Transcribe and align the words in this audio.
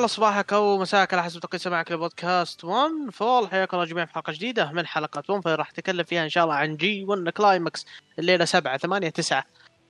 الله 0.00 0.08
صباحك 0.08 0.52
أو 0.52 0.78
مساك 0.78 1.14
على 1.14 1.22
حسب 1.22 1.40
توقيت 1.40 1.60
سماعك 1.60 1.92
لبودكاست 1.92 2.64
1 2.64 2.90
Fall. 3.12 3.48
حياكم 3.50 3.76
الله 3.76 3.88
جميعا 3.88 4.06
في 4.06 4.12
حلقة 4.14 4.32
جديدة 4.32 4.72
من 4.72 4.86
حلقات 4.86 5.30
1 5.30 5.46
راح 5.46 5.70
اتكلم 5.70 6.04
فيها 6.04 6.24
إن 6.24 6.28
شاء 6.28 6.44
الله 6.44 6.54
عن 6.54 6.76
G 6.76 7.04
1 7.04 7.28
Climax 7.28 7.86
الليلة 8.18 8.44
7 8.44 8.76
8 8.76 9.08
9 9.08 9.44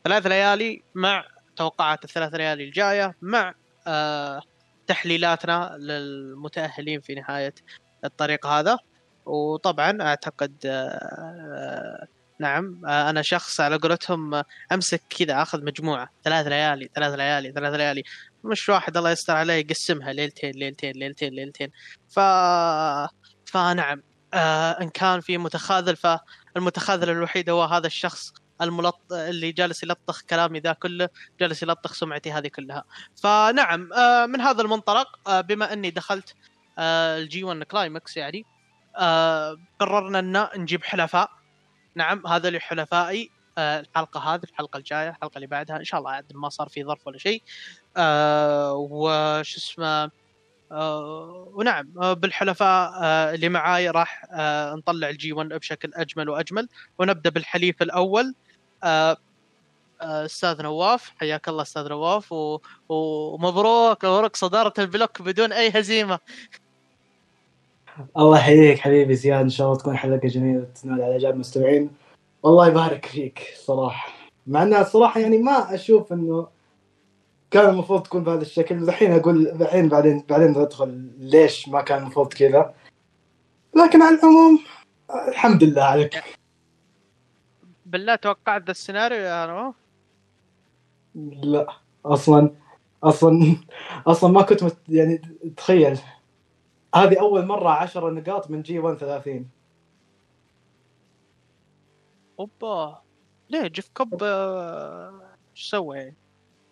ثلاث 0.04 0.27
ليالي 0.27 0.82
مع 0.95 1.24
توقعات 1.56 2.04
الثلاث 2.04 2.34
ليالي 2.34 2.65
الجاية 2.65 3.15
مع 3.23 3.54
آه 3.87 4.42
تحليلاتنا 4.87 5.77
للمتأهلين 5.78 7.01
في 7.01 7.15
نهاية 7.15 7.54
الطريق 8.04 8.46
هذا. 8.46 8.79
وطبعا 9.27 10.02
أعتقد 10.02 10.54
آه 10.66 12.06
نعم 12.40 12.82
آه 12.87 13.10
أنا 13.10 13.23
شخص 13.23 13.60
على 13.60 13.77
قولتهم 13.77 14.42
أمسك 14.73 15.02
كذا 15.10 15.42
أخذ 15.42 15.65
مجموعة. 15.65 16.10
ثلاث 16.24 16.46
ليالي 16.46 16.90
ثلاث 16.95 17.15
ليالي 17.15 17.52
ثلاث 17.52 17.74
ليالي. 17.74 18.02
مش 18.45 18.69
واحد 18.69 18.97
الله 18.97 19.11
يستر 19.11 19.37
عليه 19.37 19.55
يقسمها 19.55 20.13
ليلتين 20.13 20.51
ليلتين 20.51 20.93
ليلتين 20.93 21.33
ليلتين. 21.33 21.71
ف 22.09 22.21
فنعم 23.47 24.02
آه 24.35 24.71
إن 24.71 24.88
كان 24.91 25.21
في 25.21 25.38
متخاذل 25.38 25.97
فالمتخاذل 25.97 27.10
الوحيد 27.10 27.51
هو 27.51 27.63
هذا 27.65 27.87
الشخص 27.87 28.32
الملط 28.63 29.13
اللي 29.13 29.52
جالس 29.52 29.82
يلطخ 29.82 30.23
كلامي 30.23 30.59
ذا 30.60 30.73
كله 30.73 31.09
جالس 31.41 31.63
يلطخ 31.63 31.93
سمعتي 31.95 32.32
هذه 32.32 32.49
كلها. 32.49 32.85
فنعم 33.23 33.93
آه 33.93 34.27
من 34.27 34.41
هذا 34.41 34.63
المنطلق 34.63 35.29
آه 35.29 35.41
بما 35.41 35.73
أني 35.73 35.91
دخلت 35.91 36.35
آه 36.79 37.19
ال 37.18 37.32
G 37.32 37.45
1 37.45 37.63
Climax 37.63 38.16
يعني 38.16 38.45
آه 38.97 39.57
قررنا 39.79 40.19
أن 40.19 40.60
نجيب 40.63 40.85
حلفاء. 40.85 41.30
نعم 41.95 42.27
هذا 42.27 42.59
حلفائي 42.60 43.30
آه 43.59 43.80
الحلقة 43.80 44.35
هذه 44.35 44.43
الحلقة 44.45 44.77
الجاية 44.77 45.10
الحلقة 45.10 45.37
اللي 45.37 45.47
بعدها 45.47 45.77
إن 45.77 45.85
شاء 45.85 46.01
الله 46.01 46.10
عاد 46.10 46.32
ما 46.35 46.49
صار 46.49 46.69
في 46.69 46.85
ظرف 46.85 47.07
ولا 47.07 47.19
شيء. 47.19 47.43
آه 47.96 48.74
وش 48.74 49.57
اسمه 49.57 50.10
آه 50.73 51.49
ونعم 51.55 51.93
آه 52.02 52.13
بالحلفاء 52.13 52.93
آه 53.02 53.35
اللي 53.35 53.49
معاي 53.49 53.91
راح 53.91 54.24
آه 54.32 54.74
نطلع 54.74 55.09
ال 55.09 55.21
G 55.21 55.32
1 55.32 55.49
بشكل 55.49 55.91
أجمل 55.95 56.29
وأجمل. 56.29 56.69
ونبدأ 56.99 57.30
بالحليف 57.30 57.82
الأول. 57.82 58.35
آه 58.85 59.16
آه، 60.02 60.24
أستاذ 60.24 60.63
نواف 60.63 61.13
حياك 61.21 61.49
الله 61.49 61.63
أستاذ 61.63 61.88
نواف 61.88 62.32
و... 62.32 62.59
ومبروك 62.88 64.04
مبروك 64.04 64.37
صدارة 64.37 64.72
ال 64.78 64.86
block 64.86 65.22
بدون 65.22 65.53
أي 65.53 65.71
هزيمة. 65.75 66.19
الله 68.16 68.38
يحييك 68.38 68.78
حبيبي 68.78 69.15
زياد 69.15 69.41
إن 69.41 69.49
شاء 69.49 69.66
الله 69.66 69.78
تكون 69.78 69.97
حلقة 69.97 70.28
جميلة 70.28 70.66
تنال 70.82 71.03
على 71.03 71.12
اعجاب 71.12 71.34
المستمعين 71.34 71.91
والله 72.43 72.69
يبارك 72.69 73.06
فيك 73.06 73.54
صراحة. 73.56 74.12
مع 74.47 74.62
انها 74.62 74.82
صراحة 74.82 75.21
يعني 75.21 75.38
ما 75.38 75.75
أشوف 75.75 76.12
إنه 76.12 76.49
كان 77.50 77.69
المفروض 77.69 78.03
تكون 78.03 78.25
بهذا 78.25 78.43
الشكل. 78.43 78.88
الحين 78.88 79.12
أقول 79.12 79.48
الحين 79.48 79.88
بعدين 79.88 80.25
بعدين 80.28 80.56
ادخل 80.56 81.10
ليش 81.19 81.69
ما 81.69 81.82
كان 81.82 81.98
المفروض 82.03 82.32
كذا. 82.32 82.75
لكن 83.76 84.02
على 84.02 84.19
العموم 84.19 84.60
الحمد 85.28 85.64
لله 85.64 85.82
عليك. 85.82 86.25
بالله 87.86 88.14
توقعت 88.14 88.62
ذا 88.62 88.70
السيناريو 88.70 89.19
يا 89.19 89.47
نواف 89.47 89.75
لا 91.42 91.66
أصلا 92.06 92.50
أصلا 93.04 93.56
أصلا 94.06 94.30
ما 94.30 94.42
كنت 94.42 94.64
مت 94.64 94.78
يعني 94.88 95.22
تخيل. 95.56 95.98
هذه 96.94 97.20
أول 97.20 97.46
مرة 97.46 97.70
10 97.70 98.10
نقاط 98.10 98.50
من 98.50 98.62
جي 98.62 98.78
1 98.78 98.98
30 98.98 99.48
أوبا. 102.38 103.02
ليه 103.50 103.66
جيف 103.66 103.91
كوب 103.94 104.22
آه، 104.22 105.36
إيش 105.56 105.70
سوى 105.70 105.96
يعني؟ 105.96 106.19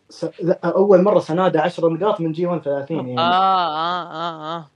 س... 0.09 0.25
أول 0.65 1.03
مرة 1.03 1.19
سناده 1.19 1.61
10 1.63 1.89
نقاط 1.89 2.21
من 2.21 2.33
G 2.33 2.47
1 2.47 2.63
30 2.63 2.97
يعني. 2.97 3.19
آه 3.19 3.23
آه 3.23 4.13
آه 4.13 4.57
آه. 4.57 4.71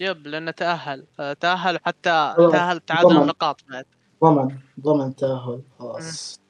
yep 0.00 0.26
لأنه 0.26 0.50
تأهل. 0.50 1.06
آه، 1.20 1.32
تأهل 1.32 1.78
حتى 1.84 2.34
تأهل 2.52 2.80
تعادل 2.80 3.16
النقاط 3.16 3.60
بعد. 3.68 3.84
ضمن 4.24 4.56
ضمن 4.80 5.16
تأهل 5.16 5.62
خلاص. 5.78 6.40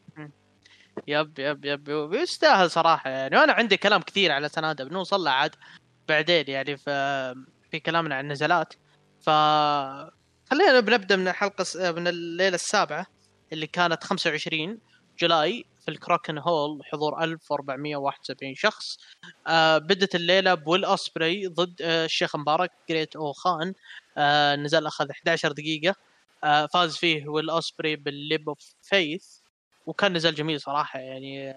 yep 1.07 1.39
yep 1.39 1.65
yep. 1.65 2.13
يستاهل 2.13 2.71
صراحة 2.71 3.11
يعني. 3.11 3.37
وأنا 3.37 3.53
عندي 3.53 3.77
كلام 3.77 4.01
كثير 4.03 4.33
على 4.33 4.49
سناده 4.49 4.85
بنوصل 4.85 5.21
له 5.25 5.31
عاد 5.31 5.55
بعدين 6.09 6.45
يعني 6.49 6.77
في 6.77 7.35
في 7.71 7.81
كلامنا 7.81 8.15
عن 8.15 8.25
النزالات 8.25 8.75
ف 9.21 9.31
خلينا 10.51 10.81
بنبدا 10.81 11.17
من 11.17 11.29
الحلقة 11.29 11.65
من 11.93 12.09
الليلة 12.09 12.55
السابعة 12.55 13.07
اللي 13.53 13.67
كانت 13.67 14.05
25 14.05 14.79
July. 15.19 15.65
في 15.89 15.95
ال 15.95 16.00
Korakuen 16.00 16.39
Hall 16.39 16.83
حضور 16.85 17.23
1471 17.25 18.55
شخص. 18.55 18.99
آه 19.47 19.79
بدت 19.79 20.15
الليلة 20.15 20.55
بويل 20.55 20.85
اوسبري 20.85 21.47
ضد 21.47 21.83
آه 21.83 22.05
الشيخ 22.05 22.37
مبارك 22.37 22.71
جريت 22.89 23.17
أو 23.17 23.33
خان. 23.33 23.75
آه 24.19 24.57
نزال 24.57 24.87
أخذ 24.87 25.11
11 25.11 25.53
دقيقة. 25.53 25.95
آه 26.45 26.67
فاز 26.67 26.97
فيه 26.97 27.29
ويل 27.29 27.51
اوسبري 27.51 27.97
بال 27.97 28.14
leap 28.14 28.49
of 28.49 28.75
faith. 28.83 29.27
وكان 29.87 30.13
نزال 30.13 30.35
جميل 30.35 30.61
صراحة 30.61 30.99
يعني 30.99 31.55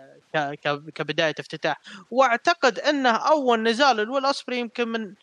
كبداية 0.96 1.36
افتتاح. 1.40 1.82
وأعتقد 2.12 2.80
أنه 2.80 3.10
أول 3.10 3.64
نزال 3.64 3.96
لويل 3.96 4.26
اوسبري 4.26 4.60
يمكن 4.60 4.88
من 4.88 5.14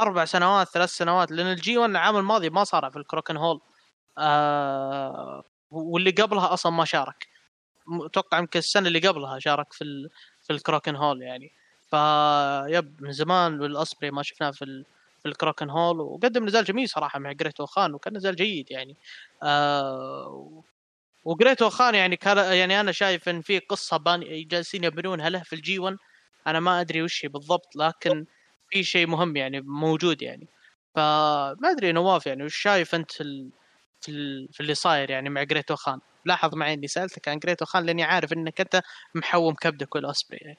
أربع 0.00 0.24
سنوات 0.24 0.68
ثلاث 0.68 0.90
سنوات 0.90 1.30
لأن 1.32 1.46
ال 1.46 1.62
G 1.62 1.78
1 1.78 1.90
العام 1.90 2.16
الماضي 2.16 2.50
ما 2.50 2.64
صار 2.64 2.90
في 2.90 2.96
ال 2.98 3.02
Korakuen 3.02 3.36
Hall 3.36 3.60
آه 4.18 5.44
واللي 5.70 6.10
قبلها 6.10 6.52
أصلا 6.52 6.72
ما 6.72 6.84
شارك. 6.84 7.33
أتوقع 7.88 8.38
يمكن 8.38 8.58
السنة 8.58 8.88
اللي 8.88 9.08
قبلها 9.08 9.38
شارك 9.38 9.72
في 9.72 9.84
ال... 9.84 10.10
في 10.42 10.52
ال 10.52 10.57
Korakuen 10.57 10.96
Hall 10.96 11.22
يعني. 11.22 11.52
ف 11.90 12.18
yep 12.18 13.02
من 13.02 13.12
زمان 13.12 13.60
ويل 13.60 13.79
اوسبري 13.79 14.10
ما 14.10 14.22
شفناه 14.22 14.50
في 14.50 14.64
ال... 14.64 14.84
في 15.22 15.28
ال 15.28 15.33
Korakuen 15.33 15.70
Hall 15.70 16.00
وقدم 16.00 16.44
نزال 16.44 16.64
جميل 16.64 16.88
صراحة 16.88 17.18
مع 17.18 17.32
جريتو 17.32 17.66
خان 17.66 17.94
وكان 17.94 18.16
نزال 18.16 18.36
جيد 18.36 18.70
يعني. 18.70 18.96
آه 19.42 20.62
وجريتو 21.24 21.70
خان 21.70 21.94
يعني 21.94 22.16
كان 22.16 22.36
يعني 22.38 22.80
أنا 22.80 22.92
شايف 22.92 23.28
إن 23.28 23.40
في 23.42 23.58
قصة 23.58 23.96
بان 23.96 24.46
جالسين 24.48 24.84
يبنونها 24.84 25.30
له 25.30 25.42
في 25.42 25.52
ال 25.52 25.65
G 25.65 25.78
1 25.78 25.96
أنا 26.46 26.60
ما 26.60 26.80
أدري 26.80 27.02
وش 27.02 27.24
هي 27.24 27.28
بالضبط 27.28 27.76
لكن 27.76 28.26
في 28.70 28.84
شيء 28.84 29.06
مهم 29.06 29.36
يعني 29.36 29.60
موجود 29.60 30.22
يعني. 30.22 30.48
فما 30.94 31.70
أدري 31.70 31.92
نواف 31.92 32.26
يعني 32.26 32.44
وش 32.44 32.56
شايف 32.56 32.94
أنت 32.94 33.20
ال... 33.20 33.50
في. 34.04 34.48
في 34.52 34.60
اللي 34.60 34.74
صاير 34.74 35.10
يعني 35.10 35.30
مع 35.30 35.42
جريتو 35.42 35.76
خان 35.76 35.98
لاحظ 36.24 36.54
معي 36.54 36.74
إني 36.74 36.88
سألتك 36.88 37.28
عن 37.28 37.38
جريتو 37.38 37.64
خان 37.64 37.84
لأني 37.84 38.02
عارف 38.02 38.32
إنك 38.32 38.60
أنت 38.60 38.82
محوم 39.14 39.54
كبدك 39.54 39.94
ويل 39.94 40.09
أوسبري 40.09 40.40
يعني 40.42 40.58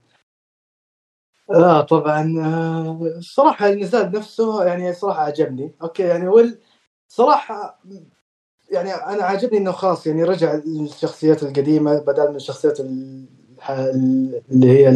لا 1.50 1.82
طبعا 1.82 2.40
آه، 2.40 3.18
الصراحة 3.18 3.70
النزال 3.70 4.12
نفسه 4.12 4.64
يعني 4.64 4.94
صراحة 4.94 5.24
عجبني 5.24 5.72
okay 5.82 6.04
يعني 6.04 6.28
وال 6.28 6.60
صراحة 7.08 7.82
يعني 8.72 8.94
أنا 8.94 9.24
عاجبني 9.24 9.58
إنه 9.58 9.72
خلاص 9.72 10.08
يعني 10.08 10.24
رجع 10.24 10.54
للشخصيات 10.66 11.44
القديمة 11.44 12.00
بدل 12.00 12.30
من 12.30 12.36
الشخصيات 12.36 12.80
اللي 12.80 13.28
هي 14.64 14.90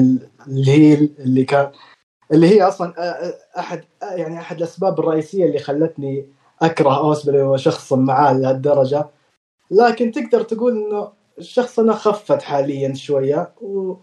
اللي 0.48 0.72
هي 0.72 0.94
اللي 1.20 1.44
كان 1.44 1.72
اللي 2.32 2.48
هي 2.48 2.64
أصلا 2.64 2.94
أحد 3.60 3.84
يعني 4.02 4.40
أحد 4.40 4.58
الأسباب 4.58 5.00
الرئيسية 5.00 5.46
اللي 5.46 5.60
خلتني 5.60 6.35
أكره 6.62 6.98
اوسبري 6.98 7.42
وشخص 7.42 7.94
معاه 7.94 8.34
لهالدرجة. 8.34 9.10
لكن 9.72 10.12
تقدر 10.12 10.42
تقول 10.42 10.72
إنه 10.78 11.12
شخصنا 11.40 11.94
خفت 11.94 12.42
حاليا 12.42 12.94
شوية. 12.94 13.54
و... 13.62 13.96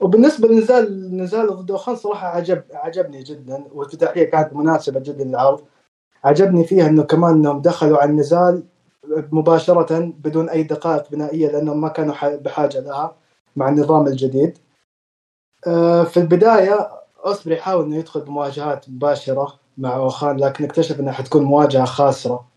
وبالنسبة 0.00 0.48
لنزال 0.48 1.16
نزال 1.16 1.56
ضد 1.56 1.70
اوخان 1.70 1.96
صراحة 1.96 2.28
عجب 2.28 2.62
عجبني 2.72 3.22
جدا 3.22 3.64
والافتتاحيه 3.72 4.24
كانت 4.24 4.52
مناسبة 4.52 5.00
جدا 5.00 5.24
للعرض. 5.24 5.60
عجبني 6.24 6.64
فيها 6.64 6.86
إنه 6.86 7.02
كمان 7.02 7.34
إنهم 7.34 7.60
دخلوا 7.60 7.98
على 7.98 8.10
النزال 8.10 8.62
مباشرة 9.32 10.12
بدون 10.18 10.48
أي 10.48 10.62
دقائق 10.62 11.10
بنائية 11.10 11.48
لأنهم 11.52 11.80
ما 11.80 11.88
كانوا 11.88 12.36
بحاجة 12.36 12.80
لها 12.80 13.16
مع 13.56 13.68
النظام 13.68 14.06
الجديد. 14.06 14.58
آه، 15.66 16.04
في 16.04 16.16
البداية 16.20 16.90
اوسبري 17.26 17.56
حاول 17.56 17.84
إنه 17.84 17.96
يدخل 17.96 18.20
بمواجهات 18.20 18.88
مباشرة. 18.88 19.59
مع 19.78 19.96
اوخان 19.96 20.36
لكن 20.36 20.64
اكتشف 20.64 21.00
إنها 21.00 21.12
حتكون 21.12 21.42
مواجهة 21.42 21.84
خاسرة 21.84 22.50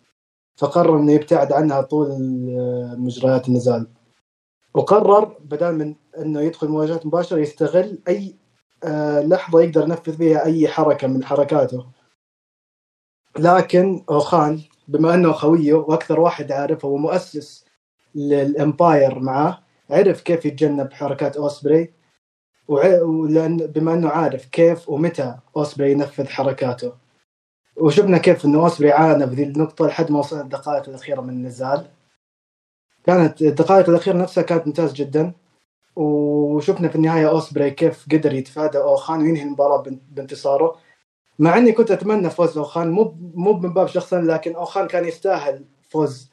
فقرر 0.56 0.98
إنه 1.00 1.12
يبتعد 1.12 1.52
عنها 1.52 1.82
طول 1.82 2.08
مجريات 2.98 3.48
النزال. 3.48 3.88
وقرر 4.74 5.38
بدل 5.40 5.76
من 5.76 5.96
إنه 6.18 6.42
يدخل 6.42 6.68
مواجهات 6.68 7.06
مباشرة 7.06 7.38
يستغل 7.38 8.00
أي 8.08 8.36
آه، 8.84 9.22
لحظة 9.22 9.62
يقدر 9.62 9.82
ينفذ 9.84 10.18
فيها 10.18 10.46
أي 10.46 10.68
حركة 10.68 11.08
من 11.08 11.24
حركاته. 11.24 11.86
لكن 13.40 14.04
اوخان 14.10 14.62
بما 14.88 15.14
إنه 15.14 15.32
خويه 15.32 15.74
وأكثر 15.74 16.20
واحد 16.20 16.52
عارفه 16.52 16.88
ومؤسس 16.88 17.66
للإمباير 18.16 19.20
معاه 19.20 19.60
عرف 19.90 20.22
كيف 20.22 20.46
يتجنب 20.46 20.94
حركات 20.94 21.38
أوسبري 21.38 21.94
ولأن 22.68 23.58
بما 23.58 23.94
إنه 23.94 24.10
عارف 24.10 24.46
كيف 24.46 24.90
ومتى 24.90 25.38
أوسبري 25.58 25.92
ينفذ 25.92 26.28
حركاته. 26.28 27.03
وشفنا 27.78 28.18
كيف 28.18 28.46
إنه 28.46 28.60
اوسبري 28.60 28.92
عانى 28.92 29.28
في 29.28 29.36
ذي 29.36 29.44
النقطة 29.44 29.88
لحد 29.88 30.12
ما 30.12 30.20
وصل 30.20 30.40
الدقائق 30.42 30.90
الأخيرة 30.90 31.22
من 31.22 31.30
النزال. 31.30 31.86
كانت 33.04 33.42
الدقائق 33.42 33.90
الأخيرة 33.90 34.18
نفسها 34.18 34.42
كانت 34.44 34.68
ممتاز 34.68 34.94
جدا. 34.94 35.32
وشفنا 35.96 36.88
في 36.88 36.96
النهاية 36.96 37.30
أوسبري 37.30 37.72
كيف 37.72 38.06
قدر 38.12 38.34
يتفادى 38.34 38.78
أوخان 38.78 39.22
وينهي 39.22 39.44
المباراة 39.44 39.82
بان- 39.82 40.00
بانتصاره. 40.12 40.76
مع 41.40 41.58
إني 41.58 41.72
كنت 41.72 41.92
أتمنى 41.92 42.30
فوز 42.30 42.58
أوخان 42.58 42.92
مو 42.92 43.16
مو 43.34 43.54
من 43.54 43.74
باب 43.74 43.88
شخصا 43.88 44.22
لكن 44.22 44.56
أوخان 44.56 44.88
كان 44.88 45.06
يستاهل 45.06 45.66
فوز 45.90 46.32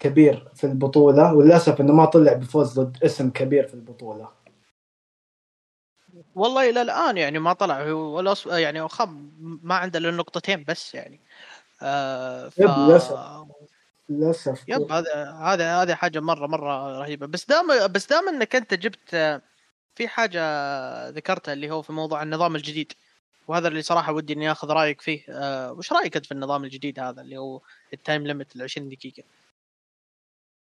كبير 0.00 0.48
في 0.54 0.64
البطولة. 0.64 1.34
وللأسف 1.34 1.80
إنه 1.80 1.92
ما 1.92 2.04
طلع 2.04 2.32
بفوز 2.32 2.80
ضد 2.80 2.96
اسم 3.04 3.30
كبير 3.30 3.66
في 3.68 3.74
البطولة. 3.74 4.28
والله 6.34 6.70
إلى 6.70 6.82
الآن 6.82 7.16
يعني 7.16 7.38
ما 7.38 7.52
طلع. 7.52 7.82
هو 7.82 8.16
ولا 8.16 8.34
يعني 8.46 8.80
اوخام 8.80 9.32
ما 9.62 9.74
عنده 9.74 9.98
إلا 9.98 10.10
نقطتين 10.10 10.64
بس 10.68 10.94
يعني. 10.94 11.20
آه 11.82 12.48
ف... 12.48 12.58
يب، 12.58 12.70
للأسف. 12.78 13.18
للأسف. 14.08 14.64
يب 14.68 14.92
هذا 14.92 15.30
هذا 15.30 15.82
هذه 15.82 15.94
حاجة 15.94 16.20
مره 16.20 16.46
مرة 16.46 17.00
رهيبة. 17.00 17.26
بس 17.26 17.46
دام 17.46 17.86
بس 17.92 18.06
دام 18.06 18.28
إنك 18.28 18.56
أنت 18.56 18.74
جبت 18.74 19.14
آه، 19.14 19.42
في 19.94 20.08
حاجة 20.08 20.40
ذكرتها 21.08 21.52
اللي 21.52 21.70
هو 21.70 21.82
في 21.82 21.92
موضوع 21.92 22.22
النظام 22.22 22.56
الجديد. 22.56 22.92
وهذا 23.48 23.68
اللي 23.68 23.82
صراحة 23.82 24.12
ودي 24.12 24.32
إني 24.32 24.52
آخذ 24.52 24.70
رأيك 24.70 25.00
فيه. 25.00 25.22
آه 25.28 25.72
وش 25.72 25.92
رأيك 25.92 26.16
أنت 26.16 26.26
في 26.26 26.32
النظام 26.32 26.64
الجديد 26.64 27.00
هذا 27.00 27.20
اللي 27.20 27.36
هو 27.38 27.60
التايم 27.92 28.26
ليمت 28.26 28.56
ال 28.56 28.62
20 28.62 28.88
دقيقة؟ 28.88 29.22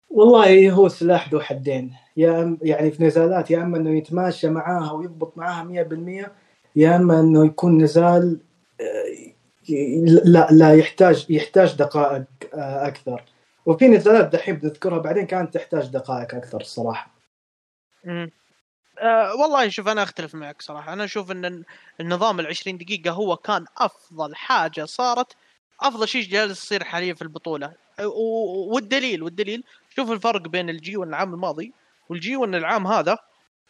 والله 0.10 0.72
هو 0.72 0.88
سلاح 0.90 1.30
ذو 1.30 1.40
حدين. 1.40 1.94
يا 2.18 2.42
أم 2.44 2.58
يعني 2.62 2.92
في 2.92 3.04
نزالات 3.04 3.52
يا 3.52 3.64
أما 3.64 3.78
إنه 3.78 3.98
يتماشى 3.98 4.50
معاها 4.50 4.92
ويضبط 4.92 5.38
معاها 5.38 5.64
100% 5.64 6.32
يا 6.76 6.96
أما 6.96 7.20
إنه 7.20 7.46
يكون 7.46 7.78
نزال 7.84 8.40
آه، 8.82 9.32
لا 10.26 10.48
لا 10.52 10.76
يحتاج 10.76 11.26
يحتاج 11.30 11.74
دقائق 11.76 12.24
آه، 12.54 12.88
أكثر. 12.88 13.24
وفي 13.66 13.88
نزالات 13.88 14.26
دحين 14.34 14.56
بنذكرها 14.56 14.98
بعدين 14.98 15.26
كانت 15.26 15.54
تحتاج 15.54 15.88
دقائق 15.88 16.36
أكثر 16.36 16.62
الصراحة. 16.62 17.12
مم. 18.04 18.32
أه 19.00 19.36
والله 19.36 19.70
شوف 19.70 19.88
أنا 19.88 20.04
أختلف 20.04 20.36
معك 20.36 20.62
صراحة. 20.62 20.94
أنا 20.94 21.04
أشوف 21.04 21.32
إن 21.32 21.64
النظام 22.00 22.40
ال 22.40 22.48
20 22.48 22.78
دقيقة 22.78 23.12
هو 23.12 23.36
كان 23.36 23.66
أفضل 23.78 24.36
حاجة 24.36 24.86
صارت 24.86 25.36
أفضل 25.82 26.08
شيء 26.08 26.24
جالس 26.24 26.64
يصير 26.64 26.84
حاليا 26.84 27.14
في 27.14 27.22
البطولة. 27.22 27.74
و- 28.04 28.74
والدليل 28.76 29.24
والدليل 29.24 29.64
شوف 29.96 30.12
الفرق 30.12 30.42
بين 30.48 30.70
ال 30.70 30.84
G 30.84 30.98
One 30.98 31.10
العام 31.10 31.34
الماضي 31.34 31.74
وال 32.10 32.27
G 32.27 32.36
العام 32.36 32.88
هذا 32.88 33.18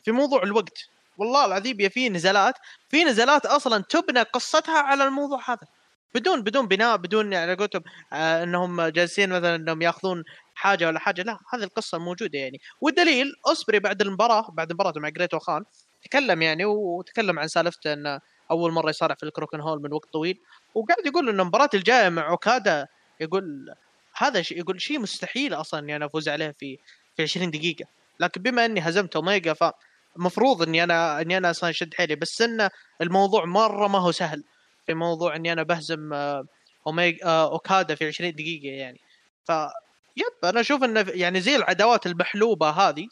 في 0.04 0.12
موضوع 0.12 0.44
الوقت. 0.44 0.78
والله 1.18 1.46
العظيم 1.46 1.82
يا 1.82 1.90
في 1.90 2.10
نزالات 2.10 2.56
في 2.90 3.04
نزالات 3.04 3.46
أصلا 3.46 3.84
تبنى 3.90 4.22
قصتها 4.22 4.80
على 4.80 5.04
الموضوع 5.04 5.40
هذا. 5.50 5.68
بدون 6.16 6.42
بدون 6.42 6.68
بناء 6.68 6.98
بدون 6.98 7.34
يعني 7.34 7.54
قلت 7.54 7.76
آه 8.14 8.44
إنهم 8.44 8.82
جالسين 8.82 9.30
مثلا 9.30 9.56
إنهم 9.56 9.82
يأخذون 9.82 10.24
حاجة 10.56 10.88
ولا 10.88 11.00
حاجة. 11.00 11.22
لا 11.22 11.40
هذه 11.54 11.64
القصة 11.64 11.98
موجودة 11.98 12.40
يعني. 12.40 12.62
والدليل 12.82 13.34
أوسبري 13.48 13.80
بعد 13.80 14.02
المباراة 14.02 14.52
بعد 14.52 14.74
مباراته 14.74 15.00
مع 15.00 15.10
جريتو 15.10 15.40
خان 15.40 15.64
تكلم 16.04 16.42
يعني 16.42 16.66
وتكلم 16.66 17.40
عن 17.40 17.48
سالفته 17.48 17.94
انه 17.94 18.20
أول 18.52 18.72
مرة 18.72 18.90
يصارع 18.90 19.16
في 19.16 19.24
الكوراكوين 19.24 19.60
هول 19.60 19.82
من 19.82 19.94
وقت 19.94 20.14
طويل. 20.14 20.40
وقاعد 20.76 21.06
يقول 21.06 21.30
انه 21.30 21.42
المباراة 21.44 21.70
الجاية 21.74 22.10
مع 22.10 22.30
أوكادا 22.30 22.88
يقول 23.20 23.76
هذا 24.18 24.42
شيء 24.42 24.60
يقول 24.60 24.82
شيء 24.82 25.00
مستحيل 25.00 25.54
أصلا 25.54 25.80
إني 25.80 25.96
أنا 25.96 26.06
أفوز 26.06 26.30
عليه 26.30 26.52
في 26.52 26.78
في 27.18 27.24
20 27.24 27.52
دقيقة. 27.52 27.86
لكن 28.20 28.42
بما 28.42 28.66
إني 28.66 28.80
هزمت 28.82 29.16
اوميجا 29.16 29.54
فمفروض 29.54 30.62
إني 30.62 30.84
أنا 30.84 31.22
إني 31.22 31.38
أنا 31.38 31.50
أصلا 31.50 31.70
أشد 31.70 31.94
حيلي. 31.94 32.16
بس 32.16 32.42
إن 32.42 32.70
الموضوع 33.02 33.46
مرة 33.46 33.88
ما 33.88 34.00
هو 34.00 34.12
سهل 34.12 34.44
في 34.86 34.94
موضوع 34.94 35.36
إني 35.36 35.54
أنا 35.54 35.64
بهزم 35.64 36.14
آه، 36.14 36.46
اوميجا 36.88 37.26
آه، 37.26 37.52
أوكادا 37.52 37.96
في 37.96 38.08
20 38.08 38.32
دقيقة 38.32 38.76
يعني. 38.76 39.00
ف 39.44 39.52
yep 40.18 40.46
أنا 40.46 40.60
أشوف 40.60 40.84
إنه 40.84 41.06
يعني 41.08 41.42
زي 41.42 41.56
العداوات 41.56 42.06
المحبوبة 42.08 42.70
هذه 42.70 43.08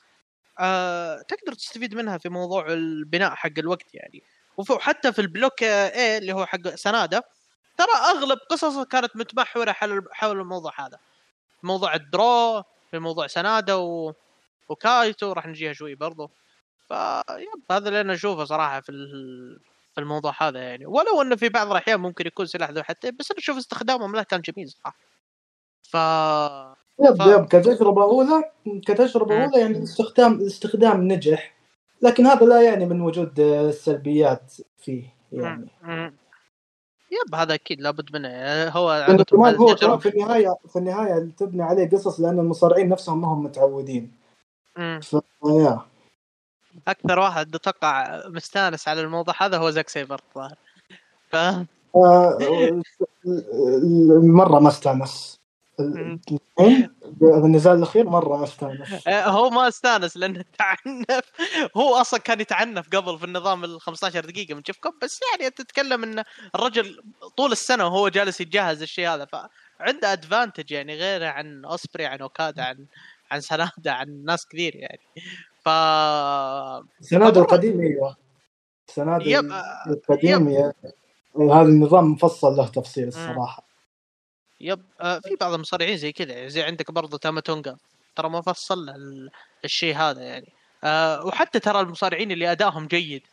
آه 0.59 1.21
تقدر 1.21 1.53
تستفيد 1.53 1.95
منها 1.95 2.17
في 2.17 2.29
موضوع 2.29 2.67
البناء 2.73 3.35
حق 3.35 3.51
الوقت 3.57 3.95
يعني. 3.95 4.23
وحتى 4.57 5.13
في 5.13 5.19
ال 5.19 5.27
block 5.27 5.63
A 5.63 6.17
اللي 6.17 6.33
هو 6.33 6.45
حق 6.45 6.67
سنادة 6.75 7.23
ترى 7.77 8.17
أغلب 8.17 8.39
قصصه 8.49 8.85
كانت 8.85 9.15
متمحوره 9.15 9.71
حول 9.71 10.07
حول 10.11 10.39
الموضوع 10.39 10.71
هذا. 10.79 10.99
موضوع 11.63 11.95
ال 11.95 12.09
draw 12.09 12.63
في 12.91 12.99
موضوع 12.99 13.27
سنادة 13.27 13.77
و... 13.77 14.13
وكايتو 14.69 15.31
راح 15.31 15.47
نجيها 15.47 15.73
شوي 15.73 15.95
برضو. 15.95 16.29
ف 16.87 17.06
yep 17.06 17.63
هذا 17.71 17.87
اللي 17.87 18.01
أنا 18.01 18.13
أشوفه 18.13 18.45
صراحة 18.45 18.81
في 18.81 18.89
ال... 18.89 19.59
في 19.95 20.01
الموضوع 20.01 20.33
هذا 20.39 20.59
يعني. 20.59 20.85
ولو 20.85 21.21
إنه 21.21 21.35
في 21.35 21.49
بعض 21.49 21.71
الأحيان 21.71 21.99
ممكن 21.99 22.27
يكون 22.27 22.45
سلاح 22.45 22.69
ذو 22.69 22.83
حدين 22.83 23.15
بس 23.19 23.31
أنا 23.31 23.39
أشوف 23.39 23.57
استخدامهم 23.57 24.15
له 24.15 24.23
كان 24.23 24.41
جميل 24.41 24.69
صراحة. 24.69 24.97
ف 25.83 25.95
يب 26.99 27.23
ف- 27.23 27.27
يب 27.27 27.45
كتجربة 27.45 28.03
أولى 28.03 28.51
كتجربة. 28.85 29.43
أولى 29.43 29.59
يعني 29.59 29.77
الاستخدام 29.77 30.33
الاستخدام 30.33 31.07
نجح. 31.07 31.53
لكن 32.01 32.25
هذا 32.25 32.45
لا 32.45 32.61
يعني 32.61 32.85
من 32.85 33.01
وجود 33.01 33.39
السلبيات 33.39 34.53
فيه 34.79 35.15
يعني. 35.31 35.69
يب 37.13 37.35
هذا 37.35 37.53
أكيد 37.53 37.81
لابد 37.81 38.15
منه. 38.15 38.67
هو 38.69 38.89
عقد 38.89 39.21
كمان 39.21 39.55
هو 39.55 39.97
في 39.97 40.09
النهاية 40.09 40.55
في 40.67 40.79
النهاية 40.79 41.29
تبني 41.37 41.63
عليه 41.63 41.89
قصص 41.89 42.19
لأن 42.19 42.39
المصارعين 42.39 42.89
نفسهم 42.89 43.21
ما 43.21 43.27
هم 43.27 43.43
متعودين. 43.43 44.11
مم. 44.77 44.99
يا. 45.45 45.81
أكثر 46.87 47.19
واحد 47.19 47.55
أتوقع 47.55 48.21
مستانس 48.27 48.87
على 48.87 49.01
الموضوع 49.01 49.33
هذا 49.39 49.57
هو 49.57 49.69
زاك 49.69 49.89
سيبر 49.89 50.21
الظاهر. 50.29 50.55
ف 51.29 51.35
آه، 51.95 52.81
مرة 54.23 54.59
ما 54.59 54.69
استانس. 54.69 55.42
بالنزال 57.21 57.77
الأخير 57.77 58.09
مرة 58.09 58.37
ما 58.37 58.43
استانس 58.43 58.87
آه، 59.07 59.25
هو 59.29 59.49
ما 59.49 59.67
استانس 59.67 60.17
لأنه 60.17 60.43
تعنف 60.57 61.31
هو 61.77 61.95
أصلا 61.95 62.19
كان 62.19 62.39
يتعنف 62.41 62.89
قبل 62.95 63.17
في 63.19 63.25
النظام 63.25 63.63
ال 63.63 63.81
15 63.81 64.25
دقيقة 64.25 64.55
من 64.55 64.61
شيف 64.67 64.77
كوب 64.77 64.93
بس 65.03 65.19
يعني 65.39 65.49
تتكلم 65.51 66.03
إن 66.03 66.23
الرجل 66.55 67.01
طول 67.37 67.51
السنة 67.51 67.85
وهو 67.85 68.07
جالس 68.09 68.41
يتجهز 68.41 68.81
الشيء 68.81 69.09
هذا 69.09 69.25
فعنده 69.25 70.13
ادفانتج 70.13 70.71
يعني 70.71 70.95
غيره 70.95 71.27
عن 71.27 71.65
أوسبري 71.65 72.05
عن 72.05 72.19
أوكادا 72.21 72.63
عن 72.63 72.85
عن 73.31 73.41
سنادا 73.41 73.91
عن 73.91 74.23
ناس 74.25 74.45
كثير 74.47 74.75
يعني. 74.75 74.99
ف 75.65 75.69
سناد 77.01 77.33
فمرة- 77.33 77.37
القديم 77.37 77.79
أيوه. 77.81 78.15
سناد 78.87 79.21
يب 79.27 79.51
القديم 79.87 80.49
يا- 80.49 80.73
هذا 81.39 81.61
النظام 81.61 82.11
مفصل 82.11 82.47
له 82.47 82.67
تفصيل 82.67 83.07
الصراحة. 83.07 83.72
يب 84.63 84.83
آه، 85.01 85.19
في 85.19 85.35
بعض 85.35 85.53
المصارعين 85.53 85.97
زي 85.97 86.11
كذا 86.11 86.33
يعني 86.33 86.49
زي 86.49 86.61
عندك 86.63 86.91
برضو 86.91 87.17
تاماتونجا 87.17 87.77
ترى 88.15 88.29
له 88.29 88.95
ال- 88.95 89.31
الشيء 89.65 89.95
هذا 89.95 90.21
يعني. 90.21 90.53
آه، 90.83 91.25
وحتى 91.25 91.59
ترى 91.59 91.79
المصارعين 91.79 92.31
اللي 92.31 92.51
أدائهم 92.51 92.87
جيد 92.87 93.23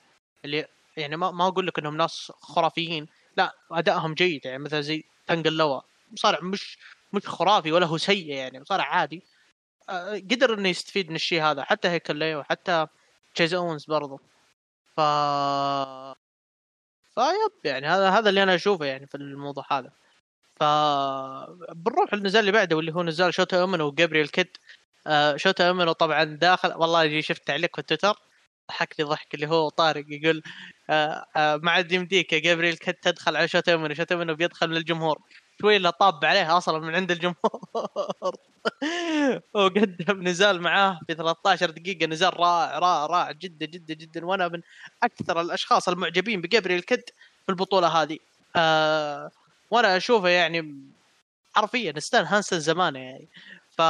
اللي 0.45 0.67
يعني 0.97 1.17
ما 1.17 1.31
ما 1.31 1.49
أقول 1.49 1.67
لك 1.67 1.79
إنهم 1.79 1.97
ناس 1.97 2.33
خرافيين 2.41 3.07
لا 3.37 3.55
أدائهم 3.71 4.15
جيد 4.15 4.45
يعني 4.47 4.59
مثلا 4.59 4.81
زي 4.81 5.05
تنقلوا 5.27 5.81
مصارع 6.13 6.39
مش 6.43 6.79
مش 7.13 7.29
خرافي 7.29 7.73
ولا 7.73 7.87
هو 7.87 7.99
سيء 7.99 8.27
يعني 8.27 8.61
مصارع 8.61 8.85
عادي. 8.85 9.23
آه، 9.89 10.15
قدر 10.15 10.55
إنه 10.55 10.69
يستفيد 10.69 11.11
من 11.11 11.17
الشيء 11.17 11.43
هذا 11.43 11.65
حتى 11.65 11.89
هيكل 11.89 12.43
حتى 12.51 12.87
تشيز 13.35 13.55
أونز 13.55 13.85
برضو 13.85 14.21
ف 14.97 15.01
ف 17.15 17.24
yep 17.24 17.53
يعني 17.65 17.87
هذا 17.87 18.11
هذا 18.11 18.29
اللي 18.29 18.43
أنا 18.43 18.55
أشوفه 18.55 18.85
يعني 18.85 19.07
في 19.07 19.15
الموضوع 19.15 19.65
هذا. 19.71 19.91
ف 20.61 20.65
بنروح 21.75 22.13
النزال 22.15 22.41
اللي 22.41 22.53
بعده 22.53 22.77
واللي 22.77 22.95
هو 22.95 23.03
نزال 23.03 23.35
شوتا 23.35 23.65
اومينو 23.65 23.87
وجابريل 23.87 24.29
كيد 24.29 24.57
آه 25.07 25.37
شوتا 25.37 25.71
اومينو 25.71 25.93
طبعا 25.93 26.25
داخل. 26.25 26.73
والله 26.77 27.21
شفت 27.21 27.47
تعليق 27.47 27.77
في 27.77 27.83
تويتر 27.83 28.15
ضحكني 28.69 29.07
ضحك 29.07 29.35
اللي 29.35 29.47
هو 29.49 29.69
طارق 29.69 30.05
يقول 30.09 30.43
آه 30.91 31.27
آه 31.37 31.57
ما 31.57 31.71
عاد 31.71 31.93
يمديك 31.93 32.33
يا 32.33 32.39
جابريل 32.39 32.77
كيد 32.77 32.95
تدخل 32.95 33.37
على 33.37 33.49
شوتا 33.49 33.75
اومينو 33.75 33.95
شوتا 33.95 34.15
اومينو 34.15 34.35
بيدخل 34.35 34.69
من 34.71 34.77
الجمهور 34.77 35.19
شوي 35.61 35.77
الا 35.77 35.91
طاب 35.91 36.25
عليه 36.25 36.57
أصلا 36.59 36.79
من 36.79 36.95
عند 36.95 37.11
الجمهور. 37.11 37.35
وقدم 39.55 40.29
نزال 40.29 40.61
معاه 40.63 41.01
في 41.07 41.15
13 41.15 41.71
دقيقة. 41.71 42.07
نزال 42.07 42.41
رائع 42.41 42.79
رائع 42.79 43.07
رائع 43.07 43.33
جدا 43.33 43.67
جدا 43.67 43.95
جدا. 43.95 44.27
وأنا 44.27 44.49
من 44.49 44.61
أكثر 45.03 45.41
الأشخاص 45.41 45.89
المعجبين 45.89 46.41
بجابريل 46.41 46.81
كيد 46.81 47.03
في 47.47 47.49
البطولة 47.53 47.89
هذه. 47.89 48.19
آه 48.57 49.31
وأنا 49.71 49.97
اشوفه 49.97 50.29
يعني 50.29 50.75
حرفيا 51.53 52.01
ستان 52.01 52.25
هانسن 52.25 52.61
زمانه 52.61 52.99
يعني. 52.99 53.29
ف 53.71 53.83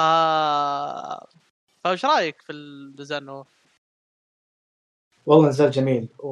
فايش 1.84 2.04
رأيك 2.04 2.42
في 2.42 2.52
نوف؟ 3.10 3.46
والله 5.26 5.48
نزال 5.48 5.70
جميل. 5.70 6.08
و... 6.18 6.30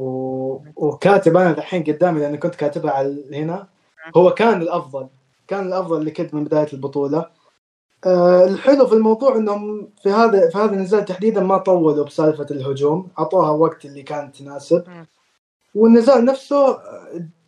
وكاتب 0.77 1.37
أنا 1.37 1.51
الحين 1.51 1.85
قدامي 1.85 2.21
لأني 2.21 2.37
كنت 2.37 2.55
كاتبها 2.55 2.91
على 2.93 3.39
هنا. 3.43 3.69
هو 4.17 4.35
كان 4.35 4.63
الأفضل 4.63 5.09
كان 5.49 5.67
الأفضل 5.67 6.07
لكد 6.07 6.35
من 6.35 6.45
بداية 6.45 6.73
البطولة. 6.73 7.31
آه 8.07 8.45
الحلو 8.45 8.87
في 8.87 8.95
الموضوع 8.95 9.37
إنهم 9.37 9.91
في 10.03 10.11
هذا 10.11 10.51
في 10.51 10.59
هذا 10.59 10.73
النزال 10.73 11.05
تحديدا 11.05 11.41
ما 11.43 11.59
طولوا 11.59 12.05
بسالفة 12.05 12.47
الهجوم 12.51 13.09
أعطوها 13.19 13.51
وقت 13.51 13.85
اللي 13.85 14.03
كان 14.03 14.33
تناسب. 14.33 15.07
والنزال 15.75 16.25
نفسه 16.25 16.79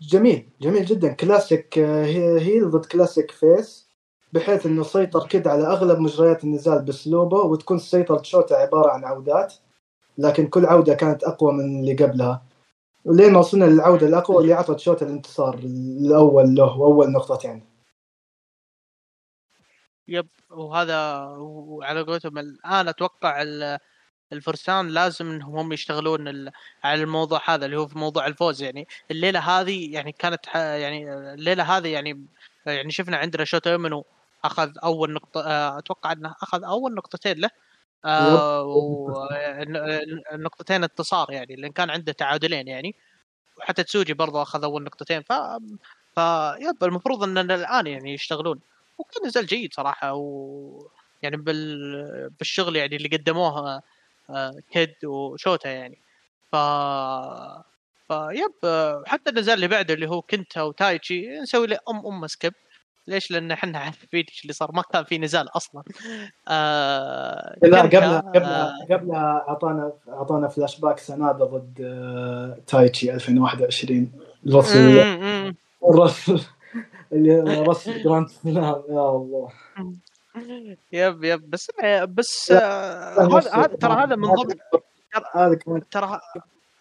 جميل 0.00 0.48
جميل 0.60 0.84
جدا. 0.84 1.12
كلاسيك 1.12 1.78
آه، 1.78 2.04
هي- 2.04 2.40
heel 2.40 2.70
ضد 2.70 2.86
classic 2.86 3.30
face 3.30 3.90
بحيث 4.32 4.66
إنه 4.66 4.82
سيطر 4.82 5.26
كده 5.28 5.50
على 5.50 5.66
أغلب 5.66 5.98
مجريات 5.98 6.44
النزال 6.44 6.82
بأسلوبه 6.82 7.38
وتكون 7.38 7.78
سيطرة 7.78 8.22
شوتا 8.22 8.54
عبارة 8.54 8.90
عن 8.90 9.04
عودات 9.04 9.54
لكن 10.18 10.46
كل 10.46 10.66
عودة 10.66 10.94
كانت 10.94 11.24
أقوى 11.24 11.52
من 11.52 11.80
اللي 11.80 11.94
قبلها. 12.04 12.42
ولين 13.04 13.32
ما 13.32 13.38
وصلنا 13.38 13.64
للعودة 13.64 14.06
الأقوى 14.06 14.42
اللي 14.42 14.54
أعطت 14.54 14.78
شوتا 14.78 15.06
الانتصار 15.06 15.54
الأول 15.54 16.54
له 16.54 16.78
وأول 16.78 17.12
نقطتين. 17.12 17.64
يب 20.08 20.28
وهذا 20.50 21.24
وعلى 21.38 22.02
قولتهم 22.02 22.38
الآن 22.38 22.88
أتوقع 22.88 23.42
الفرسان 24.32 24.88
لازم 24.88 25.30
إنهم 25.30 25.56
هم 25.56 25.72
يشتغلون 25.72 26.50
على 26.84 27.02
الموضوع 27.02 27.40
هذا 27.46 27.66
اللي 27.66 27.76
هو 27.76 27.86
في 27.86 27.98
موضوع 27.98 28.26
الفوز. 28.26 28.62
يعني 28.62 28.88
الليلة 29.10 29.40
هذه 29.40 29.92
يعني 29.92 30.12
كانت 30.12 30.46
يعني 30.54 31.14
الليلة 31.14 31.76
هذه 31.76 31.88
يعني 31.88 32.26
يعني 32.66 32.90
شفنا 32.90 33.16
عندنا 33.16 33.44
شوتا 33.44 33.70
يومنو 33.72 34.04
أخذ 34.44 34.72
أول 34.84 35.12
نقطة 35.12 35.40
آه، 35.46 35.78
أتوقع 35.78 36.12
إنه 36.12 36.34
أخذ 36.42 36.64
أول 36.64 36.94
نقطتين 36.94 37.38
له. 37.38 37.50
آه 38.04 38.64
ونقطتين 40.32 40.82
انتصار 40.84 41.32
يعني 41.32 41.56
لأن 41.56 41.72
كان 41.72 41.90
عنده 41.90 42.12
تعادلين 42.12 42.68
يعني. 42.68 42.94
وحتى 43.58 43.84
تسوجي 43.84 44.14
برضه 44.14 44.42
أخذ 44.42 44.64
أول 44.64 44.82
نقطتين. 44.84 45.22
ف 45.22 45.32
ف 46.16 46.20
yep 46.60 46.84
المفروض 46.84 47.22
إن 47.22 47.38
الآن 47.38 47.86
يعني 47.86 48.14
يشتغلون. 48.14 48.60
وكان 48.98 49.26
نزال 49.26 49.46
جيد 49.46 49.74
صراحة. 49.74 50.14
و 50.14 50.88
يعني 51.22 51.36
بال... 51.36 52.30
بالشغل 52.38 52.76
يعني 52.76 52.96
اللي 52.96 53.08
قدموه 53.08 53.58
آه، 53.58 53.82
كيد 54.72 55.04
وشوتا 55.04 55.70
يعني 55.70 55.98
ف 56.52 56.56
ف 58.08 58.19
yep 58.19 58.52
حتى 59.06 59.30
النزال 59.30 59.54
اللي 59.54 59.68
بعده 59.68 59.94
اللي 59.94 60.08
هو 60.08 60.22
كنتا 60.22 60.62
وتايتشي 60.62 61.28
نسوي 61.42 61.66
له 61.66 61.78
ام 61.90 62.06
ام 62.06 62.26
skip 62.26 62.52
ليش؟ 63.06 63.30
لأن 63.30 63.50
إحنا 63.50 63.78
عارفين 63.78 64.24
إيش 64.28 64.42
اللي 64.42 64.52
صار 64.52 64.72
ما 64.72 64.82
كان 64.82 65.04
في 65.04 65.18
نزال 65.18 65.56
أصلا. 65.56 65.82
آه 66.48 67.56
لا 67.62 67.82
قبلها 67.82 68.32
آه 68.36 68.94
قبلها 68.94 69.44
اعطانا 69.48 69.92
اعطانا 70.08 70.48
فلاش 70.48 70.80
باك 70.80 70.98
سناده 70.98 71.44
ضد 71.44 71.80
آه 71.80 72.58
تايتشي 72.66 73.14
2021 73.14 74.12
ال 74.46 74.60
Wrestle 74.60 75.54
ال 75.90 75.97
Wrestle 75.97 76.40
اللي 77.12 77.40
Wrestle 77.62 78.02
Grand 78.02 78.28
Slam 78.28 78.82
يا 78.88 79.10
الله 79.10 79.48
yep 80.92 81.24
yep. 81.24 81.50
بس 81.50 81.70
بس 82.08 82.50
آه، 82.52 83.40
هذا 83.54 83.76
ترى 83.76 83.92
هذا 83.92 84.16
من 84.16 84.28
ضمن 84.28 84.56
هذا 85.34 85.58
ترى 85.90 86.20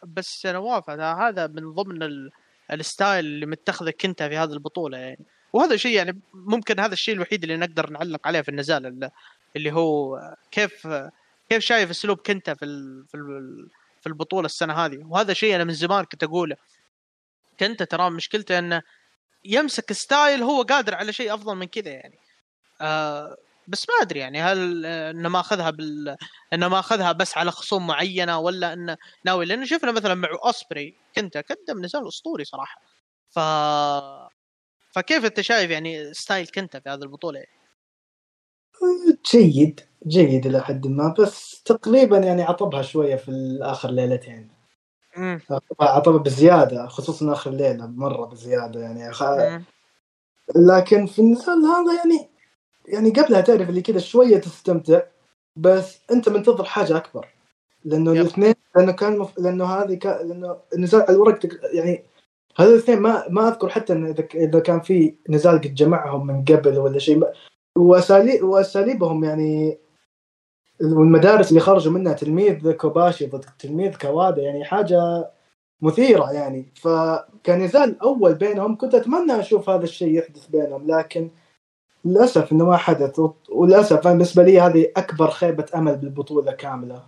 بس 0.03 0.45
نواف 0.45 0.89
هذا 0.89 1.47
من 1.47 1.73
ضمن 1.73 2.29
ال 2.71 2.80
style 2.80 3.25
اللي 3.25 3.45
متخذه 3.45 3.93
كنتا 4.01 4.29
في 4.29 4.37
هذه 4.37 4.53
البطولة 4.53 4.97
يعني. 4.97 5.25
وهذا 5.53 5.75
شيء 5.75 5.95
يعني 5.95 6.19
ممكن 6.33 6.79
هذا 6.79 6.93
الشيء 6.93 7.15
الوحيد 7.15 7.43
اللي 7.43 7.57
نقدر 7.57 7.89
نعلق 7.89 8.27
عليه 8.27 8.41
في 8.41 8.49
النزال 8.49 9.09
اللي 9.55 9.71
هو 9.71 10.19
كيف 10.51 10.87
كيف 11.49 11.63
شايف 11.63 11.89
اسلوب 11.89 12.17
كنتا 12.17 12.53
في 12.53 12.65
في 13.11 13.17
في 14.01 14.07
البطولة 14.07 14.45
السنة 14.45 14.73
هذه. 14.73 15.05
وهذا 15.09 15.33
شيء 15.33 15.55
أنا 15.55 15.63
من 15.63 15.73
زمان 15.73 16.05
كنت 16.05 16.23
أقوله. 16.23 16.55
كنتا 17.59 17.85
ترى 17.85 18.09
مشكلته 18.09 18.59
أنه 18.59 18.81
يمسك 19.45 19.93
style 19.93 20.43
هو 20.43 20.61
قادر 20.61 20.95
على 20.95 21.13
شيء 21.13 21.33
أفضل 21.33 21.55
من 21.55 21.65
كذا 21.65 21.91
يعني. 21.91 22.17
آه 22.81 23.37
بس 23.69 23.85
ما 23.89 23.95
أدري 24.01 24.19
يعني 24.19 24.41
هل 24.41 24.85
إنه 24.85 25.29
ماخذها 25.29 25.69
بال 25.69 26.17
إنه 26.53 26.67
ماخذها 26.67 27.11
بس 27.11 27.37
على 27.37 27.51
خصوم 27.51 27.87
معينة 27.87 28.39
ولا 28.39 28.73
انه 28.73 28.97
ناوي 29.25 29.45
لأنه 29.45 29.65
شفنا 29.65 29.91
مثلا 29.91 30.13
مع 30.13 30.29
أوسبري 30.45 30.95
كنت 31.15 31.37
قدم 31.37 31.85
نزال 31.85 32.07
أسطوري 32.07 32.45
صراحة. 32.45 32.81
ف 33.29 33.39
فكيف 34.95 35.25
أنت 35.25 35.41
شايف 35.41 35.71
يعني 35.71 36.13
ستايل 36.13 36.47
كنتا 36.47 36.79
في 36.79 36.89
هذه 36.89 37.03
البطولة؟ 37.03 37.43
جيد 39.31 39.81
جيد 40.07 40.45
إلى 40.45 40.61
حد 40.61 40.87
ما 40.87 41.15
بس 41.19 41.63
تقريبا 41.63 42.17
يعني 42.17 42.43
عطبها 42.43 42.81
شوية 42.81 43.15
في 43.15 43.59
اخر 43.61 43.91
ليلتين. 43.91 44.49
عطبها 45.79 46.17
بزيادة 46.17 46.87
خصوصا 46.87 47.33
آخر 47.33 47.51
ليلة 47.51 47.87
مرة 47.87 48.25
بزيادة 48.25 48.79
يعني. 48.79 49.13
خ... 49.13 49.23
لكن 50.55 51.05
في 51.05 51.19
النزال 51.19 51.65
هذا 51.65 51.97
يعني 51.97 52.29
يعني 52.89 53.09
قبلها 53.09 53.41
تعرف 53.41 53.69
اللي 53.69 53.81
كذا 53.81 53.99
شوية 53.99 54.37
تستمتع 54.37 55.01
بس 55.55 55.99
أنت 56.11 56.29
منتظر 56.29 56.63
حاجة 56.63 56.97
أكبر. 56.97 57.27
لأنه 57.85 58.11
الاثنين 58.11 58.53
لأنه 58.75 58.91
كان 58.91 59.17
مف... 59.17 59.39
لأنه 59.39 59.65
هذه 59.65 59.93
كان 59.93 60.27
لأنه 60.27 60.57
النزال 60.73 61.09
الورق 61.09 61.39
يعني 61.73 62.03
هذول 62.57 62.73
الاثنين 62.73 62.99
ما 62.99 63.25
ما 63.29 63.47
أذكر 63.47 63.69
حتى 63.69 63.93
إن 63.93 64.15
إذا 64.35 64.59
كان 64.59 64.79
في 64.79 65.15
نزال 65.29 65.61
قد 65.61 65.75
جمعهم 65.75 66.27
من 66.27 66.45
قبل 66.45 66.77
ولا 66.77 66.99
شيء 66.99 67.23
واساليب 67.77 68.43
وأساليبهم 68.43 69.23
يعني 69.23 69.77
والمدارس 70.81 71.49
اللي 71.49 71.59
خرجوا 71.59 71.93
منها 71.93 72.13
تلميذ 72.13 72.71
كوباشي 72.71 73.25
ضد 73.25 73.45
تلميذ 73.59 73.97
كوادا 73.97 74.41
يعني 74.41 74.65
حاجة 74.65 75.31
مثيرة 75.81 76.31
يعني. 76.31 76.65
فكنزال 76.75 78.01
أول 78.01 78.35
بينهم 78.35 78.77
كنت 78.77 78.95
أتمنى 78.95 79.39
أشوف 79.39 79.69
هذا 79.69 79.83
الشيء 79.83 80.17
يحدث 80.17 80.47
بينهم 80.47 80.91
لكن 80.91 81.29
للأسف 82.05 82.51
إنه 82.51 82.65
ما 82.65 82.77
حدث. 82.77 83.21
وللأسف 83.49 84.07
أنا 84.07 84.13
بالنسبة 84.13 84.43
لي 84.43 84.59
هذه 84.59 84.91
أكبر 84.97 85.31
خيبة 85.31 85.65
أمل 85.75 85.95
بالبطولة 85.95 86.51
كاملة. 86.51 87.03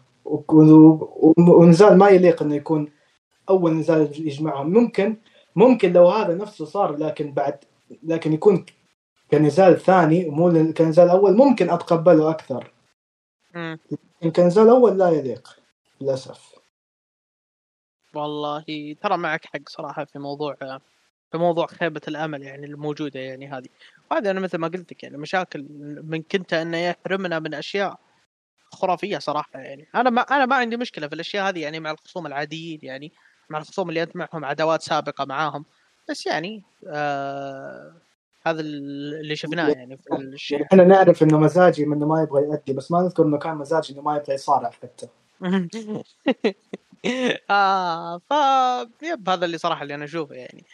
ونزال 1.38 1.98
ما 1.98 2.10
يليق 2.10 2.42
إنه 2.44 2.56
يكون 2.56 2.92
أول 3.50 3.74
نزال 3.74 4.28
يجمعهم. 4.28 4.70
ممكن 4.70 5.18
ممكن 5.56 5.94
لو 5.94 6.08
هذا 6.08 6.36
نفسه 6.36 6.66
صار 6.66 6.98
لكن 6.98 7.34
بعد 7.34 7.60
لكن 8.04 8.34
يكون 8.34 8.66
كنزال 9.32 9.80
ثاني 9.80 10.30
مو 10.30 10.74
كنزال 10.74 11.10
أول 11.10 11.36
ممكن 11.38 11.70
أتقبله 11.70 12.30
أكثر. 12.30 12.72
لكن 13.56 14.32
كنزال 14.36 14.70
أول 14.70 14.98
لا 14.98 15.10
يليق 15.10 15.60
للأسف. 16.02 16.56
والله 18.14 18.96
ترى 19.02 19.18
معك 19.18 19.46
حق 19.46 19.70
صراحة 19.70 20.06
في 20.06 20.20
موضوع 20.20 20.56
في 21.32 21.38
موضوع 21.38 21.68
خيبة 21.68 22.02
الأمل 22.08 22.44
يعني 22.44 22.66
الموجودة 22.66 23.20
يعني 23.20 23.48
هذه. 23.48 23.68
وهذا 24.12 24.32
أنا 24.32 24.40
مثل 24.40 24.58
ما 24.58 24.68
قلت 24.68 24.92
لك 24.92 25.04
يعني 25.04 25.18
مشاكل 25.18 25.66
من 26.04 26.22
كنت 26.22 26.54
أنه 26.54 26.78
يحرمنا 26.78 27.40
من 27.40 27.54
أشياء 27.54 28.00
خرافية 28.72 29.18
صراحة 29.18 29.60
يعني. 29.60 29.88
أنا 29.96 30.10
ما 30.10 30.22
أنا 30.22 30.46
ما 30.46 30.56
عندي 30.56 30.78
مشكلة 30.78 31.08
في 31.08 31.16
الأشياء 31.16 31.50
هذه 31.50 31.60
يعني 31.60 31.80
مع 31.80 31.92
الخصوم 31.92 32.28
العاديين 32.28 32.80
يعني 32.84 33.12
مع 33.50 33.60
الخصوم 33.60 33.90
اللي 33.90 34.04
انت 34.04 34.16
معهم 34.16 34.46
عداوات 34.46 34.82
سابقة 34.82 35.26
معاهم. 35.26 35.66
بس 36.10 36.26
يعني 36.26 36.64
آه 36.88 37.94
هذا 38.46 38.62
اللي 38.62 39.36
شفناه 39.36 39.70
يعني 39.70 39.98
في 39.98 40.16
الشيء. 40.16 40.64
إحنا 40.64 40.84
نعرف 40.84 41.24
إنه 41.24 41.40
مزاجي 41.40 41.84
إنه 41.84 42.08
ما 42.08 42.22
يبغى 42.22 42.44
يأدي 42.44 42.74
بس 42.74 42.92
ما 42.92 43.02
نذكر 43.02 43.24
إنه 43.24 43.38
كان 43.38 43.56
مزاجي 43.56 43.94
إنه 43.94 44.02
ما 44.02 44.16
يبغى 44.16 44.34
يصارع 44.34 44.70
حتى. 44.70 45.08
آه 47.50 48.18
ف 48.18 48.32
yep 49.04 49.30
هذا 49.30 49.46
اللي 49.46 49.58
صراحة 49.58 49.84
اللي 49.84 49.96
أنا 49.96 50.06
أشوفه 50.06 50.36
يعني. 50.36 50.66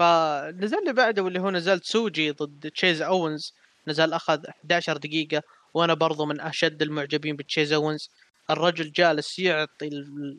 فنزل 0.00 0.78
اللي 0.78 0.92
بعده 0.92 1.22
واللي 1.22 1.40
هو 1.40 1.50
نزال 1.50 1.86
تسوجي 1.86 2.30
ضد 2.30 2.70
تشيز 2.70 3.02
اونز 3.02 3.54
نزال 3.88 4.12
أخذ 4.12 4.46
11 4.48 4.96
دقيقة 4.96 5.42
وأنا 5.74 5.94
برضو 5.94 6.26
من 6.26 6.40
أشد 6.40 6.82
المعجبين 6.82 7.36
بتشيز 7.36 7.72
اونز 7.72 8.10
الرجل 8.50 8.92
جالس 8.92 9.38
يعطي 9.38 9.90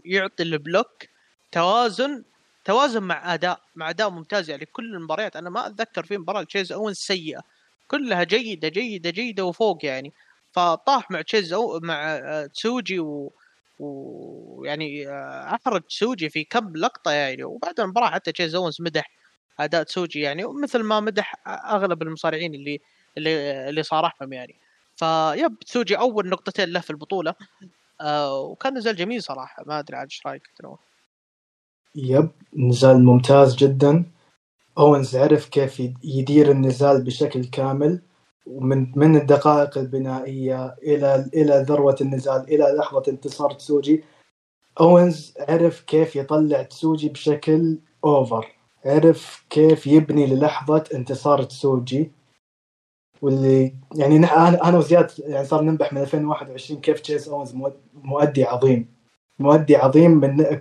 يعطي 0.06 0.44
ال 0.44 0.52
block. 0.52 1.04
توازن 1.52 2.24
توازن 2.66 3.04
مع 3.04 3.34
أداء 3.34 3.62
مع 3.76 3.90
أداء 3.90 4.10
ممتاز. 4.10 4.50
يعني 4.50 4.66
كل 4.66 4.96
المباريات 4.96 5.36
أنا 5.36 5.50
ما 5.50 5.68
أتذكر 5.68 6.04
في 6.06 6.18
مباراة 6.18 6.44
تشيز 6.44 6.72
اونز 6.72 6.94
سيئة. 6.94 7.42
كلها 7.88 8.24
جيدة 8.24 8.68
جيدة 8.68 9.10
جيدة 9.10 9.46
وفوق 9.46 9.86
يعني. 9.86 10.14
فطاح 10.52 11.12
مع 11.12 11.22
تشيز 11.22 11.54
أو 11.54 11.80
مع 11.84 12.20
تسوجي 12.54 13.00
و 13.00 13.34
ويعني 13.80 15.10
احرج 15.56 15.82
تسوجي 15.82 16.30
في 16.30 16.44
كم 16.44 16.76
لقطة 16.78 17.12
يعني. 17.12 17.44
وبعد 17.44 17.80
المباراة 17.80 18.10
حتى 18.10 18.32
تشيز 18.32 18.56
اونز 18.56 18.82
مدح. 18.82 19.21
أداء 19.60 19.84
تسوجي 19.84 20.22
يعني 20.22 20.46
ومثل 20.46 20.84
ما 20.84 21.00
مدح 21.00 21.36
أغلب 21.48 22.02
المصارعين 22.02 22.56
اللي 22.56 22.82
اللي 23.18 23.70
اللي 23.70 23.84
صارعهم 23.84 24.34
يعني. 24.34 24.56
ف 24.96 25.12
yep 25.12 25.60
تسوجي 25.60 25.98
أول 25.98 26.30
نقطتين 26.30 26.70
له 26.70 26.80
في 26.80 26.90
البطولة. 26.90 27.36
آه 28.02 28.40
وكان 28.40 28.78
نزال 28.78 28.96
جميل 28.96 29.24
صراحة. 29.24 29.64
ما 29.68 29.80
أدري 29.80 29.98
عاد 29.98 30.08
إيش 30.08 30.22
رأيك 30.26 30.50
yep 31.96 32.30
نزال 32.54 33.06
ممتاز 33.06 33.56
جدا. 33.56 34.06
اونز 34.78 35.16
عرف 35.16 35.50
كيف 35.50 35.80
يدير 36.04 36.52
النزال 36.52 37.04
بشكل 37.04 37.46
كامل 37.46 38.02
ومن 38.48 38.92
من 38.96 39.16
الدقائق 39.16 39.78
البنائية 39.78 40.76
إلى 40.84 41.30
إلى 41.34 41.66
ذروة 41.68 41.96
النزال 42.02 42.42
إلى 42.42 42.76
لحظة 42.78 43.04
انتصار 43.08 43.54
تسوجي. 43.54 44.04
اونز 44.80 45.34
عرف 45.40 45.82
كيف 45.82 46.16
يطلع 46.16 46.64
تسوجي 46.64 47.10
بشكل 47.10 47.80
over. 48.06 48.61
عرف 48.86 49.46
كيف 49.50 49.88
يبني 49.88 50.28
للحظة 50.28 50.84
انتصار 50.94 51.44
تسوجي 51.44 52.12
واللي 53.22 53.76
يعني 53.96 54.16
أنا 54.16 54.70
أنا 54.70 54.78
وزياد 54.78 55.12
يعني 55.20 55.46
صار 55.46 55.62
ننبح 55.62 55.94
من 55.94 56.02
2021 56.02 56.82
كيف 56.82 57.00
تشيز 57.00 57.30
أونز 57.30 57.56
مؤدي 57.94 58.44
عظيم. 58.44 58.88
مؤدي 59.40 59.76
عظيم 59.76 60.12
من 60.12 60.60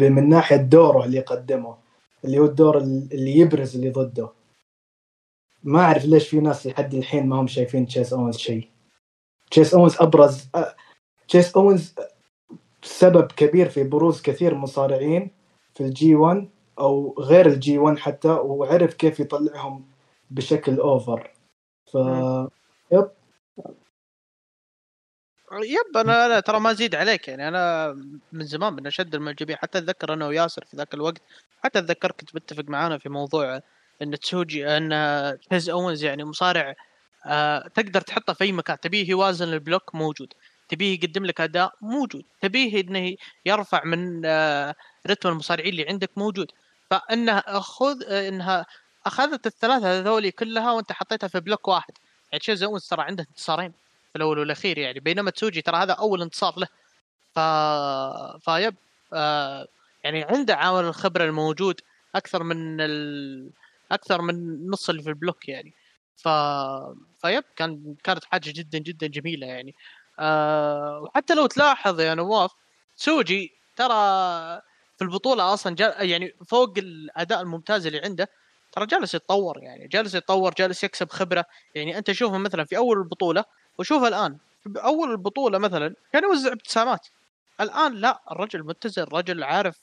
من 0.00 0.28
ناحية 0.28 0.56
دوره 0.56 1.04
اللي 1.04 1.20
قدمه 1.20 1.76
اللي 2.24 2.38
هو 2.38 2.44
الدور 2.44 2.78
اللي 2.78 3.36
يبرز 3.36 3.76
اللي 3.76 3.90
ضده. 3.90 4.28
ما 5.64 5.80
أعرف 5.80 6.04
ليش 6.04 6.28
في 6.28 6.40
ناس 6.40 6.66
لحد 6.66 6.94
الحين 6.94 7.26
ما 7.26 7.40
هم 7.40 7.46
شايفين 7.46 7.86
تشيس 7.86 8.12
أونز 8.12 8.36
شيء. 8.36 8.68
تشيس 9.50 9.74
أونز 9.74 9.96
أبرز 10.00 10.48
تشيس 11.28 11.56
أونز 11.56 11.94
سبب 12.82 13.32
كبير 13.32 13.68
في 13.68 13.84
بروز 13.84 14.22
كثير 14.22 14.54
مصارعين 14.54 15.30
في 15.74 15.80
الجي 15.84 16.14
1 16.14 16.48
أو 16.78 17.14
غير 17.18 17.46
الجي 17.46 17.78
1 17.78 17.98
حتى 17.98 18.28
وعرف 18.28 18.94
كيف 18.94 19.20
يطلعهم 19.20 19.84
بشكل 20.30 20.80
over 20.80 21.30
ف 21.92 21.94
yep. 22.92 23.10
yep 25.52 25.96
أنا 25.96 26.26
أنا 26.26 26.40
ترى 26.40 26.60
ما 26.60 26.70
أزيد 26.70 26.94
عليك 26.94 27.28
يعني. 27.28 27.48
أنا 27.48 27.92
من 28.32 28.44
زمان 28.46 28.72
من 28.72 28.86
اشد 28.86 29.14
المعجبين 29.14 29.56
حتى 29.56 29.78
أتذكر 29.78 30.12
أنا 30.14 30.26
وياسر 30.26 30.64
في 30.64 30.76
ذاك 30.76 30.94
الوقت 30.94 31.22
حتى 31.64 31.78
أتذكر 31.78 32.12
كنت 32.12 32.34
متفق 32.34 32.64
معانا 32.68 32.98
في 32.98 33.08
موضوع 33.08 33.60
إن 34.02 34.18
تسوجي 34.18 34.66
إن 34.76 35.38
تشيز 35.50 35.70
اونز 35.70 36.04
يعني 36.04 36.24
مصارع 36.24 36.74
آه 37.26 37.68
تقدر 37.68 38.00
تحطه 38.00 38.32
في 38.32 38.44
أي 38.44 38.52
مكان. 38.52 38.80
تبيه 38.80 39.10
يوازن 39.10 39.48
ال 39.52 39.59
block 39.59 39.94
موجود. 39.94 40.34
تبيه 40.68 40.94
يقدم 40.98 41.24
لك 41.26 41.40
أداء 41.40 41.72
موجود. 41.80 42.24
تبيه 42.40 42.80
إنه 42.80 43.16
يرفع 43.46 43.84
من 43.84 44.22
آه 44.26 44.74
رتم 45.06 45.28
المصارعين 45.28 45.72
اللي 45.72 45.88
عندك 45.88 46.10
موجود. 46.16 46.52
فإنها 46.92 47.60
خذ 47.60 48.04
إنها 48.12 48.66
أخذت 49.06 49.46
الثلاثة 49.46 50.00
هذولي 50.00 50.30
كلها 50.30 50.72
وأنت 50.72 50.92
حطيتها 50.92 51.28
في 51.28 51.40
block 51.40 51.68
واحد. 51.68 51.92
يعني 52.32 52.40
تشيز 52.40 52.62
اونز 52.62 52.88
ترى 52.88 53.02
عنده 53.02 53.26
انتصارين 53.30 53.72
في 54.12 54.16
الأول 54.16 54.38
والأخير 54.38 54.78
يعني. 54.78 55.00
بينما 55.00 55.30
تسوجي 55.30 55.62
ترى 55.62 55.76
هذا 55.76 55.92
أول 55.92 56.22
انتصار 56.22 56.58
له. 56.58 56.68
ف 57.34 57.38
ف 58.44 58.52
yep 58.52 58.74
آه 59.12 59.68
يعني 60.04 60.24
عنده 60.24 60.56
عامل 60.56 60.84
الخبرة 60.84 61.24
الموجود 61.24 61.80
أكثر 62.14 62.42
من 62.42 62.80
ال... 62.80 63.50
أكثر 63.92 64.22
من 64.22 64.66
نص 64.70 64.88
اللي 64.90 65.02
في 65.02 65.08
ال 65.08 65.15
block 65.15 65.48
يعني. 65.48 65.72
ف 66.16 66.28
ف 67.22 67.28
yep 67.28 67.44
كان 67.56 67.94
كانت 68.04 68.24
حاجة 68.24 68.50
جدا 68.50 68.78
جدا 68.78 69.06
جميلة 69.06 69.46
يعني. 69.46 69.74
آه 70.18 71.00
وحتى 71.02 71.34
لو 71.34 71.46
تلاحظ 71.46 72.00
يا 72.00 72.14
نواف 72.14 72.50
تسوجي 72.96 73.52
ترى 73.76 74.62
في 75.02 75.08
البطولة 75.08 75.54
أصلا 75.54 75.74
جا 75.74 75.94
يعني 76.02 76.34
فوق 76.46 76.78
الأداء 76.78 77.40
الممتاز 77.40 77.86
اللي 77.86 78.00
عنده 78.00 78.28
ترى 78.72 78.86
جالس 78.86 79.14
يتطور 79.14 79.62
يعني 79.62 79.88
جالس 79.88 80.14
يتطور 80.14 80.54
جالس 80.58 80.84
يكسب 80.84 81.10
خبرة. 81.10 81.44
يعني 81.74 81.98
أنت 81.98 82.12
شوفه 82.12 82.38
مثلا 82.38 82.64
في 82.64 82.76
أول 82.76 82.98
البطولة 82.98 83.44
وشوف 83.78 84.04
الآن. 84.04 84.38
في 84.62 84.68
أول 84.76 85.10
البطولة 85.10 85.58
مثلا 85.58 85.94
كان 86.12 86.22
يوزع 86.22 86.52
ابتسامات. 86.52 87.06
الآن 87.60 87.94
لا 87.94 88.22
الرجل 88.30 88.62
متزن 88.66 89.02
الرجل 89.02 89.42
عارف 89.44 89.78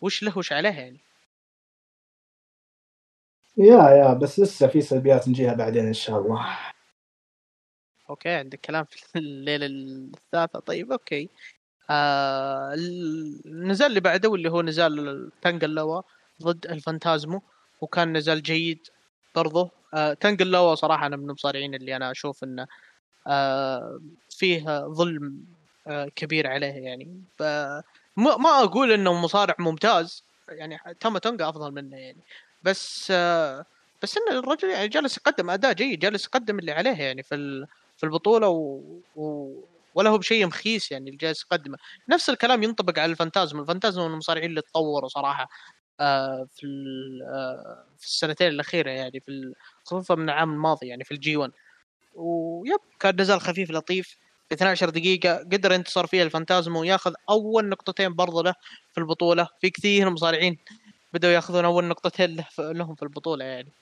وش 0.00 0.22
له 0.22 0.38
وش 0.38 0.52
عليه 0.52 0.70
يعني. 0.70 1.00
yeah 3.56 3.90
yeah 3.90 4.14
بس 4.14 4.40
لسه 4.40 4.66
في 4.66 4.80
سلبيات 4.80 5.28
نجيها 5.28 5.54
بعدين 5.54 5.86
إن 5.86 5.92
شاء 5.92 6.18
الله. 6.18 6.58
okay 8.10 8.28
عندك 8.28 8.60
كلام 8.60 8.84
في 8.84 9.18
الليلة 9.18 9.66
الثالثة. 9.66 10.58
طيب 10.58 10.92
okay. 10.92 11.28
آه 11.92 12.74
النزال 13.46 13.86
اللي 13.86 14.00
بعده 14.00 14.28
واللي 14.28 14.50
هو 14.50 14.62
نزال 14.62 15.30
تانجا 15.42 15.78
لوا 15.78 16.02
ضد 16.42 16.66
الفانتازمو 16.66 17.42
وكان 17.80 18.16
نزال 18.16 18.42
جيد 18.42 18.78
برضه 19.34 19.70
آه 19.94 20.12
تانجلوا 20.12 20.74
صراحة 20.74 21.06
أنا 21.06 21.16
من 21.16 21.24
المصارعين 21.24 21.74
اللي 21.74 21.96
أنا 21.96 22.10
أشوف 22.10 22.44
انه 22.44 22.66
آه 23.26 24.00
فيه 24.30 24.86
ظلم 24.86 25.44
آه 25.86 26.08
كبير 26.16 26.46
عليه 26.46 26.66
يعني. 26.66 27.22
ما 28.16 28.62
أقول 28.62 28.92
إنه 28.92 29.12
مصارع 29.12 29.54
ممتاز 29.58 30.24
يعني 30.48 30.78
تاما 31.00 31.18
تونجا 31.18 31.48
أفضل 31.48 31.72
منه 31.72 31.96
يعني. 31.96 32.20
بس 32.62 33.08
آه 33.10 33.64
بس 34.02 34.18
إن 34.18 34.36
الرجل 34.38 34.68
يعني 34.68 34.88
جالس 34.88 35.16
يقدم 35.16 35.50
أداء 35.50 35.72
جيد 35.72 35.98
جالس 35.98 36.24
يقدم 36.26 36.58
اللي 36.58 36.72
عليه 36.72 36.96
يعني 37.02 37.22
في 37.22 37.66
في 37.96 38.04
البطولة 38.04 38.48
و, 38.48 38.80
و 39.16 39.52
ولا 39.94 40.10
هو 40.10 40.18
بشيء 40.18 40.46
مخيس 40.46 40.92
يعني 40.92 41.10
جالس 41.10 41.42
يقدمه. 41.42 41.78
نفس 42.08 42.30
الكلام 42.30 42.62
ينطبق 42.62 42.98
على 42.98 43.12
الفانتازم 43.12 43.60
الفانتازم 43.60 44.00
من 44.02 44.06
المصارعين 44.12 44.50
اللي 44.50 44.60
تطوروا 44.62 45.08
صراحة 45.08 45.48
آه 46.00 46.46
في 46.52 46.66
آه 47.34 47.86
في 47.98 48.06
السنتين 48.06 48.48
الأخيرة 48.48 48.90
يعني 48.90 49.20
في 49.20 49.54
خصوصا 49.84 50.14
من 50.14 50.24
العام 50.30 50.52
الماضي 50.52 50.86
يعني 50.88 51.04
في 51.04 51.12
ال 51.14 51.21
G1 51.21 51.36
و 51.36 51.52
yep 52.14 52.80
كان 53.00 53.20
نزال 53.20 53.40
خفيف 53.40 53.70
لطيف 53.70 54.18
في 54.48 54.54
12 54.54 54.90
دقيقة 54.90 55.36
قدر 55.38 55.72
ينتصر 55.72 56.06
فيها 56.06 56.22
الفانتازمو 56.24 56.76
وياخذ 56.76 57.14
أول 57.30 57.68
نقطتين 57.68 58.14
برضه 58.14 58.42
له 58.42 58.54
في 58.92 58.98
البطولة. 59.00 59.48
في 59.60 59.70
كثير 59.70 60.10
مصارعين 60.10 60.58
بدأوا 61.12 61.32
ياخذون 61.32 61.64
أول 61.64 61.84
نقطتين 61.84 62.36
له 62.36 62.46
لهم 62.72 62.94
في 62.94 63.02
البطولة 63.02 63.44
يعني. 63.44 63.72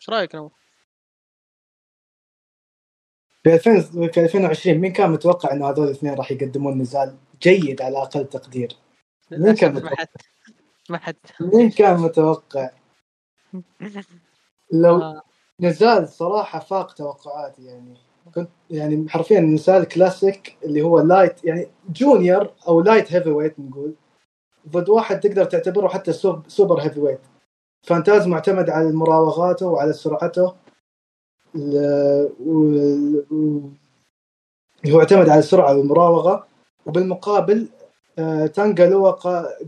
إيش 0.00 0.10
رأيك 0.10 0.34
نور؟ 0.34 0.63
في 3.44 3.54
2000 3.54 3.80
في 4.08 4.20
2020 4.20 4.78
مين 4.78 4.92
كان 4.92 5.10
متوقع 5.10 5.52
إنه 5.52 5.70
هذول 5.70 5.86
الاثنين 5.86 6.14
راح 6.14 6.30
يقدمون 6.30 6.78
نزال 6.78 7.16
جيد 7.42 7.82
على 7.82 7.98
أقل 7.98 8.26
تقدير؟ 8.26 8.76
مين 9.30 9.54
كان 9.54 9.74
متوقع؟ 9.74 10.04
ما 10.90 10.98
حد 10.98 11.16
مين 11.40 11.70
كان 11.70 12.00
متوقع؟ 12.00 12.70
لو 14.72 15.02
آه. 15.02 15.22
نزال 15.60 16.08
صراحة 16.08 16.58
فاق 16.58 16.92
توقعاتي 16.92 17.64
يعني 17.64 17.94
كنت 18.34 18.48
يعني 18.70 19.08
حرفيا 19.08 19.40
نزال 19.40 19.84
كلاسيك 19.84 20.56
اللي 20.64 20.82
هو 20.82 21.00
light 21.00 21.44
يعني 21.44 21.68
junior 21.88 22.50
أو 22.68 22.80
light 22.80 23.12
heavyweight 23.12 23.60
نقول 23.60 23.94
ضد 24.68 24.88
واحد 24.88 25.20
تقدر 25.20 25.44
تعتبره 25.44 25.88
حتى 25.88 26.12
super 26.48 26.80
heavyweight 26.80 27.20
فانتازمو 27.82 28.26
معتمد 28.26 28.70
على 28.70 28.92
مراوغاته 28.92 29.66
وعلى 29.66 29.92
سرعته 29.92 30.54
هو 34.86 35.00
اعتمد 35.00 35.28
على 35.28 35.38
السرعة 35.38 35.78
والمراوغة 35.78 36.46
وبالمقابل 36.86 37.68
آه، 38.18 38.46
تانجا 38.46 38.86
لوا 38.86 39.10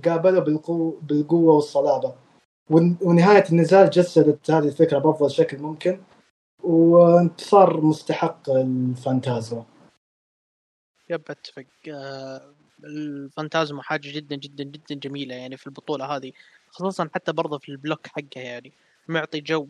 قابله 0.05 0.41
بالقوه 0.41 1.01
بالقوة 1.03 1.55
والصلابة. 1.55 2.15
ونهاية 2.71 3.45
النزال 3.53 3.91
جسدت 3.91 4.51
هذه 4.51 4.69
الفكرة 4.69 4.99
بأفضل 4.99 5.31
شكل 5.31 5.59
ممكن 5.59 6.01
وانتصار 6.63 7.81
مستحق 7.81 8.51
الفانتازمو. 8.51 9.65
yep 11.11 11.23
أتفق. 11.31 11.65
آه، 11.89 12.55
الفانتازمو 12.85 13.83
حاجة 13.83 14.13
جدا 14.13 14.37
جدا 14.37 14.65
جدا 14.65 14.95
جميلة 14.95 15.35
يعني 15.35 15.57
في 15.57 15.67
البطولة 15.67 16.05
هذه 16.05 16.33
خصوصا 16.71 17.09
حتى 17.15 17.33
برضه 17.33 17.59
في 17.59 17.69
ال 17.69 17.75
block 17.75 18.07
حقه 18.07 18.41
يعني. 18.41 18.73
معطي 19.09 19.41
جو 19.41 19.69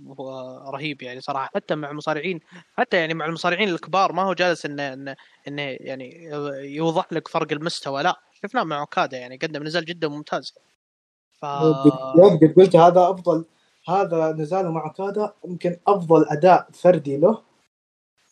رهيب 0.69 1.03
يعني 1.03 1.21
صراحة 1.21 1.51
حتى 1.55 1.75
مع 1.75 1.91
المصارعين 1.91 2.41
حتى 2.79 2.97
يعني 2.97 3.15
مع 3.15 3.27
المصارعين 3.27 3.69
الكبار 3.69 4.13
ما 4.13 4.23
هو 4.23 4.33
جالس 4.33 4.67
إنه 4.67 4.93
إنه, 4.93 5.17
إنه 5.49 5.63
يعني 5.63 6.25
يوضح 6.75 7.13
لك 7.13 7.29
فرق 7.29 7.53
المستوى 7.53 8.03
لا 8.03 8.21
شفناه 8.33 8.65
مع 8.65 8.81
أوكادا 8.81 9.19
يعني 9.19 9.37
قدم 9.37 9.63
نزال 9.63 9.85
جدا 9.85 10.09
ممتاز. 10.09 10.55
ف 11.41 11.45
قلت 12.57 12.77
هذا 12.77 13.11
أفضل 13.11 13.45
هذا 13.89 14.33
نزاله 14.33 14.71
مع 14.71 14.85
أوكادا 14.85 15.33
يمكن 15.45 15.77
أفضل 15.87 16.27
أداء 16.29 16.69
فردي 16.73 17.17
له 17.17 17.43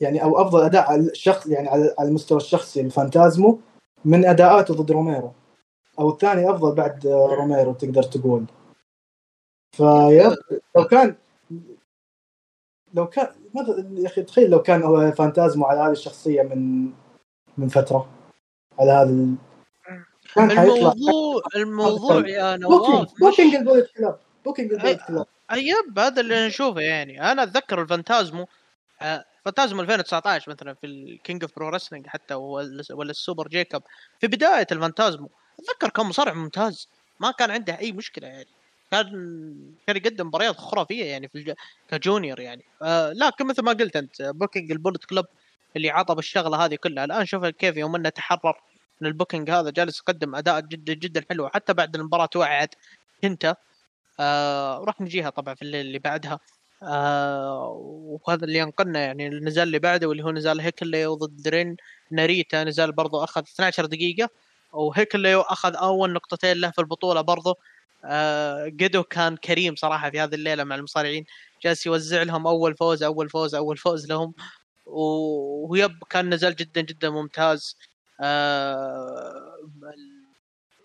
يعني 0.01 0.23
أو 0.23 0.43
أفضل 0.43 0.63
أداء 0.63 0.91
على 0.91 1.01
الشخص 1.01 1.47
يعني 1.47 1.69
على 1.69 1.95
المستوى 2.01 2.39
الشخصي 2.39 2.81
الفانتازمو 2.81 3.61
من 4.05 4.25
أداءاته 4.25 4.75
ضد 4.75 4.91
روميرو 4.91 5.33
أو 5.99 6.11
الثاني 6.11 6.51
أفضل 6.51 6.75
بعد 6.75 7.07
روميرو 7.07 7.73
تقدر 7.73 8.03
تقول. 8.03 8.45
ف 9.77 9.92
yep 9.92 10.37
لو 10.77 10.85
كان 10.85 11.17
لو 12.95 13.07
كان 13.09 13.27
يا 13.97 14.07
أخي 14.07 14.23
تخيل 14.23 14.51
لو 14.51 14.63
كان 14.63 15.13
فانتازمو 15.13 15.65
على 15.65 15.81
هذه 15.81 15.93
الشخصية 15.93 16.43
من 16.43 16.91
من 17.59 17.69
فترة 17.69 18.11
على 18.79 18.91
هذا 18.91 19.37
كان 20.35 20.51
الموضوع 20.51 21.43
الموضوع 21.57 22.29
يا 22.29 22.57
نواف 22.57 23.11
booking 23.21 23.55
ال 23.55 23.60
Bullet 23.60 23.87
Club 23.97 24.19
booking 24.45 24.73
ال 24.73 24.77
Bullet 24.77 25.01
Club 25.09 25.27
yep 25.53 25.99
هذا 25.99 26.21
اللي 26.21 26.47
نشوفه 26.47 26.81
يعني. 26.81 27.33
أنا 27.33 27.43
أتذكر 27.43 27.83
الفانتازمو 27.83 28.49
آه، 29.03 29.25
فانتازمو 29.45 29.81
2019 29.81 30.51
مثلا 30.51 30.75
في 30.75 30.87
ال 30.87 31.43
King 31.43 31.57
of 31.57 31.69
Pro-Wrestling 31.69 32.07
حتى 32.07 32.35
ولا 32.35 33.11
ال 33.11 33.17
Super 33.17 33.49
J-Cup. 33.49 33.83
في 34.21 34.27
بداية 34.27 34.67
الفانتازمو 34.73 35.31
أتذكر 35.59 35.89
كان 35.89 36.07
مصارع 36.07 36.35
ممتاز 36.35 36.89
ما 37.21 37.31
كان 37.31 37.51
عنده 37.51 37.79
أي 37.79 37.93
مشكلة 37.93 38.29
يعني. 38.29 38.49
كان 38.95 39.75
كان 39.87 39.97
يقدم 39.97 40.27
مباريات 40.27 40.57
خرافيه 40.57 41.05
يعني 41.05 41.29
في 41.29 41.39
الج... 41.39 41.53
ك 41.91 41.98
junior 41.98 42.41
يعني. 42.41 42.65
آه 42.83 43.13
لكن 43.13 43.47
مثل 43.47 43.63
ما 43.63 43.73
قلت 43.73 43.97
أنت 43.97 44.23
booking 44.23 44.73
ال 44.73 44.78
Bullet 44.78 45.05
Club 45.05 45.25
اللي 45.77 45.91
عطى 45.91 46.15
بالشغله 46.15 46.65
هذه 46.65 46.75
كلها. 46.75 47.05
الآن 47.05 47.27
شوف 47.27 47.45
كيف 47.47 47.77
يوم 47.77 47.97
أنه 47.97 48.09
تحرر 48.09 48.61
من 49.01 49.09
ال 49.09 49.14
booking 49.14 49.51
هذا 49.51 49.71
جالس 49.71 49.99
يقدم 50.01 50.35
أداء 50.35 50.61
جدا 50.61 50.95
جدا 50.95 51.25
حلو. 51.31 51.49
حتى 51.49 51.75
بعد 51.75 51.97
المباراة 51.97 52.27
توعد 52.27 52.69
كنتا 53.23 53.57
آه 54.21 54.79
راح 54.79 55.01
نجيها 55.01 55.31
طبعا 55.31 55.55
في 55.55 55.63
الليل 55.63 55.87
اللي 55.87 55.99
بعدها. 55.99 56.39
آه 56.83 57.69
وهذا 58.27 58.45
اللي 58.45 58.59
ينقلنا 58.59 59.01
يعني 59.01 59.29
النزال 59.29 59.63
اللي 59.67 59.79
بعده 59.79 60.09
واللي 60.09 60.25
هو 60.25 60.31
نزال 60.31 60.61
هيكوليو 60.61 61.07
ضد 61.07 61.43
رين 61.43 61.77
ناريتا. 62.11 62.65
نزال 62.65 62.93
برضو 62.93 63.25
أخذ 63.25 63.43
12 63.43 63.87
دقيقة 63.87 64.29
وهيكوليو 64.73 65.37
أخذ 65.37 65.77
أول 65.77 66.13
نقطتين 66.13 66.57
له 66.57 66.71
في 66.71 66.79
البطولة 66.81 67.21
برضو. 67.21 67.55
آه 68.05 68.69
جيدو 68.69 69.03
كان 69.03 69.37
كريم 69.37 69.77
صراحة 69.77 70.11
في 70.11 70.21
هذه 70.21 70.35
الليلة 70.35 70.65
مع 70.65 70.75
المصارعين. 70.75 71.25
جالس 71.65 71.87
يوزع 71.87 72.23
لهم 72.23 72.47
أول 72.47 72.77
فوز 72.77 73.03
أول 73.03 73.31
فوز 73.31 73.55
أول 73.55 73.77
فوز 73.77 74.07
لهم. 74.09 74.35
و 74.87 75.15
yep 75.15 75.99
كان 76.11 76.35
نزال 76.35 76.57
جدا 76.57 76.81
جدا 76.81 77.11
ممتاز. 77.11 77.77
آه 78.21 79.57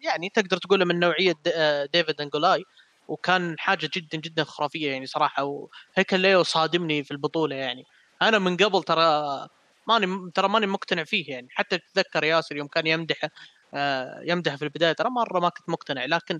يعني 0.01 0.29
تقدر 0.29 0.57
تقول 0.57 0.85
من 0.85 0.99
نوعية 0.99 1.35
آه، 1.55 1.85
David 1.93 2.21
and 2.21 2.33
Goliath. 2.33 2.63
وكان 3.07 3.55
حاجة 3.59 3.89
جدا 3.95 4.17
جدا 4.17 4.43
خرافية 4.43 4.91
يعني 4.91 5.05
صراحة. 5.05 5.43
وهيكوليو 5.43 6.43
صادمني 6.43 7.03
في 7.03 7.12
البطولة 7.12 7.55
يعني. 7.55 7.83
أنا 8.21 8.39
من 8.39 8.57
قبل 8.57 8.83
ترى 8.83 9.47
ماني 9.88 10.31
ترى 10.35 10.49
ماني 10.49 10.67
مقتنع 10.67 11.03
فيه 11.03 11.31
يعني. 11.31 11.47
حتى 11.51 11.77
تتذكر 11.77 12.23
ياسر 12.23 12.57
يوم 12.57 12.67
كان 12.67 12.88
يمدحه 12.88 13.29
آه 13.73 14.21
يمدحه 14.25 14.55
في 14.57 14.63
البداية. 14.65 14.93
ترى 14.93 15.09
مرة 15.09 15.39
ما 15.39 15.49
كنت 15.49 15.69
مقتنع. 15.69 16.05
لكن 16.05 16.39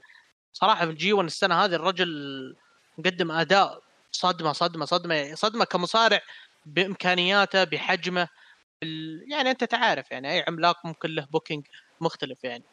صراحة 0.54 0.86
في 0.86 0.92
ال 0.92 1.14
G1 1.14 1.26
السنة 1.26 1.56
هذه 1.56 1.76
الرجل 1.76 2.10
قدم 3.06 3.32
أداء 3.32 3.82
صدمة 4.12 4.54
صدمة 4.54 4.86
صدمة 4.86 5.36
صدمة 5.36 5.66
كمصارع 5.66 6.22
بإمكانياته 6.66 7.64
بحجمه 7.64 8.28
يعني 9.32 9.52
أنت 9.52 9.64
تعرف 9.64 10.12
يعني 10.12 10.32
أي 10.32 10.46
عملاق 10.48 10.86
ممكن 10.86 11.10
له 11.10 11.28
booking 11.32 11.66
مختلف 12.02 12.44
يعني. 12.44 12.64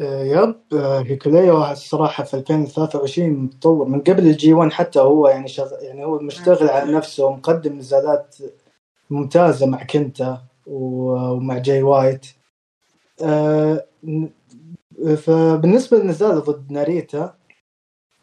آه، 0.00 0.24
yep 0.24 0.62
آه، 0.72 1.00
هيكوليو 1.02 1.64
الصراحة 1.64 2.24
في 2.24 2.34
2023 2.34 3.30
متطور. 3.30 3.88
من 3.88 4.00
قبل 4.00 4.26
ال 4.26 4.52
G1 4.52 4.72
حتى 4.72 5.00
هو 5.00 5.28
يعني 5.28 5.48
شغ... 5.48 5.72
يعني 5.80 6.04
هو 6.04 6.18
مشتغل 6.18 6.68
على 6.68 6.92
نفسه 6.92 7.24
ومقدم 7.24 7.78
نزالات 7.78 8.36
ممتازة 9.10 9.66
مع 9.66 9.82
كنتا 9.84 10.42
ومع 10.66 11.58
جاي 11.58 11.82
وايت. 11.82 12.26
فبالنسبة 15.16 15.98
للنزال 15.98 16.40
ضد 16.40 16.72
ناريتا 16.72 17.34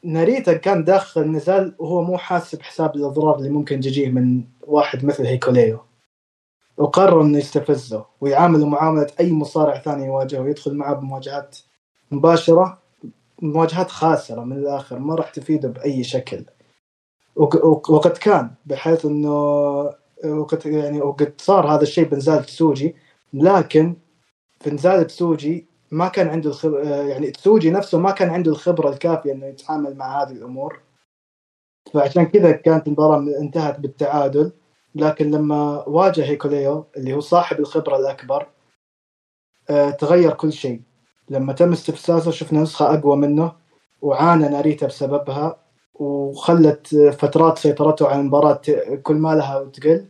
ناريتا 0.04 0.54
كان 0.54 0.84
داخل 0.84 1.22
النزال 1.22 1.76
وهو 1.80 2.02
مو 2.02 2.18
حاسب 2.18 2.62
حساب 2.62 2.96
الأضرار 2.96 3.36
اللي 3.38 3.50
ممكن 3.50 3.80
تجيه 3.80 4.10
من 4.10 4.44
واحد 4.62 5.06
مثل 5.06 5.26
هيكوليو. 5.26 5.80
وقرر 6.78 7.22
إنه 7.22 7.38
يستفزه 7.38 8.06
ويعامله 8.22 8.66
معاملة 8.66 9.08
أي 9.20 9.32
مصارع 9.32 9.80
ثاني 9.80 10.06
يواجهه 10.06 10.40
ويدخل 10.42 10.76
معه 10.76 10.94
بمواجهات 10.94 11.58
مباشرة 12.12 12.82
مواجهات 13.42 13.92
خاسرة 13.92 14.44
من 14.44 14.58
الآخر 14.58 15.00
ما 15.00 15.16
راح 15.16 15.30
تفيده 15.30 15.70
بأي 15.70 16.04
شكل. 16.04 16.46
وقد 17.90 18.18
كان 18.18 18.52
بحيث 18.66 19.06
إنه 19.06 19.30
وقد 20.26 20.66
يعني 20.66 21.02
وقد 21.02 21.34
صار 21.38 21.68
هذا 21.76 21.82
الشيء 21.82 22.08
بنزال 22.08 22.44
تسوجي 22.46 22.96
لكن 23.34 23.96
في 24.60 24.70
نزال 24.72 25.08
تسوجي 25.08 25.67
ما 25.92 26.08
كان 26.08 26.28
عنده 26.28 26.50
الخبر 26.50 26.84
يعني 26.84 27.32
تسوجي 27.32 27.70
نفسه 27.72 28.00
ما 28.00 28.12
كان 28.12 28.30
عنده 28.30 28.52
الخبرة 28.52 28.90
الكافية 28.90 29.32
إنه 29.32 29.46
يتعامل 29.46 29.96
مع 29.98 30.24
هذه 30.24 30.32
الأمور. 30.32 30.80
فعشان 31.94 32.26
كذا 32.26 32.52
كانت 32.52 32.88
المباراة 32.88 33.26
انتهت 33.42 33.80
بالتعادل. 33.80 34.52
لكن 34.96 35.32
لما 35.32 35.84
واجه 35.88 36.26
هيكوليو 36.26 36.86
اللي 36.98 37.14
هو 37.14 37.20
صاحب 37.20 37.60
الخبرة 37.60 37.98
الأكبر 37.98 38.48
آه، 39.70 39.90
تغير 39.90 40.34
كل 40.34 40.54
شيء. 40.54 40.82
لما 41.30 41.54
تم 41.54 41.72
استفزازه 41.72 42.32
شفنا 42.32 42.62
نسخة 42.62 42.94
أقوى 42.94 43.18
منه 43.18 43.52
وعانى 44.02 44.50
ناريتا 44.50 44.88
بسببها 44.88 45.58
وخلت 45.96 46.96
فترات 46.96 47.58
سيطرته 47.58 48.08
على 48.08 48.20
المباراة 48.22 48.62
كل 49.04 49.16
ما 49.16 49.36
لها 49.36 49.60
وتقل 49.60 50.08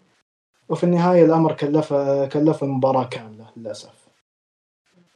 وفي 0.69 0.83
النهاية 0.83 1.25
الأمر 1.25 1.53
كلفه 1.53 2.25
كلفه 2.27 2.65
المباراة 2.65 3.03
كاملة 3.03 3.45
للأسف. 3.57 3.96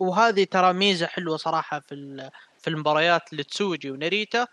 وهذه 0.01 0.43
ترى 0.43 0.73
ميزة 0.73 1.05
حلوة 1.07 1.37
صراحة 1.37 1.79
في 1.79 1.95
في 2.61 2.69
المباريات 2.69 3.33
لتسوجي 3.33 3.91
وناريتا 3.91 4.47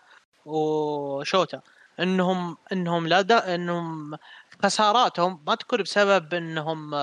وشوتا. 0.45 1.61
انهم 1.99 2.57
إنهم 2.73 3.07
لا 3.07 3.21
دا 3.21 3.55
إنهم 3.55 4.17
خساراتهم 4.63 5.43
ما 5.47 5.55
تكون 5.55 5.83
بسبب 5.83 6.33
انهم 6.33 6.95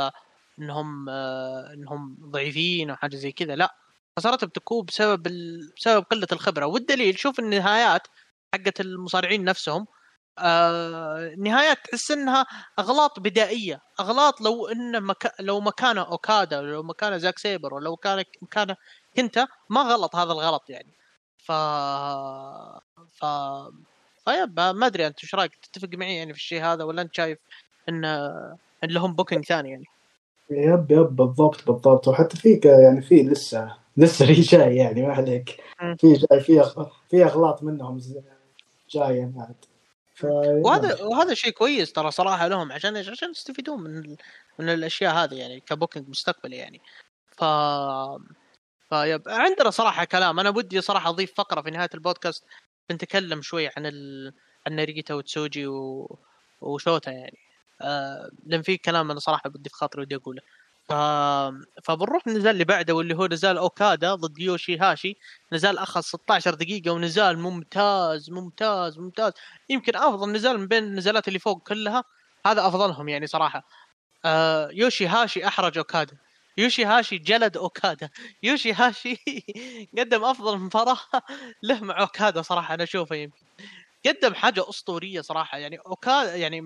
انهم 0.60 1.08
إنهم 1.74 2.18
ضعيفين 2.30 2.90
أو 2.90 2.96
حاجة 2.96 3.16
زي 3.16 3.32
كذا 3.32 3.56
لا. 3.56 3.76
خسارتهم 4.18 4.50
تكون 4.50 4.84
بسبب. 4.86 5.22
بسبب 5.78 6.04
قلة 6.12 6.28
الخبرة. 6.32 6.66
والدليل 6.66 7.18
شوف 7.18 7.38
النهايات 7.40 8.08
حقت 8.54 8.80
المصارعين 8.80 9.44
نفسهم. 9.44 9.86
آه 10.38 11.34
نهايات 11.38 11.78
تحس 11.84 12.10
إنها 12.10 12.46
أغلاط 12.78 13.20
بدائية. 13.20 13.80
أغلاط 14.00 14.40
لو 14.40 14.66
إن 14.68 15.02
مك... 15.02 15.32
لو 15.40 15.60
مكانه 15.60 16.00
أوكادا 16.02 16.60
لو 16.60 16.82
مكانه 16.82 17.16
زاك 17.16 17.38
سيبر 17.38 17.74
ولو 17.74 17.96
كان 17.96 18.24
مكانه 18.42 18.76
كنت 19.16 19.46
ما 19.70 19.80
غلط 19.82 20.16
هذا 20.16 20.32
الغلط 20.32 20.70
يعني. 20.70 20.92
ف 21.38 21.52
ف 23.20 23.24
طيب 24.24 24.60
ما 24.60 24.86
أدري 24.86 25.06
أنت 25.06 25.20
إيش 25.22 25.34
رأيك؟ 25.34 25.54
تتفق 25.56 25.88
معي 25.94 26.16
يعني 26.16 26.32
في 26.32 26.38
الشيء 26.38 26.62
هذا 26.62 26.84
ولا 26.84 27.02
أنت 27.02 27.14
شايف 27.14 27.38
إن 27.88 28.04
إن 28.84 28.88
لهم 28.90 29.14
booking 29.14 29.44
ثاني 29.44 29.70
يعني؟ 29.70 29.84
yep 30.50 30.90
yep 30.90 31.16
بالضبط 31.16 31.66
بالضبط. 31.70 32.08
وحتى 32.08 32.36
في 32.36 32.60
يعني 32.64 33.02
في 33.02 33.22
لسه 33.22 33.76
لسه 33.96 34.26
في 34.26 34.32
جاي 34.32 34.76
يعني 34.76 35.02
ما 35.02 35.14
عليك. 35.14 35.62
في 35.98 36.12
جاي 36.12 36.40
في 36.40 36.72
في 37.10 37.24
أغلاط 37.24 37.62
منهم 37.62 38.00
جاية 38.90 39.30
بعد. 39.34 39.54
وهذا 40.24 41.02
وهذا 41.02 41.34
شيء 41.34 41.50
كويس 41.52 41.92
ترى 41.92 42.10
صراحة 42.10 42.48
لهم 42.48 42.72
عشان 42.72 42.96
إيش؟ 42.96 43.08
عشان 43.08 43.30
يستفيدون 43.30 43.80
من 43.82 44.16
من 44.58 44.68
الأشياء 44.68 45.14
هذه 45.14 45.34
يعني 45.34 45.60
ك 45.60 45.66
booking 45.66 46.08
مستقبلي 46.08 46.56
يعني. 46.56 46.80
ف 47.38 47.44
فيب 48.90 49.22
عندنا 49.28 49.70
صراحة 49.70 50.04
كلام. 50.04 50.40
أنا 50.40 50.50
ودي 50.50 50.80
صراحة 50.80 51.10
أضيف 51.10 51.34
فقرة 51.34 51.60
في 51.62 51.70
نهاية 51.70 51.90
البودكاست 51.94 52.44
بنتكلم 52.90 53.42
شوي 53.42 53.66
عن 53.68 53.86
ال... 53.86 54.32
عن 54.66 54.72
ناريتا 54.76 55.14
وتسوجي 55.14 55.66
و... 55.66 56.18
وشوتا 56.60 57.10
يعني. 57.12 57.38
آه 57.82 58.30
لأن 58.46 58.62
في 58.62 58.76
كلام 58.76 59.10
أنا 59.10 59.20
صراحة 59.20 59.50
بدي 59.50 59.68
في 59.70 59.74
خاطري 59.76 60.02
ودي 60.02 60.16
أقوله. 60.16 60.42
ف... 60.88 60.92
فبنروح 61.84 62.22
النزال 62.26 62.50
اللي 62.50 62.64
بعده 62.64 62.94
واللي 62.94 63.14
هو 63.14 63.26
نزال 63.26 63.58
أوكادا 63.58 64.14
ضد 64.14 64.38
يوشي 64.38 64.78
هاشي. 64.78 65.16
نزال 65.52 65.78
اخذ 65.78 66.00
16 66.00 66.54
دقيقة 66.54 66.90
ونزال 66.90 67.38
ممتاز 67.38 68.30
ممتاز 68.30 68.98
ممتاز. 68.98 69.32
يمكن 69.68 69.96
أفضل 69.96 70.32
نزال 70.32 70.58
من 70.58 70.66
بين 70.68 70.84
النزالات 70.84 71.28
اللي 71.28 71.38
فوق 71.38 71.62
كلها. 71.68 72.04
هذا 72.46 72.66
أفضلهم 72.66 73.08
يعني 73.08 73.26
صراحة. 73.26 73.66
آه 74.24 74.68
يوشي 74.72 75.06
هاشي 75.06 75.46
أحرج 75.46 75.78
أوكادا. 75.78 76.16
يوشي 76.58 76.84
هاشي 76.84 77.18
جلد 77.18 77.56
أوكادا. 77.56 78.10
يوشي 78.42 78.72
هاشي 78.72 79.16
قدم 79.98 80.24
أفضل 80.24 80.58
مباراة 80.58 80.98
له 81.62 81.84
مع 81.84 82.00
أوكادا 82.00 82.42
صراحة 82.42 82.74
أنا 82.74 82.82
أشوفه 82.84 83.16
يمكن. 83.16 83.46
قدم 84.06 84.34
حاجة 84.34 84.68
أسطورية 84.70 85.20
صراحة. 85.20 85.58
يعني 85.58 85.78
اوكادا 85.78 86.36
يعني 86.36 86.62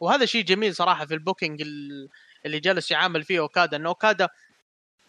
وهذا 0.00 0.26
شيء 0.26 0.44
جميل 0.44 0.74
صراحة 0.74 1.06
في 1.06 1.14
ال 1.14 1.20
booking 1.20 1.62
اللي 2.46 2.60
جالس 2.60 2.90
يعامل 2.90 3.22
فيه 3.22 3.40
أوكادا 3.40 3.76
انه 3.76 3.88
أوكادا 3.88 4.28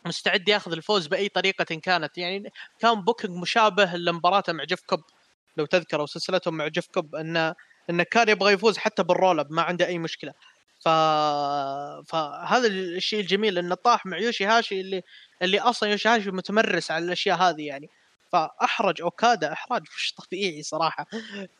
مستعد 0.06 0.50
ياخذ 0.50 0.72
الفوز 0.72 1.08
بأي 1.08 1.30
طريقة 1.30 1.64
كانت. 1.64 2.18
يعني 2.18 2.52
كان 2.80 3.02
booking 3.02 3.38
مشابه 3.38 3.96
لمباراته 3.96 4.54
مع 4.54 4.64
جيف 4.64 4.82
كوب. 4.82 5.02
لو 5.58 5.66
تذكروا 5.66 6.06
سلسلتهم 6.06 6.54
مع 6.58 6.68
جيف 6.68 6.88
كوب 6.88 7.16
انه 7.16 7.56
انه 7.90 8.04
كان 8.04 8.30
يبغى 8.30 8.54
يفوز 8.54 8.78
حتى 8.78 9.04
بال 9.04 9.16
roll 9.16 9.40
up 9.40 9.52
ما 9.52 9.62
عنده 9.62 9.88
أي 9.88 9.98
مشكلة. 9.98 10.34
ف... 10.80 10.90
فهذا 12.10 12.68
الشيء 12.68 13.20
الجميل 13.20 13.58
انه 13.58 13.76
طاح 13.76 14.06
مع 14.06 14.18
يوشي 14.18 14.46
هاشي 14.46 14.82
اللي 14.82 15.04
اللي 15.42 15.60
أصلا 15.60 15.90
يوشي 15.90 16.10
هاشي 16.10 16.32
متمرس 16.32 16.92
على 16.92 17.06
الأشياء 17.06 17.38
هذه 17.38 17.68
يعني. 17.68 17.90
فأحرج 18.32 19.02
أوكادا 19.02 19.54
إحراج 19.54 19.82
مش 19.98 20.14
طبيعي 20.14 20.64
صراحة. 20.64 21.06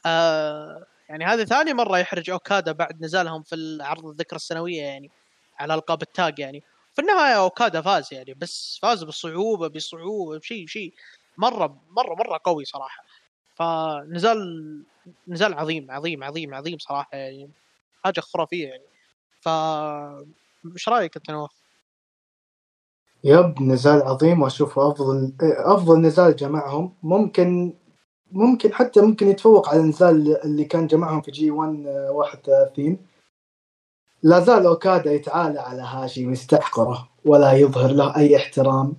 آه 0.06 0.86
يعني 1.10 1.26
هذه 1.26 1.44
ثاني 1.44 1.74
مرة 1.74 1.98
يحرج 2.00 2.30
أوكادا 2.30 2.72
بعد 2.72 3.02
نزالهم 3.02 3.44
في 3.44 3.78
عرض 3.82 4.06
الذكرى 4.06 4.36
السنوية 4.36 4.82
يعني. 4.82 5.12
على 5.60 5.74
ألقاب 5.74 6.02
التاج 6.02 6.40
يعني. 6.40 6.64
في 6.94 7.02
النهاية 7.02 7.38
أوكادا 7.38 7.82
فاز 7.82 8.14
يعني 8.14 8.34
بس 8.34 8.80
فاز 8.82 9.04
بصعوبة 9.04 9.68
بصعوبة 9.68 10.38
بشيء 10.40 10.68
شيء 10.68 10.94
مرة 11.38 11.78
مرة 11.90 12.16
مرة 12.16 12.40
قوي 12.44 12.66
صراحة. 12.66 13.04
فنزال 13.56 14.84
نزال 15.28 15.54
عظيم 15.54 15.92
عظيم 15.92 16.24
عظيم 16.24 16.54
عظيم 16.54 16.78
صراحة 16.78 17.18
يعني. 17.18 17.50
حاجة 18.04 18.20
خرافية 18.20 18.68
يعني. 18.68 18.84
ف 19.42 19.48
إيش 20.74 20.90
رأيك 20.90 21.16
أنت 21.18 21.32
نواف؟ 21.32 21.52
يب 23.24 23.62
نزال 23.62 24.02
عظيم 24.02 24.42
واشوفه 24.42 24.92
أفضل 24.92 25.34
أفضل 25.42 26.02
نزال 26.02 26.36
جمعهم. 26.36 26.94
ممكن 27.04 27.74
ممكن 28.32 28.74
حتى 28.74 29.02
ممكن 29.02 29.28
يتفوق 29.28 29.70
على 29.70 29.80
النزال 29.80 30.38
اللي 30.44 30.66
كان 30.66 30.88
جمعهم 30.88 31.22
في 31.22 31.32
جي 31.32 31.52
1 31.52 31.86
31 32.12 32.98
لا 34.26 34.40
زال 34.40 34.66
اوكادا 34.66 35.12
يتعالى 35.14 35.60
على 35.60 35.82
هاشي 35.82 36.28
ويستحقره 36.28 37.10
ولا 37.26 37.54
يظهر 37.54 37.92
له 37.92 38.16
أي 38.18 38.36
احترام. 38.36 38.94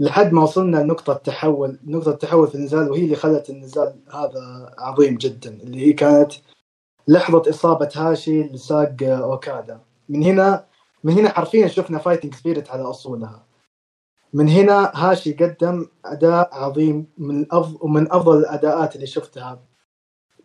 لحد 0.00 0.32
ما 0.32 0.42
وصلنا 0.42 0.76
لنقطة 0.76 1.14
تحول 1.14 1.78
نقطة 1.84 2.12
تحول 2.12 2.48
في 2.48 2.54
النزال 2.54 2.90
وهي 2.90 3.04
اللي 3.04 3.16
خلت 3.16 3.50
النزال 3.50 4.00
هذا 4.14 4.74
عظيم 4.78 5.16
جدا 5.16 5.50
اللي 5.50 5.86
هي 5.86 5.92
كانت 5.92 6.32
لحظة 7.08 7.50
إصابة 7.50 7.88
هاشي 7.96 8.42
لساق 8.42 8.96
أوكادا. 9.02 9.80
من 10.08 10.22
هنا 10.22 10.66
من 11.04 11.12
هنا 11.12 11.28
حرفيا 11.28 11.68
شفنا 11.68 11.98
fighting 11.98 12.34
spirit 12.34 12.70
على 12.70 12.82
أصولها. 12.82 13.44
من 14.32 14.48
هنا 14.48 14.92
هاشي 14.94 15.32
قدم 15.32 15.86
أداء 16.04 16.48
عظيم 16.52 17.06
من 17.18 17.46
أفضل 17.52 17.78
ومن 17.80 18.12
أفضل 18.12 18.38
الأداءات 18.38 18.96
اللي 18.96 19.06
شفتها 19.06 19.62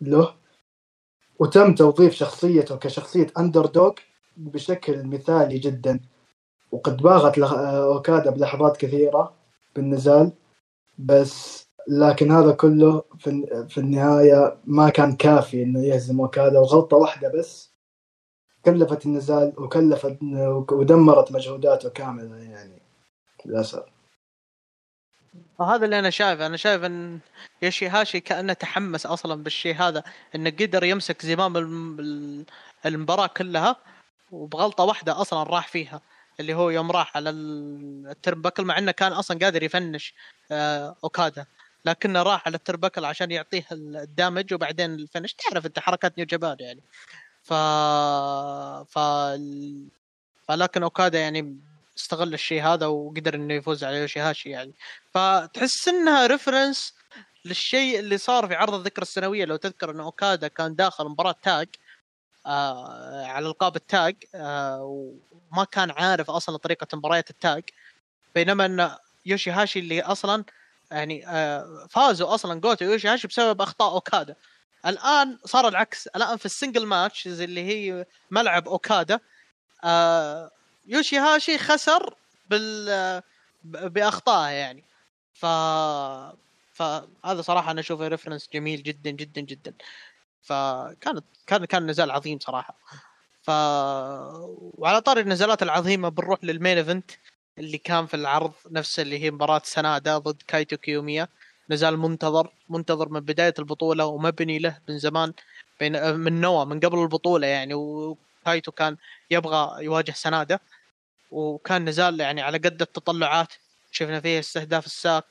له. 0.00 0.39
وتم 1.40 1.74
توظيف 1.74 2.14
شخصيته 2.14 2.76
كشخصية 2.76 3.26
underdog 3.38 3.92
بشكل 4.36 5.06
مثالي 5.06 5.58
جدا. 5.58 6.00
وقد 6.72 6.96
باغت 6.96 7.38
أوكادا 7.38 8.30
بلحظات 8.30 8.76
كثيرة 8.76 9.34
بالنزال 9.76 10.32
بس 10.98 11.66
لكن 11.88 12.32
هذا 12.32 12.52
كله 12.52 13.02
في, 13.68 13.78
النهاية 13.78 14.56
ما 14.64 14.90
كان 14.90 15.16
كافي 15.16 15.62
إنه 15.62 15.84
يهزم 15.84 16.20
أوكادا. 16.20 16.58
وغلطة 16.58 16.96
واحدة 16.96 17.32
بس 17.38 17.70
كلفت 18.64 19.06
النزال 19.06 19.52
وكلفت 19.58 20.18
ودمرت 20.72 21.32
مجهوداته 21.32 21.88
كاملة 21.88 22.36
يعني 22.36 22.82
للأسف. 23.46 23.99
وهذا 25.58 25.84
اللي 25.84 25.98
أنا 25.98 26.10
شايفه. 26.10 26.46
أنا 26.46 26.56
شايف 26.56 26.84
إن 26.84 27.20
يوشي 27.62 27.88
هاشي 27.88 28.20
كأنه 28.20 28.52
تحمس 28.52 29.06
أصلا 29.06 29.42
بالشيء 29.42 29.76
هذا 29.76 30.02
إنه 30.34 30.50
قدر 30.50 30.84
يمسك 30.84 31.26
زمام 31.26 31.56
الم- 31.56 32.00
ال- 32.00 32.44
المباراة 32.86 33.26
كلها 33.26 33.76
وبغلطة 34.30 34.84
واحدة 34.84 35.20
أصلا 35.20 35.42
راح 35.42 35.68
فيها 35.68 36.00
اللي 36.40 36.54
هو 36.54 36.70
يوم 36.70 36.90
راح 36.90 37.16
على 37.16 37.30
ال- 37.30 38.06
التربكل 38.10 38.64
مع 38.64 38.78
إنه 38.78 38.92
كان 38.92 39.12
أصلا 39.12 39.38
قادر 39.38 39.62
يفنش 39.62 40.14
آه، 40.52 40.96
أوكادا. 41.04 41.46
لكنه 41.84 42.22
راح 42.22 42.42
على 42.46 42.56
ال 42.56 42.60
turnbuckle 42.60 43.04
عشان 43.04 43.30
يعطيه 43.30 43.64
ال 43.72 43.84
damage 43.84 44.54
وبعدين 44.54 44.94
ال 44.94 44.99
finish. 44.99 45.32
تعرف 45.34 45.66
أنت 45.66 45.78
حركات 45.78 46.18
New 46.18 46.26
Japan 46.26 46.56
يعني. 46.60 46.82
ف 47.42 47.52
ف 48.84 48.98
فلكن 50.48 50.82
أوكادا 50.82 51.18
يعني 51.20 51.56
استغل 52.00 52.34
الشيء 52.34 52.62
هذا 52.62 52.86
وقدر 52.86 53.34
إنه 53.34 53.54
يفوز 53.54 53.84
على 53.84 53.96
يوشيهاشي 53.96 54.50
يعني. 54.50 54.72
فتحس 55.14 55.88
إنها 55.88 56.26
reference 56.26 56.94
للشيء 57.44 57.98
اللي 57.98 58.18
صار 58.18 58.46
في 58.48 58.54
عرض 58.54 58.74
الذكرى 58.74 59.02
السنوية. 59.02 59.44
لو 59.44 59.56
تذكر 59.56 59.90
إن 59.90 60.00
أوكادا 60.00 60.48
كان 60.48 60.74
داخل 60.74 61.04
مباراة 61.04 61.34
tag 61.42 61.68
آه 62.46 63.24
على 63.26 63.46
ألقاب 63.46 63.76
ال 63.76 63.86
tag 63.86 64.16
آه 64.34 64.82
وما 65.52 65.64
كان 65.64 65.90
عارف 65.90 66.30
أصلا 66.30 66.56
طريقة 66.56 66.86
مباريات 66.96 67.30
ال 67.30 67.38
tag 67.38 67.62
بينما 68.34 68.66
إن 68.66 68.96
يوشي 69.26 69.50
هاشي 69.50 69.78
اللي 69.78 70.02
أصلا 70.02 70.44
يعني 70.90 71.28
آه 71.28 71.86
فازوا 71.90 72.34
أصلا 72.34 72.60
جوتو 72.60 72.84
يوشي 72.84 73.08
هاشي 73.08 73.28
بسبب 73.28 73.62
أخطاء 73.62 73.92
أوكادا. 73.92 74.36
الآن 74.86 75.38
صار 75.44 75.68
العكس. 75.68 76.06
الآن 76.06 76.36
في 76.36 76.46
ال 76.46 76.52
single 76.52 76.86
match 76.86 77.26
اللي 77.26 77.64
هي 77.64 78.06
ملعب 78.30 78.68
أوكادا 78.68 79.20
آه 79.84 80.50
يوشي 80.90 81.18
هاشي 81.18 81.58
خسر 81.58 82.14
بال 82.50 83.22
بأخطائه 83.64 84.50
يعني. 84.50 84.84
ف 85.34 85.46
فهذا 86.72 87.42
صراحة 87.42 87.70
أنا 87.70 87.80
أشوفه 87.80 88.08
reference 88.08 88.48
جميل 88.52 88.82
جدا 88.82 89.10
جدا 89.10 89.40
جدا. 89.40 89.74
فكانت 90.42 91.24
كان 91.46 91.64
كان 91.64 91.86
نزال 91.90 92.10
عظيم 92.10 92.38
صراحة. 92.38 92.74
ف 93.42 93.50
وعلى 94.78 95.00
طاري 95.00 95.20
النزالات 95.20 95.62
العظيمة 95.62 96.08
بنروح 96.08 96.44
لل 96.44 96.55
main 96.55 96.76
event 96.76 97.10
اللي 97.58 97.78
كان 97.78 98.06
في 98.06 98.14
العرض 98.14 98.52
نفس 98.70 99.00
اللي 99.00 99.18
هي 99.24 99.30
مباراة 99.30 99.62
سنادا 99.64 100.18
ضد 100.18 100.42
كايتو 100.46 100.76
كيوميا. 100.76 101.28
نزال 101.70 101.98
منتظر 101.98 102.52
منتظر 102.68 103.08
من 103.08 103.20
بداية 103.20 103.54
البطولة 103.58 104.06
ومبني 104.06 104.58
له 104.58 104.78
من 104.88 104.98
زمان 104.98 105.32
بين 105.80 106.14
من 106.14 106.40
NOAH 106.40 106.64
من 106.64 106.80
قبل 106.80 106.98
البطولة 106.98 107.46
يعني. 107.46 107.74
وكايتو 107.74 108.72
كان 108.72 108.96
يبغى 109.30 109.84
يواجه 109.84 110.12
سنادا. 110.12 110.58
وكان 111.30 111.84
نزال 111.88 112.20
يعني 112.20 112.42
على 112.42 112.58
قد 112.58 112.82
التطلعات. 112.82 113.48
شفنا 113.92 114.20
فيه 114.20 114.38
استهداف 114.38 114.86
الساق 114.86 115.26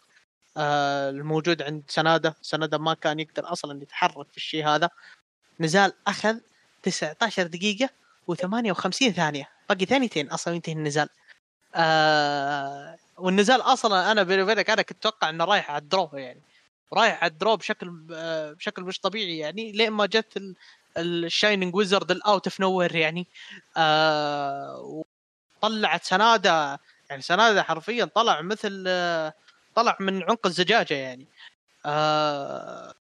آه 0.58 1.10
الموجود 1.10 1.62
عند 1.62 1.84
سناده 1.88 2.36
سناده 2.42 2.78
ما 2.78 2.94
كان 2.94 3.20
يقدر 3.20 3.52
أصلا 3.52 3.82
يتحرك 3.84 4.28
في 4.32 4.38
الشيء 4.38 4.68
هذا. 4.68 4.90
نزال 5.60 5.94
أخذ 6.08 6.36
19 6.84 7.44
دقيقة 7.48 7.90
و58 8.32 8.90
ثانية. 9.10 9.50
باقي 9.70 9.86
ثانيتين 9.86 10.30
أصلا 10.30 10.54
ينتهي 10.56 10.74
النزال. 10.74 11.10
آه 11.76 12.98
والنزال 13.18 13.62
أصلا 13.62 14.12
أنا 14.12 14.24
بيني 14.24 14.42
وبينك 14.44 14.70
أنا 14.70 14.82
كنت 14.82 14.98
أتوقع 15.00 15.30
إنه 15.30 15.44
رايح 15.46 15.72
على 15.72 15.82
ال 15.82 15.88
draw 15.88 16.14
يعني. 16.14 16.42
رايح 16.94 17.24
على 17.24 17.32
ال 17.32 17.37
draw 17.37 17.60
بشكل 17.60 18.06
آه 18.14 18.52
بشكل 18.52 18.84
مش 18.84 19.00
طبيعي 19.00 19.38
يعني. 19.38 19.72
لين 19.72 19.92
ما 19.92 20.06
جت 20.06 20.38
ال- 20.38 20.56
ال 20.98 21.08
shining 21.08 21.76
wizard 21.76 22.12
ال 22.12 22.21
out 22.21 22.48
of 22.48 22.60
nowhere 22.60 22.82
يعني. 22.82 23.28
آه 23.78 25.04
طلعت 25.62 26.04
سناده 26.04 26.80
يعني 27.10 27.22
سناده 27.22 27.64
حرفيا 27.64 28.06
طلع 28.06 28.42
مثل 28.42 28.84
طلع 29.76 29.98
من 30.00 30.24
عنق 30.24 30.48
الزجاجة 30.48 30.94
يعني. 30.94 31.28
آه 31.86 32.94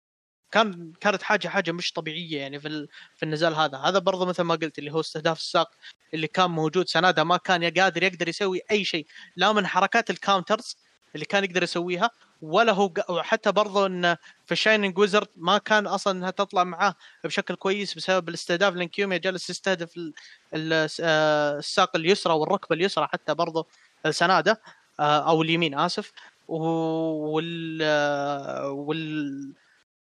كان 0.53 0.93
كانت 1.01 1.23
حاجة 1.23 1.49
حاجة 1.49 1.73
مش 1.73 1.93
طبيعية 1.93 2.39
يعني 2.41 2.61
في 2.61 2.89
في 3.17 3.23
النزال 3.23 3.55
هذا. 3.55 3.79
هذا 3.79 3.99
برضه 3.99 4.27
مثل 4.27 4.43
ما 4.43 4.55
قلت 4.55 4.79
اللي 4.79 4.93
هو 4.93 5.01
استهداف 5.01 5.39
الساق 5.39 5.71
اللي 6.15 6.27
كان 6.27 6.51
موجود. 6.51 6.89
سناده 6.89 7.25
ما 7.25 7.37
كان 7.37 7.65
قادر 7.65 8.03
يقدر 8.03 8.29
يسوي 8.29 8.61
أي 8.71 8.85
شيء. 8.85 9.07
لا 9.37 9.53
من 9.53 9.67
حركات 9.67 10.11
ال 10.11 10.18
counters 10.18 10.77
اللي 11.15 11.25
كان 11.25 11.45
يقدر 11.45 11.63
يسويها 11.63 12.11
ولا 12.43 12.73
هو 12.73 12.93
وحتى 13.09 13.53
برضه 13.53 13.87
إن 13.87 14.17
في 14.47 14.57
shining 14.57 14.99
wizard 14.99 15.29
ما 15.37 15.59
كان 15.59 15.87
أصلا 15.87 16.19
إنها 16.19 16.31
تطلع 16.31 16.65
معاه 16.65 16.95
بشكل 17.25 17.55
كويس 17.55 17.95
بسبب 17.95 18.29
الاستهداف 18.29 18.75
لإن 18.75 18.89
كيوميا 18.89 19.19
جالس 19.19 19.51
يستهدف 19.51 19.93
آه، 20.55 21.59
الساق 21.59 21.97
اليسرى 21.97 22.35
والركبة 22.35 22.77
اليسرى 22.77 23.07
حتى 23.13 23.35
برضه 23.35 23.67
سناده 24.11 24.61
آه، 25.01 25.31
أو 25.31 25.43
اليمين 25.43 25.79
آسف. 25.79 26.13
وال 26.49 27.79
آه، 27.83 28.71
وال 28.71 29.53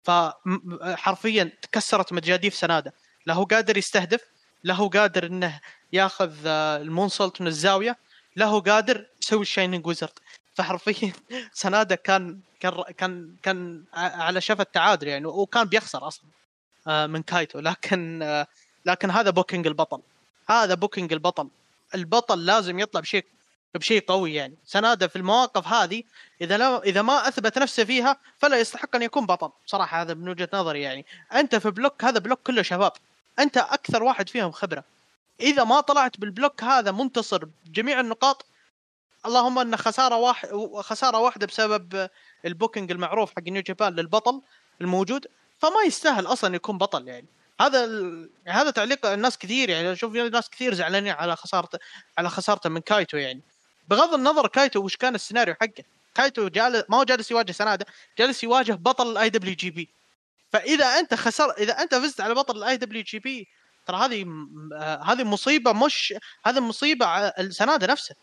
فحرفيا 0.03 1.51
تكسرت 1.61 2.13
مجاديف 2.13 2.55
سنادة. 2.55 2.93
لا 3.25 3.33
هو 3.33 3.43
قادر 3.43 3.77
يستهدف 3.77 4.21
لا 4.63 4.73
هو 4.73 4.87
قادر 4.87 5.25
إنه 5.25 5.59
ياخذ 5.93 6.47
ال 6.47 6.57
moonsault 6.57 7.41
من 7.41 7.47
الزاوية 7.47 7.97
لا 8.35 8.45
هو 8.45 8.59
قادر 8.59 9.05
يسوي 9.21 9.41
ال 9.41 9.47
shining 9.47 9.87
wizard 9.87 10.19
فحرفيا 10.57 11.13
سنادة 11.63 11.95
كان 11.95 12.39
كان 12.59 12.83
كان 12.97 13.35
كان 13.43 13.83
على 13.93 14.41
شفة 14.41 14.61
التعادل 14.61 15.07
يعني 15.07 15.25
وكان 15.25 15.63
بيخسر 15.63 16.07
أصلا 16.07 16.25
آه، 16.87 17.07
من 17.07 17.23
كايتو. 17.23 17.59
لكن 17.59 18.23
آه، 18.23 18.47
لكن 18.85 19.11
هذا 19.11 19.29
booking 19.29 19.67
البطل. 19.67 20.01
هذا 20.49 20.73
بوكينج 20.73 21.13
البطل. 21.13 21.49
البطل 21.95 22.45
لازم 22.45 22.79
يطلع 22.79 23.01
بشيء 23.01 23.25
بشيء 23.75 24.03
قوي 24.07 24.33
يعني. 24.33 24.55
سنادة 24.65 25.07
في 25.07 25.15
المواقف 25.15 25.67
هذه 25.67 26.03
إذا 26.41 26.57
لا 26.57 26.83
إذا 26.83 27.01
ما 27.01 27.27
أثبت 27.27 27.57
نفسه 27.57 27.83
فيها 27.83 28.17
فلا 28.37 28.59
يستحق 28.59 28.95
أن 28.95 29.01
يكون 29.01 29.25
بطل. 29.25 29.51
صراحة 29.65 30.01
هذا 30.01 30.13
من 30.13 30.29
وجهة 30.29 30.49
نظري 30.53 30.81
يعني. 30.81 31.05
أنت 31.33 31.55
في 31.55 31.71
block 31.71 32.03
هذا 32.03 32.19
block 32.19 32.39
كله 32.47 32.61
شباب. 32.61 32.91
أنت 33.39 33.57
أكثر 33.57 34.03
واحد 34.03 34.29
فيهم 34.29 34.51
خبرة. 34.51 34.83
إذا 35.41 35.63
ما 35.63 35.81
طلعت 35.81 36.19
بال 36.19 36.32
block 36.32 36.63
هذا 36.63 36.91
منتصر 36.91 37.45
بجميع 37.65 37.99
النقاط 37.99 38.45
اللهم 39.27 39.59
إن 39.59 39.77
خسارة 39.77 40.15
واحد 40.15 40.49
خسارة 40.79 41.19
واحدة 41.19 41.47
بسبب 41.47 42.09
ال 42.45 42.51
booking 42.51 42.91
المعروف 42.91 43.31
حق 43.35 43.43
New 43.43 43.61
Japan 43.61 43.93
للبطل 43.93 44.41
الموجود 44.81 45.27
فما 45.59 45.81
يستاهل 45.85 46.27
أصلا 46.27 46.55
يكون 46.55 46.77
بطل 46.77 47.07
يعني. 47.07 47.27
هذا 47.61 47.83
ال... 47.83 48.29
هذا 48.47 48.71
تعليق 48.71 49.05
الناس 49.05 49.37
كثير 49.37 49.69
يعني. 49.69 49.91
أشوف 49.91 50.13
ناس 50.13 50.49
كثير 50.49 50.73
زعلانين 50.73 51.13
على 51.13 51.35
خسارته 51.35 51.79
على 52.17 52.29
خسارته 52.29 52.69
من 52.69 52.81
كايتو 52.81 53.17
يعني. 53.17 53.41
بغض 53.87 54.13
النظر 54.13 54.47
كايتو 54.47 54.79
وش 54.79 54.97
كان 54.97 55.15
السيناريو 55.15 55.55
حقه. 55.61 55.83
كايتو 56.15 56.47
جالس 56.47 56.83
ما 56.89 56.97
هو 56.97 57.03
جالس 57.03 57.31
يواجه 57.31 57.51
سنادة 57.51 57.85
جالس 58.17 58.43
يواجه 58.43 58.73
بطل 58.73 59.11
ال 59.11 59.29
IWGP 59.29 59.89
فإذا 60.51 60.85
أنت 60.85 61.13
خسر 61.13 61.51
إذا 61.51 61.73
أنت 61.73 61.95
فزت 61.95 62.21
على 62.21 62.33
بطل 62.33 62.57
ال 62.57 62.77
IWGP 62.77 63.47
ترى 63.85 63.97
هذه 63.97 64.25
هذه 65.03 65.23
مصيبة 65.23 65.73
مش 65.73 66.13
هذه 66.45 66.59
مصيبة 66.59 67.05
على 67.05 67.33
السنادة 67.39 67.87
نفسه 67.87 68.15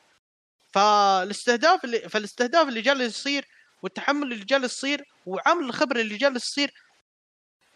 فالاستهداف 0.75 1.85
اللي 1.85 1.99
فالاستهداف 1.99 2.69
اللي 2.69 2.81
جالس 2.81 3.19
يصير 3.19 3.49
والتحمل 3.83 4.33
اللي 4.33 4.45
جالس 4.45 4.73
يصير 4.73 5.05
وعامل 5.27 5.65
الخبرة 5.65 6.01
اللي 6.01 6.17
جالس 6.17 6.45
يصير 6.49 6.73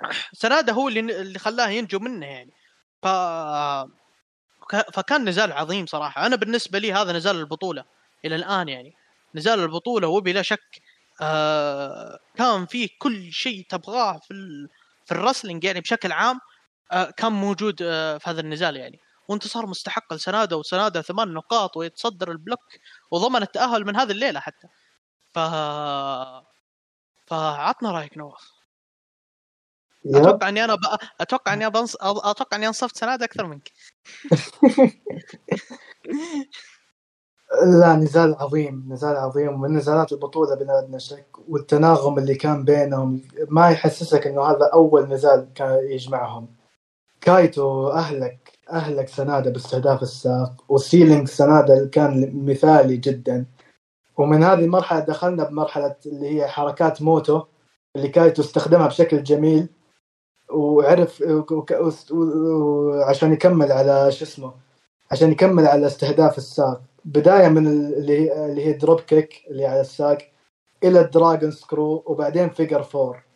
سنادة 0.43 0.73
هو 0.73 0.89
اللي 0.89 1.01
اللي 1.01 1.39
خلاه 1.39 1.69
ينجو 1.69 1.99
منه 1.99 2.27
يعني. 2.27 2.51
ف 3.03 3.07
فكان 4.95 5.29
نزال 5.29 5.53
عظيم 5.53 5.87
صراحة. 5.87 6.27
أنا 6.27 6.37
بالنسبة 6.37 6.79
لي 6.79 6.93
هذا 6.93 7.13
نزال 7.13 7.37
البطولة 7.37 7.85
إلى 8.25 8.37
الآن 8.37 8.69
يعني. 8.69 8.95
نزال 9.35 9.61
البطولة 9.61 10.09
وبلا 10.09 10.43
شك 10.43 10.83
آه 11.23 12.19
كان 12.37 12.67
فيه 12.67 12.89
كل 12.99 13.33
شيء 13.33 13.67
تبغاه 13.69 14.19
في. 14.19 14.35
في 15.07 15.13
الرسلينج 15.13 15.65
يعني 15.65 15.81
بشكل 15.81 16.13
عام 16.13 16.41
آه 16.93 17.11
كان 17.11 17.33
موجود 17.33 17.83
آه 17.83 18.19
في 18.19 18.31
هذا 18.31 18.41
النزال 18.41 18.77
يعني. 18.77 19.01
وانتصار 19.29 19.67
مستحق 19.67 20.13
لسناده 20.13 20.57
وسناده 20.57 21.03
ثمان 21.03 21.35
نقاط 21.35 21.77
ويتصدر 21.77 22.31
البلوك 22.31 22.61
وضمن 23.11 23.43
التأهل 23.43 23.87
من 23.87 23.97
هذه 23.97 24.11
الليلة 24.11 24.41
حتى. 24.41 24.69
ف 25.35 25.39
فعطنا 27.27 27.91
رأيك 27.93 28.19
نواف. 28.19 28.53
أتوقع 30.07 30.49
إني 30.49 30.65
أنا 30.65 30.75
ب... 30.75 30.79
أتوقع 31.21 31.53
إني 31.53 31.71
بنص... 31.71 31.97
أتوقع 32.03 32.57
إني 32.57 32.67
أنصفت 32.67 32.97
سنادة 32.97 33.25
أكثر 33.25 33.47
منك. 33.47 33.73
لا 37.81 37.97
نزال 37.97 38.35
عظيم 38.35 38.87
نزال 38.93 39.17
عظيم 39.17 39.49
ومن 39.55 39.77
نزالات 39.77 40.13
البطولة 40.13 40.55
بلا 40.55 40.79
أدنى 40.79 41.01
شك 41.01 41.27
والتناغم 41.49 42.19
اللي 42.19 42.35
كان 42.35 42.65
بينهم 42.65 43.23
ما 43.49 43.71
يحسسك 43.71 44.27
إنه 44.27 44.43
هذا 44.43 44.71
أول 44.73 45.09
نزال 45.09 45.53
كان 45.55 45.79
يجمعهم. 45.91 46.57
كايتو 47.21 47.89
أهلك 47.91 48.48
أهلك 48.73 49.09
سنادة 49.09 49.51
باستهداف 49.51 50.03
الساق 50.03 50.65
وال 50.69 50.82
selling 50.82 51.29
سنادة 51.29 51.87
كان 51.93 52.45
مثالي 52.47 52.97
جدا. 52.97 53.47
ومن 54.19 54.45
هذه 54.45 54.59
المرحلة 54.65 55.01
دخلنا 55.01 55.45
بمرحلة 55.45 55.97
اللي 56.07 56.29
هي 56.29 56.49
حركات 56.49 57.03
موتو 57.03 57.43
اللي 57.97 58.09
كانت 58.09 58.37
تستخدمها 58.37 58.87
بشكل 58.87 59.23
جميل. 59.23 59.69
وعرف 60.51 61.25
عشان 63.09 63.33
يكمل 63.33 63.73
على 63.73 64.13
شو 64.13 64.25
اسمه 64.25 64.53
عشان 65.11 65.33
يكمل 65.33 65.67
على 65.67 65.87
استهداف 65.87 66.39
الساق. 66.39 66.83
بداية 67.05 67.49
من 67.49 67.67
اللي 67.67 68.47
اللي 68.47 68.67
هي 68.67 68.73
drop 68.73 69.01
kick 69.01 69.43
اللي 69.51 69.67
على 69.67 69.81
الساق 69.81 70.19
إلى 70.85 71.01
ال 71.01 71.08
dragon 71.08 71.51
screw 71.51 72.03
وبعدين 72.07 72.49
figure 72.49 72.83
four 72.83 73.28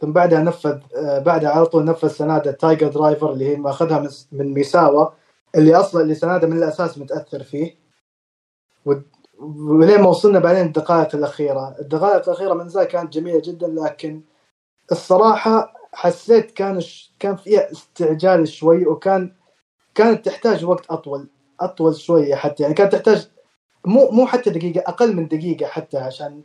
ثم 0.00 0.12
بعدها 0.12 0.40
نفذ 0.40 0.78
بعدها 0.96 1.50
على 1.50 1.66
طول 1.66 1.84
نفذ 1.84 2.08
سنادة 2.08 2.50
tiger 2.52 2.88
driver 2.88 3.32
اللي 3.32 3.48
هي 3.48 3.56
ماخذها 3.56 4.08
من 4.32 4.54
ميساوا 4.54 5.08
اللي 5.56 5.74
أصلا 5.74 6.02
اللي 6.02 6.14
سنادة 6.14 6.46
من 6.48 6.56
الأساس 6.56 6.98
متأثر 6.98 7.42
فيه 7.42 7.76
ولين 9.38 10.00
ما 10.00 10.08
وصلنا 10.08 10.38
بعدين 10.38 10.66
الدقائق 10.66 11.14
الأخيرة 11.14 11.76
الدقائق 11.80 12.28
الأخيرة 12.28 12.54
من 12.54 12.68
زي 12.68 12.86
كانت 12.86 13.12
جميلة 13.12 13.42
جدا 13.44 13.66
لكن 13.68 14.20
الصراحة 14.92 15.74
حسيت 15.92 16.50
كان 16.50 16.82
كان 17.18 17.36
فيها 17.36 17.72
استعجال 17.72 18.48
شوي 18.48 18.86
وكان 18.86 19.32
كانت 19.94 20.26
تحتاج 20.26 20.64
وقت 20.64 20.90
أطول 20.90 21.28
أطول 21.60 21.96
شوية 21.96 22.34
حتى 22.34 22.62
يعني 22.62 22.74
كانت 22.74 22.92
تحتاج 22.92 23.28
مو 23.84 24.10
مو 24.10 24.26
حتى 24.26 24.50
دقيقة 24.50 24.80
أقل 24.88 25.16
من 25.16 25.28
دقيقة 25.28 25.66
حتى 25.66 25.98
عشان. 25.98 26.42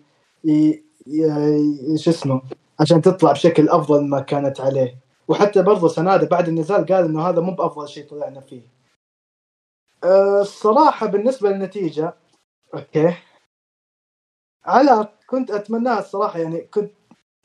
شو 1.96 2.12
اسمه 2.12 2.42
عشان 2.80 3.02
تطلع 3.02 3.32
بشكل 3.32 3.70
أفضل 3.70 4.04
ما 4.10 4.20
كانت 4.20 4.62
عليه. 4.62 5.00
وحتى 5.28 5.64
برضه 5.64 5.88
سنادة 5.88 6.28
بعد 6.28 6.48
النزال 6.48 6.86
قال 6.86 7.06
إنه 7.06 7.30
هذا 7.30 7.42
مو 7.42 7.52
بأفضل 7.52 7.88
شيء 7.90 8.08
طلعنا 8.10 8.40
فيه. 8.42 8.62
أه 10.04 10.42
الصراحة 10.42 11.08
بالنسبة 11.08 11.50
للنتيجة 11.50 12.14
okay. 12.74 13.14
على 14.66 15.08
كنت 15.28 15.52
أتمناها 15.52 16.00
الصراحة 16.00 16.40
يعني 16.40 16.62
كنت 16.62 16.92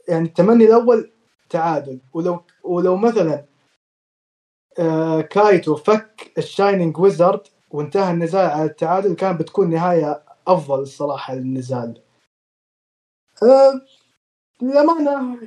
يعني 0.08 0.28
التمني 0.28 0.64
الأول 0.64 1.10
تعادل. 1.50 2.00
ولو 2.14 2.42
ولو 2.64 2.96
مثلا 2.96 3.44
آه 4.78 5.20
كايتو 5.20 5.76
فك 5.76 6.32
ال 6.38 6.46
shining 6.46 6.98
wizard 6.98 7.40
وانتهى 7.70 8.10
النزال 8.12 8.50
على 8.50 8.64
التعادل 8.64 9.14
كان 9.14 9.36
بتكون 9.36 9.70
نهاية 9.70 10.22
أفضل 10.46 10.80
الصراحة 10.80 11.34
للنزال. 11.34 12.02
آه 13.42 13.80
للأمانة 14.62 15.38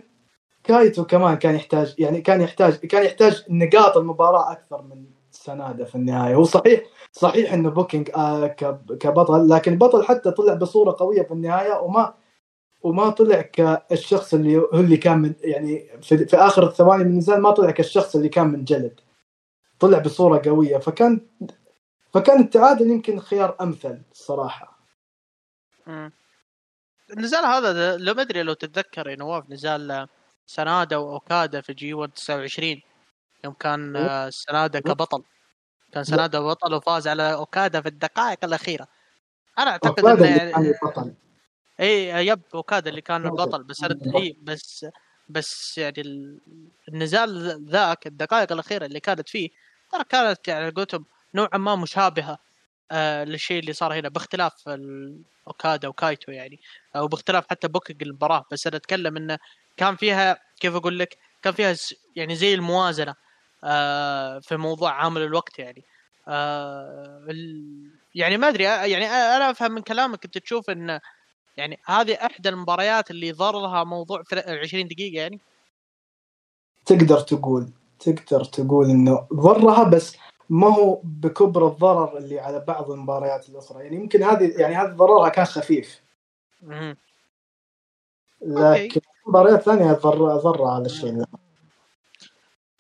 كايتو 0.63 1.05
كمان 1.05 1.35
كان 1.35 1.55
يحتاج 1.55 1.95
يعني 1.97 2.21
كان 2.21 2.41
يحتاج 2.41 2.73
كان 2.73 3.05
يحتاج 3.05 3.43
نقاط 3.49 3.97
المباراة 3.97 4.51
أكثر 4.51 4.81
من 4.81 5.05
سنادة 5.31 5.85
في 5.85 5.95
النهاية. 5.95 6.35
هو 6.35 6.43
صحيح 7.11 7.53
إنه 7.53 7.69
booking 7.69 8.09
آه 8.15 8.47
كبطل 8.99 9.49
لكن 9.49 9.77
بطل 9.77 10.03
حتى 10.03 10.31
طلع 10.31 10.53
بصورة 10.53 10.95
قوية 10.99 11.21
في 11.21 11.31
النهاية 11.31 11.79
وما 11.79 12.13
وما 12.81 13.09
طلع 13.09 13.41
كالشخص 13.41 14.33
اللي 14.33 14.57
هو 14.57 14.69
اللي 14.73 14.97
كان 14.97 15.19
من 15.19 15.33
يعني 15.41 15.89
في, 16.01 16.25
في 16.25 16.37
آخر 16.37 16.67
الثواني 16.67 17.03
من 17.03 17.09
النزال 17.09 17.41
ما 17.41 17.51
طلع 17.51 17.71
كالشخص 17.71 18.15
اللي 18.15 18.29
كان 18.29 18.47
من 18.47 18.63
جلد. 18.63 18.99
طلع 19.79 19.97
بصورة 19.99 20.41
قوية 20.45 20.77
فكان 20.77 21.21
فكان 22.13 22.41
التعادل 22.41 22.91
يمكن 22.91 23.19
خيار 23.19 23.55
أمثل 23.61 24.01
الصراحه 24.11 24.79
النزال 27.13 27.45
هذا 27.45 27.97
لو 27.97 28.13
ما 28.13 28.21
أدري 28.21 28.43
لو 28.43 28.53
تتذكر 28.53 29.09
يا 29.09 29.15
نواف 29.15 29.49
نزال 29.49 30.07
سنادا 30.45 30.97
وأوكادا 30.97 31.61
في 31.61 31.73
G 31.73 31.93
1 31.93 32.11
29 32.13 32.81
يوم 33.45 33.53
كان. 33.53 33.93
سنادا 34.31 34.79
كبطل. 34.79 35.23
كان 35.93 36.03
سنادا 36.03 36.39
بطل 36.39 36.73
وفاز 36.73 37.07
على 37.07 37.33
أوكادا 37.33 37.81
في 37.81 37.87
الدقائق 37.89 38.45
الأخيرة. 38.45 38.87
أنا 39.59 39.71
أعتقد 39.71 40.05
انه 40.05 40.25
يعني 40.27 40.73
إي 41.79 42.27
yep 42.27 42.41
أوكادا 42.55 42.89
اللي 42.89 43.01
كان 43.01 43.25
البطل 43.25 43.63
بس 43.63 43.83
إي 44.15 44.37
بس 44.41 44.85
بس 45.29 45.77
يعني 45.77 46.01
النزال 46.89 47.59
ذاك 47.69 48.07
الدقائق 48.07 48.51
الأخيرة 48.51 48.85
اللي 48.85 48.99
كانت 48.99 49.29
فيه 49.29 49.49
ترى 49.91 50.03
كانت 50.03 50.47
يعني 50.47 50.69
قلتم 50.69 51.05
نوعا 51.35 51.57
ما 51.57 51.75
مشابهة. 51.75 52.37
آه 52.93 53.23
للشيء 53.23 53.59
اللي 53.59 53.73
صار 53.73 53.99
هنا 53.99 54.09
باختلاف 54.09 54.53
اوكادا 55.47 55.87
وكايتو 55.87 56.31
يعني 56.31 56.59
أو 56.95 57.07
باختلاف 57.07 57.45
حتى 57.49 57.67
booking 57.67 58.03
المباراة. 58.03 58.45
بس 58.51 58.67
أنا 58.67 58.75
أتكلم 58.75 59.17
إنه 59.17 59.37
كان 59.77 59.95
فيها 59.95 60.37
كيف 60.59 60.75
أقول 60.75 60.99
لك 60.99 61.17
كان 61.41 61.53
فيها 61.53 61.75
يعني 62.15 62.35
زي 62.35 62.53
الموازنة 62.53 63.15
آه 63.63 64.39
في 64.39 64.57
موضوع 64.57 64.91
عامل 64.91 65.21
الوقت 65.21 65.59
يعني. 65.59 65.83
آه 66.27 67.27
يعني 68.15 68.37
ما 68.37 68.49
أدري 68.49 68.63
يعني 68.63 69.05
أنا 69.07 69.49
أفهم 69.49 69.71
من 69.71 69.81
كلامك 69.81 70.25
أنت 70.25 70.37
تشوف 70.37 70.69
إن 70.69 70.99
يعني 71.57 71.79
هذه 71.85 72.13
إحدى 72.13 72.49
المباريات 72.49 73.11
اللي 73.11 73.31
ضرها 73.31 73.83
موضوع 73.83 74.23
20 74.47 74.87
دقيقة 74.87 75.21
يعني. 75.21 75.39
تقدر 76.85 77.19
تقول 77.19 77.69
تقدر 77.99 78.43
تقول 78.43 78.89
إنه 78.89 79.27
ضرها 79.33 79.83
بس 79.83 80.17
ما 80.49 80.67
هو 80.75 80.99
بكبر 81.03 81.67
الضرر 81.67 82.17
اللي 82.17 82.39
على 82.39 82.59
بعض 82.59 82.91
المباريات 82.91 83.49
الأخرى. 83.49 83.83
يعني 83.83 83.95
يمكن 83.95 84.23
هذه 84.23 84.53
يعني 84.61 84.75
هذا 84.75 84.93
ضررها 84.93 85.29
كان 85.29 85.45
خفيف. 85.45 86.01
لكن 88.41 89.01
مباريات 89.27 89.61
ثانية 89.61 89.91
ضر 89.91 90.37
ضر 90.37 90.63
هذا 90.63 90.85
الشيء. 90.85 91.23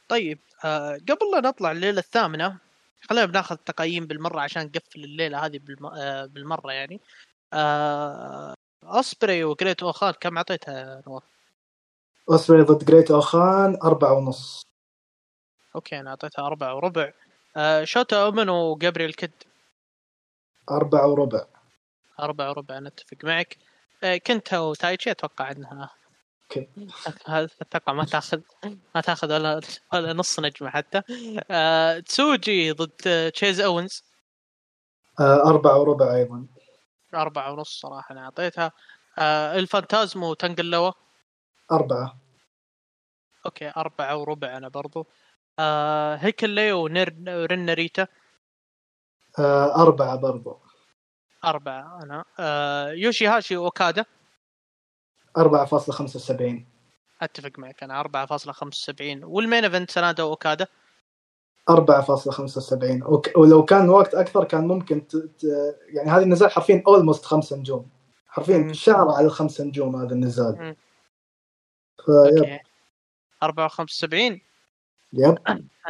طيب 0.09 0.39
آه 0.65 0.93
قبل 0.93 1.31
لا 1.33 1.39
نطلع 1.49 1.71
الليلة 1.71 1.99
الثامنة 1.99 2.57
خلينا 3.01 3.25
بناخذ 3.25 3.55
تقييم 3.55 4.07
بالمرة 4.07 4.39
عشان 4.39 4.65
نقفل 4.65 5.03
الليلة 5.03 5.45
هذه 5.45 5.59
بالم... 5.59 5.85
آه 5.85 6.25
بالمرة 6.25 6.71
يعني. 6.71 7.01
آه 7.53 8.53
اسبري 8.83 9.43
وجريت 9.43 9.83
أوخان 9.83 10.13
كم 10.19 10.37
أعطيتها 10.37 11.01
نواف؟ 11.07 11.23
اسبري 12.29 12.61
ضد 12.61 12.85
جريت 12.85 13.11
أوخان 13.11 13.77
أربعة 13.83 14.13
ونص. 14.13 14.63
okay 15.75 15.99
أنا 15.99 16.09
أعطيتها 16.09 16.47
أربعة 16.47 16.75
وربع. 16.75 17.13
آه 17.57 17.83
شوتا 17.83 18.23
أومن 18.23 18.49
وجابريل 18.49 19.13
كيد. 19.13 19.31
أربعة 20.71 21.07
وربع. 21.07 21.45
أربعة 22.19 22.49
وربع 22.49 22.79
نتفق 22.79 23.17
معك. 23.23 23.57
آه 24.03 24.17
كنتا 24.17 24.59
وتايتشي 24.59 25.11
أتوقع 25.11 25.51
إنها. 25.51 25.89
okay 26.43 26.69
أتوقع 27.61 27.93
ما 27.93 28.05
تاخذ 28.05 28.41
ما 28.95 29.01
تاخذ 29.01 29.33
ولا 29.33 29.61
ولا 29.93 30.13
نص 30.13 30.39
نجمة 30.39 30.69
حتى. 30.69 31.01
آه 31.51 31.99
تسوجي 31.99 32.71
ضد 32.71 33.31
تشيز 33.31 33.61
اونز 33.61 34.03
آه 35.19 35.49
أربعة 35.49 35.79
وربع 35.79 36.15
أيضا. 36.15 36.47
أربعة 37.13 37.51
ونص 37.51 37.79
صراحة 37.79 38.11
أنا 38.13 38.23
أعطيتها. 38.25 38.71
آه 39.19 39.55
الفانتازمو 39.55 40.33
تانجا 40.33 40.68
لوا 40.68 40.91
أربعة. 41.71 42.19
okay 43.45 43.71
أربعة 43.77 44.17
وربع 44.17 44.57
أنا 44.57 44.67
برضو. 44.67 45.07
آه 45.59 46.15
هيكلي 46.15 46.71
ورن 46.71 47.59
ناريتا 47.59 48.07
آه 49.39 49.81
أربعة 49.81 50.15
برضو. 50.15 50.59
أربعة 51.45 52.03
أنا. 52.03 52.25
آه 52.39 52.91
يوشي 52.91 53.27
هاشي 53.27 53.55
أوكادا. 53.55 54.05
أربعة 55.37 55.65
فاصلة 55.65 55.95
خمسة 55.95 56.17
وسبعين. 56.17 56.67
أتفق 57.21 57.59
معك 57.59 57.83
أنا 57.83 57.99
أربعة 57.99 58.25
فاصلة 58.25 58.53
خمسة 58.53 58.91
وسبعين. 58.91 59.23
وال 59.23 59.36
main 59.36 59.63
event 59.63 59.91
سنادا 59.91 60.23
وأوكادا 60.23 60.67
4.75 61.71 63.37
ولو 63.37 63.65
كان 63.65 63.89
وقت 63.89 64.15
أكثر 64.15 64.43
كان 64.43 64.67
ممكن 64.67 65.07
ت... 65.07 65.15
ت... 65.15 65.43
يعني 65.89 66.09
هذه 66.09 66.23
النزال 66.23 66.51
حرفيا 66.51 66.83
almost 66.87 67.25
خمسة 67.25 67.57
نجوم. 67.57 67.89
حرفيا 68.27 68.73
شعر 68.73 69.09
على 69.09 69.25
الخمسة 69.25 69.63
نجوم 69.63 69.95
هذا 69.95 70.13
النزال. 70.13 70.75
فيب. 72.05 72.59
4.75 73.45 74.52
yep. 75.13 75.37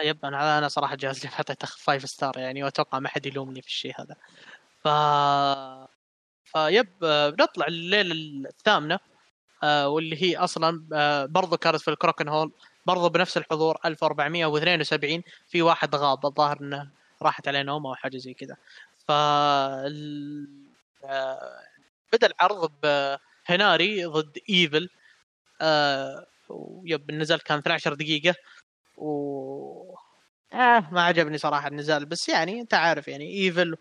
yep. 0.03 0.25
أنا 0.25 0.57
أنا 0.57 0.67
صراحة 0.67 0.95
جاهز 0.95 1.23
لي 1.23 1.29
حطيت 1.31 1.65
five 1.65 2.09
star 2.09 2.37
يعني 2.37 2.63
وأتوقع 2.63 2.99
ما 2.99 3.09
حد 3.09 3.25
يلومني 3.25 3.61
في 3.61 3.67
الشيء 3.67 3.93
هذا. 4.01 4.15
ف 4.83 4.87
ف 6.45 6.56
yep 6.56 6.89
بنطلع 7.37 7.67
الليلة 7.67 8.13
الثامنة 8.49 8.99
آه، 9.63 9.89
واللي 9.89 10.23
هي 10.23 10.37
أصلا 10.37 10.85
آه، 10.93 11.25
برضو 11.25 11.57
كانت 11.57 11.81
في 11.81 11.87
الكوراكوين 11.87 12.27
هول 12.27 12.51
برضو 12.85 13.09
بنفس 13.09 13.37
الحضور 13.37 13.77
1472 13.85 15.23
في 15.47 15.61
واحد 15.61 15.95
غاب. 15.95 16.25
الظاهر 16.25 16.59
إنه 16.61 16.89
راحت 17.21 17.47
عليه 17.47 17.61
نوم 17.61 17.87
أو 17.87 17.95
حاجة 17.95 18.17
زي 18.17 18.33
كذا. 18.33 18.55
ف 19.07 19.11
آه، 19.11 19.87
بدأ 22.13 22.27
العرض 22.27 22.71
بهناري 22.83 24.05
ضد 24.05 24.37
إيفل 24.49 24.89
yep. 26.85 27.09
النزال 27.09 27.43
كان 27.43 27.57
12 27.59 27.93
دقيقة. 27.93 28.35
و 28.97 29.95
آه 30.53 30.89
ما 30.91 31.01
عجبني 31.01 31.37
صراحة 31.37 31.67
النزال 31.67 32.05
بس 32.05 32.29
يعني 32.29 32.61
أنت 32.61 32.73
عارف 32.73 33.07
يعني 33.07 33.33
ايفل 33.33 33.75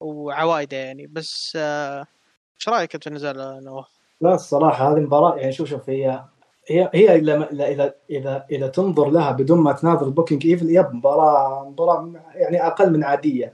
وعوايده 0.00 0.76
يعني 0.76 1.06
بس 1.06 1.52
إيش 1.56 2.68
آه 2.68 2.72
رأيك 2.72 2.94
أنت 2.94 3.06
النزال 3.06 3.64
نواف؟ 3.64 3.88
لا 4.20 4.34
الصراحة 4.34 4.92
هذه 4.92 5.00
مباراة 5.00 5.36
يعني 5.36 5.52
شوف 5.52 5.68
شوف 5.68 5.90
هي 5.90 6.24
هي 6.68 6.90
هي 6.94 7.16
إذا 7.16 7.48
إذا 7.52 7.94
إذا 8.10 8.46
إذا 8.50 8.68
تنظر 8.68 9.10
لها 9.10 9.30
بدون 9.30 9.58
ما 9.58 9.72
تناظر 9.72 10.08
booking 10.08 10.46
ايفل 10.46 10.70
yep 10.70 10.94
مباراة 10.94 11.68
مباراة 11.68 12.12
يعني 12.34 12.66
أقل 12.66 12.92
من 12.92 13.04
عادية 13.04 13.52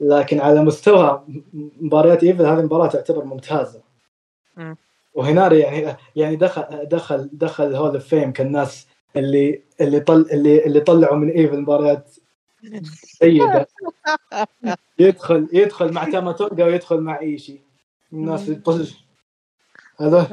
لكن 0.00 0.40
على 0.40 0.62
مستوى 0.62 1.24
مباريات 1.80 2.24
ايفل 2.24 2.46
هذه 2.46 2.58
المباراه 2.58 2.86
تعتبر 2.86 3.24
ممتازة 3.24 3.82
م. 4.56 4.74
وهناري 5.14 5.58
يعني 5.58 5.96
يعني 6.16 6.36
دخل 6.36 6.88
دخل 6.88 7.30
دخل 7.32 7.74
hall 7.74 7.94
of 7.94 8.04
fame 8.04 8.32
كالناس 8.32 8.88
اللي 9.16 9.62
اللي 9.80 10.00
طل 10.00 10.26
اللي 10.32 10.66
اللي 10.66 10.80
طلعوا 10.80 11.16
من 11.16 11.30
إيفل 11.30 11.60
مباريات 11.60 12.16
جيده 13.22 13.68
يدخل 14.98 15.48
يدخل 15.52 15.92
مع 15.92 16.04
تاماتونجا 16.04 16.64
ويدخل 16.64 17.00
مع 17.00 17.20
إيشي. 17.20 17.60
الناس 18.12 18.48
يطل 18.48 18.88
هذا. 20.00 20.26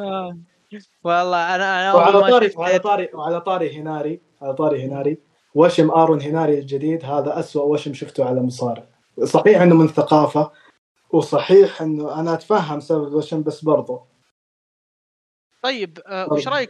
والله 1.03 1.55
أنا 1.55 1.81
أنا 1.81 1.93
وعلى 1.93 2.21
طاري 2.21 2.51
وعلى 2.55 2.79
طاري 2.79 3.09
وعلى 3.13 3.41
طاري 3.41 3.77
هناري. 3.77 4.21
على 4.41 4.53
طاري 4.53 4.85
هناري. 4.85 5.17
وشم 5.55 5.91
آرون 5.91 6.21
هناري 6.21 6.59
الجديد. 6.59 7.05
هذا 7.05 7.39
أسوأ 7.39 7.63
وشم 7.63 7.93
شفته 7.93 8.25
على 8.25 8.41
مصارع. 8.41 8.83
صحيح 9.23 9.61
إنه 9.61 9.75
من 9.75 9.87
ثقافة 9.87 10.51
وصحيح 11.11 11.81
إنه 11.81 12.19
أنا 12.19 12.33
أتفهم 12.33 12.79
سبب 12.79 13.07
الوشم 13.07 13.43
بس 13.43 13.63
برضه 13.63 14.08
طيب 15.61 15.99
آه، 16.07 16.33
وش 16.33 16.47
رأيك؟ 16.47 16.69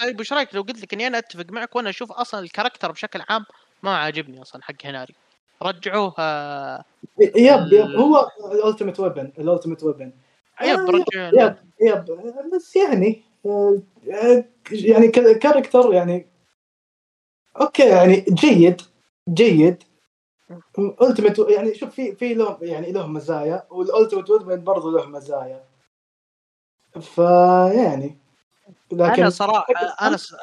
طيب 0.00 0.20
وش 0.20 0.32
رأيك 0.32 0.54
لو 0.54 0.62
قلت 0.62 0.82
لك 0.82 0.94
إني 0.94 1.06
أنا 1.06 1.18
أتفق 1.18 1.46
معك 1.50 1.76
وأنا 1.76 1.90
أشوف 1.90 2.12
أصلا 2.12 2.40
ال 2.40 2.45
character 2.45 2.92
بشكل 2.92 3.22
عام 3.28 3.44
ما 3.82 3.96
عاجبني 3.96 4.42
أصلا 4.42 4.62
حق 4.62 4.74
هناري؟ 4.84 5.14
رجعوه 5.62 6.14
آه 6.18 6.84
yep 7.18 7.72
yep 7.72 7.90
هو 7.90 8.30
ال 8.52 8.57
ultimate 8.57 9.00
weapon 9.00 9.32
ال 9.38 9.43
ultimate 9.43 9.82
weapon 9.82 10.12
yep 10.62 10.78
آه، 10.78 10.84
رجع 10.84 11.28
yep 11.32 11.56
yep 11.80 12.04
بس 12.54 12.76
يعني 12.76 13.22
آه، 13.46 13.82
يعني 14.70 15.08
character 15.08 15.92
يعني 15.92 16.26
okay 17.60 17.88
يعني 17.88 18.24
جيد 18.28 18.82
جيد. 19.28 19.82
ultimate 21.02 21.38
يعني 21.38 21.74
شوف 21.74 21.90
في 21.90 22.14
في 22.14 22.34
له 22.34 22.58
يعني 22.62 22.92
له 22.92 23.06
مزايا 23.06 23.66
وال 23.70 23.82
ultimate 23.82 24.30
weapon 24.30 24.64
برضه 24.64 24.92
له 24.92 25.06
مزايا. 25.06 25.64
فيعني 27.00 28.18
لكن 28.92 29.22
أنا 29.22 29.30
صراحة 29.30 29.66
أنا 30.00 30.16
س... 30.16 30.34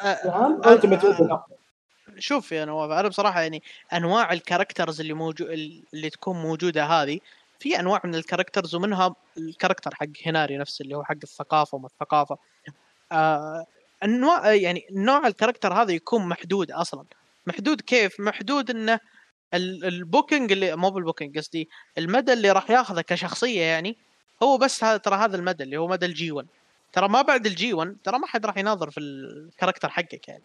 شوف 2.20 2.52
يا 2.52 2.66
نواف 2.66 2.91
أنا 2.91 3.08
بصراحة 3.08 3.41
يعني 3.41 3.64
أنواع 3.94 4.34
ال 4.34 4.40
characters 4.40 5.01
اللي 5.02 5.14
موجود 5.14 5.50
اللي 5.94 6.10
تكون 6.10 6.36
موجودة 6.41 6.86
هذه 6.86 7.20
في 7.60 7.80
أنواع 7.80 8.02
من 8.04 8.16
ال 8.16 8.21
characters 8.21 8.76
ومنها 8.76 9.16
ال 9.38 9.43
character 9.43 9.95
حق 9.96 10.08
هناري 10.26 10.58
نفسه 10.58 10.84
اللي 10.84 10.96
هو 10.96 11.04
حق 11.04 11.16
الثقافة 11.24 11.76
وما 11.76 11.88
الثقافة. 11.88 12.38
آه 13.12 13.66
أنواع 14.04 14.54
يعني 14.54 14.86
نوع 14.91 15.28
ال 15.28 15.32
character 15.32 15.74
هذا 15.74 15.91
يكون 15.91 16.28
محدود 16.28 16.72
أصلا. 16.72 17.06
محدود 17.48 17.82
كيف؟ 17.82 18.20
محدود 18.20 18.70
إنه 18.70 19.00
ال 19.54 19.66
booking 19.66 20.51
اللي 20.52 20.76
مو 20.76 20.89
بال 20.89 21.00
booking 21.00 21.38
قصدي 21.38 21.70
المدى 21.98 22.34
اللي 22.34 22.52
راح 22.52 22.70
ياخذه 22.70 23.02
كشخصية 23.02 23.62
يعني 23.62 23.98
هو 24.44 24.58
بس 24.58 24.84
هذا 24.84 24.98
ترى 24.98 25.16
هذا 25.16 25.36
المدى 25.38 25.64
اللي 25.64 25.78
هو 25.78 25.88
مدى 25.88 26.06
ال 26.06 26.18
G 26.18 26.32
1 26.32 26.48
ترى 26.94 27.08
ما 27.10 27.22
بعد 27.22 27.46
ال 27.45 27.60
G 27.60 27.74
1 27.74 27.98
ترى 28.04 28.20
ما 28.20 28.28
حد 28.28 28.46
راح 28.46 28.58
يناظر 28.58 28.91
في 28.91 29.00
ال 28.99 29.09
character 29.09 29.89
حقك 29.89 30.28
يعني. 30.28 30.44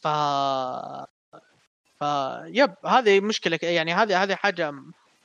ف 0.00 0.08
ف 2.00 2.04
yep 2.44 2.74
هذه 2.86 3.20
مشكلة 3.20 3.58
يعني 3.62 3.94
هذه 3.94 4.22
هذه 4.22 4.34
حاجة 4.34 4.72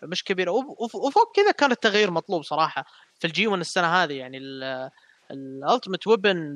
مش 0.04 0.24
كبيرة. 0.24 0.52
وفوق 0.52 1.36
كذا 1.36 1.52
كان 1.52 1.72
التغيير 1.72 2.12
مطلوب 2.12 2.44
صراحة 2.44 2.86
في 3.20 3.28
ال 3.28 3.38
G 3.38 3.48
1 3.48 3.60
السنة 3.60 3.88
هذه 4.04 4.14
يعني 4.14 4.38
ال 5.32 5.40
Ultimate 5.40 6.08
Weapon 6.08 6.56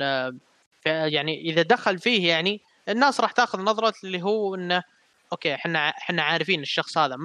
يعني 0.86 1.42
إذا 1.42 1.62
دخل 1.62 2.00
فيه 2.00 2.30
يعني 2.30 2.62
الناس 2.90 3.22
راح 3.22 3.32
تاخذ 3.32 3.60
نظرة 3.62 3.94
اللي 4.04 4.22
هو 4.24 4.56
إنه 4.56 4.84
أوكي 5.32 5.56
إحنا 5.56 5.90
إحنا 5.90 6.24
عارفين 6.24 6.62
الشخص 6.62 6.98
هذا 6.98 7.18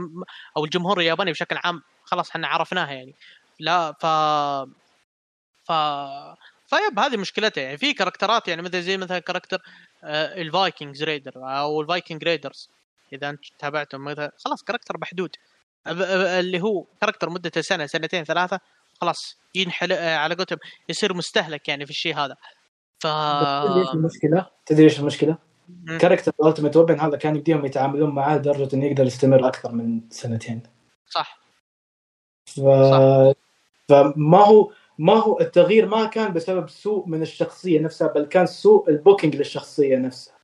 أو 0.56 0.64
الجمهور 0.64 1.00
الياباني 1.00 1.32
بشكل 1.32 1.56
عام 1.64 1.82
خلاص 2.04 2.30
إحنا 2.30 2.48
عرفناها 2.48 2.92
يعني. 2.92 3.14
لا 3.60 3.92
ف 3.92 4.06
ف 5.64 5.72
ف 6.66 6.74
yep 6.74 6.98
هذه 6.98 7.16
مشكلته 7.16 7.60
يعني 7.60 7.78
في 7.78 7.92
كاركترات 7.92 8.48
يعني 8.48 8.62
مثل 8.62 8.82
زي 8.82 8.96
مثلا 8.96 9.18
character 9.18 9.62
آه، 10.04 10.42
ال 10.42 10.50
Vikings 10.50 11.02
Raider 11.02 11.32
أو 11.36 11.80
ال 11.80 11.87
Viking 11.87 12.24
Raiders. 12.24 12.70
إذا 13.12 13.30
أنت 13.30 13.44
تابعتم 13.58 14.04
مثلا 14.04 14.32
خلاص 14.44 14.62
character 14.62 14.98
محدود. 14.98 15.36
اللي 15.86 16.62
هو 16.62 16.84
character 17.00 17.30
مدته 17.30 17.60
سنة 17.60 17.86
سنتين 17.86 18.24
ثلاثة 18.24 18.60
خلاص 19.00 19.38
ينحل 19.54 19.92
آه، 19.92 20.16
على 20.16 20.34
قولتهم 20.34 20.58
يصير 20.88 21.14
مستهلك 21.14 21.68
يعني 21.68 21.84
في 21.84 21.90
الشيء 21.90 22.16
هذا. 22.16 22.36
ف 22.98 23.06
المشكلة؟ 23.06 24.46
تدري 24.66 24.84
إيش 24.84 25.00
المشكلة؟ 25.00 25.38
character 26.00 26.32
Ultimate 26.44 26.76
Weapon 26.76 27.00
هذا 27.00 27.16
كان 27.16 27.36
يبديهم 27.36 27.66
يتعاملون 27.66 28.14
معاه 28.14 28.36
لدرجة 28.36 28.76
إنه 28.76 28.86
يقدر 28.86 29.04
يستمر 29.04 29.48
أكثر 29.48 29.72
من 29.72 30.00
سنتين. 30.10 30.62
صح. 31.06 31.38
ف... 32.46 32.60
صح. 32.60 33.32
فما 33.88 34.44
هو 34.44 34.72
ما 34.98 35.12
هو 35.14 35.40
التغيير 35.40 35.86
ما 35.86 36.06
كان 36.06 36.32
بسبب 36.32 36.68
سوء 36.68 37.08
من 37.08 37.22
الشخصية 37.22 37.80
نفسها 37.80 38.08
بل 38.08 38.24
كان 38.24 38.46
سوء 38.46 38.90
ال 38.90 38.96
booking 38.96 39.36
للشخصية 39.36 39.96
نفسها. 39.96 40.34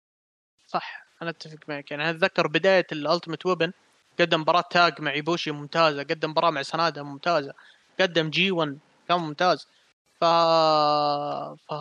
صح 0.66 1.07
أنا 1.22 1.30
أتفق 1.30 1.59
معك. 1.68 1.90
يعني 1.90 2.11
أتذكر 2.11 2.46
بداية 2.46 2.86
ال 2.93 2.99
Ultimate 2.99 3.47
Weapon 3.47 3.72
قدم 4.20 4.40
مباراة 4.40 4.64
tag 4.70 5.01
مع 5.00 5.11
ايبوشي 5.12 5.50
ممتازة 5.50 6.03
قدم 6.03 6.30
مباراة 6.30 6.50
مع 6.50 6.62
سنادا 6.62 7.03
ممتازة 7.03 7.53
قدم 8.00 8.30
G 8.30 8.51
1 8.50 8.78
كان 9.09 9.18
ممتاز. 9.20 9.68
ف 10.20 10.24
ف 11.68 11.74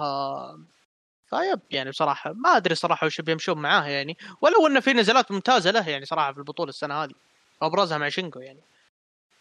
ف 1.29 1.37
yep 1.37 1.59
يعني 1.71 1.89
بصراحة 1.89 2.33
ما 2.33 2.57
أدري 2.57 2.75
صراحة 2.75 3.07
وش 3.07 3.21
بيمشون 3.21 3.57
معاه 3.57 3.87
يعني 3.87 4.17
ولو 4.41 4.67
انه 4.67 4.79
في 4.79 4.93
نزالات 4.93 5.31
ممتازة 5.31 5.71
له 5.71 5.89
يعني 5.89 6.05
صراحة 6.05 6.33
في 6.33 6.37
البطولة 6.37 6.69
السنة 6.69 7.03
هذه. 7.03 7.13
أبرزها 7.61 7.97
مع 7.97 8.09
شينجو 8.09 8.39
يعني. 8.39 8.59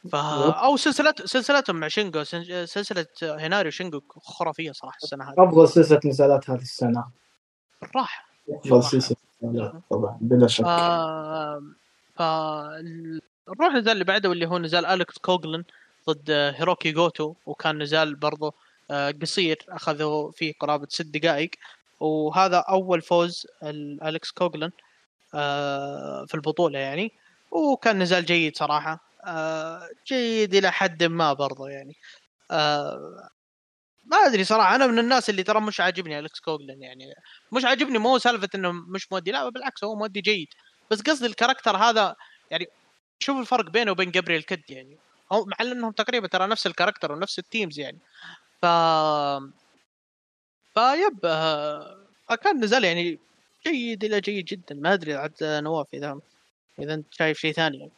ف 0.09 0.15
أو 0.15 0.77
سلسله 0.77 1.15
سلسلتهم 1.25 1.77
مع 1.77 1.89
شينجو 1.89 2.25
سلسلة 2.65 3.07
هيناري 3.23 3.69
وشينجو 3.69 4.03
خرافية 4.09 4.73
صراحة 4.73 4.99
السنة 5.03 5.25
هذه. 5.25 5.35
أفضل 5.39 5.69
سلسلة 5.69 6.01
نزالات 6.05 6.51
هذه 6.51 6.63
السنة. 6.63 7.05
بالراحه 7.83 8.25
أفضل 8.51 8.85
سلسلة 8.85 9.17
طبعا 9.91 10.19
بلا 10.21 10.47
شك. 10.47 10.65
ف... 10.65 10.69
ف 12.17 12.23
نروح 13.49 13.75
النزال 13.75 13.93
اللي 13.93 14.05
بعده 14.05 14.29
واللي 14.29 14.47
هو 14.47 14.59
نزال 14.59 14.87
الكس 14.87 15.19
كوغلن 15.19 15.65
ضد 16.11 16.31
هيروكي 16.31 16.93
جوتو 16.93 17.35
وكان 17.47 17.83
نزال 17.83 18.15
برضه 18.15 18.55
آه، 18.91 19.15
قصير 19.23 19.67
اخذوا 19.69 20.31
فيه 20.31 20.55
قرابة 20.61 20.87
ست 20.91 21.07
دقائق. 21.07 21.51
وهذا 22.01 22.57
أول 22.57 23.03
فوز 23.03 23.47
الكس 23.63 24.31
كوغلن 24.31 24.71
آه، 25.35 26.25
في 26.25 26.35
البطولة 26.35 26.79
يعني. 26.79 27.13
وكان 27.51 27.99
نزال 27.99 28.25
جيد 28.25 28.57
صراحة. 28.57 29.10
آه، 29.25 29.89
جيد 30.07 30.55
إلى 30.55 30.73
حد 30.73 31.03
ما 31.03 31.33
برضه 31.33 31.68
يعني. 31.68 31.97
ما 34.05 34.16
أدري 34.27 34.45
صراحة 34.45 34.75
أنا 34.75 34.87
من 34.87 34.99
الناس 34.99 35.31
اللي 35.31 35.43
ترى 35.43 35.61
مش 35.61 35.81
عاجبني 35.81 36.18
الكس 36.18 36.41
كوغلن 36.41 36.83
يعني. 36.83 37.14
مش 37.53 37.64
عاجبني 37.64 37.99
مو 37.99 38.18
سالفة 38.18 38.49
إنه 38.55 38.73
مش 38.73 39.12
مؤدي 39.12 39.31
لا 39.33 39.49
بالعكس 39.49 39.85
هو 39.85 39.95
مؤدي 39.97 40.21
جيد. 40.21 40.49
بس 40.91 41.03
قصدي 41.03 41.27
ال 41.27 41.32
character 41.32 41.77
هذا 41.77 42.16
يعني 42.51 42.66
شوف 43.18 43.41
الفرق 43.41 43.71
بينه 43.71 43.91
وبين 43.91 44.11
جابرييل 44.11 44.43
كد 44.43 44.71
يعني. 44.71 44.99
هو 45.33 45.45
مع 45.45 45.57
إنهم 45.61 45.93
تقريبا 45.93 46.29
ترى 46.29 46.47
نفس 46.47 46.66
ال 46.66 46.71
character 46.71 47.12
ونفس 47.12 47.39
ال 47.39 47.45
teams 47.45 47.79
يعني. 47.79 47.99
ف 48.62 48.66
ف 50.75 50.86
yep 50.86 51.18
فكان 52.29 52.64
نزال 52.64 52.85
يعني 52.85 53.18
جيد 53.66 54.05
إلى 54.05 54.21
جيد 54.21 54.45
جدا. 54.45 54.75
ما 54.75 54.95
أدري 54.95 55.14
عاد 55.14 55.35
نواف 55.43 55.87
اذا 55.95 56.21
إذا 56.79 56.95
أنت 56.95 57.14
شايف 57.14 57.39
شيء 57.39 57.53
ثاني 57.53 57.79
يعني. 57.79 57.93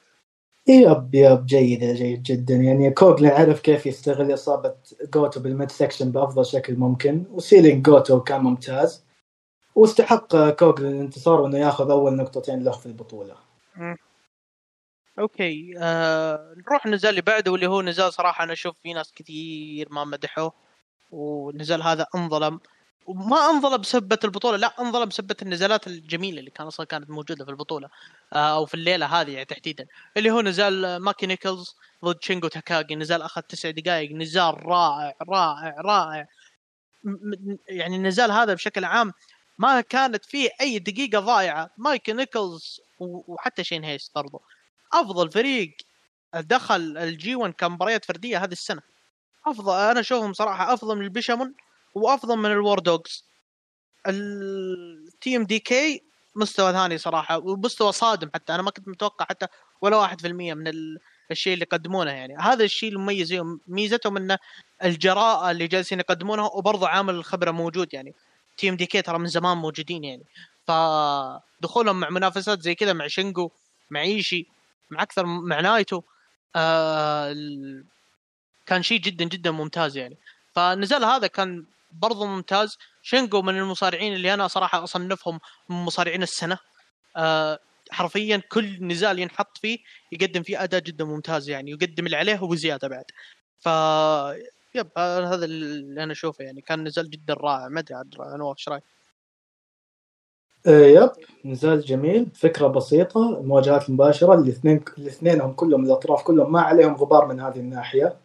yep 0.68 1.14
yep 1.14 1.46
جيد 1.46 1.84
جيد 1.84 2.22
جدا. 2.22 2.54
يعني 2.54 2.90
كوغلين 2.90 3.30
عرف 3.30 3.60
كيف 3.60 3.86
يستغل 3.86 4.34
إصابة 4.34 4.74
جوتو 5.14 5.40
بال 5.40 5.70
midsection 5.70 6.12
بأفضل 6.12 6.46
شكل 6.46 6.76
ممكن 6.76 7.24
و 7.30 7.37
selling 7.37 7.84
جوتو 7.84 8.20
كان 8.20 8.40
ممتاز. 8.40 9.04
واستحق 9.74 10.50
كوغلين 10.50 10.92
الانتصار 10.92 11.40
وانه 11.40 11.58
ياخذ 11.58 11.90
أول 11.90 12.16
نقطتين 12.16 12.64
له 12.64 12.70
في 12.72 12.86
البطوله. 12.86 13.36
okay 15.18 15.74
آه 15.78 16.54
نروح 16.56 16.86
النزال 16.86 17.10
اللي 17.10 17.22
بعده 17.22 17.52
واللي 17.52 17.66
هو 17.66 17.82
نزال 17.82 18.12
صراحة 18.12 18.44
أنا 18.44 18.52
أشوف 18.52 18.76
في 18.82 18.92
ناس 18.92 19.12
كثير 19.12 19.88
ما 19.90 20.04
مدحوه 20.04 20.52
والنزال 21.10 21.82
هذا 21.82 22.06
أنظلم. 22.14 22.60
وما 23.06 23.50
انظلم 23.50 23.76
بسبة 23.76 24.18
البطولة 24.24 24.56
لا 24.56 24.74
انظلم 24.80 25.04
بسبة 25.04 25.36
النزالات 25.42 25.86
الجميلة 25.86 26.38
اللي 26.40 26.50
كان 26.50 26.66
أصلا 26.66 26.86
كانت 26.86 27.10
موجودة 27.10 27.44
في 27.44 27.50
البطولة 27.50 27.88
آه 28.32 28.56
أو 28.56 28.66
في 28.66 28.74
الليلة 28.74 29.06
هذه 29.06 29.30
يعني 29.30 29.44
تحديدا. 29.44 29.86
اللي 30.16 30.30
هو 30.30 30.40
نزال 30.40 30.96
مايكي 30.96 31.26
نيكلز 31.26 31.76
ضد 32.04 32.22
شينجو 32.22 32.48
تاكاغي 32.48 32.94
نزال 32.96 33.22
أخذ 33.22 33.40
تسع 33.42 33.70
دقائق 33.70 34.12
نزال 34.12 34.66
رائع 34.66 35.14
رائع 35.28 35.74
رائع. 35.80 36.26
يعني 37.68 37.96
النزال 37.96 38.30
هذا 38.30 38.54
بشكل 38.54 38.84
عام 38.84 39.12
ما 39.58 39.80
كانت 39.80 40.24
فيه 40.24 40.50
أي 40.60 40.78
دقيقة 40.78 41.20
ضايعة. 41.20 41.70
مايك 41.78 42.10
نيكلز 42.10 42.80
وحتى 43.00 43.64
شين 43.64 43.84
هيست 43.84 44.10
برضه 44.14 44.40
أفضل 44.92 45.30
فريق 45.30 45.76
دخل 46.34 46.98
ال 46.98 47.16
G 47.16 47.34
1 47.36 47.52
كمباريات 47.52 48.04
فردية 48.04 48.44
هذه 48.44 48.52
السنة. 48.52 48.82
افضل 49.46 49.74
أنا 49.90 50.00
أشوفهم 50.00 50.32
صراحة 50.32 50.74
أفضل 50.74 50.96
من 50.96 51.04
البيشامون. 51.04 51.54
وأفضل 51.94 52.36
من 52.36 52.50
ال 52.50 52.57
War 52.57 52.78
Dogs 52.78 53.24
ال 54.06 55.36
TMDK 55.36 56.02
مستوى 56.36 56.72
ثاني 56.72 56.98
صراحة 56.98 57.38
ومستوى 57.38 57.92
صادم 57.92 58.30
حتى 58.34 58.54
أنا 58.54 58.62
ما 58.62 58.70
كنت 58.70 58.88
متوقع 58.88 59.24
حتى 59.24 59.46
ولا 59.80 60.08
1% 60.08 60.24
من 60.24 60.68
ال... 60.68 60.98
الشيء 61.30 61.54
اللي 61.54 61.62
يقدمونه 61.62 62.10
يعني. 62.10 62.36
هذا 62.36 62.64
الشيء 62.64 62.92
المميز 62.92 63.28
فيهم 63.28 63.60
ميزتهم 63.66 64.16
إن 64.16 64.36
الجراءة 64.84 65.50
اللي 65.50 65.66
جالسين 65.66 66.00
يقدمونها 66.00 66.44
وبرضه 66.44 66.88
عامل 66.88 67.14
الخبرة 67.14 67.50
موجود 67.50 67.94
يعني. 67.94 68.14
TMDK 68.56 69.02
ترى 69.02 69.18
من 69.18 69.26
زمان 69.26 69.56
موجودين 69.56 70.04
يعني. 70.04 70.24
فدخولهم 70.66 72.00
مع 72.00 72.10
منافسات 72.10 72.62
زي 72.62 72.74
كذا 72.74 72.92
مع 72.92 73.06
شينجو 73.06 73.50
مع 73.90 74.00
إيشي 74.00 74.46
مع 74.90 75.02
أكثر 75.02 75.26
مع 75.26 75.60
نايتو 75.60 76.02
آه 76.56 77.36
كان 78.66 78.82
شيء 78.82 79.00
جدا 79.00 79.24
جدا 79.24 79.50
ممتاز 79.50 79.96
يعني. 79.96 80.16
فالنزال 80.54 81.04
هذا 81.04 81.26
كان 81.26 81.64
برضو 81.92 82.26
ممتاز. 82.26 82.78
شينجو 83.02 83.42
من 83.42 83.58
المصارعين 83.58 84.14
اللي 84.14 84.34
أنا 84.34 84.48
صراحة 84.48 84.84
أصنفهم 84.84 85.40
من 85.68 85.76
مصارعين 85.76 86.22
السنة. 86.22 86.58
آه 87.16 87.58
حرفيا 87.90 88.42
كل 88.52 88.86
نزال 88.86 89.18
ينحط 89.18 89.58
فيه 89.58 89.78
يقدم 90.12 90.42
فيه 90.42 90.62
أداء 90.64 90.80
جدا 90.80 91.04
ممتاز 91.04 91.48
يعني 91.48 91.70
يقدم 91.70 92.06
اللي 92.06 92.16
عليه 92.16 92.42
وبزياده 92.42 92.88
بعد. 92.88 93.04
ف 93.58 93.66
يب 94.74 94.98
هذا 94.98 95.44
اللي 95.44 96.02
أنا 96.02 96.12
أشوفه 96.12 96.44
يعني. 96.44 96.60
كان 96.60 96.84
نزال 96.84 97.10
جدا 97.10 97.34
رائع 97.34 97.68
ما 97.68 97.80
أدري 97.80 97.94
عاد 97.94 98.14
نواف 98.38 98.56
إيش 98.58 98.68
رأيك؟ 98.68 98.82
إيه، 100.66 101.00
يب 101.00 101.10
نزال 101.44 101.80
جميل 101.80 102.26
فكرة 102.34 102.66
بسيطة 102.66 103.38
المواجهات 103.40 103.88
المباشره 103.88 104.34
الاثنين 104.34 104.84
الاثنين 104.98 105.52
كلهم 105.54 105.84
الأطراف 105.84 106.22
كلهم 106.22 106.52
ما 106.52 106.60
عليهم 106.60 106.94
غبار 106.94 107.26
من 107.26 107.40
هذه 107.40 107.56
الناحية. 107.56 108.16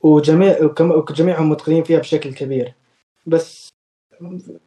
وجميع 0.00 0.58
وجميعهم 0.80 1.50
متقنين 1.50 1.84
فيها 1.84 1.98
بشكل 1.98 2.34
كبير. 2.34 2.74
بس 3.26 3.68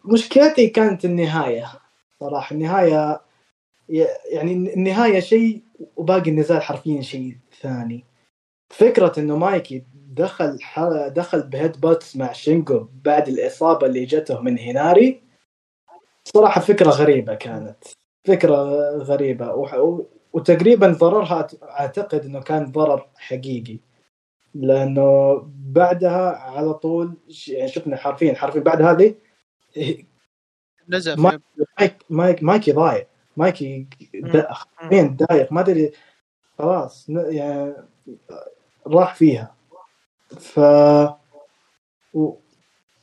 مشكلتي 0.06 0.68
كانت 0.68 1.06
النهاية 1.06 1.72
صراحة. 2.20 2.54
النهاية 2.54 3.22
يعني 4.32 4.54
النهاية 4.54 5.20
شيء 5.20 5.62
وباقي 5.96 6.30
النزال 6.30 6.62
حرفيا 6.62 7.02
شيء 7.02 7.38
ثاني. 7.62 8.06
فكرة 8.70 9.14
إنه 9.18 9.38
مايكي 9.38 9.84
دخل 9.96 10.58
دخل 11.14 11.42
ب 11.42 11.82
headbutts 11.82 12.16
مع 12.16 12.32
شينجو 12.32 12.88
بعد 13.06 13.28
الإصابة 13.28 13.88
اللي 13.88 14.06
جته 14.06 14.42
من 14.42 14.58
هيناري 14.58 15.22
صراحة 16.24 16.62
فكرة 16.62 16.90
غريبة 16.90 17.36
كانت. 17.36 17.78
فكرة 18.24 18.56
غريبة. 18.98 19.54
وتقريبا 20.34 20.88
ضررها 20.88 21.48
أعتقد 21.64 22.26
إنه 22.26 22.42
كان 22.42 22.72
ضرر 22.72 23.08
حقيقي. 23.16 23.80
لأنه 24.56 25.42
بعدها 25.56 26.38
على 26.38 26.74
طول 26.74 27.18
يعني 27.48 27.68
شفنا 27.68 27.98
حرفيا 27.98 28.34
حرفيا 28.34 28.62
بعد 28.62 28.82
هذه 28.82 29.16
نزل 30.90 31.16
مايك 31.22 32.06
مايك 32.10 32.44
مايكي 32.44 32.72
ضايع 32.72 33.08
مايكي 33.38 33.88
حرفيا 34.50 35.18
ضايع 35.30 35.52
ما 35.52 35.62
أدري 35.62 35.92
خلاص 36.60 37.10
يعني 37.10 37.74
راح 38.88 39.16
فيها. 39.16 39.56
ف 40.40 40.60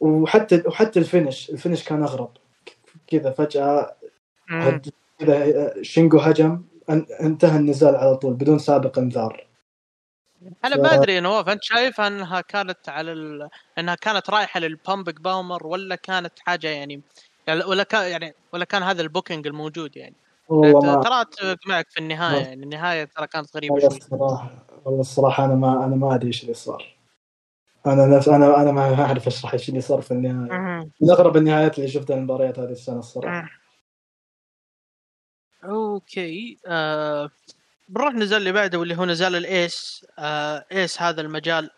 وحتى 0.00 0.62
وحتى 0.66 0.98
ال 0.98 1.06
finish 1.06 1.50
ال 1.50 1.55
finish 1.55 1.84
كان 1.84 2.02
أغرب. 2.02 2.30
كذا 3.06 3.30
فجأة 3.30 3.96
كذا 5.18 5.82
شينجو 5.82 6.18
هجم 6.18 6.62
انتهى 7.20 7.58
النزال 7.58 7.96
على 7.96 8.16
طول 8.16 8.34
بدون 8.34 8.58
سابق 8.58 8.98
انذار. 8.98 9.47
أنا 10.64 10.76
ف... 10.76 10.80
ما 10.80 10.94
أدري 10.94 11.20
نواف 11.20 11.48
أنت 11.48 11.62
شايف 11.62 12.00
أنها 12.00 12.40
كانت 12.40 12.88
على 12.88 13.12
ال... 13.12 13.48
إنها 13.78 13.94
كانت 13.94 14.30
رايحة 14.30 14.60
لل 14.60 14.74
Pumping 14.74 15.20
Bomber 15.20 15.66
ولا 15.66 15.94
كانت 15.94 16.32
حاجة 16.38 16.68
يعني 16.68 17.02
ولا 17.48 17.82
كان 17.82 18.10
يعني 18.10 18.34
ولا 18.52 18.64
كان 18.64 18.82
هذا 18.82 19.02
ال 19.02 19.08
booking 19.08 19.46
الموجود 19.46 19.96
يعني؟ 19.96 20.14
والله 20.48 21.02
ترى 21.02 21.56
معك 21.66 21.90
في 21.90 22.00
النهاية 22.00 22.44
يعني 22.44 22.64
النهاية 22.64 23.04
ترى 23.04 23.26
كانت 23.26 23.56
غريبة 23.56 23.78
شوي. 23.78 23.88
الصراحة 23.88 24.50
والله 24.84 25.00
الصراحة 25.00 25.44
أنا 25.44 25.54
ما 25.54 25.84
أنا 25.84 25.96
ما 25.96 26.14
أدري 26.14 26.26
إيش 26.26 26.42
اللي 26.42 26.54
صار. 26.54 26.96
أنا 27.86 28.06
نفس 28.06 28.28
أنا 28.28 28.62
أنا 28.62 28.72
ما 28.72 29.04
أعرف 29.04 29.26
أشرح 29.26 29.52
إيش 29.52 29.68
اللي 29.68 29.80
صار 29.80 30.00
في 30.00 30.10
النهاية. 30.10 30.88
من 31.00 31.10
أغرب 31.10 31.36
النهايات 31.36 31.78
اللي 31.78 31.88
شفتها 31.88 32.16
المباريات 32.16 32.58
هذه 32.58 32.70
السنة 32.70 32.98
الصراحة. 32.98 33.48
okay 35.64 36.58
آه 36.66 37.30
بنروح 37.88 38.14
نزال 38.14 38.38
اللي 38.38 38.52
بعده 38.52 38.78
واللي 38.78 38.96
هو 38.96 39.04
نزال 39.04 39.36
ال 39.36 39.54
ace 39.54 40.06
آه 40.18 40.64
ايس 40.72 41.02
هذا 41.02 41.20
المجال 41.20 41.70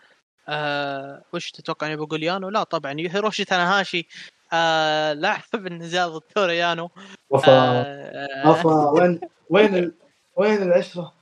آه 0.49 1.23
وش 1.33 1.51
تتوقع 1.51 1.87
اني 1.87 1.97
بقول 1.97 2.23
يانو؟ 2.23 2.49
لا 2.49 2.63
طبعا 2.63 2.95
هيروشي 2.99 3.45
تاناهاشي 3.45 4.09
آه 4.53 5.13
لاعب 5.13 5.43
النزال 5.67 6.11
ضد 6.11 6.21
تورو 6.35 6.67
يانو 6.67 6.91
وفا 7.31 7.53
آه 7.53 8.51
وفا 8.51 8.91
وين 8.91 9.21
وين 9.51 9.77
ال... 9.77 9.95
وين 10.37 10.63
العشرة؟ 10.63 11.13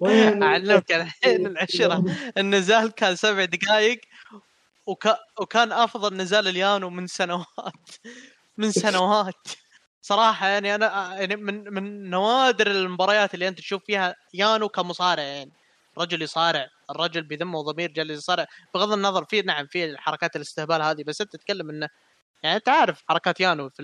وين 0.00 0.42
أعلمك 0.42 0.92
الحين 0.92 1.46
العشرة 1.46 2.04
النزال 2.38 2.92
كان 2.92 3.16
سبع 3.16 3.44
دقائق 3.44 4.00
وك... 4.86 5.08
وكان 5.40 5.72
أفضل 5.72 6.16
نزال 6.16 6.48
اليانو 6.48 6.90
من 6.90 7.06
سنوات 7.06 7.90
من 8.56 8.72
سنوات 8.72 9.48
صراحة 10.06 10.46
يعني 10.48 10.74
أنا 10.74 11.14
يعني 11.20 11.36
من 11.36 11.74
من 11.74 12.10
نوادر 12.10 12.66
المباريات 12.70 13.34
اللي 13.34 13.48
أنت 13.48 13.58
تشوف 13.58 13.82
فيها 13.84 14.16
يانو 14.34 14.68
كمصارع 14.68 15.22
يعني. 15.22 15.52
رجل 15.98 16.22
يصارع 16.22 16.68
الرجل 16.90 17.22
بذمه 17.22 17.58
وضمير 17.58 17.90
جالس 17.92 18.18
يصارع. 18.18 18.46
بغض 18.74 18.92
النظر 18.92 19.24
في 19.24 19.42
نعم 19.42 19.66
في 19.66 19.98
حركات 19.98 20.36
الاستهبال 20.36 20.82
هذه 20.82 21.02
بس 21.04 21.20
أنت 21.20 21.32
تتكلم 21.32 21.70
إنه 21.70 21.88
يعني 22.42 22.56
أنت 22.56 22.68
عارف 22.68 23.02
حركات 23.08 23.40
يانو 23.40 23.68
في 23.70 23.82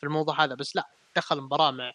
في 0.00 0.04
الموضوع 0.04 0.44
هذا 0.44 0.54
بس 0.54 0.76
لا 0.76 0.88
دخل 1.16 1.38
المباراه 1.38 1.70
مع 1.70 1.92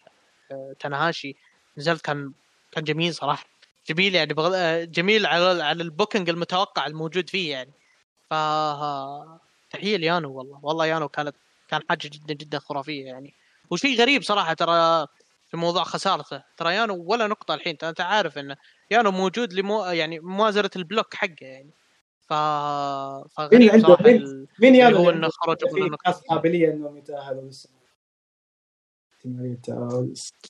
آه، 0.51 0.75
تناهاشي. 0.79 1.35
نزلت 1.77 2.01
كان 2.01 2.33
كان 2.71 2.83
جميل 2.83 3.13
صراحة. 3.15 3.45
جميل 3.89 4.15
يعني 4.15 4.33
بغض 4.33 4.53
آه، 4.55 4.83
جميل 4.83 5.25
على 5.25 5.63
على 5.63 5.83
البوكينج 5.83 6.29
المتوقع 6.29 6.87
الموجود 6.87 7.29
فيه 7.29 7.51
يعني. 7.51 7.71
ف 8.29 8.33
تحية 9.69 9.97
ليانو 9.97 10.31
والله. 10.37 10.59
والله 10.63 10.85
يانو 10.85 11.09
كانت 11.09 11.35
كان 11.67 11.81
حاجة 11.89 12.07
جدا 12.13 12.33
جدا 12.33 12.59
خرافية 12.59 13.05
يعني. 13.05 13.33
وشيء 13.71 14.01
غريب 14.01 14.23
صراحة 14.23 14.53
ترى 14.53 15.07
في 15.45 15.57
موضوع 15.57 15.83
خسارته. 15.83 16.43
ترى 16.57 16.75
يانو 16.75 17.03
ولا 17.07 17.27
نقطة 17.27 17.53
الحين 17.53 17.77
أنت 17.83 18.01
عارف 18.01 18.37
إنه 18.37 18.55
يانو 18.91 19.11
موجود 19.11 19.53
لمو 19.53 19.85
يعني 19.85 20.19
موازنه 20.19 20.69
البلوك 20.75 21.13
حقه 21.13 21.35
يعني. 21.41 21.71
ف 22.27 22.33
فغريب 23.33 23.71
مين 23.71 23.81
صراحة 23.81 24.03
مين, 24.03 24.47
مين 24.59 24.75
يانو 24.75 24.97
هو 24.97 25.09
إنه 25.09 25.29
خرج 25.29 25.57
ناس 26.05 26.21
قابلية 26.21 26.71
انهم 26.71 26.97
يتاهلوا 26.97 27.41
بس؟ 27.41 27.67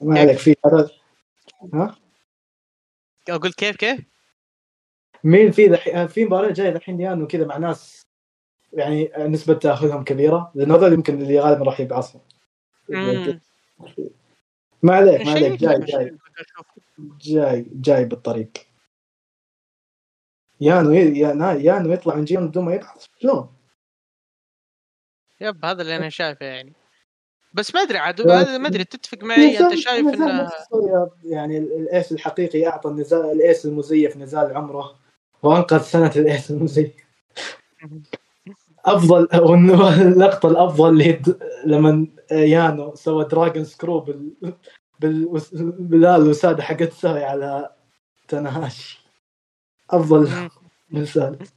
ما 0.02 0.20
عليك 0.20 0.38
في 0.38 0.56
هذا 0.66 0.90
ها؟ 1.74 1.96
أقول 3.30 3.54
كيف 3.54 3.76
كيف؟ 3.76 4.00
مين 5.24 5.52
في 5.52 5.68
دحين 5.68 6.08
في 6.08 6.26
مباراة 6.26 6.52
جاية 6.52 6.70
الحين 6.70 7.02
يانو 7.02 7.28
كذا 7.28 7.46
مع 7.46 7.58
ناس 7.58 8.08
يعني 8.74 9.12
نسبة 9.18 9.54
تاخذهم 9.54 10.04
كبيرة. 10.04 10.52
لأن 10.56 10.72
هذول 10.72 10.94
يمكن 10.94 11.22
اللي 11.22 11.40
غالبا 11.40 11.66
راح 11.66 11.80
يبعصهم 11.80 12.22
ما 14.84 14.96
عليك 14.96 15.22
ما 15.22 15.32
عليك 15.32 15.60
جاي 15.60 15.80
جاي. 15.80 16.18
جاي 17.00 17.66
جاي 17.72 18.06
بالطريق. 18.06 18.52
يانو 20.62 20.92
يانو 20.92 21.94
يطلع 21.94 22.16
من 22.16 22.26
جيم 22.26 22.48
بدون 22.48 22.66
ما 22.66 22.74
يبحث 22.74 23.06
شلون؟ 23.22 23.50
يب 25.42 25.66
هذا 25.66 25.82
اللي 25.82 25.96
أنا 25.96 26.10
شايفه 26.10 26.46
يعني. 26.46 26.74
بس 27.54 27.76
ما 27.76 27.82
أدري 27.82 27.98
عاد 27.98 28.22
ما 28.22 28.68
أدري 28.68 28.84
تتفق 28.84 29.24
معي؟ 29.24 29.60
أنت 29.60 29.76
شايف 29.76 30.08
إنه 30.08 30.52
يعني 31.24 31.58
ال 31.58 31.71
ace 31.71 32.12
الحقيقي 32.12 32.68
أعطى 32.68 32.90
النزال 32.90 33.32
ال 33.32 33.40
ace 33.40 33.66
المزيف 33.66 34.18
نزال 34.18 34.58
عمره. 34.58 35.00
وأنقذ 35.44 35.82
سنة 35.82 36.12
ال 36.16 36.25
ace 36.25 36.52
المزيف. 36.52 36.94
أفضل 38.88 39.28
اللقطة 40.08 40.50
الأفضل 40.50 40.90
اللي 40.90 41.22
لما 41.66 42.08
يانو 42.32 42.96
سوى 42.96 43.26
dragon 43.26 43.66
screw 43.66 44.00
بال 44.00 44.34
بالوساده 45.80 46.64
حقت 46.64 46.94
سوي 46.94 47.24
على 47.24 47.70
تناهاشي 48.28 49.08
أفضل 49.90 50.50
مثال. 50.92 51.38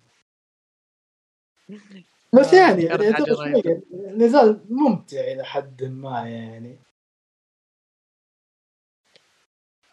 بس 2.32 2.52
يعني, 2.52 2.82
يعني 2.82 3.82
نزال 4.16 4.60
ممتع 4.70 5.20
إلى 5.20 5.44
حد 5.44 5.84
ما 5.84 6.28
يعني. 6.28 6.78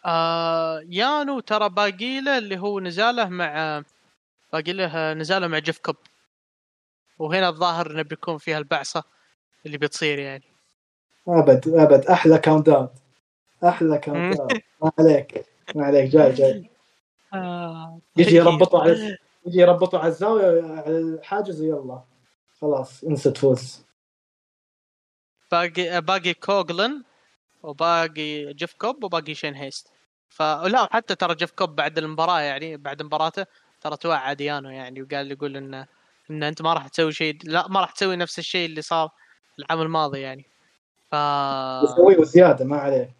آه 0.04 0.80
يانو 0.88 1.40
ترى 1.40 1.68
باقي 1.68 2.20
له 2.20 2.38
اللي 2.38 2.58
هو 2.58 2.80
نزاله 2.80 3.28
مع 3.28 3.82
باقي 4.52 4.72
له 4.72 5.14
نزاله 5.14 5.46
مع 5.46 5.58
جيف 5.58 5.78
كوب. 5.78 5.96
وهنا 7.18 7.48
الظاهر 7.48 7.90
إنه 7.90 8.02
بيكون 8.02 8.38
فيها 8.38 8.58
البعصه 8.58 9.04
اللي 9.66 9.78
بتصير 9.78 10.18
يعني. 10.18 10.44
أبد 11.28 11.68
أبد. 11.68 12.06
أحلى 12.06 12.38
count 12.38 12.66
out 12.66 12.88
أحلى 13.64 13.98
count 13.98 14.36
out 14.36 14.48
ما 14.82 14.92
عليك. 14.98 15.46
ما 15.74 15.84
عليك. 15.86 16.10
جاي 16.10 16.32
جاي. 16.32 16.70
آه. 17.34 17.98
يجي 18.16 18.36
يربطوا 18.36 18.80
على 18.80 19.18
يجي 19.46 19.60
يربطوا 19.60 19.98
على 19.98 20.08
الزاوية 20.08 20.62
على 20.62 20.98
الحاجز 20.98 21.62
ويلا. 21.62 22.02
خلاص 22.60 23.04
انسى 23.04 23.30
تفوز. 23.30 23.84
باقي 25.52 26.00
باقي 26.00 26.34
كوغلن 26.34 27.02
وباقي 27.62 28.52
جيف 28.54 28.74
كوب 28.74 29.04
وباقي 29.04 29.34
شين 29.34 29.54
هيست. 29.54 29.88
فلا 30.28 30.88
حتى 30.92 31.14
ترى 31.14 31.34
جيف 31.34 31.50
كوب 31.50 31.76
بعد 31.76 31.98
المباراة 31.98 32.40
يعني 32.40 32.76
بعد 32.76 33.02
مباراته 33.02 33.46
ترى 33.80 33.96
توعد 33.96 34.34
يانو 34.34 34.70
يعني 34.70 35.02
وقال 35.02 35.32
يقول 35.32 35.56
إنه 35.56 35.86
إن 36.30 36.42
أنت 36.42 36.62
ما 36.62 36.72
راح 36.72 36.88
تسوي 36.88 37.12
شيء 37.12 37.38
لا 37.44 37.68
ما 37.68 37.80
راح 37.80 37.90
تسوي 37.90 38.16
نفس 38.16 38.38
الشيء 38.38 38.66
اللي 38.66 38.82
صار 38.82 39.10
العام 39.58 39.82
الماضي 39.82 40.20
يعني. 40.20 40.44
ف 41.10 41.14
يسويه 41.84 42.24
زياده 42.24 42.64
ما 42.64 42.76
عليه 42.76 43.16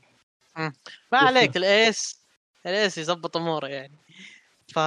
ما 1.13 1.19
عليك 1.19 1.57
ال 1.57 1.72
ace 1.72 2.19
ال 2.67 2.75
ace 2.75 2.99
يظبط 2.99 3.37
اموره 3.37 3.67
يعني. 3.67 3.95
ف 4.69 4.79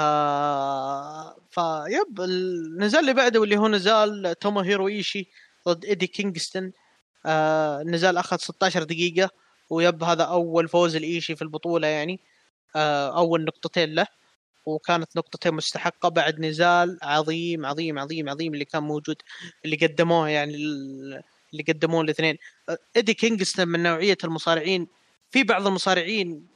ف 1.52 1.60
yep 1.88 2.22
النزال 2.22 3.00
اللي 3.00 3.14
بعده 3.14 3.40
واللي 3.40 3.58
هو 3.58 3.68
نزال 3.68 4.36
تومو 4.40 4.60
هيرو 4.60 4.88
إيشي 4.88 5.28
ضد 5.68 5.86
إيدي 5.86 6.08
كينغستون. 6.08 6.72
آه 7.26 7.82
النزال 7.82 8.18
أخذ 8.18 8.38
16 8.38 8.84
دقيقة 8.84 9.30
و 9.70 9.78
yep 9.78 10.04
هذا 10.04 10.24
أول 10.24 10.68
فوز 10.68 10.96
الايشي 10.96 11.36
في 11.36 11.42
البطولة 11.42 11.88
يعني. 11.88 12.20
آه 12.76 13.18
أول 13.18 13.46
نقطتين 13.46 13.96
له. 13.96 14.08
وكانت 14.66 15.18
نقطتين 15.18 15.54
مستحقة 15.54 16.10
بعد 16.10 16.40
نزال 16.40 16.98
عظيم 17.02 17.66
عظيم 17.66 18.00
عظيم 18.00 18.30
عظيم 18.30 18.54
اللي 18.54 18.66
كان 18.66 18.84
موجود 18.84 19.16
اللي 19.66 19.76
قدموه 19.76 20.30
يعني 20.30 20.56
اللي 20.56 21.64
قدموه 21.68 22.02
الاثنين. 22.02 22.38
ايدي 22.96 23.14
كينغستون 23.14 23.68
من 23.68 23.84
نوعية 23.84 24.18
المصارعين 24.24 24.88
في 25.32 25.44
بعض 25.44 25.68
المصارعين 25.68 26.48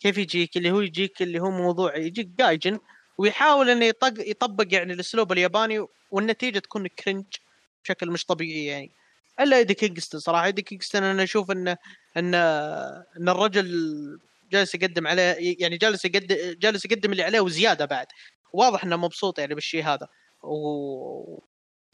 كيف 0.00 0.18
يجيك؟ 0.18 0.56
اللي 0.56 0.70
هو 0.70 0.80
يجيك 0.80 1.22
اللي 1.22 1.40
هو 1.40 1.50
موضوع 1.50 1.96
يجيك 1.96 2.28
gaijin 2.38 2.78
ويحاول 3.18 3.70
إنه 3.70 3.84
يطق 3.84 4.14
يطبق 4.30 4.66
يعني 4.70 4.92
الأسلوب 4.92 5.32
الياباني 5.32 5.86
والنتيجة 6.10 6.58
تكون 6.58 6.86
cringe 6.86 7.24
بشكل 7.84 8.10
مش 8.10 8.24
طبيعي 8.24 8.66
يعني. 8.66 8.90
إلا 9.40 9.56
ايدي 9.56 9.74
كينغستون 9.74 10.20
صراحة. 10.20 10.44
ايدي 10.46 10.62
كينغستون 10.62 11.02
أنا 11.02 11.22
أشوف 11.22 11.50
انه 11.50 11.76
إن 12.16 12.34
إن 13.16 13.28
الرجل 13.28 14.18
جالس 14.52 14.74
يقدم 14.74 15.06
عليه 15.06 15.56
يعني 15.60 15.76
جالس 15.76 16.04
يقدم 16.04 16.36
جالس 16.58 16.84
يقدم 16.84 17.12
اللي 17.12 17.22
عليه 17.22 17.40
وزيادة 17.40 17.84
بعد. 17.84 18.06
واضح 18.52 18.84
إنه 18.84 18.96
مبسوط 18.96 19.38
يعني 19.38 19.54
بالشيء 19.54 19.84
هذا. 19.84 20.08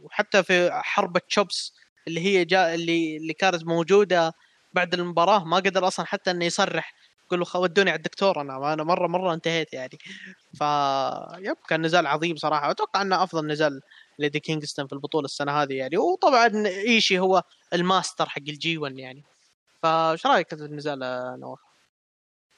وحتى 0.01 0.43
في 0.43 0.71
حرب 0.73 1.19
chops 1.19 1.73
اللي 2.09 2.21
هي 2.21 2.45
جاء 2.45 2.75
اللي 2.75 3.17
اللي 3.17 3.33
كانت 3.33 3.65
موجودة 3.67 4.33
بعد 4.73 4.95
المباراة 4.95 5.45
ما 5.45 5.57
قدر 5.57 5.87
أصلا 5.89 6.07
حتى 6.07 6.31
إنه 6.31 6.45
يصرح. 6.45 6.95
يقول 7.27 7.41
له 7.41 7.61
ودوني 7.61 7.91
على 7.91 7.97
الدكتور 7.97 8.41
أنا 8.41 8.73
أنا 8.73 8.85
مرة 8.85 9.07
مرة 9.07 9.35
انتهيت 9.35 9.73
يعني. 9.73 9.99
ف 10.59 10.63
yep 11.39 11.57
كان 11.69 11.83
نزال 11.83 12.07
عظيم 12.07 12.37
صراحة. 12.37 12.71
أتوقع 12.71 13.03
إنه 13.03 13.23
أفضل 13.23 13.47
نزال 13.47 13.81
ليدي 14.19 14.41
كينغستون 14.41 14.87
في 14.87 14.93
البطولة 14.93 15.25
السنة 15.25 15.53
هذه 15.63 15.75
يعني. 15.75 15.97
وطبعا 15.99 16.67
إيشي 16.67 17.19
هو 17.19 17.43
الماستر 17.75 18.29
حق 18.29 18.43
ال 18.49 18.64
G 18.64 18.79
1 18.79 18.99
يعني. 18.99 19.25
فايش 19.83 20.27
رأيك 20.27 20.49
في 20.55 20.65
النزال 20.65 20.99
نواف؟ 21.41 21.59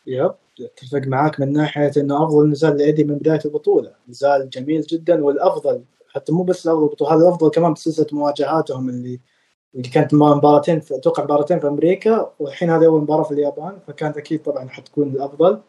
yep 0.07 0.35
أتفق 0.61 1.07
معاك 1.07 1.41
من 1.41 1.53
ناحية 1.53 1.93
إنه 1.97 2.25
أفضل 2.25 2.51
نزال 2.51 2.77
لايدي 2.77 3.05
من 3.05 3.19
بداية 3.19 3.41
البطولة. 3.45 3.95
نزال 4.09 4.51
جميل 4.51 4.83
جدا 4.83 5.25
والأفضل 5.25 5.85
حتى 6.09 6.33
مو 6.33 6.43
بس 6.43 6.67
الافضل 6.67 6.85
البطوله 6.85 7.15
هذا 7.15 7.23
الأفضل 7.29 7.51
كمان 7.51 7.73
بسلسلة 7.73 8.07
مواجهاتهم 8.13 8.89
اللي 8.89 9.21
اللي 9.75 9.89
كانت 9.89 10.15
مباراتين 10.15 10.77
أتوقع 10.91 11.25
مباراتين 11.25 11.61
في 11.61 11.69
أمريكا 11.69 12.33
والحين 12.39 12.71
هذه 12.71 12.87
أول 12.87 13.01
مباراة 13.01 13.23
في 13.23 13.35
اليابان 13.35 13.79
فكانت 13.87 14.17
أكيد 14.17 14.43
طبعا 14.43 14.69
حتكون 14.69 15.09
الأفضل. 15.09 15.61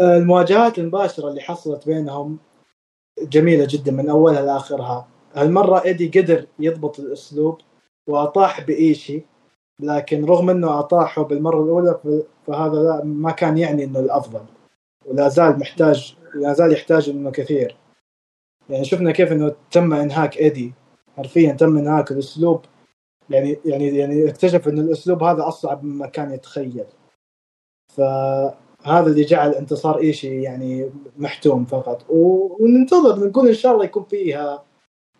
المواجهات 0.00 0.78
المباشرة 0.78 1.28
اللي 1.28 1.40
حصلت 1.40 1.86
بينهم 1.86 2.38
جميلة 3.22 3.66
جدا 3.70 3.92
من 3.92 4.08
أولها 4.08 4.42
لآخرها. 4.42 5.08
هالمرة 5.34 5.84
ايدي 5.84 6.20
قدر 6.20 6.46
يضبط 6.58 7.00
الأسلوب 7.00 7.58
وأطاح 8.06 8.60
بإيشي. 8.66 9.22
لكن 9.80 10.24
رغم 10.24 10.50
إنه 10.50 10.78
أطاحه 10.78 11.22
بالمرة 11.22 11.62
الأولى 11.62 12.22
فهذا 12.46 12.82
لا 12.82 13.04
ما 13.04 13.30
كان 13.30 13.58
يعني 13.58 13.84
إنه 13.84 13.98
الأفضل. 13.98 14.40
ولا 15.06 15.28
زال 15.28 15.58
محتاج 15.58 16.16
لا 16.34 16.52
زال 16.52 16.72
يحتاج 16.72 17.08
إنه 17.08 17.30
كثير. 17.30 17.76
يعني 18.70 18.84
شفنا 18.84 19.12
كيف 19.12 19.32
إنه 19.32 19.54
تم 19.70 19.92
إنهاك 19.92 20.36
إيدي. 20.36 20.72
حرفيا 21.16 21.52
تم 21.52 21.78
إنهاك 21.78 22.10
الأسلوب. 22.10 22.60
يعني 23.30 23.58
يعني 23.64 23.88
يعني 23.88 24.28
اكتشف 24.28 24.68
ان 24.68 24.78
الأسلوب 24.78 25.22
هذا 25.22 25.48
أصعب 25.48 25.84
مما 25.84 26.06
كان 26.06 26.32
يتخيل. 26.32 26.84
فهذا 27.88 29.06
اللي 29.06 29.24
جعل 29.24 29.50
انتصار 29.50 29.98
إيشي 29.98 30.42
يعني 30.42 30.90
محتوم 31.16 31.64
فقط. 31.64 32.04
وننتظر 32.08 33.28
نقول 33.28 33.48
إن 33.48 33.54
شاء 33.54 33.72
الله 33.72 33.84
يكون 33.84 34.04
فيها 34.04 34.64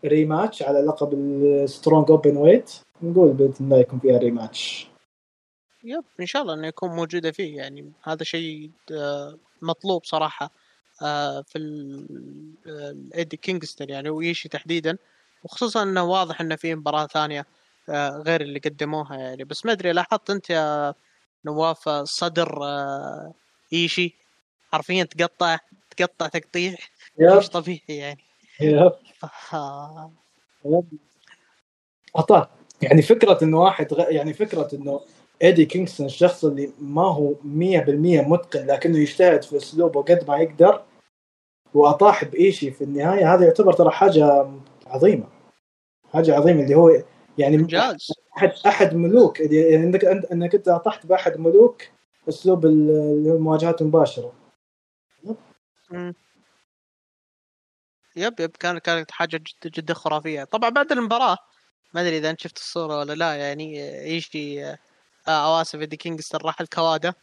rematch 0.04 0.62
على 0.62 0.80
لقب 0.80 1.14
ال 1.14 2.10
Strong 2.10 2.36
Openweight 2.36 2.85
نقول 3.02 3.32
باذن 3.32 3.54
الله 3.60 3.78
يكون 3.78 3.98
فيها 3.98 4.18
rematch 4.18 4.88
yep 5.84 6.04
إن 6.20 6.26
شاء 6.26 6.42
الله 6.42 6.54
إنه 6.54 6.66
يكون 6.66 6.90
موجودة 6.90 7.30
فيه 7.30 7.56
يعني 7.56 7.92
هذا 8.04 8.24
شيء 8.24 8.70
آه، 8.92 9.38
مطلوب 9.62 10.04
صراحة 10.04 10.50
آه، 11.02 11.42
في 11.42 11.58
الايدي 12.66 13.36
كينغستون 13.36 13.88
يعني 13.90 14.10
وإيشي 14.10 14.48
تحديدا. 14.48 14.98
وخصوصا 15.44 15.82
إنه 15.82 16.04
واضح 16.04 16.40
إنه 16.40 16.56
في 16.56 16.74
مباراة 16.74 17.06
ثانية 17.06 17.46
آه، 17.88 18.08
غير 18.10 18.40
اللي 18.40 18.58
قدموها 18.58 19.16
يعني. 19.16 19.44
بس 19.44 19.66
ما 19.66 19.72
أدري 19.72 19.92
لاحظت 19.92 20.30
أنت 20.30 20.50
يا 20.50 20.94
نواف 21.44 21.88
صدر 21.88 22.64
آه، 22.64 23.34
إيشي؟ 23.72 24.14
حرفيا 24.72 25.04
تقطع 25.04 25.58
تقطع 25.96 26.28
تقطيع. 26.28 26.74
مش 27.20 27.48
طبيعي 27.48 27.82
يعني. 27.88 28.20
yep. 28.60 28.92
عطاه 32.16 32.50
يعني 32.82 33.02
فكرة 33.02 33.38
إنه 33.42 33.60
واحد 33.60 33.94
غ... 33.94 34.00
يعني 34.08 34.32
فكرة 34.32 34.68
إنه 34.74 35.00
إيدي 35.42 35.64
كينغستون 35.64 36.06
الشخص 36.06 36.44
اللي 36.44 36.72
ما 36.80 37.02
هو 37.02 37.34
100% 37.34 37.38
متقن 38.28 38.66
لكنه 38.66 38.98
يجتهد 38.98 39.42
في 39.42 39.56
أسلوبه 39.56 40.02
قد 40.02 40.24
ما 40.28 40.36
يقدر 40.38 40.82
وأطاح 41.74 42.24
بإيشي 42.24 42.70
في 42.70 42.84
النهاية 42.84 43.34
هذا 43.34 43.44
يعتبر 43.44 43.72
ترى 43.72 43.90
حاجة 43.90 44.46
عظيمة. 44.86 45.28
حاجة 46.12 46.36
عظيمة 46.36 46.62
اللي 46.62 46.74
هو 46.74 47.02
يعني 47.38 47.56
انجاز 47.56 48.12
أحد 48.36 48.52
أحد 48.66 48.94
ملوك. 48.94 49.40
يعني 49.40 49.84
إنك 49.84 50.04
إنك 50.04 50.54
أنت 50.54 50.70
طحت 50.70 51.06
بأحد 51.06 51.36
ملوك 51.36 51.82
أسلوب 52.28 52.66
المواجهات 52.66 53.82
المباشره 53.82 54.32
يب 58.16 58.40
يب 58.40 58.50
كانت 58.50 58.78
كانت 58.78 59.10
حاجة 59.10 59.36
جدا 59.36 59.70
جدا 59.70 59.94
خرافية. 59.94 60.44
طبعا 60.44 60.70
بعد 60.70 60.92
المباراة 60.92 61.36
ما 61.94 62.00
أدري 62.00 62.18
إذا 62.18 62.30
أنت 62.30 62.40
شفت 62.40 62.56
الصورة 62.58 62.98
ولا 62.98 63.12
لا 63.12 63.34
يعني 63.34 63.76
يجي 64.16 64.64
آه، 64.64 64.78
أو 65.28 65.48
آسف 65.48 65.78
ايدي 65.78 65.96
كينغستون 65.96 66.40
راح 66.40 66.60
لكاوادا. 66.60 67.16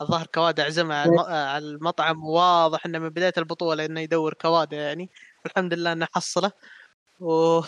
الظاهر 0.00 0.26
كاوادا 0.26 0.64
عزمه 0.64 0.94
على 1.30 1.64
المطعم 1.66 2.24
واضح 2.24 2.86
إنه 2.86 2.98
من 2.98 3.08
بداية 3.08 3.32
البطولة 3.38 3.84
إنه 3.84 4.00
يدور 4.00 4.34
كاوادا 4.34 4.76
يعني. 4.76 5.10
والحمد 5.44 5.74
لله 5.74 5.92
إنه 5.92 6.08
حصله. 6.14 6.52
و 7.20 7.60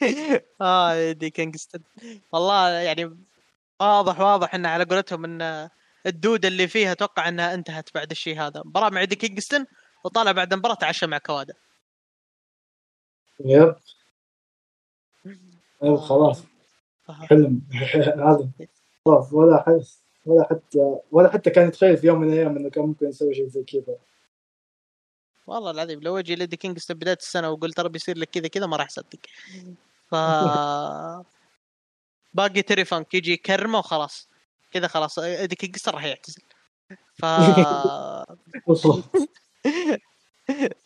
آه 0.62 1.12
ايدي 1.12 1.30
كينغستون. 1.30 1.82
والله 2.32 2.70
يعني 2.70 3.16
واضح 3.80 4.20
واضح 4.20 4.54
إنه 4.54 4.68
على 4.68 4.84
قولتهم 4.84 5.24
إن 5.24 5.70
الدودة 6.06 6.48
اللي 6.48 6.68
فيها 6.68 6.92
أتوقع 6.92 7.28
إنها 7.28 7.54
انتهت 7.54 7.90
بعد 7.94 8.10
الشيء 8.10 8.40
هذا. 8.40 8.62
مباراة 8.66 8.90
مع 8.90 9.04
ايدي 9.04 9.16
كينغستون 9.16 9.66
وطالع 10.04 10.32
بعد 10.32 10.52
المباراة 10.52 10.74
تعشى 10.74 11.06
مع 11.06 11.18
كاوادا 11.18 11.54
yep. 13.44 13.74
yep 15.82 15.96
خلاص. 15.96 16.42
حلم. 17.08 17.60
هذا. 18.26 18.50
خلاص 19.04 19.32
ولا 19.32 19.64
حس 19.66 20.02
ولا 20.26 20.48
حتى 20.50 20.96
ولا 21.12 21.32
حتى 21.32 21.50
كان 21.50 21.68
يتخيل 21.68 21.96
في 21.96 22.06
يوم 22.06 22.20
من 22.20 22.32
الأيام 22.32 22.56
إنه 22.56 22.70
كان 22.70 22.84
ممكن 22.84 23.08
يسوي 23.08 23.34
شيء 23.34 23.48
زي 23.48 23.64
كذا. 23.64 23.96
والله 25.46 25.70
العظيم 25.70 26.00
لو 26.00 26.18
أجي 26.18 26.34
ليدي 26.34 26.56
كينغستون 26.56 26.96
بداية 26.96 27.16
السنة 27.16 27.50
وقلت 27.50 27.76
ترى 27.76 27.88
بيصير 27.88 28.18
لك 28.18 28.30
كذا 28.30 28.48
كذا 28.48 28.66
ما 28.66 28.76
راح 28.76 28.86
أصدق. 28.86 29.18
ف 30.10 30.14
باقي 32.34 32.62
تيري 32.62 32.84
فانك 32.84 33.14
يجي 33.14 33.32
يكرمه 33.32 33.78
وخلاص. 33.78 34.28
كذا 34.72 34.88
خلاص 34.88 35.18
ايدي 35.18 35.56
كينغستون 35.56 35.94
راح 35.94 36.04
يعتزل. 36.04 36.42
ف 37.14 37.24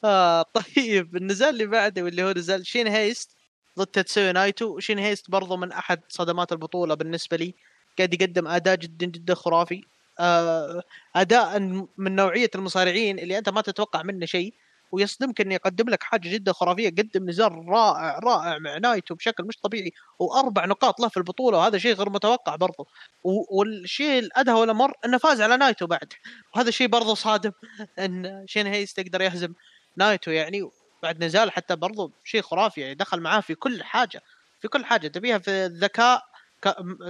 آه 0.05 0.43
طيب 0.43 1.17
النزال 1.17 1.49
اللي 1.49 1.67
بعده 1.67 2.03
واللي 2.03 2.23
هو 2.23 2.31
نزال 2.31 2.67
شين 2.67 2.87
هيست. 2.87 3.40
ضد 3.81 3.87
تاتسويا 3.87 4.33
نايتو 4.33 4.79
شين 4.79 4.99
هيست 4.99 5.31
برضو 5.31 5.57
من 5.57 5.73
أحد 5.73 6.01
صدمات 6.09 6.53
البطولة 6.53 6.95
بالنسبة 6.95 7.37
لي. 7.37 7.55
قاعد 7.99 8.15
يقدم 8.15 8.49
أداء 8.49 8.77
جدا 8.77 9.07
جدا 9.07 9.35
خرافي. 9.35 9.85
آه، 10.21 10.83
أداء 11.17 11.59
من 11.99 12.17
نوعية 12.17 12.51
المصارعين 12.55 13.19
اللي 13.19 13.39
أنت 13.39 13.49
ما 13.49 13.61
تتوقع 13.61 14.03
منه 14.03 14.27
شيء 14.27 14.55
ويصدمك 14.93 15.41
إنه 15.41 15.55
يقدم 15.55 15.89
لك 15.89 16.03
حاجة 16.03 16.29
جدا 16.29 16.53
خرافية 16.53 16.89
قدم 16.89 17.31
نزال 17.31 17.69
رائع 17.69 18.19
رائع 18.19 18.59
مع 18.59 18.79
نايتو 18.79 19.15
بشكل 19.15 19.45
مش 19.45 19.59
طبيعي 19.59 19.93
وأربع 20.19 20.67
نقاط 20.67 21.01
له 21.01 21.09
في 21.09 21.17
البطولة 21.17 21.59
وهذا 21.59 21.79
شيء 21.79 21.95
غير 21.95 22.11
متوقع 22.11 22.57
برضه 22.57 22.87
والشيء 23.25 24.19
الأدهى 24.19 24.55
والأمر 24.55 24.93
إنه 25.05 25.19
فاز 25.19 25.41
على 25.41 25.57
نايتو 25.57 25.87
بعد. 25.87 26.13
وهذا 26.57 26.71
شيء 26.71 26.89
برضه 26.89 27.15
صادم 27.15 27.53
إن 27.99 28.45
شين 28.47 28.67
هيست 28.67 28.99
يقدر 28.99 29.21
يهزم 29.21 29.53
نايتو 29.97 30.31
يعني. 30.31 30.71
بعد 31.03 31.25
نزال 31.25 31.51
حتى 31.51 31.77
برضه 31.77 32.11
شيء 32.25 32.43
خرافي 32.43 32.81
يعني 32.81 32.95
دخل 32.95 33.21
معاه 33.21 33.41
في 33.41 33.55
كل 33.55 33.83
حاجة 33.83 34.23
في 34.61 34.69
كل 34.69 34.85
حاجة. 34.85 35.09
تبيها 35.09 35.39
في 35.39 35.51
الذكاء 35.51 36.23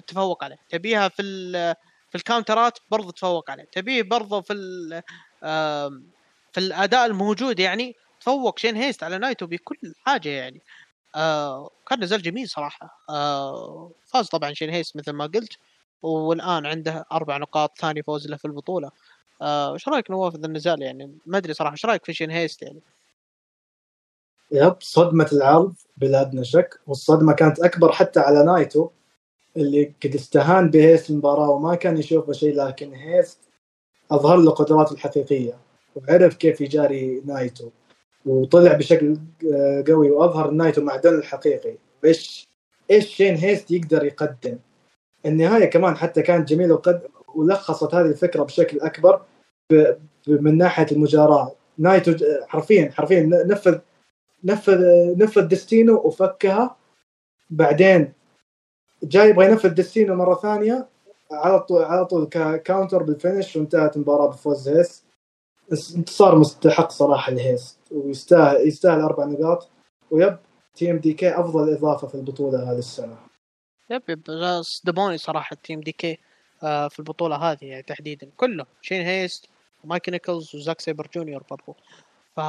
تفوق 0.07 0.45
عليه. 0.45 0.59
تبيها 0.69 1.09
في. 1.09 1.23
في 2.11 2.17
الكاونترات 2.17 2.79
برضه 2.91 3.13
تفوق 3.13 3.51
عليه. 3.51 3.65
تبيه 3.73 4.03
برضه 4.03 4.41
في 4.41 4.55
في 6.53 6.59
الأداء 6.61 7.07
الموجود 7.07 7.61
يعني 7.61 7.97
تفوق 8.21 8.59
شين 8.59 8.77
هيست 8.77 9.03
على 9.03 9.19
نايتو 9.19 9.47
بكل 9.47 9.95
حاجة 10.07 10.29
يعني. 10.29 10.61
آه 11.15 11.71
كان 11.89 12.05
نزال 12.05 12.23
جميل 12.23 12.49
صراحة. 12.49 12.99
آه 13.11 13.91
فاز 14.07 14.29
طبعا 14.29 14.53
شين 14.55 14.71
هيست 14.71 14.97
مثل 14.97 15.13
ما 15.13 15.27
قلت 15.27 15.53
والآن 16.03 16.67
عنده 16.67 17.05
أربع 17.13 17.37
نقاط 17.37 17.79
ثاني 17.79 18.03
فوز 18.03 18.29
له 18.29 18.37
في 18.37 18.45
البطولة. 18.45 18.91
آه، 19.43 19.75
إيش 19.75 19.89
رأيك 19.89 20.11
نواف 20.11 20.37
في 20.37 20.47
النزال 20.47 20.83
يعني؟ 20.83 21.19
ما 21.27 21.39
أدري 21.39 21.55
صراحة 21.55 21.73
إيش 21.73 21.87
رأيك 21.87 22.05
في 22.05 22.13
شين 22.13 22.31
هيست 22.31 22.63
يعني؟ 22.63 22.81
yep 24.53 24.75
صدمة 24.81 25.29
العرض 25.33 25.75
بلا 25.97 26.21
أدنى 26.21 26.45
شك. 26.45 26.81
والصدمة 26.87 27.33
كانت 27.33 27.61
أكبر 27.61 27.93
حتى 27.93 28.21
على 28.21 28.45
نايتو 28.45 28.89
اللي 29.57 29.95
قد 30.05 30.15
استهان 30.15 30.71
بهيست 30.71 31.11
المباراة 31.11 31.51
وما 31.51 31.75
كان 31.75 31.99
يشوفه 31.99 32.33
شيء 32.33 32.55
لكن 32.55 32.95
هيست 32.95 33.39
أظهر 34.11 34.37
له 34.37 34.51
قدراته 34.51 34.93
الحقيقية. 34.93 35.59
وعرف 35.97 36.35
كيف 36.37 36.61
يجاري 36.61 37.23
نايتو. 37.27 37.69
وطلع 38.27 38.73
بشكل 38.73 39.17
آه، 39.55 39.85
قوي 39.89 40.11
وأظهر 40.11 40.51
نايتو 40.51 40.83
معدن 40.83 41.15
الحقيقي. 41.15 41.75
إيش 42.05 42.49
إيش 42.91 43.07
شين 43.07 43.35
هيست 43.35 43.71
يقدر 43.71 44.05
يقدم؟ 44.05 44.59
النهاية 45.27 45.65
كمان 45.65 45.97
حتى 45.97 46.23
كانت 46.23 46.49
جميلة 46.49 46.75
وقد 46.75 47.03
ولخصت 47.35 47.95
هذه 47.95 48.07
الفكرة 48.07 48.43
بشكل 48.43 48.81
أكبر 48.81 49.23
ب... 49.71 49.95
من 50.29 50.59
ناحية 50.59 50.87
المجاراة. 50.93 51.53
نايتو 51.79 52.13
ج- 52.13 52.25
حرفيا 52.49 52.91
حرفيا 52.95 53.23
نفذ 53.47 53.79
نفذ 54.45 54.83
نفذ 55.19 55.41
دستينو 55.43 55.97
وفكها. 55.97 56.77
بعدين 57.51 58.13
جاي 59.03 59.29
يبغى 59.29 59.47
ينفذ 59.47 59.69
دستينو 59.69 60.15
مرة 60.15 60.35
ثانية. 60.35 60.89
على 61.33 61.61
طول 61.61 61.83
على 61.83 62.07
طول 62.07 62.27
كا- 62.27 62.57
counter 62.57 63.03
بال 63.03 63.16
finish 63.16 63.57
وانتهت 63.57 63.97
المباراة 63.97 64.27
بفوز 64.27 64.69
هيس. 64.69 65.05
انتصار 65.97 66.39
مستحق 66.39 66.91
صراحة 66.91 67.33
لهيس. 67.33 67.79
ويستاهل 67.91 68.69
يستاهل 68.69 69.01
أربع 69.01 69.25
نقاط. 69.25 69.69
و 70.11 70.18
yep 70.18 70.39
TMDK 70.75 71.41
أفضل 71.41 71.73
إضافة 71.73 72.09
في 72.09 72.15
البطولة 72.15 72.73
هذه 72.73 72.79
السنة. 72.79 73.17
yep 73.91 74.03
yep 74.09 74.23
صدموني 74.63 75.19
صراحة 75.19 75.57
TMDK 75.65 76.19
في 76.61 76.99
البطولة 76.99 77.37
هذه 77.37 77.65
يعني 77.65 77.83
تحديدا. 77.83 78.31
كله 78.37 78.67
شين 78.83 79.03
هيست 79.03 79.49
ومايك 79.85 80.09
نيكلز 80.09 80.57
وزاك 80.57 80.81
سيبر 80.81 81.09
جونيور 81.15 81.43
برضو. 81.51 81.77
ف 82.37 82.41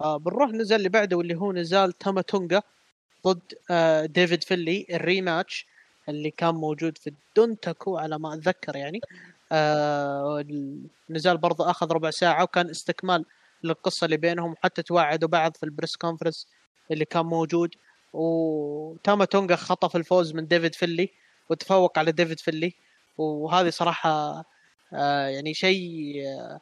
آه، 0.00 0.16
بنروح 0.16 0.50
النزال 0.50 0.78
اللي 0.78 0.88
بعده 0.88 1.16
واللي 1.16 1.34
هو 1.34 1.52
نزال 1.52 1.92
تاما 1.92 2.22
تونجا 2.22 2.62
ضد 3.26 3.54
آه، 3.70 4.06
ديفيد 4.06 4.44
فينلي 4.44 4.86
ال 4.90 4.99
rematch 4.99 5.66
اللي 6.08 6.30
كان 6.30 6.54
موجود 6.54 6.98
في 6.98 7.10
الدونتاكو 7.10 7.98
على 7.98 8.18
ما 8.18 8.34
أتذكر 8.34 8.76
يعني. 8.76 9.00
آه، 9.52 10.44
النزال 11.10 11.38
برضه 11.38 11.70
أخذ 11.70 11.92
ربع 11.92 12.10
ساعة 12.10 12.42
وكان 12.42 12.70
استكمال 12.70 13.24
للقصة 13.64 14.04
اللي 14.04 14.16
بينهم 14.16 14.54
حتى 14.62 14.82
توعدوا 14.82 15.28
بعض 15.28 15.56
في 15.56 15.62
ال 15.62 15.68
press 15.68 15.96
conference 15.96 16.46
اللي 16.90 17.04
كان 17.04 17.26
موجود. 17.26 17.74
وتاما 18.12 19.24
تونجا 19.24 19.56
خطف 19.56 19.96
الفوز 19.96 20.34
من 20.34 20.46
ديفيد 20.46 20.74
فينلي 20.74 21.10
وتفوق 21.50 21.98
على 21.98 22.12
ديفيد 22.12 22.40
فينلي. 22.40 22.74
وهذه 23.18 23.70
صراحة 23.70 24.44
آه، 24.94 25.26
يعني 25.26 25.54
شيء 25.54 26.22
آه، 26.26 26.60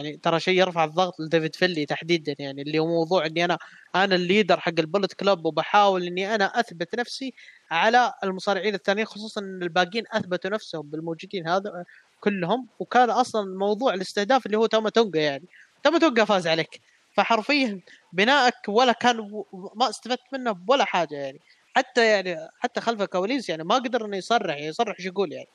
يعني 0.00 0.16
ترى 0.16 0.40
شيء 0.40 0.58
يرفع 0.58 0.84
الضغط 0.84 1.20
لديفيد 1.20 1.56
فينلي 1.56 1.86
تحديدا 1.86 2.34
يعني 2.38 2.62
اللي 2.62 2.78
هو 2.78 2.86
موضوع 2.86 3.26
إني 3.26 3.44
أنا 3.44 3.58
أنا 3.94 4.14
ال 4.14 4.21
leader 4.21 4.60
حق 4.60 4.72
ال 4.78 4.83
Bullet 4.83 5.12
Club 5.14 5.44
وبحاول 5.46 6.06
إني 6.06 6.34
أنا 6.34 6.60
أثبت 6.60 6.94
نفسي 6.94 7.34
على 7.70 8.12
المصارعين 8.24 8.74
الثانيين 8.74 9.06
خصوصا 9.06 9.40
إن 9.40 9.62
الباقيين 9.62 10.04
أثبتوا 10.12 10.50
نفسهم 10.50 10.82
بالموجودين 10.90 11.48
هذا 11.48 11.84
كلهم. 12.20 12.68
وكان 12.78 13.10
أصلا 13.10 13.58
موضوع 13.58 13.94
الاستهداف 13.94 14.46
اللي 14.46 14.58
هو 14.58 14.66
تاما 14.66 14.90
تونجا 14.90 15.20
يعني 15.20 15.44
تاما 15.82 15.98
تونجا 15.98 16.24
فاز 16.24 16.46
عليك. 16.46 16.80
فحرفيا 17.16 17.80
بنائك 18.12 18.54
ولا 18.68 18.92
كان 18.92 19.42
ما 19.74 19.90
استفدت 19.90 20.20
منه 20.32 20.64
ولا 20.68 20.84
حاجة 20.84 21.14
يعني. 21.14 21.40
حتى 21.76 22.06
يعني 22.06 22.48
حتى 22.60 22.80
خلف 22.80 23.02
الكواليس 23.02 23.48
يعني 23.48 23.64
ما 23.64 23.74
قدر 23.74 24.04
إنه 24.04 24.16
يصرح 24.16 24.56
يصرح 24.56 24.96
إيش 24.98 25.06
يقول 25.06 25.32
يعني. 25.32 25.48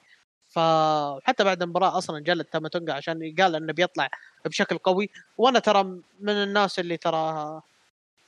فحتى 0.55 1.43
بعد 1.43 1.61
المباراة 1.61 1.97
أصلا 1.97 2.19
جلد 2.19 2.45
تاما 2.45 2.69
تونجا 2.69 2.93
عشان 2.93 3.35
قال 3.39 3.55
إنه 3.55 3.73
بيطلع 3.73 4.09
بشكل 4.45 4.77
قوي. 4.77 5.09
وأنا 5.37 5.59
ترى 5.59 5.83
من 6.19 6.29
الناس 6.33 6.79
اللي 6.79 6.97
ترى 6.97 7.61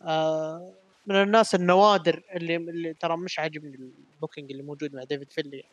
آه 0.01 0.73
من 1.05 1.15
الناس 1.15 1.55
النوادر 1.55 2.23
اللي 2.35 2.55
اللي 2.55 2.93
ترى 2.93 3.17
مش 3.17 3.39
عاجبني 3.39 3.75
ال 4.15 4.20
booking 4.20 4.51
اللي 4.51 4.63
موجود 4.63 4.95
مع 4.95 5.03
ديفيد 5.03 5.31
فينلي. 5.31 5.63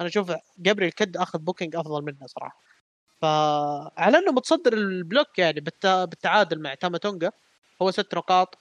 أنا 0.00 0.08
أشوف 0.08 0.32
جابريل 0.58 0.90
كد 0.92 1.16
أخذ 1.16 1.38
booking 1.38 1.76
أفضل 1.76 2.02
منه 2.04 2.26
صراحة. 2.26 2.60
فعلى 3.22 4.18
إنه 4.18 4.32
متصدر 4.32 4.72
ال 4.72 4.83
block 4.83 5.38
يعني 5.38 5.60
بالت- 5.60 5.86
بالتعادل 6.08 6.60
مع 6.60 6.74
تاما 6.74 6.98
تونجا 6.98 7.30
هو 7.82 7.90
ست 7.90 8.14
نقاط 8.14 8.58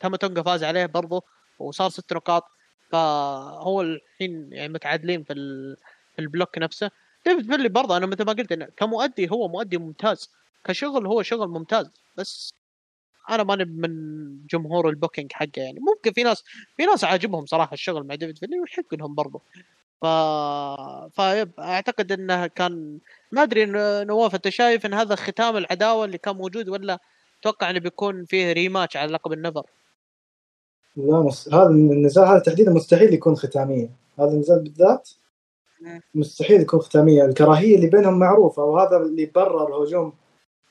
تاما 0.00 0.16
تونجا 0.16 0.42
فاز 0.42 0.64
عليه 0.64 0.86
برضه 0.86 1.22
وصار 1.58 1.90
ست 1.90 2.12
نقاط. 2.12 2.44
فهو 2.92 3.80
الحين 3.80 4.52
يعني 4.52 4.72
متعادلين 4.72 5.22
في 5.24 5.32
ال 6.20 6.26
block 6.26 6.58
نفسه. 6.58 6.90
ديفيد 7.26 7.46
فينلي 7.46 7.68
برضه 7.68 7.96
أنا 7.96 8.06
مثل 8.06 8.24
ما 8.24 8.32
قلت 8.32 8.52
إنه 8.52 8.68
كمؤدي 8.76 9.30
هو 9.30 9.48
مؤدي 9.48 9.78
ممتاز. 9.78 10.30
كشغل 10.64 11.06
هو 11.06 11.22
شغل 11.22 11.48
ممتاز. 11.48 11.90
بس 12.16 12.54
أنا 13.30 13.42
ماني 13.42 13.64
من 13.64 13.92
جمهور 14.46 14.88
ال 14.88 14.93
booking 14.93 15.32
حقه 15.32 15.50
يعني. 15.56 15.80
ممكن 15.80 16.12
في 16.12 16.22
ناس 16.22 16.44
في 16.76 16.86
ناس 16.86 17.04
عاجبهم 17.04 17.46
صراحة 17.46 17.74
الشغل 17.74 18.06
مع 18.06 18.14
ديفيد 18.14 18.38
فينلي 18.38 18.60
ويحق 18.60 18.94
لهم 18.94 19.14
برضه. 19.14 19.40
ف 20.02 20.06
ف 21.16 21.24
yep 21.24 21.50
أعتقد 21.58 22.12
إنه 22.12 22.46
كان 22.46 22.98
ما 23.32 23.42
أدري 23.42 23.66
نواف 24.04 24.34
أنت 24.34 24.48
شايف 24.48 24.86
إن 24.86 24.94
هذا 24.94 25.14
ختام 25.14 25.56
العداوة 25.56 26.04
اللي 26.04 26.18
كان 26.18 26.36
موجود 26.36 26.68
ولا 26.68 26.98
توقع 27.42 27.70
إنه 27.70 27.78
بيكون 27.78 28.24
فيه 28.24 28.52
rematch 28.52 28.96
على 28.96 29.12
لقب 29.12 29.32
النيفر 29.32 29.66
لا 30.96 31.22
مس... 31.22 31.48
هذا 31.54 31.68
النزال 31.68 32.24
هذا 32.24 32.38
تحديدا 32.38 32.72
مستحيل 32.72 33.14
يكون 33.14 33.36
ختاميه 33.36 33.90
هذا 34.18 34.28
النزال 34.28 34.62
بالذات. 34.62 35.10
مستحيل 36.14 36.60
يكون 36.60 36.80
ختاميه 36.80 37.24
الكراهية 37.24 37.76
اللي 37.76 37.86
بينهم 37.86 38.18
معروفة 38.18 38.64
وهذا 38.64 38.96
اللي 38.96 39.26
برر 39.34 39.84
هجوم 39.84 40.12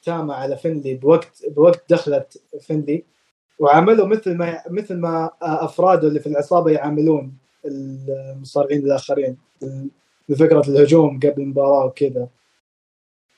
تاما 0.04 0.34
على 0.36 0.58
فينلي 0.58 0.94
بوقت 0.94 1.46
بوقت 1.48 1.84
دخلت 1.90 2.42
فينلي 2.60 3.04
وعملوا 3.60 4.08
مثل 4.08 4.38
ما 4.38 4.64
مثل 4.70 4.98
ما 4.98 5.30
افراده 5.42 6.08
اللي 6.08 6.20
في 6.20 6.28
العصابة 6.28 6.72
يعاملون 6.72 7.38
المصارعين 7.66 8.86
الآخرين 8.86 9.38
بفكرة 10.30 10.70
الهجوم 10.70 11.20
قبل 11.20 11.42
المباراة 11.42 11.86
وكذا. 11.86 12.28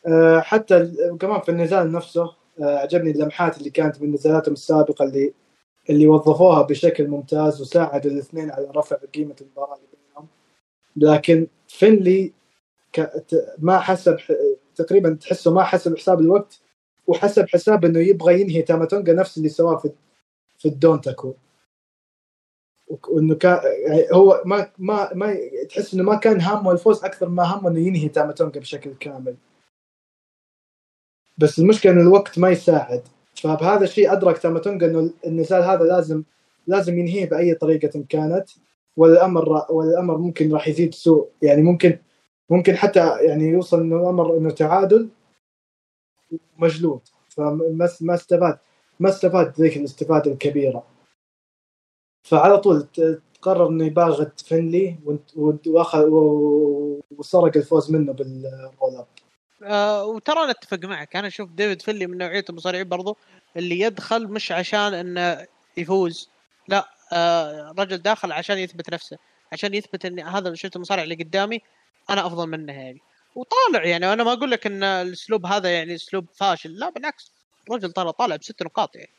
أه، 0.07 0.39
حتى 0.39 0.91
كمان 1.19 1.41
في 1.41 1.49
النزال 1.49 1.91
نفسه 1.91 2.23
أه، 2.61 2.77
عجبني 2.77 3.11
اللمحات 3.11 3.57
اللي 3.57 3.69
كانت 3.69 4.01
من 4.01 4.11
نزالاتهم 4.13 4.53
السابقة 4.53 5.05
اللي 5.05 5.33
اللي 5.89 6.07
وظفوها 6.07 6.61
بشكل 6.61 7.07
ممتاز 7.07 7.61
وساعدوا 7.61 8.11
الاثنين 8.11 8.51
على 8.51 8.71
رفع 8.75 8.95
قيمة 8.95 9.35
المباراة 9.41 9.75
اللي 9.75 9.87
بينهم. 10.07 10.27
لكن 10.95 11.47
فينلي 11.71 12.33
ما 13.59 13.79
حسب 13.79 14.17
تقريبا 14.75 15.13
تحسه 15.13 15.53
ما 15.53 15.63
حسب 15.63 15.97
حساب 15.97 16.19
الوقت 16.21 16.61
وحسب 17.07 17.49
حساب 17.49 17.85
إنه 17.85 17.99
يبغى 17.99 18.41
ينهي 18.41 18.61
تاماتونجا 18.61 19.13
نفس 19.13 19.37
اللي 19.37 19.49
سواه 19.49 19.77
في 19.77 19.91
في 20.57 20.67
الدونتاكو. 20.67 21.33
وإنه 23.09 23.35
كان 23.35 23.59
هو 24.13 24.41
ما 24.45 24.71
ما 24.77 25.13
ما 25.13 25.37
تحس 25.69 25.93
إنه 25.93 26.03
ما 26.03 26.15
كان 26.15 26.41
همه 26.41 26.71
الفوز 26.71 27.03
أكثر 27.03 27.29
ما 27.29 27.43
همه 27.43 27.69
إنه 27.69 27.79
ينهي 27.79 28.09
تاماتونجا 28.09 28.59
بشكل 28.59 28.93
كامل. 28.99 29.35
بس 31.37 31.59
المشكلة 31.59 31.91
ان 31.91 32.01
الوقت 32.01 32.39
ما 32.39 32.49
يساعد. 32.49 33.03
فبهذا 33.35 33.83
الشيء 33.83 34.13
أدرك 34.13 34.37
تاماتونجا 34.37 34.87
إنه 34.87 35.13
النزال 35.25 35.63
هذا 35.63 35.83
لازم 35.83 36.23
لازم 36.67 36.99
ينهيه 36.99 37.29
بأي 37.29 37.55
طريقة 37.55 38.03
كانت. 38.09 38.49
والأمر 38.97 39.49
والأمر 39.69 40.17
ممكن 40.17 40.53
راح 40.53 40.67
يزيد 40.67 40.93
سوء. 40.93 41.29
يعني 41.41 41.61
ممكن 41.61 41.99
ممكن 42.49 42.75
حتى 42.75 43.17
يعني 43.21 43.43
يوصل 43.43 43.79
إنه 43.81 43.95
الأمر 43.95 44.37
إنه 44.37 44.51
تعادل 44.51 45.09
مجلود 46.57 47.01
فما 47.29 47.89
ما 48.01 48.15
استفاد 48.15 48.59
ما 48.99 49.09
استفاد 49.09 49.53
ذيك 49.61 49.77
الاستفادة 49.77 50.31
الكبيرة. 50.31 50.83
فعلى 52.27 52.57
طول 52.57 52.87
قرر 53.41 53.67
إنه 53.69 53.85
يباغت 53.85 54.53
وانت- 55.35 55.67
وأخذ 55.67 56.05
وسرق 57.17 57.57
الفوز 57.57 57.91
منه 57.91 58.13
بال 58.13 58.41
roll 58.41 58.95
up. 58.95 59.07
آه 59.63 60.05
وترى 60.05 60.39
أنا 60.43 60.51
أتفق 60.51 60.79
معك. 60.85 61.15
أنا 61.15 61.27
أشوف 61.27 61.49
ديفيد 61.49 61.81
فينلي 61.81 62.07
من 62.07 62.17
نوعيه 62.17 62.45
المصارعين 62.49 62.89
برضو 62.89 63.17
اللي 63.57 63.79
يدخل 63.79 64.27
مش 64.27 64.51
عشان 64.51 64.93
إنه 64.93 65.47
يفوز. 65.77 66.29
لا 66.67 66.85
رجل 67.77 67.97
داخل 67.97 68.31
عشان 68.31 68.57
يثبت 68.57 68.93
نفسه 68.93 69.17
عشان 69.51 69.73
يثبت 69.73 70.05
ان 70.05 70.19
هذا 70.19 70.53
شفت 70.53 70.75
المصارع 70.75 71.03
اللي 71.03 71.15
قدامي 71.15 71.61
أنا 72.09 72.27
أفضل 72.27 72.47
منه 72.47 72.73
يعني. 72.73 73.01
وطالع 73.35 73.85
يعني 73.85 74.13
أنا 74.13 74.23
ما 74.23 74.33
أقول 74.33 74.51
لك 74.51 74.67
إن 74.67 74.83
الأسلوب 74.83 75.45
هذا 75.45 75.73
يعني 75.73 75.95
أسلوب 75.95 76.25
فاشل 76.33 76.71
لا 76.79 76.89
بالعكس 76.89 77.31
الرجل 77.67 77.91
ترى 77.91 78.11
طالع 78.11 78.35
بست 78.35 78.63
نقاط 78.63 78.95
يعني. 78.95 79.11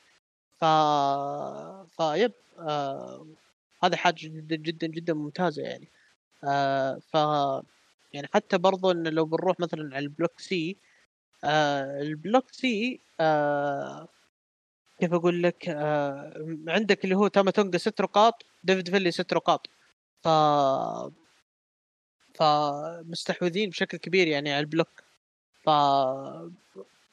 ف 0.60 0.64
ف 1.96 2.05
yep 2.05 2.32
آه 2.58 3.26
هذه 3.84 3.96
حاجة 3.96 4.16
جدا 4.28 4.56
جدا 4.56 4.86
جدا 4.86 5.14
ممتازة 5.14 5.62
يعني. 5.62 5.88
آه 6.44 6.98
ف 7.12 7.14
يعني 8.14 8.28
حتى 8.34 8.58
برضو 8.58 8.90
إن 8.90 9.08
لو 9.08 9.24
بنروح 9.24 9.60
مثلا 9.60 9.96
على 9.96 10.04
ال 10.04 10.10
block 10.10 10.40
C 10.40 10.76
آه 11.44 12.00
ال 12.00 12.08
block 12.08 12.44
C 12.52 13.00
آه 13.20 14.08
كيف 15.02 15.14
أقول 15.14 15.42
لك 15.42 15.68
آه 15.68 16.56
عندك 16.68 17.04
اللي 17.04 17.14
هو 17.16 17.28
تاما 17.28 17.52
ست 17.76 18.00
نقاط 18.00 18.44
ديفيد 18.64 18.90
فينلي 18.90 19.10
ست 19.10 19.34
نقاط 19.34 19.66
ف 20.22 20.28
فمستحوذين 22.34 23.70
بشكل 23.70 23.98
كبير 23.98 24.28
يعني 24.28 24.52
على 24.52 24.60
ال 24.60 24.64
block. 24.64 24.88
ف 25.64 25.68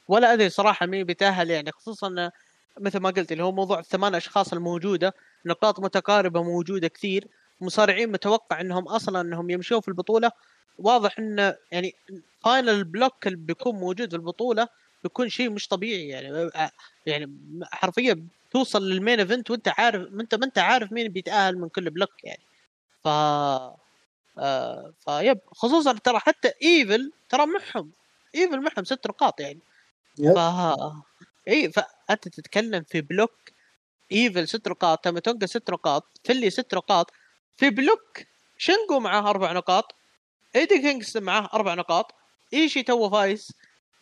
ولا 0.08 0.32
أدري 0.32 0.50
صراحة 0.50 0.86
مين 0.86 1.04
بيتأهل 1.04 1.50
يعني 1.50 1.72
خصوصا 1.72 2.30
مثل 2.80 2.98
ما 2.98 3.10
قلت 3.10 3.32
اللي 3.32 3.42
هو 3.44 3.52
موضوع 3.52 3.78
الثمان 3.78 4.14
أشخاص 4.14 4.52
الموجودة 4.52 5.14
نقاط 5.46 5.80
متقاربة 5.80 6.42
موجودة 6.42 6.88
كثير 6.88 7.28
مصارعين 7.60 8.12
متوقع 8.12 8.60
إنهم 8.60 8.88
أصلا 8.88 9.20
إنهم 9.20 9.50
يمشون 9.50 9.80
في 9.80 9.88
البطولة. 9.88 10.30
واضح 10.78 11.18
إن 11.18 11.54
يعني 11.72 11.94
final 12.44 12.84
block 12.84 13.26
اللي 13.26 13.38
بيكون 13.38 13.74
موجود 13.74 14.10
في 14.10 14.16
البطولة 14.16 14.68
بيكون 15.02 15.28
شيء 15.28 15.50
مش 15.50 15.68
طبيعي 15.68 16.08
يعني. 16.08 16.50
يعني 17.06 17.38
حرفيا 17.64 18.26
توصل 18.50 18.82
لل 18.88 18.99
main 18.99 19.20
event 19.20 19.50
وأنت 19.50 19.68
عارف 19.68 20.08
أنت 20.20 20.34
ما 20.34 20.46
أنت 20.46 20.58
عارف 20.58 20.92
مين 20.92 21.08
بيتأهل 21.08 21.58
من 21.58 21.68
كل 21.68 21.90
block 21.90 22.24
يعني. 22.24 22.42
ف 23.04 23.08
آه 24.38 24.92
ف 25.04 25.12
yep 25.12 25.38
خصوصا 25.52 25.92
ترى 25.92 26.18
حتى 26.18 26.52
ايفل 26.62 27.12
ترى 27.28 27.46
معهم 27.46 27.90
ايفل 28.34 28.60
معهم 28.60 28.84
ست 28.84 29.06
نقاط 29.06 29.40
يعني. 29.40 29.60
ف 30.16 30.38
إي 31.48 31.72
فانت 31.72 32.28
تتكلم 32.28 32.82
في 32.82 33.00
block 33.00 33.32
ايفل 34.12 34.48
ست 34.48 34.68
نقاط 34.68 35.04
تاماتونجا 35.04 35.46
ست 35.46 35.70
نقاط 35.70 36.04
فينلي 36.24 36.50
ست 36.50 36.74
نقاط 36.74 37.10
في 37.56 37.70
block 37.70 38.18
شنجو 38.58 39.00
معاه 39.00 39.30
أربع 39.30 39.52
نقاط 39.52 39.94
إيدي 40.56 40.78
كينجستون 40.78 41.16
معاه 41.16 41.48
أربع 41.54 41.74
نقاط 41.74 42.14
إيشي 42.54 42.82
توه 42.82 43.10
فايز 43.10 43.52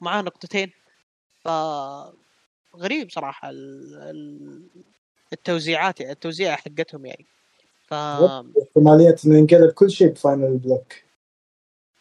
معاه 0.01 0.23
نقطتين. 0.23 0.73
ف 1.49 1.51
غريب 2.77 3.11
صراحة 3.11 3.51
التوزيعات 5.33 6.01
التوزيع 6.01 6.57
حقتهم 6.57 7.07
يعني. 7.07 7.27
ف 7.87 7.95
احتمالية 7.95 9.17
إنه 9.27 9.39
ينقلب 9.39 9.71
كل 9.71 9.91
شيء 9.91 10.09
ب 10.09 10.17
final 10.17 10.59
block. 10.59 10.93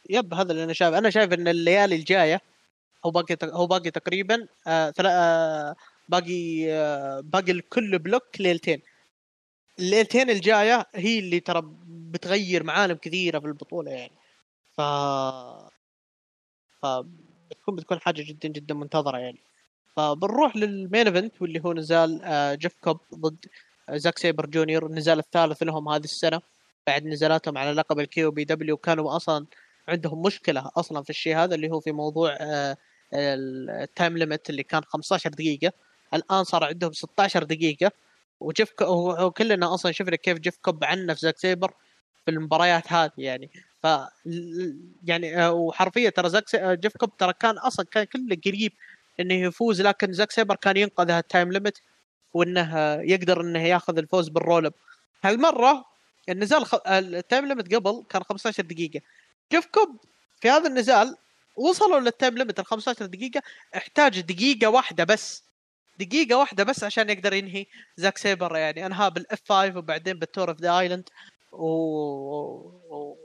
yep 0.09 0.33
هذا 0.33 0.51
اللي 0.51 0.63
أنا 0.63 0.73
شايف. 0.73 0.93
أنا 0.93 1.09
شايف 1.09 1.33
إن 1.33 1.47
الليالي 1.47 1.95
الجاية 1.95 2.41
هو 3.05 3.11
باقي 3.11 3.37
هو 3.43 3.67
باقي 3.67 3.91
تقريبا 3.91 4.47
آه 4.67 4.93
آه 5.05 5.75
باقي 6.09 6.71
آه 6.71 7.19
باقي 7.19 7.61
كل 7.61 7.99
block 7.99 8.23
ليلتين. 8.39 8.81
الليلتين 9.79 10.29
الجاية 10.29 10.85
هي 10.95 11.19
اللي 11.19 11.39
ترى 11.39 11.61
بتغير 11.87 12.63
معالم 12.63 12.95
كثيرة 12.95 13.39
في 13.39 13.45
البطولة 13.45 13.91
يعني. 13.91 14.17
ف 14.77 14.81
ف 16.81 16.85
بتكون 17.51 17.75
بتكون 17.75 17.99
حاجة 17.99 18.21
جدا 18.21 18.49
جدا 18.49 18.73
منتظرة 18.73 19.17
يعني. 19.17 19.39
فبنروح 19.95 20.55
لل 20.55 20.73
main 20.73 21.07
event 21.07 21.41
واللي 21.41 21.61
هو 21.65 21.73
نزال 21.73 22.21
آه 22.23 22.53
جيف 22.55 22.75
كوب 22.81 22.99
ضد 23.15 23.45
زاك 23.91 24.17
سيبر 24.17 24.45
جونيور. 24.45 24.85
النزال 24.85 25.19
الثالث 25.19 25.63
لهم 25.63 25.89
هذه 25.89 26.03
السنة. 26.03 26.41
بعد 26.87 27.05
نزالاتهم 27.05 27.57
على 27.57 27.71
لقب 27.71 27.99
ال 27.99 28.31
KOPW 28.31 28.77
كانوا 28.77 29.15
أصلا 29.15 29.45
عندهم 29.87 30.21
مشكلة 30.21 30.71
أصلا 30.77 31.03
في 31.03 31.09
الشيء 31.09 31.37
هذا 31.37 31.55
اللي 31.55 31.71
هو 31.71 31.79
في 31.79 31.91
موضوع 31.91 32.37
آه 32.41 32.77
ال 33.13 33.34
time 33.34 34.17
limit 34.17 34.49
اللي 34.49 34.63
كان 34.63 34.83
15 34.83 35.29
دقيقة. 35.29 35.71
الآن 36.13 36.43
صار 36.43 36.63
عندهم 36.63 36.91
16 36.93 37.43
دقيقة. 37.43 37.91
وجيف 38.39 38.73
وكلنا 38.81 39.73
أصلا 39.73 39.91
شفنا 39.91 40.15
كيف 40.15 40.37
جيف 40.39 40.57
كوب 40.57 40.83
عنف 40.83 41.17
زاك 41.19 41.37
سيبر. 41.37 41.73
في 42.27 42.31
المباريات 42.31 42.93
هذه 42.93 43.11
يعني. 43.17 43.49
ف 43.83 43.87
يعني 45.03 45.43
آه، 45.43 45.51
وحرفيا 45.51 46.09
ترى 46.09 46.29
زاك 46.29 46.55
آه، 46.55 46.73
جيف 46.73 46.97
كوب 46.97 47.17
ترى 47.17 47.33
كان 47.33 47.57
أصلا 47.57 47.85
كان 47.91 48.03
كله 48.03 48.37
قريب 48.45 48.73
إنه 49.19 49.33
يفوز 49.33 49.81
لكن 49.81 50.13
زاك 50.13 50.31
سيبر 50.31 50.55
كان 50.55 50.77
ينقذ 50.77 51.11
ال 51.11 51.19
time 51.19 51.51
limit 51.51 51.81
وإنه 52.33 52.93
يقدر 53.01 53.41
إنه 53.41 53.59
ياخذ 53.59 53.97
الفوز 53.97 54.29
بال 54.29 54.41
roll 54.41 54.65
up. 54.65 54.73
هالمرة 55.23 55.85
النزال 56.29 56.65
خ... 56.65 56.75
ال 56.87 56.99
time 56.99 57.45
limit 57.45 57.75
قبل 57.75 58.03
كان 58.09 58.23
15 58.23 58.63
دقيقة. 58.63 59.01
جيف 59.51 59.65
كوب 59.65 59.97
في 60.41 60.49
هذا 60.49 60.67
النزال 60.67 61.15
وصلوا 61.55 61.99
لل 61.99 62.12
time 62.12 62.37
limit 62.37 62.59
ال 62.59 62.65
15 62.65 63.05
دقيقة 63.05 63.41
احتاج 63.77 64.21
دقيقة 64.21 64.67
واحدة 64.69 65.03
بس. 65.03 65.43
دقيقة 65.99 66.37
واحدة 66.37 66.63
بس 66.63 66.83
عشان 66.83 67.09
يقدر 67.09 67.33
ينهي 67.33 67.65
زاك 67.97 68.17
سيبر 68.17 68.57
يعني 68.57 68.85
انهى 68.85 69.09
بال 69.09 69.41
F5 69.49 69.77
وبعدين 69.77 70.19
بال 70.19 70.29
Tour 70.29 70.49
of 70.49 70.61
the 70.61 70.79
Island. 70.79 71.09
وكانت 71.51 73.17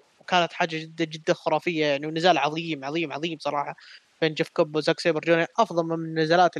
حاجة 0.53 0.77
جدا 0.77 1.05
جدا 1.05 1.35
خرافية 1.35 1.87
يعني 1.87 2.07
ونزال 2.07 2.39
عظيم 2.39 2.85
عظيم 2.85 3.13
عظيم 3.13 3.39
صراحة. 3.39 3.77
بين 4.21 4.35
جيف 4.35 4.49
كوب 4.49 4.77
وزاك 4.77 5.01
سيبر 5.01 5.21
جونيور 5.21 5.47
أفضل 5.59 5.85
من 5.85 5.95
النزالات 5.95 6.57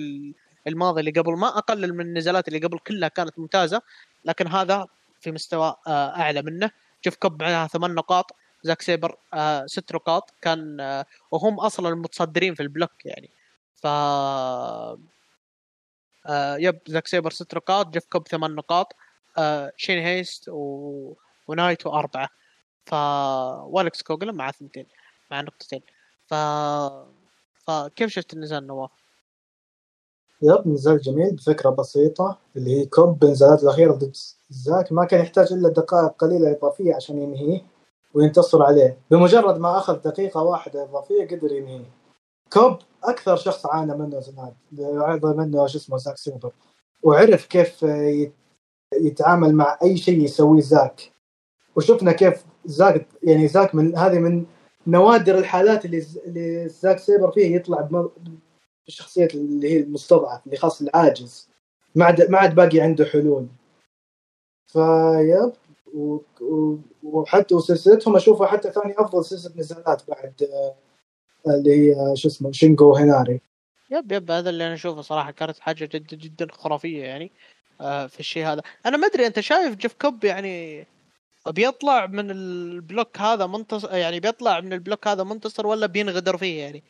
الماضيه 0.67 1.01
اللي 1.01 1.11
قبل 1.11 1.33
ما 1.33 1.59
اقلل 1.59 1.95
من 1.95 2.01
النزالات 2.01 2.49
اللي 2.49 2.59
قبل 2.59 2.79
كلها 2.79 3.09
كانت 3.09 3.39
ممتازة 3.39 3.83
لكن 4.25 4.49
هذا 4.49 4.87
في 5.21 5.33
مستوى 5.33 5.77
آه، 5.87 6.17
أعلى 6.17 6.43
منه. 6.43 6.71
جيف 7.05 7.17
كوب 7.17 7.43
معها 7.43 7.67
ثمان 7.67 7.95
نقاط 7.95 8.37
زاك 8.63 8.83
سيبر 8.83 9.17
آه 9.35 9.67
ست 9.67 9.95
نقاط 9.95 10.35
كان 10.41 10.81
آه 10.81 11.07
وهم 11.31 11.61
أصلا 11.61 11.89
المتصدرين 11.89 12.55
في 12.55 12.63
ال 12.63 12.67
block 12.67 12.91
يعني. 13.05 13.31
ف 13.75 13.87
yep 16.59 16.79
زاك 16.87 17.07
سيبر 17.07 17.31
ست 17.31 17.55
نقاط 17.55 17.89
جيف 17.89 18.07
كوب 18.07 18.29
ثمان 18.29 18.55
نقاط 18.55 18.97
شين 19.77 19.99
هيست 19.99 20.49
و... 20.49 21.15
ونايتو 21.49 21.91
أربعة. 21.91 22.29
ف 22.87 22.95
والكس 23.65 24.03
كوغلن 24.03 24.33
مع 24.33 24.51
ثنتين 24.51 24.87
مع 25.31 25.41
نقطتين. 25.41 25.83
ف 26.27 26.35
فكيف 27.67 28.11
شفت 28.11 28.33
النزال 28.33 28.67
نواف؟ 28.67 28.91
yep 30.43 30.69
نزال 30.69 31.01
جميل 31.01 31.37
بفكرة 31.37 31.71
بسيطة 31.71 32.39
اللي 32.57 32.81
هي 32.81 32.87
كوب 32.87 33.19
بنزالات 33.19 33.63
الأخيرة 33.63 33.93
ضد 33.93 34.17
زاك 34.51 34.93
ما 34.93 35.05
كان 35.05 35.21
يحتاج 35.21 35.53
إلا 35.53 35.69
دقائق 35.69 36.13
قليلة 36.13 36.53
إضافية 36.53 36.95
عشان 36.95 37.19
ينهيه 37.19 37.67
وينتصر 38.15 38.63
عليه. 38.63 38.99
بمجرد 39.11 39.59
ما 39.59 39.79
أخذ 39.79 39.95
دقيقة 39.95 40.43
واحدة 40.43 40.83
إضافية 40.83 41.27
قدر 41.27 41.53
ينهيه. 41.53 41.91
كوب 42.53 42.79
أكثر 43.05 43.37
شخص 43.37 43.67
عانى 43.67 43.95
منه 43.95 44.21
زمان 44.21 44.55
عانى 44.81 45.21
منه 45.25 45.67
شو 45.67 45.79
اسمه 45.79 45.97
زاك 45.97 46.17
سيبر 46.17 46.53
وعرف 47.03 47.47
كيف 47.47 47.87
يتعامل 48.95 49.55
مع 49.55 49.79
أي 49.83 49.97
شيء 49.97 50.21
يسويه 50.23 50.61
زاك. 50.61 51.13
وشفنا 51.77 52.13
كيف 52.13 52.45
زاك 52.65 53.07
يعني 53.23 53.49
زاك 53.49 53.75
من 53.75 53.97
هذه 53.97 54.19
من 54.19 54.45
نوادر 54.87 55.39
الحالات 55.39 55.85
اللي 55.85 56.07
اللي 56.27 56.69
زاك 56.69 56.99
سيبر 56.99 57.31
فيه 57.31 57.57
يطلع 57.57 58.11
بالشخصية 58.87 59.29
اللي 59.35 59.73
هي 59.73 59.81
المستضعف 59.81 60.47
اللي 60.47 60.57
خاص 60.57 60.83
العاجز. 60.83 61.49
ما 61.95 62.05
عاد 62.05 62.31
ما 62.31 62.39
عاد 62.39 62.55
باقي 62.55 62.81
عنده 62.81 63.05
حلول. 63.05 63.47
ف 64.67 64.88
yep 64.88 65.53
وحتى 67.03 67.55
وسلسلتهم 67.55 68.17
أشوفها 68.17 68.47
حتى 68.47 68.73
ثاني 68.73 68.95
أفضل 68.99 69.25
سلسلة 69.25 69.53
نزالات 69.57 70.03
بعد 70.09 70.43
آه، 70.43 70.75
اللي 71.47 71.71
هي 71.71 72.17
شو 72.17 72.29
اسمه 72.29 72.53
شينجو 72.53 72.95
هيناري. 72.95 73.41
yep 73.91 74.13
yep 74.13 74.31
هذا 74.31 74.51
اللي 74.51 74.67
أنا 74.67 74.75
أشوفه 74.75 75.01
صراحة 75.01 75.31
كانت 75.31 75.59
حاجة 75.59 75.85
جدا 75.93 76.17
جدا 76.17 76.47
خرافية 76.53 77.05
يعني 77.05 77.31
آه، 77.81 78.07
في 78.07 78.21
الشيء 78.21 78.47
هذا. 78.47 78.63
أنا 78.87 78.97
ما 78.97 79.07
أدري 79.07 79.27
أنت 79.27 79.41
شايف 79.41 79.77
جيف 79.77 79.95
كوب 79.95 80.25
يعني 80.25 80.87
بيطلع 81.49 82.07
من 82.07 82.31
ال 82.31 82.45
block 82.45 83.19
هذا 83.19 83.47
منتصر 83.47 83.93
يعني 83.93 84.21
بيطلع 84.21 84.61
من 84.61 84.73
ال 84.73 84.79
block 84.79 85.09
هذا 85.09 85.25
منتصر 85.25 85.67
ولا 85.67 85.87
بينغدر 85.87 86.37
فيه 86.37 86.61
يعني؟ 86.63 86.85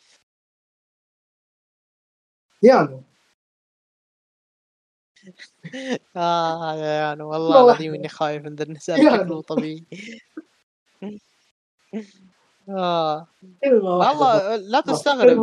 يعني 2.63 3.03
آه 6.17 6.75
يعني 6.75 7.23
والله 7.23 7.65
العظيم 7.65 7.95
إني 7.95 8.09
خايف 8.09 8.45
من 8.45 8.55
ذا 8.55 8.65
النساء 8.65 8.97
شكله 8.97 9.43
طبيعي. 9.43 9.85
آه. 12.69 13.27
والله 13.67 14.57
لا 14.57 14.81
تستغرب. 14.81 15.39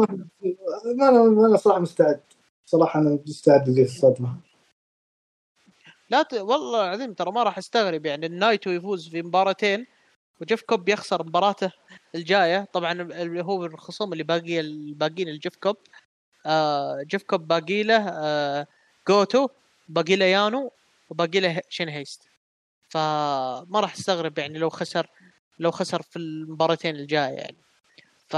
ما 0.96 1.10
أنا 1.10 1.22
أنا 1.48 1.58
صراحة 1.58 1.80
مستعد. 1.80 2.22
صراحة 2.66 3.00
أنا 3.00 3.20
مستعد 3.28 3.70
للصدمة. 3.70 4.49
لا 6.10 6.22
ت... 6.22 6.34
والله 6.34 6.86
العظيم 6.86 7.14
ترى 7.14 7.32
ما 7.32 7.44
راح 7.44 7.58
أستغرب 7.58 8.06
يعني 8.06 8.26
النايتو 8.26 8.70
يفوز 8.70 9.10
في 9.10 9.22
مباراتين 9.22 9.86
وجيف 10.42 10.62
كوب 10.62 10.90
يخسر 10.90 11.24
مباراته 11.24 11.72
الجاية. 12.16 12.68
طبعا 12.74 13.10
هو 13.42 13.66
الخصوم 13.66 14.14
اللي 14.14 14.24
باقي 14.24 14.60
الباقيين 14.60 15.30
لجيف 15.30 15.56
كوب. 15.56 15.78
آه 16.46 17.02
جيف 17.02 17.24
كوب 17.24 17.48
باقي 17.48 17.84
له 17.84 18.10
آه 18.10 18.68
جوتو 19.08 19.48
باقي 19.90 20.16
له 20.16 20.26
يانو 20.26 20.72
وباقي 21.10 21.40
له 21.40 21.62
شين 21.70 21.90
هيست. 21.90 22.30
فما 22.90 23.80
راح 23.80 23.94
أستغرب 23.94 24.38
يعني 24.38 24.60
لو 24.60 24.70
خسر 24.70 25.08
لو 25.60 25.72
خسر 25.72 26.02
في 26.02 26.20
المباراتين 26.20 26.96
الجاية 26.96 27.36
يعني. 27.36 27.58
ف 28.28 28.34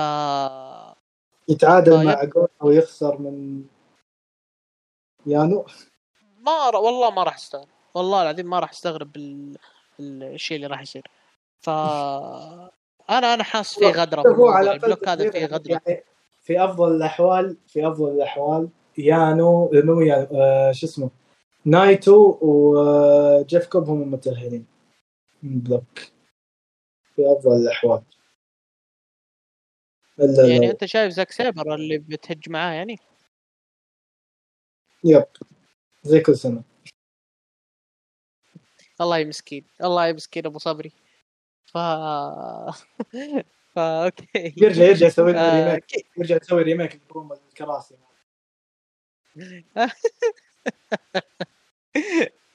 يتعادل. 1.49 2.05
مع 2.05 2.23
جوتو 2.23 2.67
ويخسر 2.67 3.17
من 3.17 3.63
يانو. 5.25 5.65
ما 6.41 6.69
ر... 6.69 6.75
والله 6.75 7.09
ما 7.11 7.23
راح 7.23 7.35
أستغرب. 7.35 7.67
والله 7.93 8.21
العظيم 8.21 8.49
ما 8.49 8.59
راح 8.59 8.69
أستغرب 8.69 9.17
الشيء 9.99 10.55
اللي 10.55 10.67
راح 10.67 10.81
يصير. 10.81 11.07
ف 11.59 11.69
أنا 13.09 13.33
أنا 13.33 13.43
حاس 13.43 13.79
في 13.79 13.85
غدره 13.85 14.21
هو 14.21 14.47
على 14.47 14.71
ال 14.71 14.77
block 14.77 15.07
هذا 15.07 15.31
فيه 15.31 15.45
غدره 15.45 15.81
يعني 15.87 16.03
في 16.41 16.63
أفضل 16.63 16.95
الاحوال 16.95 17.57
في 17.67 17.87
أفضل 17.87 18.11
الأحوال 18.11 18.69
يانو 18.97 19.69
مو 19.73 20.01
يانو 20.01 20.27
آه 20.31 20.71
شو 20.71 20.85
اسمه؟ 20.85 21.09
نايتو 21.65 22.37
وجيف 22.41 23.67
كوب 23.67 23.89
هم 23.89 24.01
المتأهلين. 24.01 24.65
من 25.43 25.59
block. 25.59 25.99
في 27.15 27.31
أفضل 27.31 27.55
الأحوال. 27.55 28.01
إلا 30.19 30.47
يعني 30.47 30.65
لو. 30.65 30.71
أنت 30.71 30.85
شايف 30.85 31.13
زاك 31.13 31.31
سيبر 31.31 31.75
اللي 31.75 31.97
بتهج 31.97 32.49
معاه 32.49 32.73
يعني؟ 32.73 32.99
yep. 35.03 35.25
زي 36.03 36.19
كل 36.19 36.35
سنة. 36.37 36.63
الله 39.01 39.17
يمسكين 39.17 39.65
الله 39.83 40.07
يمسكين 40.07 40.45
أبو 40.45 40.59
صبري. 40.59 40.91
ف 41.65 41.77
فا 43.75 44.05
أوكي. 44.05 44.53
يرجع 44.57 44.83
يرجع 44.83 45.07
يسوي 45.07 45.37
آه، 45.37 45.65
ريميك. 45.65 45.85
يرجع 46.17 46.37
يسوي 46.41 46.63
ريميك 46.63 47.01
بروم 47.09 47.33
الكراسي. 47.33 47.95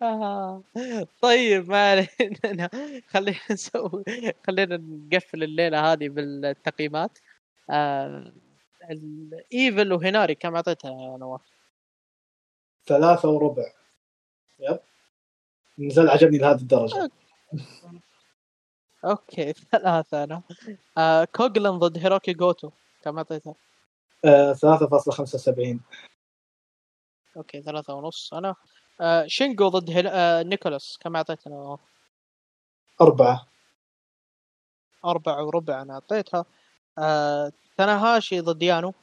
آه. 0.03 0.63
طيب 1.23 1.71
ما 1.71 1.91
علينا. 1.91 2.71
خلينا 3.13 3.39
نسوي 3.51 4.05
خلينا 4.47 4.77
نقفل 4.77 5.43
الليلة 5.43 5.93
هذه 5.93 6.09
بالتقييمات. 6.09 7.19
آه... 7.71 8.33
الايفل 8.91 9.93
وهناري 9.93 10.35
كم 10.35 10.55
أعطيتها 10.55 11.17
نواف؟ 11.19 11.56
ثلاثة 12.87 13.29
وربع. 13.29 13.73
yep. 14.59 14.79
نزال 15.79 16.09
عجبني 16.09 16.39
لهذه 16.39 16.61
الدرجة. 16.61 17.11
okay 19.05 19.53
ثلاثة 19.53 20.25
أنا. 20.25 20.43
آه 20.99 21.25
كوغلن 21.25 21.79
ضد 21.79 21.99
هيروكي 21.99 22.33
جوتو 22.33 22.71
كم 23.03 23.17
اعطيتها؟ 23.19 23.55
آه 24.25 24.53
3.75 24.53 25.79
okay 27.37 27.63
ثلاثة 27.63 27.95
ونص 27.95 28.35
أنا. 28.35 28.55
آه 29.01 29.27
شينجو 29.27 29.69
ضد 29.69 29.91
هل... 29.91 30.07
آه 30.07 30.43
نيكولاس 30.43 30.99
كم 31.01 31.17
اعطيتها 31.17 31.51
نواف؟ 31.51 31.81
أربعة. 33.01 33.47
أربعة 35.05 35.45
وربع 35.45 35.83
أنا 35.83 35.95
أعطيتها. 35.95 36.45
آه 36.99 37.53
تناهاشي 37.77 38.41
ضد 38.41 38.63
يانو؟ 38.63 38.95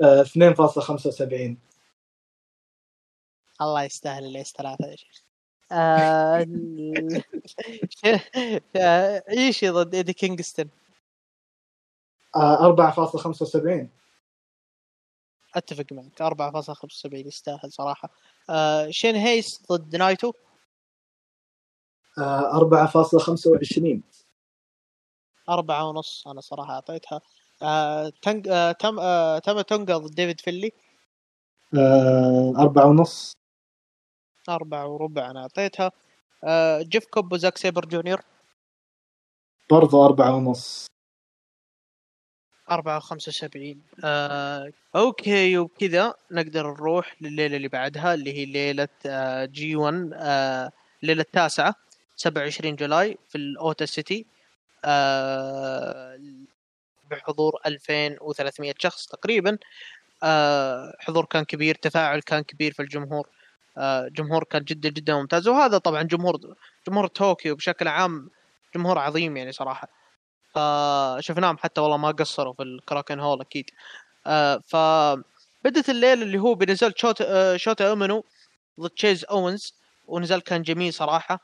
آه 0.00 0.22
2.75 0.22 1.69
الله 3.60 3.82
يستاهل 3.82 4.24
ال 4.24 4.31
Ace 4.31 4.52
ثلاثة 4.52 4.86
يا 4.86 4.96
شيخ 4.96 5.22
آه... 5.72 6.46
ايشي 9.30 9.68
ضد 9.68 9.94
إيدي 9.94 10.12
كينغستون؟ 10.12 10.70
آه 12.36 12.76
4.75 12.76 13.88
أتفق 15.54 15.84
معك 15.92 16.22
4.75 16.22 17.26
يستاهل 17.26 17.72
صراحة. 17.72 18.10
آه 18.50 18.90
شين 18.90 19.16
هيس 19.16 19.62
ضد 19.72 19.96
نايتو؟ 19.96 20.32
آه 22.18 22.60
4.25 22.60 24.00
أربعة 25.48 25.88
ونص 25.88 26.28
أنا 26.28 26.40
صراحة 26.40 26.74
أعطيتها. 26.74 27.20
آه 27.62 28.12
آه 28.48 28.72
تم 28.72 28.98
آه 29.00 29.38
تاما 29.38 29.60
تونجا 29.60 29.96
ضد 29.96 30.14
ديفيد 30.14 30.40
فيلي؟ 30.40 30.72
آه 31.74 32.52
أربعة 32.58 32.86
ونص. 32.86 33.39
أربعة 34.48 34.86
وربع 34.86 35.30
أنا 35.30 35.40
أعطيتها. 35.42 35.92
آه 36.44 36.82
جيف 36.82 37.06
كوب 37.06 37.32
وزاك 37.32 37.58
سيبر 37.58 37.84
جونيور. 37.84 38.20
برضو 39.70 40.04
أربعة 40.06 40.36
ونص. 40.36 40.86
أربعة 42.70 42.96
وخمسة 42.96 43.28
وسبعين. 43.30 43.82
آه، 44.04 44.72
okay 44.96 45.58
وبكذا 45.58 46.14
نقدر 46.30 46.66
نروح 46.72 47.16
لليلة 47.22 47.56
اللي 47.56 47.68
بعدها 47.68 48.14
اللي 48.14 48.32
هي 48.32 48.44
ليلة 48.44 48.88
آه، 49.06 49.44
G1 49.44 50.10
آه، 50.14 50.70
الليلة 51.02 51.22
التاسعة 51.22 51.74
سبعة 52.16 52.42
وعشرين 52.42 52.76
July 52.76 53.18
في 53.28 53.38
الأوتا 53.38 53.86
سيتي. 53.86 54.26
آه، 54.84 56.20
بحضور 57.10 57.60
2300 57.66 58.74
شخص 58.78 59.06
تقريبا. 59.06 59.58
آه، 60.22 60.96
حضور 61.00 61.24
كان 61.24 61.44
كبير 61.44 61.74
تفاعل 61.74 62.20
كان 62.20 62.42
كبير 62.42 62.72
في 62.72 62.82
الجمهور. 62.82 63.28
جمهور 64.08 64.44
كان 64.44 64.64
جدا 64.64 64.88
جدا 64.88 65.14
ممتاز. 65.14 65.48
وهذا 65.48 65.78
طبعا 65.78 66.02
جمهور 66.02 66.54
جمهور 66.88 67.06
طوكيو 67.06 67.56
بشكل 67.56 67.88
عام 67.88 68.30
جمهور 68.74 68.98
عظيم 68.98 69.36
يعني 69.36 69.52
صراحة. 69.52 69.88
فشفناهم 70.54 71.58
حتى 71.58 71.80
والله 71.80 71.96
ما 71.96 72.10
قصروا 72.10 72.52
في 72.54 72.62
الكراكن 72.62 73.20
هول 73.20 73.40
أكيد. 73.40 73.70
ف 74.68 74.76
بدت 75.64 75.88
الليلة 75.88 76.22
اللي 76.22 76.38
هو 76.38 76.54
بنزال 76.54 76.92
شوتا 76.96 77.56
شوتا 77.56 77.90
اومينو 77.90 78.24
ضد 78.80 78.90
تشيز 78.90 79.24
أوينز. 79.24 79.74
ونزال 80.06 80.40
كان 80.40 80.62
جميل 80.62 80.94
صراحة. 80.94 81.38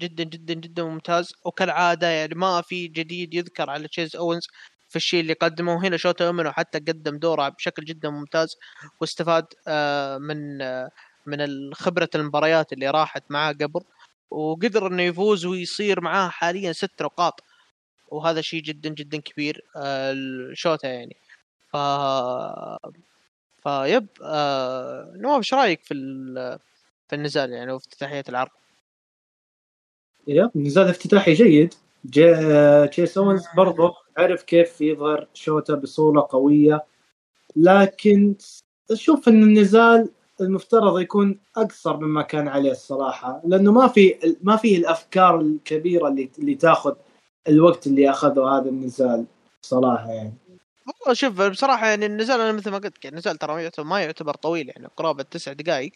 جدا 0.00 0.24
جدا 0.24 0.54
جدا 0.54 0.82
ممتاز. 0.84 1.34
وكالعادة 1.44 2.06
يعني 2.06 2.34
ما 2.34 2.62
في 2.62 2.88
جديد 2.88 3.34
يذكر 3.34 3.70
على 3.70 3.88
تشيز 3.88 4.16
أوينز 4.16 4.48
في 4.88 4.96
الشيء 4.96 5.20
اللي 5.20 5.32
قدمه. 5.32 5.74
وهنا 5.74 5.96
شوتا 5.96 6.26
اومينو 6.26 6.52
حتى 6.52 6.78
قدم 6.78 7.18
دوره 7.18 7.48
بشكل 7.48 7.84
جدا 7.84 8.10
ممتاز. 8.10 8.56
واستفاد 9.00 9.46
آه، 9.68 10.18
من 10.18 10.62
آه، 10.62 10.90
من 11.26 11.74
خبرة 11.74 12.10
المباريات 12.14 12.72
اللي 12.72 12.90
راحت 12.90 13.24
معاه 13.30 13.52
قبل 13.52 13.80
وقدر 14.30 14.86
إنه 14.86 15.02
يفوز 15.02 15.46
ويصير 15.46 16.00
معاه 16.00 16.28
حاليا 16.28 16.72
ست 16.72 17.02
نقاط. 17.02 17.44
وهذا 18.08 18.40
شيء 18.40 18.62
جدا 18.62 18.88
جدا 18.88 19.20
كبير 19.20 19.64
الشوتا 19.76 20.88
آه، 20.88 20.92
يعني. 20.92 21.16
ف 21.72 21.76
ف 23.62 23.73
yep 23.73 24.06
نواف 25.22 25.38
إيش 25.38 25.54
رأيك 25.54 25.80
في 25.80 25.94
في 27.08 27.16
النزال 27.16 27.52
يعني 27.52 27.72
وافتتاحيه 27.72 28.24
العرض؟ 28.28 28.50
yep 30.26 30.50
نزال 30.56 30.88
افتتاحي 30.88 31.34
جيد. 31.34 31.74
تشيس 32.90 33.18
اونز 33.18 33.44
برضه 33.56 33.94
عرف 34.16 34.42
كيف 34.42 34.80
يظهر 34.80 35.28
شوتا 35.34 35.74
بصوره 35.74 36.28
قوية. 36.30 36.84
لكن 37.56 38.34
أشوف 38.90 39.28
إن 39.28 39.42
النزال 39.42 40.08
المفترض 40.40 41.00
يكون 41.00 41.38
اقصر 41.56 41.96
مما 41.96 42.22
كان 42.22 42.48
عليه 42.48 42.70
الصراحة 42.70 43.40
لأنه 43.44 43.72
ما 43.72 43.88
في 43.88 44.36
ما 44.42 44.56
فيه 44.56 44.78
الأفكار 44.78 45.40
الكبيرة 45.40 46.08
اللي 46.08 46.30
اللي 46.38 46.54
تاخذ 46.54 46.94
الوقت 47.48 47.86
اللي 47.86 48.10
أخذه 48.10 48.58
هذا 48.58 48.68
النزال 48.68 49.24
صراحة 49.62 50.10
يعني. 50.10 50.32
والله 50.86 51.14
شوف 51.14 51.42
بصراحة 51.42 51.86
يعني 51.86 52.06
النزال 52.06 52.40
أنا 52.40 52.52
مثل 52.52 52.70
ما 52.70 52.78
قلت 52.78 53.04
يعني 53.04 53.16
النزال 53.16 53.36
ترى 53.36 53.84
ما 53.84 54.00
يعتبر 54.00 54.34
طويل 54.34 54.68
يعني 54.68 54.88
قرابة 54.96 55.22
تسع 55.22 55.52
دقائق 55.52 55.92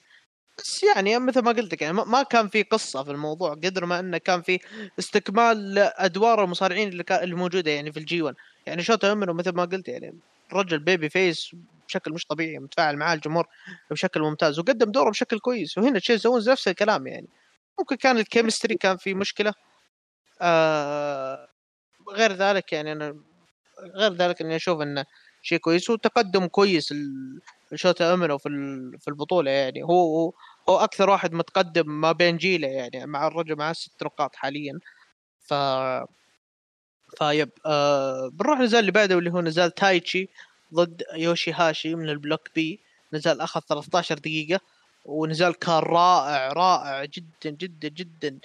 بس 0.59 0.83
يعني 0.83 1.19
مثل 1.19 1.43
ما 1.43 1.53
قلت 1.53 1.73
لك 1.73 1.83
يعني 1.83 1.95
ما 1.95 2.23
كان 2.23 2.49
في 2.49 2.63
قصة 2.63 3.05
في 3.05 3.11
الموضوع 3.11 3.51
قدر 3.55 3.87
ما 3.87 4.01
إنه 4.01 4.19
كان 4.19 4.43
في 4.43 4.59
استكمال 4.99 5.79
أدوار 5.79 6.45
المصارعين 6.45 6.89
اللي 6.89 7.05
الموجودة 7.11 7.71
يعني 7.71 7.93
في 7.93 7.99
ال 7.99 8.11
G 8.11 8.23
1 8.23 8.37
يعني 8.67 8.83
شوتا 8.83 9.13
اومينو 9.13 9.33
مثل 9.33 9.55
ما 9.55 9.65
قلت 9.65 9.89
يعني 9.89 10.15
الرجل 10.53 10.79
babyface 10.79 11.57
بشكل 11.89 12.13
مش 12.13 12.27
طبيعي 12.27 12.59
متفاعل 12.59 12.97
مع 12.97 13.13
الجمهور 13.13 13.47
بشكل 13.91 14.21
ممتاز 14.21 14.59
وقدم 14.59 14.91
دوره 14.91 15.11
بشكل 15.11 15.39
كويس 15.39 15.79
وهنا 15.79 15.99
تشيز 15.99 16.27
اونز 16.27 16.51
نفس 16.51 16.69
الكلام 16.69 17.07
يعني. 17.07 17.29
ممكن 17.79 17.97
كان 17.97 18.19
ال 18.19 18.25
chemistry 18.25 18.75
كان 18.75 18.97
في 18.97 19.15
مشكلة 19.15 19.55
آه 20.43 21.49
غير 22.13 22.33
ذلك 22.33 22.73
يعني 22.73 22.93
أنا 22.93 23.17
غير 23.97 24.13
ذلك 24.13 24.41
إني 24.43 24.57
أشوف 24.57 24.81
إنه 24.83 25.05
شيء 25.43 25.59
كويس 25.59 25.91
وتقدم 25.91 26.47
كويس 26.47 26.95
لشوتا 27.73 28.15
اومينو 28.15 28.39
في 28.39 28.49
في 29.01 29.09
البطولة 29.09 29.51
يعني. 29.51 29.83
هو 29.83 30.33
هو 30.69 30.77
أكثر 30.79 31.11
واحد 31.11 31.33
متقدم 31.33 32.01
ما 32.01 32.13
بين 32.13 32.37
جيله 32.37 32.69
يعني 32.69 33.07
مع 33.07 33.27
الرجل 33.27 33.57
معاه 33.57 33.73
ست 33.73 34.03
نقاط 34.03 34.37
حاليا. 34.37 34.79
ف 35.41 35.55
ف 37.19 37.27
yep 37.27 37.51
آه 37.67 38.29
بنروح 38.29 38.59
نزال 38.59 38.81
اللي 38.81 38.93
بعده 38.93 39.17
واللي 39.17 39.31
هو 39.31 39.41
نزال 39.41 39.75
تايتشي 39.75 40.29
ضد 40.75 41.03
يوشي 41.15 41.53
هاشي 41.53 41.95
من 41.95 42.09
ال 42.09 42.16
block 42.16 42.51
B. 42.55 42.81
نزال 43.13 43.41
أخذ 43.41 43.61
13 43.61 44.19
دقيقة 44.19 44.61
ونزال 45.05 45.55
كان 45.59 45.79
رائع 45.79 46.53
رائع 46.53 47.05
جدا 47.05 47.51
جدا 47.51 47.89
جدا. 47.89 48.39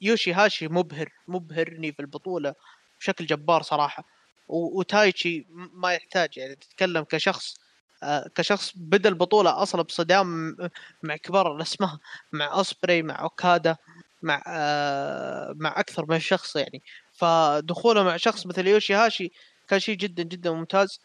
يوشي 0.00 0.32
هاشي 0.32 0.68
مبهر 0.68 1.12
مبهرني 1.28 1.92
في 1.92 2.00
البطولة 2.00 2.54
بشكل 3.00 3.26
جبار 3.26 3.62
صراحة. 3.62 4.04
وتايتشي 4.48 5.46
ما 5.50 5.92
يحتاج 5.92 6.38
يعني 6.38 6.54
تتكلم 6.54 7.04
كشخص 7.04 7.56
آه، 8.02 8.30
كشخص 8.34 8.72
بدأ 8.76 9.08
البطولة 9.08 9.62
أصلا 9.62 9.82
بصدام 9.82 10.56
مع 11.02 11.16
كبار 11.16 11.56
الاسماء 11.56 11.90
مع 12.32 12.60
اسبري 12.60 13.02
مع 13.02 13.22
أوكادا 13.22 13.76
مع 14.22 14.42
آه، 14.46 15.54
مع 15.56 15.80
أكثر 15.80 16.06
من 16.08 16.18
شخص 16.20 16.56
يعني. 16.56 16.82
فدخوله 17.14 18.02
مع 18.02 18.16
شخص 18.16 18.46
مثل 18.46 18.66
يوشي 18.66 18.94
هاشي 18.94 19.32
كان 19.68 19.80
شيء 19.80 19.96
جدا 19.96 20.22
جدا 20.22 20.50
ممتاز. 20.50 21.00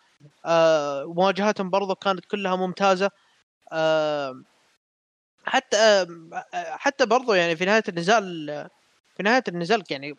آه، 0.45 1.03
مواجهاتهم 1.05 1.69
برضو 1.69 1.95
كانت 1.95 2.25
كلها 2.25 2.55
ممتازة. 2.55 3.11
حتى 5.45 6.05
حتى 6.53 7.05
برضو 7.05 7.33
يعني 7.33 7.55
في 7.55 7.65
نهاية 7.65 7.83
النزال 7.89 8.47
في 9.17 9.23
نهاية 9.23 9.43
النزال 9.47 9.83
يعني 9.89 10.15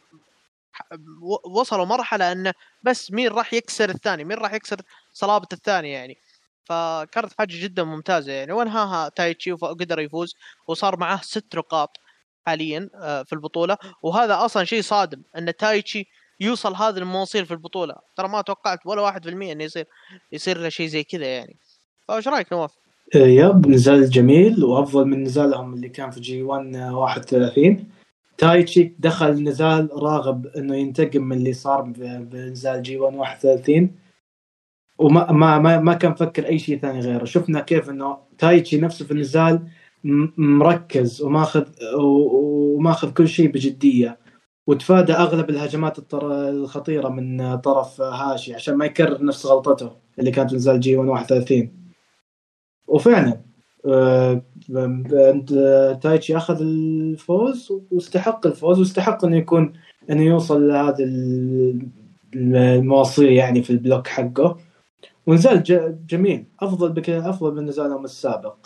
وصلوا 1.45 1.85
مرحلة 1.85 2.33
انه 2.33 2.53
بس 2.83 3.11
مين 3.13 3.29
راح 3.29 3.55
يكسر 3.55 3.91
الثاني 3.91 4.25
مين 4.25 4.39
راح 4.39 4.53
يكسر 4.53 4.83
صلابة 5.13 5.47
الثاني 5.53 5.93
يعني. 5.93 6.19
فكانت 6.65 7.33
حاجة 7.39 7.63
جدا 7.63 7.85
ممتازة 7.85 8.33
يعني. 8.33 8.53
وانهاها 8.53 9.09
تايتشي 9.09 9.53
وقدر 9.53 10.01
يفوز 10.01 10.35
وصار 10.69 10.97
معاه 10.99 11.21
ست 11.23 11.57
نقاط 11.57 11.97
حاليا 12.47 12.91
آه، 12.95 13.23
في 13.23 13.33
البطولة. 13.33 13.77
وهذا 14.03 14.45
أصلا 14.45 14.65
شيء 14.65 14.83
صادم 14.83 15.23
أن 15.37 15.57
تايتشي 15.57 16.07
يوصل 16.41 16.75
هذا 16.75 16.99
المواصيل 16.99 17.47
في 17.47 17.51
البطولة. 17.51 17.95
ترى 18.17 18.29
ما 18.29 18.41
توقعت 18.41 18.79
ولا 18.87 19.03
واحد 19.03 19.25
في 19.25 19.31
المية 19.31 19.53
إنه 19.53 19.65
يصير 19.65 19.87
يصير 20.33 20.59
له 20.59 20.69
شيء 20.69 20.87
زي 20.87 21.05
كذا 21.05 21.27
يعني. 21.27 21.57
فايش 22.09 22.29
رأيك 22.29 22.53
نواف؟ 22.53 22.71
آه، 23.15 23.19
yep 23.19 23.69
نزال 23.69 24.11
جميل 24.11 24.65
وأفضل 24.65 25.05
من 25.05 25.23
نزالهم 25.23 25.75
اللي 25.75 25.89
كان 25.89 26.11
في 26.11 26.21
G 26.21 26.43
1 26.43 26.77
31 26.77 27.89
تايتشي 28.39 28.95
دخل 28.99 29.29
النزال 29.29 29.91
راغب 29.93 30.47
إنه 30.47 30.77
ينتقم 30.77 31.23
من 31.23 31.37
اللي 31.37 31.53
صار 31.53 31.83
بنزال 31.83 32.83
G 32.83 32.97
1 32.97 33.17
31 33.17 33.91
وما 34.99 35.33
ما 35.33 35.59
ما, 35.59 35.79
ما 35.79 35.95
كان 35.95 36.15
فكر 36.15 36.47
أي 36.47 36.59
شيء 36.59 36.79
ثاني 36.79 37.01
غيره. 37.01 37.25
شفنا 37.25 37.61
كيف 37.61 37.91
إنه 37.91 38.19
تايتشي 38.39 38.77
نفسه 38.81 39.05
في 39.05 39.11
النزال 39.11 39.69
مركز 40.37 41.23
وماخذ 41.23 41.65
وماخذ 41.95 43.13
كل 43.13 43.29
شيء 43.29 43.51
بجدية. 43.51 44.19
وتفادى 44.67 45.13
أغلب 45.13 45.51
الهجمات 45.51 46.15
الخطيرة 46.15 47.09
من 47.09 47.57
طرف 47.57 48.01
هاشي 48.01 48.55
عشان 48.55 48.75
ما 48.75 48.85
يكرر 48.85 49.25
نفس 49.25 49.47
غلطته 49.47 49.93
اللي 50.19 50.31
كانت 50.31 50.55
نزال 50.55 50.81
G 50.81 50.97
31 50.97 51.73
وفعلا 52.89 53.41
آه، 53.87 54.43
تايتشي 56.03 56.37
أخذ 56.37 56.61
الفوز 56.61 57.73
واستحق 57.91 58.47
الفوز 58.47 58.79
واستحق 58.79 59.25
إنه 59.25 59.37
يكون 59.37 59.73
إنه 60.11 60.23
يوصل 60.23 60.69
لهذا 60.69 61.05
المواصيل 62.35 63.33
يعني 63.33 63.63
في 63.63 63.71
ال 63.71 63.77
block 63.77 64.07
حقه. 64.07 64.59
ونزال 65.27 65.63
جميل. 66.07 66.45
أفضل 66.61 66.93
بك 66.93 67.11
أفضل 67.11 67.55
من 67.55 67.67
نزالهم 67.67 68.05
السابق. 68.05 68.57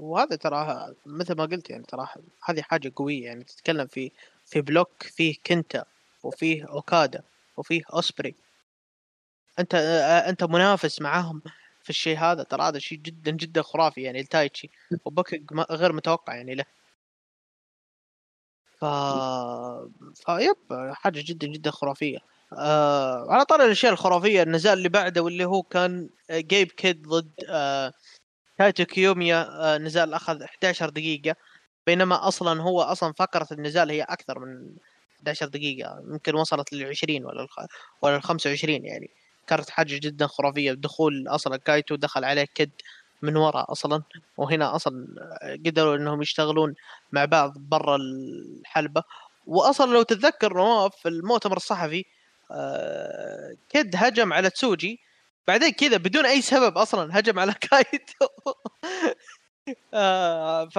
وهذا 0.00 0.36
ترى 0.36 0.94
مثل 1.06 1.34
ما 1.36 1.44
قلت 1.44 1.70
يعني 1.70 1.84
ترى 1.84 2.08
هذه 2.44 2.62
حاجة 2.62 2.92
قوية 2.96 3.24
يعني 3.24 3.44
تتكلم 3.44 3.86
في 3.86 4.10
في 4.46 4.60
block 4.60 5.02
فيه 5.02 5.34
كنتا 5.46 5.84
وفيه 6.22 6.64
أوكادا 6.68 7.22
وفيه 7.56 7.82
أوسبري. 7.94 8.34
أنت 9.58 9.74
أنت 10.28 10.44
منافس 10.44 11.00
معاهم 11.00 11.42
في 11.82 11.90
الشيء 11.90 12.18
هذا 12.18 12.42
ترى 12.42 12.62
هذا 12.62 12.78
شيء 12.78 12.98
جدا 12.98 13.30
جدا 13.30 13.62
خرافي 13.62 14.02
يعني 14.02 14.20
التايتشي 14.20 14.70
و 15.04 15.10
booking 15.10 15.52
غير 15.70 15.92
متوقع 15.92 16.34
يعني 16.34 16.54
له. 16.54 16.64
ف 18.78 18.84
ف 20.26 20.34
yep 20.34 20.56
حاجة 20.92 21.22
جدا 21.26 21.46
جدا 21.46 21.70
خرافية. 21.70 22.18
آه 22.58 23.32
على 23.32 23.44
طاري 23.44 23.64
الأشياء 23.64 23.92
الخرافية 23.92 24.42
النزال 24.42 24.78
اللي 24.78 24.88
بعده 24.88 25.22
واللي 25.22 25.44
هو 25.44 25.62
كان 25.62 26.10
جيب 26.30 26.68
كيد 26.72 27.08
ضد 27.08 27.30
آه 27.48 27.92
كايتو 28.60 28.84
كيوميا 28.84 29.48
آه 29.74 29.78
نزال 29.78 30.14
أخذ 30.14 30.42
11 30.42 30.88
دقيقة. 30.90 31.36
بينما 31.86 32.28
أصلا 32.28 32.62
هو 32.62 32.82
أصلا 32.82 33.12
فكره 33.12 33.46
النزال 33.52 33.90
هي 33.90 34.02
أكثر 34.02 34.38
من 34.38 34.74
11 35.18 35.46
دقيقة. 35.48 36.02
يمكن 36.08 36.34
وصلت 36.34 36.72
لل 36.72 36.86
20 36.86 37.24
ولا 37.24 37.42
الخ... 37.42 37.60
ولا 38.02 38.16
ال 38.16 38.22
25 38.22 38.84
يعني. 38.84 39.10
كانت 39.46 39.70
حاجة 39.70 39.98
جدا 40.02 40.26
خرافية. 40.26 40.72
دخول 40.72 41.28
أصلا 41.28 41.56
كايتو 41.56 41.94
دخل 41.94 42.24
عليه 42.24 42.46
كد 42.54 42.70
من 43.22 43.36
وراء 43.36 43.72
أصلا. 43.72 44.02
وهنا 44.36 44.76
أصلا 44.76 45.06
قدروا 45.66 45.96
إنهم 45.96 46.22
يشتغلون 46.22 46.74
مع 47.12 47.24
بعض 47.24 47.54
برا 47.58 47.96
الحلبة. 47.96 49.02
واصلا 49.46 49.92
لو 49.92 50.02
تتذكر 50.02 50.54
نواف 50.54 50.96
في 50.96 51.08
المؤتمر 51.08 51.56
الصحفي 51.56 52.04
آه، 52.50 53.56
كد 53.68 53.90
هجم 53.96 54.32
على 54.32 54.50
تسوجي. 54.50 55.00
بعدين 55.50 55.70
كذا 55.70 55.96
بدون 55.96 56.26
أي 56.26 56.42
سبب 56.42 56.78
أصلا 56.78 57.18
هجم 57.18 57.38
على 57.38 57.54
كايتو. 57.70 58.26
آه، 59.94 60.68
ف 60.68 60.78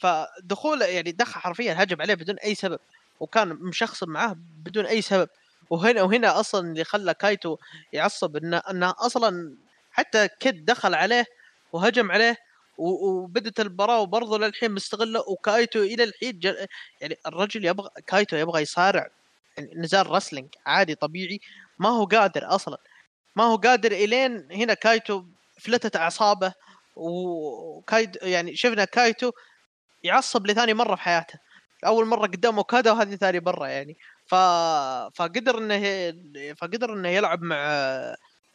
فدخول 0.00 0.82
يعني 0.82 1.12
دخل 1.12 1.40
حرفيا 1.40 1.82
هجم 1.82 2.02
عليه 2.02 2.14
بدون 2.14 2.38
أي 2.38 2.54
سبب 2.54 2.78
وكان 3.20 3.48
مشخصن 3.48 4.08
معاه 4.08 4.36
بدون 4.64 4.86
أي 4.86 5.02
سبب. 5.02 5.28
وهنا 5.70 6.02
وهنا 6.02 6.40
أصلا 6.40 6.68
اللي 6.70 6.84
خلى 6.84 7.14
كايتو 7.14 7.56
يعصب 7.92 8.36
إنه 8.36 8.56
إنه 8.70 8.94
أصلا 8.98 9.56
حتى 9.92 10.28
كيد 10.40 10.64
دخل 10.64 10.94
عليه 10.94 11.24
وهجم 11.72 12.12
عليه 12.12 12.36
وبدت 12.78 13.60
المباراة 13.60 14.00
وبرضه 14.00 14.38
للحين 14.38 14.70
مشتعلة. 14.72 15.20
وكايتو 15.28 15.78
إلى 15.82 16.04
الحين 16.04 16.38
جل... 16.38 16.66
يعني 17.00 17.18
الرجل 17.26 17.64
يبغى 17.64 17.90
كايتو 18.06 18.36
يبغى 18.36 18.62
يصارع 18.62 19.08
نزال 19.76 20.10
wrestling 20.10 20.48
عادي 20.66 20.94
طبيعي 20.94 21.40
ما 21.78 21.88
هو 21.88 22.04
قادر 22.04 22.54
أصلا. 22.54 22.78
ما 23.36 23.44
هو 23.44 23.56
قادر 23.56 23.92
إلين 23.92 24.48
هنا 24.52 24.74
كايتو 24.74 25.24
فلتت 25.60 25.96
أعصابه 25.96 26.54
وكايد 26.96 28.18
يعني 28.22 28.56
شفنا 28.56 28.84
كايتو 28.84 29.32
يعصب 30.04 30.46
لثاني 30.46 30.74
مرة 30.74 30.94
في 30.96 31.02
حياته. 31.02 31.38
أول 31.86 32.06
مرة 32.06 32.26
قدام 32.26 32.56
أوكادا 32.56 32.92
وهذه 32.92 33.14
ثاني 33.16 33.40
مرة 33.40 33.66
يعني. 33.66 33.96
ف... 34.26 34.34
فقدر 35.14 35.58
إنه 35.58 35.82
فقدر 36.54 36.92
إنه 36.92 37.08
يلعب 37.08 37.42
مع 37.42 37.56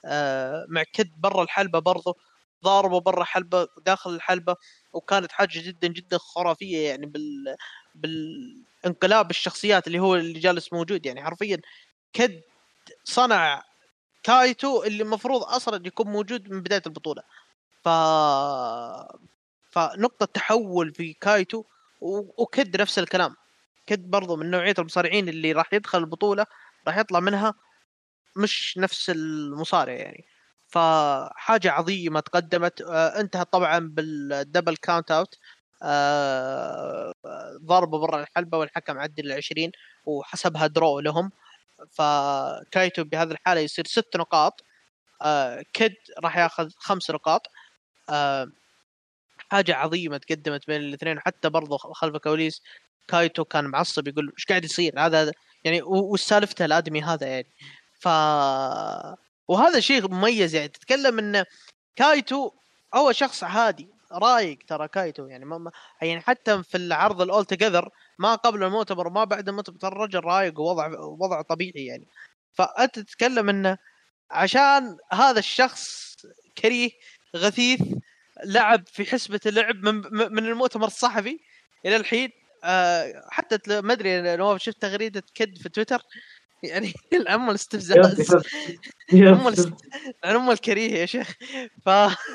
آه، 0.05 0.65
مع 0.69 0.83
كد 0.93 1.11
برا 1.17 1.43
الحلبة 1.43 1.79
برضه 1.79 2.15
ضاربه 2.63 2.99
برا 2.99 3.23
حلبة 3.23 3.67
داخل 3.85 4.09
الحلبة 4.15 4.55
وكانت 4.93 5.31
حاجة 5.31 5.59
جدا 5.59 5.87
جدا 5.87 6.17
خرافية 6.17 6.89
يعني 6.89 7.05
بال 7.05 7.55
بالانقلاب 7.95 9.29
الشخصيات 9.29 9.87
اللي 9.87 9.99
هو 9.99 10.15
اللي 10.15 10.39
جالس 10.39 10.73
موجود 10.73 11.05
يعني. 11.05 11.23
حرفيا 11.23 11.57
كد 12.13 12.41
صنع 13.03 13.63
كايتو 14.27 14.83
اللي 14.83 15.03
المفروض 15.03 15.43
أصلا 15.43 15.87
يكون 15.87 16.07
موجود 16.07 16.49
من 16.51 16.61
بداية 16.61 16.81
البطولة. 16.87 17.21
ف 17.85 17.89
فنقطة 19.71 20.25
تحول 20.25 20.93
في 20.93 21.13
كايتو 21.13 21.63
وكد 22.01 22.81
نفس 22.81 22.99
الكلام. 22.99 23.35
كد 23.87 24.09
برضو 24.11 24.35
من 24.35 24.51
نوعية 24.51 24.73
المصارعين 24.79 25.29
اللي 25.29 25.51
راح 25.51 25.73
يدخل 25.73 25.99
البطولة 25.99 26.45
راح 26.87 26.97
يطلع 26.97 27.19
منها 27.19 27.53
مش 28.37 28.77
نفس 28.77 29.09
المصارع 29.09 29.93
يعني. 29.93 30.25
فحاجه 30.67 31.71
عظيمة 31.71 32.19
تقدمت. 32.19 32.81
آه 32.81 33.19
انتهت 33.21 33.53
طبعا 33.53 33.79
بال 33.79 34.04
double 34.04 34.77
count 34.77 35.11
out 35.11 35.35
آه 35.83 37.13
ضربة 37.65 37.99
برا 37.99 38.21
الحلبة 38.21 38.57
والحكم 38.57 38.99
عدل 38.99 39.27
ال 39.27 39.33
20 39.33 39.71
وحسبها 40.05 40.67
draw 40.67 40.99
لهم. 40.99 41.31
فكايتو 41.91 43.03
بهذه 43.03 43.31
الحالة 43.31 43.61
يصير 43.61 43.87
ست 43.87 44.17
نقاط. 44.17 44.63
آه 45.21 45.63
كيد 45.73 45.95
راح 46.23 46.37
ياخذ 46.37 46.69
خمس 46.77 47.11
نقاط. 47.11 47.47
آه 48.09 48.47
حاجة 49.51 49.75
عظيمة 49.75 50.17
تقدمت 50.17 50.67
بين 50.67 50.81
الاثنين 50.81 51.17
وحتى 51.17 51.49
برضو 51.49 51.77
خلف 51.77 52.15
الكواليس 52.15 52.61
كايتو 53.07 53.45
كان 53.45 53.65
معصب 53.65 54.07
يقول 54.07 54.31
إيش 54.37 54.45
قاعد 54.45 54.65
يصير؟ 54.65 54.99
هذا 54.99 55.31
يعني 55.63 55.81
وش 55.83 56.21
سالفته 56.21 56.65
الآدمي 56.65 57.01
هذا 57.01 57.27
يعني. 57.27 57.47
ف 57.99 58.07
وهذا 59.47 59.79
شيء 59.79 60.07
مميز 60.11 60.55
يعني 60.55 60.67
تتكلم 60.67 61.19
إن 61.19 61.45
كايتو 61.95 62.51
هو 62.95 63.11
شخص 63.11 63.43
عادي 63.43 63.96
رايق 64.11 64.59
ترى 64.67 64.87
كايتو 64.87 65.27
يعني 65.27 65.45
ما 65.45 65.71
يعني 66.01 66.21
حتى 66.21 66.63
في 66.63 66.77
العرض 66.77 67.21
الأول 67.21 67.45
توجذر 67.45 67.89
ما 68.19 68.35
قبل 68.35 68.63
المؤتمر 68.63 69.07
وما 69.07 69.23
بعد 69.23 69.49
المؤتمر 69.49 69.77
ترى 69.77 69.91
الرجل 69.91 70.19
رايق 70.19 70.59
ووضع 70.59 70.99
وضع 70.99 71.41
طبيعي 71.41 71.85
يعني. 71.85 72.07
فأنت 72.53 72.99
تتكلم 72.99 73.49
إنه 73.49 73.77
عشان 74.31 74.97
هذا 75.13 75.39
الشخص 75.39 76.15
كريه 76.57 76.89
غثيث 77.35 77.81
لعب 78.45 78.87
في 78.87 79.05
حسبة 79.05 79.39
اللعب 79.45 79.75
من, 79.75 79.95
من 80.33 80.45
المؤتمر 80.45 80.87
الصحفي 80.87 81.39
إلى 81.85 81.95
الحين 81.95 82.29
آه 82.63 83.23
حتى 83.31 83.81
ما 83.81 83.93
أدري 83.93 84.59
شفت 84.59 84.81
تغريدة 84.81 85.23
كد 85.35 85.57
في 85.57 85.69
تويتر؟ 85.69 86.01
يعني 86.63 86.93
العم 87.21 87.49
الاستفزاز 87.49 88.35
عم 89.13 89.47
ام 90.25 90.49
الكريه 90.51 90.93
يا 90.93 91.05
شيخ. 91.05 91.33
ف... 91.85 91.89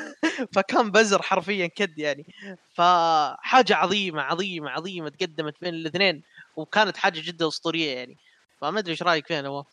فكان 0.54 0.90
بزر 0.90 1.22
حرفيا 1.22 1.66
كد 1.66 1.98
يعني. 1.98 2.26
فحاجه 2.74 3.76
عظيمة 3.76 4.22
عظيمة 4.22 4.70
عظيمة 4.70 5.08
تقدمت 5.08 5.54
بين 5.60 5.74
الاثنين 5.74 6.22
وكانت 6.56 6.96
حاجة 6.96 7.20
جدا 7.24 7.48
أسطورية 7.48 7.90
يعني. 7.96 8.16
فما 8.60 8.78
أدري 8.78 8.90
إيش 8.90 9.02
رأيك 9.02 9.26
فيها 9.26 9.42
نواف؟ 9.42 9.66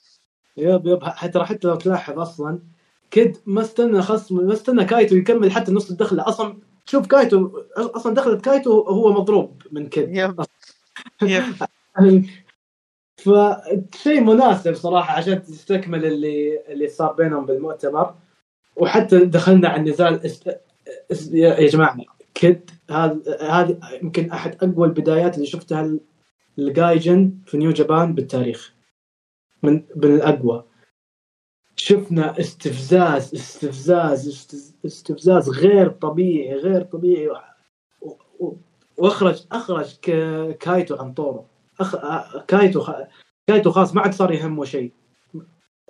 yep 0.58 0.88
yep 0.88 1.04
حتى 1.04 1.40
حتى 1.40 1.68
لو 1.68 1.76
تلاحظ 1.76 2.20
أصلا 2.20 2.60
كد 3.12 3.38
ما 3.46 3.62
استنى 3.62 4.02
خصم 4.02 4.48
ما 4.48 4.54
استنى 4.54 4.86
كايتو 4.86 5.16
يكمل 5.16 5.52
حتى 5.52 5.72
نص 5.72 5.90
الدخلة. 5.90 6.28
أصلا 6.28 6.58
شوف 6.86 7.08
كايتو 7.08 7.64
أصلا 7.78 8.14
دخلت 8.16 8.46
كايتو 8.46 8.82
هو 8.82 9.14
مضروب 9.14 9.62
من 9.72 9.90
كد. 9.90 10.16
yep 10.16 10.46
yep. 11.22 11.56
فشيء 13.20 14.22
مناسب 14.22 14.74
صراحة 14.74 15.18
عشان 15.18 15.44
تستكمل 15.44 16.06
اللي 16.06 16.62
اللي 16.68 16.88
صار 16.88 17.14
بينهم 17.14 17.46
بالمؤتمر. 17.46 18.16
وحتى 18.76 19.26
دخلنا 19.26 19.70
على 19.70 19.82
النزال. 19.82 20.32
يا 21.32 21.68
جماعة 21.68 21.98
كد 22.34 22.70
هذا 22.90 23.20
هذه 23.42 23.80
يمكن 24.02 24.32
أحد 24.32 24.64
أقوى 24.64 24.88
البدايات 24.88 25.36
اللي 25.36 25.46
شفتها 25.46 26.00
الجايجن 26.60 27.38
في 27.46 27.58
نيو 27.58 27.72
جابان 27.72 28.16
بالتاريخ. 28.16 28.74
من 29.64 29.84
من 29.96 30.16
الأقوى. 30.16 30.64
شفنا 31.76 32.40
استفزاز 32.40 33.34
استفزاز 33.34 34.48
استفزاز 34.86 35.50
غير 35.50 35.90
طبيعي 35.90 36.56
غير 36.56 36.82
طبيعي. 36.82 37.30
واخرج 38.98 39.44
أخرج 39.52 39.96
كايتو 40.60 40.96
عن 40.96 41.14
طوره 41.14 41.46
أخ... 41.80 41.96
كايتو 42.46 42.82
خ... 42.82 42.92
كايتو 43.48 43.72
خلاص 43.72 43.96
ما 43.96 44.02
عاد 44.02 44.14
صار 44.14 44.32
يهمه 44.32 44.66
شيء. 44.66 44.94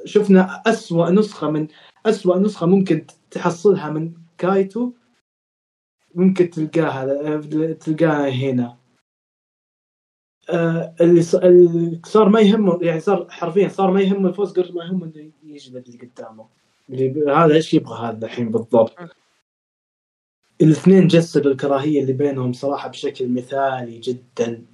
شفنا 0.06 0.64
أسوأ 0.66 1.10
نسخة 1.10 1.52
من 1.52 1.68
أسوأ 2.06 2.40
نسخة 2.40 2.66
ممكن 2.66 3.06
تحصلها 3.32 3.90
من 3.90 4.14
كايتو 4.38 4.92
ممكن 6.16 6.50
تلقاها 6.50 7.42
تلقاها 7.74 8.30
هنا. 8.30 8.78
آه، 10.50 10.96
اللي 11.02 11.22
صار 12.06 12.30
ما 12.30 12.40
يهمه 12.40 12.80
يعني 12.82 13.00
صار 13.00 13.30
حرفيا 13.30 13.68
صار 13.68 13.92
ما 13.92 14.02
يهمه 14.02 14.30
الفوز 14.30 14.60
قد 14.60 14.72
ما 14.72 14.86
يهمه 14.86 15.06
إنه 15.06 15.32
يجلد 15.44 15.88
اللي 15.88 15.98
قدامه. 15.98 16.50
اللي 16.90 17.32
هذا 17.32 17.56
إيش 17.56 17.74
يبغى 17.74 18.08
هذا 18.08 18.26
الحين 18.26 18.52
بالضبط؟ 18.52 18.96
الاثنين 20.62 21.08
جسدوا 21.08 21.52
الكراهية 21.52 22.02
اللي 22.02 22.14
بينهم 22.14 22.54
صراحة 22.54 22.90
بشكل 22.90 23.30
مثالي 23.30 24.00
جدا. 24.00 24.66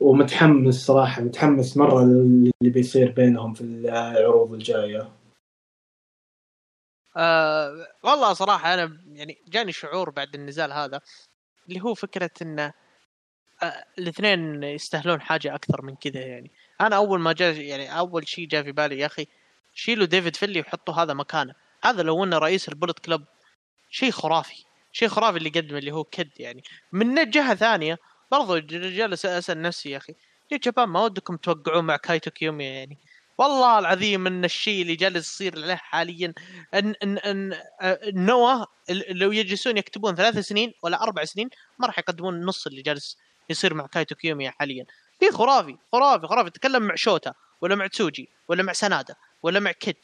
ومتحمس 0.00 0.74
صراحة 0.74 1.22
متحمس 1.22 1.76
مرة 1.76 2.02
اللي 2.02 2.52
بيصير 2.62 3.10
بينهم 3.10 3.54
في 3.54 3.60
العروض 3.60 4.52
الجاية. 4.52 5.12
آه 7.16 7.86
والله 8.02 8.32
صراحة 8.32 8.74
أنا 8.74 8.98
يعني 9.12 9.38
جاني 9.48 9.72
شعور 9.72 10.10
بعد 10.10 10.34
النزال 10.34 10.72
هذا 10.72 11.00
اللي 11.68 11.80
هو 11.80 11.94
فكرة 11.94 12.30
إن 12.42 12.58
آه 12.58 12.72
الاثنين 13.98 14.62
يستاهلون 14.62 15.20
حاجة 15.20 15.54
أكثر 15.54 15.82
من 15.82 15.96
كذا 15.96 16.20
يعني. 16.20 16.50
أنا 16.80 16.96
أول 16.96 17.20
ما 17.20 17.32
جاء 17.32 17.54
يعني 17.60 17.98
أول 17.98 18.28
شيء 18.28 18.48
جاء 18.48 18.62
في 18.62 18.72
بالي 18.72 18.98
يا 18.98 19.06
أخي 19.06 19.26
شيلوا 19.74 20.06
ديفيد 20.06 20.36
فيلي 20.36 20.60
وحطوا 20.60 20.94
هذا 20.94 21.14
مكانه. 21.14 21.54
هذا 21.84 22.02
لو 22.02 22.24
إنه 22.24 22.38
رئيس 22.38 22.68
ال 22.68 22.72
Bullet 22.72 22.98
Club 22.98 23.24
شيء 23.90 24.10
خرافي. 24.10 24.64
شيء 24.92 25.08
خرافي 25.08 25.38
اللي 25.38 25.50
قدم 25.50 25.76
اللي 25.76 25.92
هو 25.92 26.04
كيد 26.04 26.30
يعني. 26.40 26.62
من 26.92 27.30
جهة 27.30 27.54
ثانية 27.54 27.98
برضو 28.30 28.58
جالس 28.58 29.26
أسأل 29.26 29.62
نفسي 29.62 29.90
يا 29.90 29.96
أخي 29.96 30.14
يا 30.50 30.58
شباب 30.64 30.88
ما 30.88 31.04
ودكم 31.04 31.36
توقعون 31.36 31.84
مع 31.84 31.96
كايتو 31.96 32.30
كيوميا 32.30 32.64
يعني؟ 32.64 32.98
والله 33.38 33.78
العظيم 33.78 34.26
إن 34.26 34.44
الشيء 34.44 34.82
اللي 34.82 34.96
جالس 34.96 35.34
يصير 35.34 35.58
له 35.58 35.74
حاليا 35.74 36.34
ان 36.74 36.94
ان 37.02 37.18
ان 37.18 37.52
آه، 37.80 38.00
نوا 38.06 38.64
لو 39.10 39.32
يجلسون 39.32 39.76
يكتبون 39.76 40.14
ثلاث 40.14 40.38
سنين 40.38 40.72
ولا 40.82 41.02
أربع 41.02 41.24
سنين 41.24 41.50
ما 41.78 41.86
راح 41.86 41.98
يقدمون 41.98 42.44
نص 42.44 42.66
اللي 42.66 42.82
جالس 42.82 43.16
يصير 43.50 43.74
مع 43.74 43.86
كايتو 43.86 44.14
كيوميا 44.14 44.50
حاليا. 44.50 44.86
في 45.20 45.30
خرافي 45.30 45.76
خرافي 45.92 46.26
خرافي 46.26 46.50
تكلم 46.50 46.82
مع 46.82 46.94
شوتا 46.94 47.34
ولا 47.60 47.74
مع 47.74 47.86
تسوجي 47.86 48.28
ولا 48.48 48.62
مع 48.62 48.72
سنادا 48.72 49.14
ولا 49.42 49.60
مع 49.60 49.72
كيد. 49.72 49.96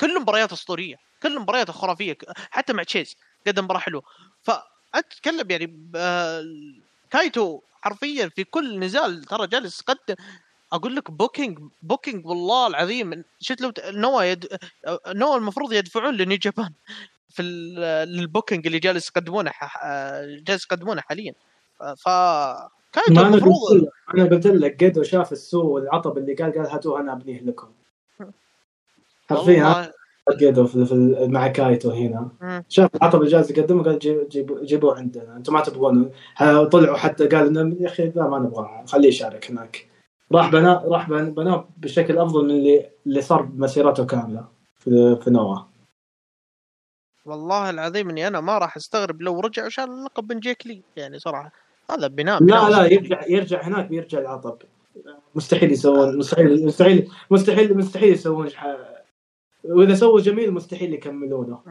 كل 0.00 0.20
مباريات 0.20 0.52
أسطورية 0.52 0.96
كل 1.22 1.40
مباريات 1.40 1.70
خرافية 1.70 2.16
حتى 2.50 2.72
مع 2.72 2.82
تشيس 2.82 3.16
قدم 3.46 3.64
مباراة 3.64 3.80
حلوة. 3.80 4.02
فانت 4.42 5.06
تتكلم 5.10 5.50
يعني 5.50 5.90
آه، 5.96 6.44
كايتو 7.12 7.60
حرفيا 7.82 8.28
في 8.28 8.44
كل 8.44 8.78
نزال 8.78 9.24
ترى 9.24 9.46
جالس 9.46 9.80
يقدم. 9.80 10.14
أقول 10.72 10.96
لك 10.96 11.10
booking 11.10 11.58
booking 11.82 12.26
والله 12.26 12.66
العظيم. 12.66 13.24
شفت 13.40 13.60
لو 13.60 13.72
نوا 13.86 14.22
يد... 14.22 14.48
نوا 15.08 15.36
المفروض 15.36 15.72
يدفعون 15.72 16.16
ل 16.16 16.22
New 16.22 16.38
Japan 16.38 16.72
في 17.28 17.42
ال- 17.42 18.08
لل 18.08 18.21
booking 18.21 18.66
اللي 18.66 18.78
جالس 18.78 19.08
يقدمونه 19.08 19.50
ح... 19.50 19.86
جالس 20.24 20.64
يقدمونه 20.64 21.00
حاليا. 21.00 21.34
ف 21.78 22.08
كايتو 22.92 23.14
ما 23.14 23.20
أنا 23.20 23.32
قلت 23.32 23.42
المفروض 23.42 23.72
لك 23.72 23.88
أنا 24.14 24.24
قلت 24.24 24.46
لك 24.46 24.76
جيدو 24.76 25.02
شاف 25.02 25.32
السوء 25.32 25.64
والعطب 25.64 26.18
اللي 26.18 26.34
قال 26.34 26.52
قال 26.52 26.66
هاتوه 26.66 27.00
أنا 27.00 27.12
أبنيه 27.12 27.40
لكم. 27.40 27.72
حرفيا. 29.30 29.92
جيدو 30.30 30.66
في 30.66 30.84
في 30.86 30.94
مع 31.30 31.48
كايتو 31.48 31.90
هنا. 31.90 32.30
شاف 32.68 32.90
اللي 33.14 33.26
جالس 33.30 33.50
يقدمه 33.50 33.82
قال 33.82 33.98
جيب- 33.98 34.64
جيبوه 34.64 34.96
عندنا. 34.96 35.36
أنتم 35.36 35.52
ما 35.52 35.60
تبغونه 35.60 36.10
طلعوا 36.72 36.96
حتى 36.96 37.26
قال 37.26 37.76
يا 37.80 37.86
أخي 37.88 38.12
لا 38.16 38.28
ما 38.28 38.38
نبغاه. 38.38 38.84
خليه 38.86 39.08
يشارك 39.08 39.50
هناك. 39.50 39.88
راح 40.32 40.50
بنا 40.52 40.82
راح 40.86 41.08
بن- 41.10 41.34
بناه 41.34 41.68
بشكل 41.76 42.18
أفضل 42.18 42.44
من 42.44 42.50
اللي 42.50 42.90
اللي 43.06 43.20
صار 43.22 43.42
بمسيرته 43.42 44.06
كاملة 44.06 44.44
في 44.78 45.16
في 45.20 45.30
نوا 45.30 45.58
والله 47.24 47.70
العظيم 47.70 48.10
إني 48.10 48.26
أنا 48.28 48.40
ما 48.40 48.58
راح 48.58 48.76
أستغرب 48.76 49.22
لو 49.22 49.40
رجع 49.40 49.66
وشال 49.66 49.84
اللقب 49.84 50.32
من 50.32 50.40
جيك 50.40 50.66
لي. 50.66 50.82
يعني 50.96 51.18
صراحة 51.18 51.52
هذا 51.90 52.06
بناء 52.06 52.40
بناء 52.40 52.64
لا 52.64 52.70
لا 52.70 52.76
أسطوري. 52.76 52.94
يرجع 52.94 53.26
يرجع 53.28 53.62
هناك 53.62 53.86
بيرجع 53.86 54.18
العطب. 54.18 54.58
مستحيل 55.34 55.72
يسوون 55.72 56.18
مستحيل 56.18 56.66
مستحيل 56.66 57.08
مستحيل 57.30 57.76
مستحيل 57.76 58.12
يسوون 58.12 58.46
وإذا 59.64 59.94
سووا 59.94 60.20
جميل 60.20 60.52
مستحيل 60.52 60.94
يكملونه. 60.94 61.62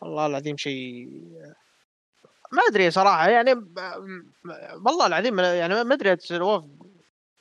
والله 0.00 0.26
العظيم 0.26 0.56
شيء 0.56 1.08
ما 2.52 2.62
أدري 2.70 2.90
صراحة 2.90 3.28
يعني 3.28 3.52
والله 4.86 5.06
العظيم 5.06 5.38
يعني 5.38 5.84
ما 5.84 5.94
أدري 5.94 6.16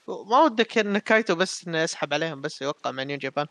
ما 0.08 0.44
ودك 0.44 0.78
إن 0.78 0.98
كايتو 0.98 1.36
بس 1.36 1.68
إنه 1.68 1.78
يسحب 1.78 2.14
عليهم 2.14 2.42
بس 2.42 2.62
يوقع 2.62 2.92
مع 2.92 3.04
نيو 3.04 3.18
جابان 3.18 3.48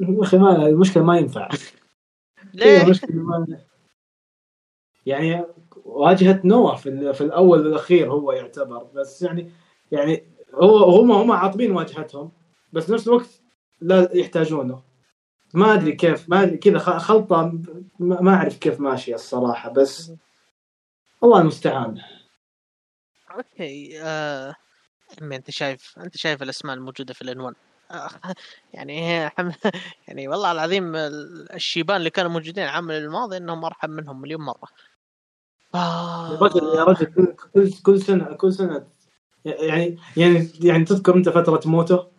يا 0.00 0.22
أخي 0.22 0.38
ما 0.38 0.66
المشكلة 0.66 1.02
ما 1.02 1.18
ينفع 1.18 1.48
ليه؟ 2.54 2.84
ما 3.10 3.46
يعني 5.06 5.44
واجهة 5.84 6.40
نوا 6.44 6.74
في, 6.74 7.14
في 7.14 7.20
الأول 7.20 7.66
والأخير 7.66 8.12
هو 8.12 8.32
يعتبر 8.32 8.84
بس 8.94 9.22
يعني 9.22 9.50
يعني 9.92 10.22
هو 10.54 11.00
هم 11.00 11.12
هم 11.12 11.32
عاطبين 11.32 11.70
واجهتهم 11.70 12.32
بس 12.72 12.90
نفس 12.90 13.08
الوقت 13.08 13.42
لا 13.80 14.10
يحتاجونه. 14.16 14.82
ما 15.54 15.74
أدري 15.74 15.92
كيف 15.92 16.28
ما 16.28 16.42
أدري 16.42 16.56
كذا 16.56 16.78
خلطة 16.78 17.60
ما 17.98 18.34
أعرف 18.34 18.56
كيف 18.58 18.80
ماشية 18.80 19.14
الصراحة 19.14 19.70
بس 19.70 20.12
الله 21.24 21.40
المستعان. 21.40 22.00
أوكي 23.30 24.00
آه... 24.02 24.54
أنت 25.22 25.50
شايف 25.50 25.94
أنت 25.98 26.16
شايف 26.16 26.42
الأسماء 26.42 26.76
الموجودة 26.76 27.14
في 27.14 27.22
العنوان. 27.22 27.54
آه، 27.90 28.08
يعني. 28.74 29.00
يعني 30.08 30.28
والله 30.28 30.52
العظيم 30.52 30.96
ال- 30.96 31.52
الشيبان 31.52 31.96
اللي 31.96 32.10
كانوا 32.10 32.30
موجودين 32.30 32.64
العام 32.64 32.90
الماضي 32.90 33.36
إنهم 33.36 33.64
أرحم 33.64 33.90
منهم 33.90 34.20
مليون 34.20 34.40
مرة. 34.40 34.68
ف... 35.72 35.74
يا 35.74 36.38
رجل 36.40 36.76
يا 36.76 36.84
رجل 36.84 37.06
كل 37.06 37.36
كل 37.54 37.72
كل 37.82 38.00
سنة 38.00 38.34
كل 38.34 38.52
سنة 38.52 38.86
يعني 39.44 39.98
يعني 40.16 40.50
يعني 40.60 40.84
تذكر 40.84 41.16
أنت 41.16 41.28
فترة 41.28 41.60
موته؟ 41.66 42.15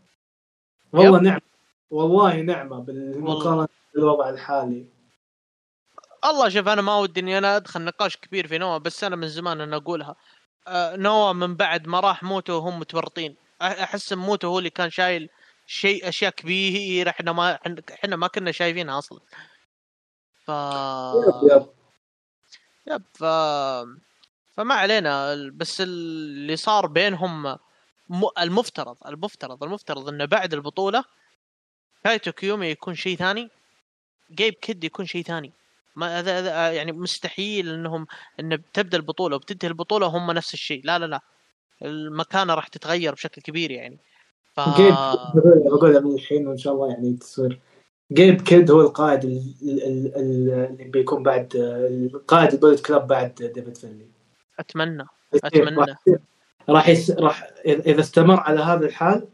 والله 0.93 1.17
يب. 1.17 1.23
نعمة 1.23 1.41
والله 1.91 2.41
نعمة 2.41 2.79
بالمقارنة 2.79 3.67
بالوضع 3.95 4.29
الحالي 4.29 4.85
الله 6.25 6.49
شوف 6.49 6.67
أنا 6.67 6.81
ما 6.81 6.97
ودي 6.97 7.19
إني 7.19 7.37
أنا 7.37 7.55
أدخل 7.57 7.81
نقاش 7.81 8.17
كبير 8.17 8.47
في 8.47 8.57
نوا 8.57 8.77
بس 8.77 9.03
أنا 9.03 9.15
من 9.15 9.27
زمان 9.27 9.61
أنا 9.61 9.75
أقولها 9.75 10.15
آه، 10.67 10.95
نوا 10.95 11.33
من 11.33 11.55
بعد 11.55 11.87
ما 11.87 11.99
راح 11.99 12.23
موتو 12.23 12.53
وهم 12.53 12.79
متورطين 12.79 13.35
أحس 13.61 14.13
موتو 14.13 14.47
هو 14.47 14.59
اللي 14.59 14.69
كان 14.69 14.89
شايل 14.89 15.29
شيء 15.67 16.09
أشياء 16.09 16.31
كبيرة 16.31 17.09
إحنا 17.09 17.31
ما 17.31 17.59
إحنا 17.93 18.15
ما 18.15 18.27
كنا 18.27 18.51
شايفينها 18.51 18.97
أصلا 18.97 19.19
ف 20.45 20.49
yep 21.27 21.51
yep. 21.51 21.67
yep 22.87 23.03
ف... 23.13 23.23
فما 24.57 24.73
علينا 24.73 25.35
بس 25.53 25.81
اللي 25.81 26.55
صار 26.55 26.87
بينهم. 26.87 27.57
المفترض 28.39 28.95
المفترض 29.07 29.63
المفترض 29.63 30.09
إنه 30.09 30.25
بعد 30.25 30.53
البطولة 30.53 31.03
كايتو 32.03 32.31
كيوميا 32.31 32.67
يكون 32.67 32.95
شيء 32.95 33.17
ثاني 33.17 33.49
جيب 34.31 34.53
كيد 34.53 34.83
يكون 34.83 35.05
شيء 35.05 35.23
ثاني. 35.23 35.51
ما 35.95 36.19
هذا 36.19 36.39
هذا- 36.39 36.71
يعني 36.71 36.91
مستحيل 36.91 37.69
إنهم 37.69 38.07
إن 38.39 38.61
تبدأ 38.73 38.97
البطولة 38.97 39.35
وبتنتهي 39.35 39.67
البطولة 39.69 40.07
هم 40.07 40.31
نفس 40.31 40.53
الشيء. 40.53 40.81
لا 40.83 40.99
لا 40.99 41.05
لا. 41.05 41.21
المكانة 41.81 42.53
راح 42.53 42.67
تتغير 42.67 43.13
بشكل 43.13 43.41
كبير 43.41 43.71
يعني. 43.71 43.97
ف 44.53 44.59
جيب 44.77 44.93
بقول 45.35 45.63
بقولها 45.65 45.99
من 45.99 46.13
الحين 46.15 46.47
وإن 46.47 46.57
شاء 46.57 46.73
الله 46.73 46.89
يعني 46.89 47.13
تصير. 47.13 47.59
جيب 48.11 48.41
كيد 48.41 48.71
هو 48.71 48.81
القائد 48.81 49.23
ال- 49.23 49.53
ال- 49.61 49.83
ال- 49.83 50.15
ال- 50.15 50.49
اللي 50.71 50.83
بيكون 50.83 51.23
بعد 51.23 51.55
القائد 51.55 52.53
ال 52.53 52.58
Bullet 52.58 52.85
Club 52.85 53.07
بعد 53.07 53.51
ديفيد 53.55 53.77
فينلي 53.77 54.05
أتمنى. 54.59 55.05
يصير- 56.07 56.19
راح 56.69 56.89
يس... 56.89 57.11
راح 57.11 57.43
إذا 57.65 57.99
استمر 57.99 58.39
على 58.39 58.59
هذا 58.59 58.85
الحال 58.85 59.27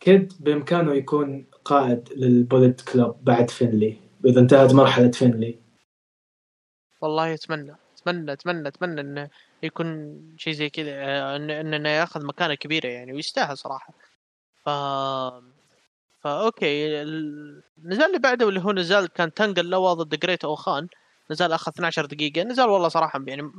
كيد 0.00 0.32
بإمكانه 0.40 0.94
يكون 0.94 1.46
قائد 1.64 2.08
لل 2.16 2.32
Bullet 2.32 2.80
Club 2.92 3.24
بعد 3.24 3.50
فينلي 3.50 3.96
إذا 4.24 4.40
انتهت 4.40 4.72
مرحلة 4.74 5.10
فينلي. 5.10 5.58
والله 7.00 7.34
أتمنى 7.34 7.76
أتمنى 7.98 8.32
أتمنى 8.32 8.68
أتمنى 8.68 9.00
إنه 9.00 9.30
يكون 9.62 10.18
شيء 10.38 10.52
زي 10.52 10.70
كذا 10.70 10.90
آه، 10.94 11.38
إن- 11.38 11.40
انه 11.40 11.76
إنه 11.76 11.88
ياخذ 11.88 12.26
مكانة 12.26 12.54
كبيرة 12.54 12.86
يعني 12.88 13.12
ويستاهل 13.12 13.58
صراحة. 13.58 13.94
ف 14.64 14.68
فا 16.20 16.44
okay 16.44 17.02
النزال 17.02 18.06
اللي 18.06 18.18
بعده 18.18 18.48
اللي 18.48 18.60
هو 18.60 18.72
نزال 18.72 19.06
كان 19.08 19.34
تانجا 19.34 19.70
لوا 19.70 19.92
ضد 19.94 20.18
جريت 20.18 20.44
أوخان 20.44 20.88
نزال 21.30 21.52
أخذ 21.52 21.72
12 21.72 22.06
دقيقة. 22.06 22.42
نزال 22.42 22.68
والله 22.68 22.88
صراحة 22.88 23.20
يعني 23.26 23.50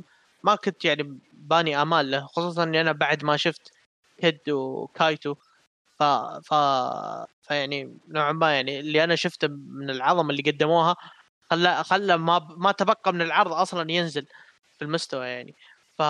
ما 0.44 0.54
كنت 0.54 0.84
يعني 0.84 1.18
باني 1.44 1.82
آمال 1.82 2.10
له 2.10 2.26
خصوصا 2.26 2.62
إني 2.62 2.80
أنا 2.80 2.92
بعد 2.92 3.24
ما 3.24 3.36
شفت 3.36 3.72
كيد 4.20 4.50
وكايتو. 4.50 5.34
ف 5.98 6.02
ف 6.48 6.54
فيعني 7.42 7.98
نوعا 8.08 8.32
ما 8.32 8.54
يعني 8.56 8.80
اللي 8.80 9.04
أنا 9.04 9.16
شفته 9.16 9.48
من 9.50 9.90
العظمه 9.90 10.30
اللي 10.30 10.42
قدموها 10.52 10.96
خلى 11.50 11.84
خلى 11.84 12.16
ما 12.18 12.38
ما 12.56 12.72
تبقى 12.72 13.12
من 13.12 13.22
العرض 13.22 13.52
أصلا 13.52 13.92
ينزل 13.92 14.26
في 14.78 14.82
المستوى 14.84 15.26
يعني. 15.26 15.54
ف 15.98 16.02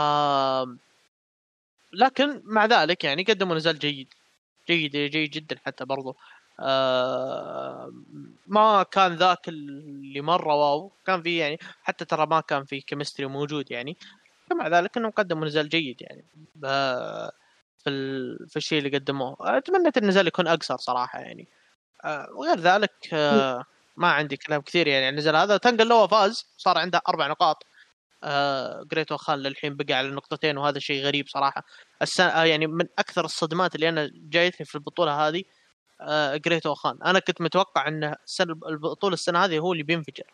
لكن 1.93 2.43
مع 2.44 2.65
ذلك 2.66 3.05
يعني 3.05 3.23
قدموا 3.24 3.56
نزال 3.56 3.78
جيد 3.78 4.09
جيد 4.69 4.93
جيد 4.97 5.31
جدا 5.31 5.56
حتى 5.66 5.85
برضو. 5.85 6.16
آه 6.61 7.93
ما 8.47 8.82
كان 8.82 9.12
ذاك 9.16 9.48
اللي 9.48 10.20
مرة 10.20 10.55
wow 10.55 10.92
كان 11.06 11.23
في 11.23 11.36
يعني 11.39 11.59
حتى 11.82 12.05
ترى 12.05 12.27
ما 12.27 12.40
كان 12.40 12.65
في 12.65 12.81
chemistry 12.80 13.26
موجود 13.27 13.70
يعني. 13.70 13.97
مع 14.52 14.68
ذلك 14.68 14.96
إنهم 14.96 15.10
قدموا 15.10 15.46
نزال 15.46 15.68
جيد 15.68 16.02
يعني. 16.02 16.24
في 17.78 17.90
ال... 17.90 18.48
في 18.48 18.56
الشيء 18.56 18.78
اللي 18.78 18.98
قدموه. 18.98 19.36
أتمنى 19.40 19.90
النزال 19.96 20.26
يكون 20.26 20.46
أقصر 20.46 20.76
صراحة 20.76 21.18
يعني. 21.20 21.48
آه 22.04 22.28
وغير 22.32 22.60
ذلك 22.60 23.08
آه 23.12 23.64
ما 23.96 24.08
عندي 24.08 24.36
كلام 24.36 24.60
كثير 24.60 24.86
يعني 24.86 25.08
النزال 25.08 25.36
هذا. 25.36 25.56
تانجا 25.56 25.88
لوا 25.88 26.06
فاز 26.08 26.46
صار 26.56 26.78
عنده 26.78 27.00
أربع 27.08 27.26
نقاط. 27.26 27.66
آه 28.24 28.82
جريت 28.82 29.16
أوخان 29.16 29.38
للحين 29.38 29.76
بقى 29.76 29.94
على 29.94 30.08
نقطتين 30.08 30.58
وهذا 30.58 30.78
شيء 30.78 31.04
غريب 31.04 31.28
صراحة. 31.28 31.62
السنة 32.02 32.44
يعني 32.44 32.66
من 32.66 32.86
أكثر 32.98 33.24
الصدمات 33.24 33.74
اللي 33.74 33.88
أنا 33.88 34.10
جايتني 34.14 34.66
في 34.66 34.74
البطولة 34.74 35.28
هذه 35.28 35.44
جريت 36.36 36.74
أوخان. 36.74 36.98
أنا 37.02 37.18
كنت 37.18 37.40
متوقع 37.40 37.88
إن 37.88 38.14
السنة 38.24 38.52
البطولة 38.68 39.14
السنة 39.14 39.44
هذه 39.44 39.58
هو 39.58 39.72
اللي 39.72 39.82
بينفجر. 39.82 40.24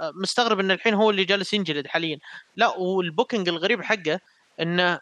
مستغرب 0.00 0.60
إن 0.60 0.70
الحين 0.70 0.94
هو 0.94 1.10
اللي 1.10 1.24
جالس 1.24 1.54
ينجلد 1.54 1.86
حاليا. 1.86 2.18
لا 2.56 2.76
وال 2.76 2.92
booking 2.92 3.48
الغريب 3.48 3.82
حقه 3.82 4.20
إنه 4.60 5.00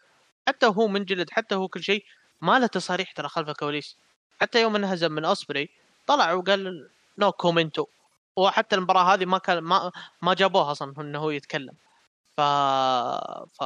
حتى 0.48 0.66
هو 0.66 0.88
منجلد 0.88 1.30
حتى 1.30 1.54
هو 1.54 1.68
كل 1.68 1.82
شيء 1.82 2.04
ما 2.40 2.58
له 2.58 2.66
تصاريح 2.66 3.12
ترى 3.12 3.28
خلف 3.28 3.48
الكواليس. 3.48 3.96
حتى 4.40 4.62
يوم 4.62 4.76
انهزم 4.76 5.12
من 5.12 5.24
اوسبري 5.24 5.70
طلع 6.06 6.32
وقال 6.32 6.88
no 7.18 7.32
comment 7.32 7.86
وحتى 8.36 8.76
المباراة 8.76 9.14
هذه 9.14 9.24
ما 9.24 9.38
كان 9.38 9.58
ما 9.58 9.92
ما 10.22 10.34
جابوه 10.34 10.70
أصلا 10.70 10.94
إنه 10.98 11.18
هو 11.18 11.30
يتكلم. 11.30 11.74
ف 12.36 12.40
ف 13.52 13.64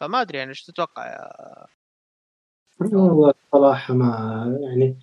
فما 0.00 0.20
أدري 0.20 0.38
يعني 0.38 0.50
إيش 0.50 0.62
تتوقع 0.62 1.06
يا 1.06 1.66
والله 2.80 3.34
صراحة 3.52 3.94
ما 3.94 4.58
يعني 4.62 4.96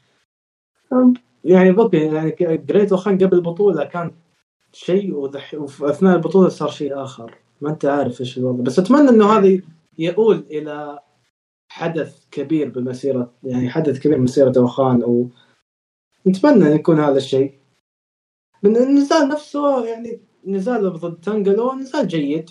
يعني 1.44 1.72
بقي 1.72 1.98
يعني 1.98 2.32
جريت 2.58 2.92
أوخان 2.92 3.18
قبل 3.18 3.38
البطولة 3.38 3.86
كان 3.86 4.12
شيء 4.74 5.14
وذح... 5.14 5.54
وفي 5.54 5.90
أثناء 5.90 6.16
البطولة 6.16 6.50
صار 6.50 6.70
شيء 6.70 7.04
آخر. 7.04 7.38
ما 7.62 7.70
أنت 7.70 7.86
عارف 7.86 8.22
إيش 8.22 8.38
الوضع. 8.38 8.64
بس 8.64 8.80
أتمنى 8.80 9.10
إنه 9.10 9.38
هذه 9.38 9.62
يؤول 9.98 10.46
إلى 10.52 11.00
حدث 11.68 12.26
كبير 12.32 12.70
بمسيره 12.70 13.34
يعني 13.44 13.70
حدث 13.70 14.00
كبير 14.00 14.18
بمسيره 14.18 14.54
أوخان 14.58 15.04
و 15.04 15.30
نتمنى 16.28 16.68
إن 16.68 16.76
يكون 16.76 17.00
هذا 17.00 17.18
الشيء. 17.18 17.54
من 18.64 18.78
النزال 18.78 19.30
نفسه 19.30 19.86
يعني 19.86 20.22
نزال 20.48 20.94
ضد 20.94 21.22
تانجلو 21.22 21.74
نزال 21.74 22.08
جيد. 22.08 22.50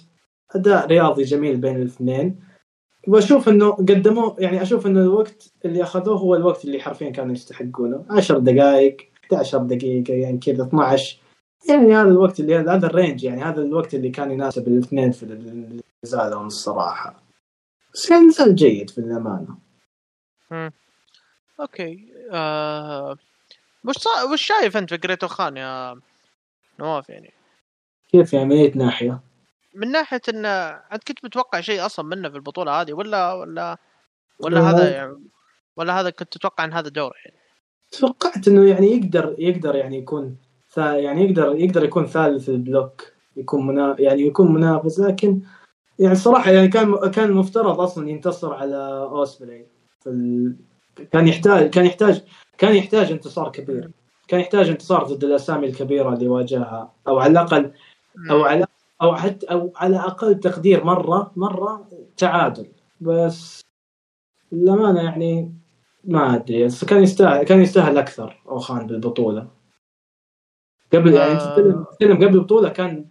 أداء 0.51 0.86
رياضي 0.86 1.22
جميل 1.22 1.56
بين 1.56 1.76
الاثنين. 1.76 2.40
وأشوف 3.09 3.48
إنه 3.48 3.70
قدموه 3.70 4.36
يعني 4.38 4.62
أشوف 4.62 4.86
انه 4.86 5.01
الوقت 5.01 5.52
اللي 5.64 5.82
أخذوه 5.82 6.18
هو 6.18 6.34
الوقت 6.34 6.64
اللي 6.64 6.80
حرفيا 6.80 7.10
كانوا 7.10 7.32
يستحقونه. 7.32 8.05
10 8.10 8.38
دقائق 8.38 8.97
11 9.24 9.59
دقيقة 9.59 10.14
يعني 10.14 10.38
كذا 10.38 10.62
12 10.64 11.18
يعني 11.68 11.94
هذا 11.94 12.08
الوقت 12.08 12.40
اللي 12.40 12.56
هذا 12.56 12.86
ال 12.86 12.93
range 12.93 13.24
يعني 13.24 13.42
هذا 13.42 13.62
الوقت 13.62 13.94
اللي 13.94 14.10
كان 14.10 14.30
يناسب 14.30 14.68
الاثنين 14.68 15.12
في 15.12 15.82
نزالهم 16.04 16.46
الصراحة 16.46 17.22
بس 17.94 18.08
كان 18.08 18.26
نزال 18.26 18.54
جيد 18.54 18.90
في 18.90 18.98
الأمانة 18.98 19.58
okay 21.60 22.09
آه... 22.32 23.16
وش 23.84 23.98
صا... 23.98 24.22
وش 24.32 24.42
شايف 24.42 24.76
أنت 24.76 24.90
في 24.90 24.96
جريت 24.97 25.28
أوخان 25.28 25.56
يا 25.56 26.00
نواف 26.78 27.08
يعني؟ 27.08 27.32
كيف 28.12 28.32
يعني 28.32 28.44
من 28.44 28.56
أي 28.56 28.72
ناحية؟ 28.74 29.20
من 29.74 29.90
ناحية 29.90 30.20
إن 30.28 30.46
أنت 30.46 31.08
كنت 31.08 31.24
متوقع 31.24 31.60
شيء 31.60 31.86
أصلا 31.86 32.04
منه 32.04 32.28
في 32.28 32.36
البطولة 32.36 32.80
هذه 32.80 32.92
ولا 32.92 33.32
ولا 33.32 33.76
ولا 34.40 34.60
هذا 34.60 34.90
يعني 34.90 35.18
ولا 35.76 36.00
هذا 36.00 36.10
كنت 36.10 36.32
تتوقع 36.32 36.64
إن 36.64 36.72
هذا 36.72 36.88
دوره 36.88 37.14
يعني؟ 37.24 37.40
توقعت 37.92 38.48
إنه 38.48 38.70
يعني 38.70 38.86
يقدر 38.86 39.34
يقدر 39.38 39.74
يعني 39.74 39.98
يكون 39.98 40.36
يعني 40.76 41.24
يقدر 41.24 41.55
يقدر 41.56 41.84
يكون 41.84 42.06
ثالث 42.06 42.48
البلوك 42.48 43.12
يكون 43.36 43.66
منا 43.66 43.97
يعني 43.98 44.22
يكون 44.22 44.55
منافس 44.55 45.01
لكن 45.01 45.40
يعني 45.98 46.12
الصراحه 46.12 46.51
يعني 46.51 46.68
كان 46.68 47.10
كان 47.10 47.28
المفترض 47.28 47.80
أصلا 47.80 48.10
ينتصر 48.10 48.55
على 48.55 48.76
اوسبري 49.10 49.66
في. 50.01 50.55
كان 51.12 51.28
يحتاج 51.28 51.70
كان 51.70 51.86
يحتاج 51.86 52.22
كان 52.59 52.74
يحتاج 52.74 53.12
انتصار 53.12 53.52
كبير. 53.52 53.90
كان 54.28 54.40
يحتاج 54.40 54.68
انتصار 54.68 55.05
ضد 55.05 55.24
الأسامي 55.24 55.66
الكبيرة 55.66 56.14
اللي 56.14 56.28
واجهها 56.28 56.92
أو 57.09 57.18
على 57.18 57.32
الأقل 57.32 57.72
أو 58.30 58.44
على 58.44 58.66
أو 59.02 59.14
حتى 59.14 59.47
أو 59.47 59.72
على 59.76 59.97
أقل 59.97 60.40
تقدير 60.40 60.84
مرة 60.84 61.32
مرة 61.36 61.88
تعادل. 62.16 62.66
بس 63.01 63.60
للأمانة 64.52 65.02
يعني 65.02 65.55
ما 66.05 66.34
أدري 66.34 66.68
كان 66.88 67.02
يستاهل 67.02 67.42
كان 67.44 67.62
يستاهل 67.62 67.98
أكثر 67.98 68.42
اوخان 68.48 68.86
بالبطولة. 68.86 69.59
قبل 70.92 71.14
يعني 71.14 71.38
تتكلم 71.38 72.16
قبل 72.16 72.34
البطوله 72.34 72.68
كان 72.68 73.06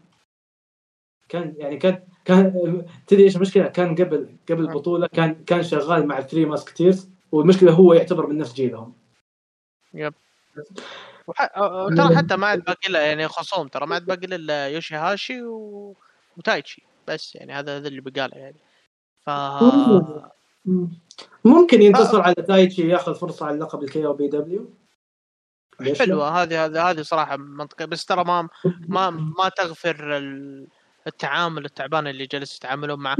كان 1.29 1.53
يعني 1.57 1.77
كان 1.77 2.03
كان 2.25 2.85
تدري 3.07 3.23
إيش 3.23 3.35
المشكلة؟ 3.35 3.67
كان 3.67 3.95
قبل 3.95 4.37
قبل 4.49 4.61
البطوله 4.61 5.07
كان 5.07 5.43
كان 5.43 5.63
شغال 5.63 6.07
مع 6.07 6.17
ال 6.17 6.22
Three 6.22 6.45
Musketeers 6.45 7.09
والمشكلة 7.31 7.71
هو 7.71 7.93
يعتبر 7.93 8.27
من 8.27 8.37
نفس 8.37 8.53
جيلهم. 8.53 8.93
yep. 9.93 10.13
وح... 11.27 11.45
ترى 11.97 12.15
حتى 12.17 12.35
ما 12.35 12.47
عاد 12.47 12.63
باقي 12.63 12.91
له 12.91 12.99
يعني 12.99 13.27
خصوم 13.27 13.67
ترى 13.67 13.87
ما 13.87 13.95
عاد 13.95 14.05
باقي 14.05 14.25
إلا 14.25 14.67
يوشي 14.67 14.95
هاشي 14.95 15.41
و... 15.41 15.95
وتايتشي 16.37 16.83
بس 17.07 17.35
يعني 17.35 17.53
هذا 17.53 17.77
هذا 17.77 17.87
اللي 17.87 18.01
بقى 18.01 18.27
له 18.27 18.37
يعني. 18.37 18.59
ف 19.25 19.29
ممكن 21.45 21.81
ينتصر 21.81 22.21
على 22.21 22.35
تايتشي 22.35 22.89
ياخذ 22.89 23.15
فرصة 23.15 23.45
على 23.45 23.57
لقب 23.57 23.83
ال 23.83 24.05
KOPW 24.05 24.69
حلوة. 25.99 26.41
هذه 26.41 26.65
هذه 26.65 26.89
هذه 26.89 27.01
صراحة 27.01 27.37
منطقية. 27.37 27.85
بس 27.85 28.05
ترى 28.05 28.23
ما 28.23 28.49
ما 28.87 29.09
ما 29.09 29.49
تغفر 29.57 30.17
ال... 30.17 30.67
التعامل 31.07 31.65
التعبان 31.65 32.07
اللي 32.07 32.25
جالس 32.25 32.57
يتعاملون 32.57 32.99
معه. 32.99 33.17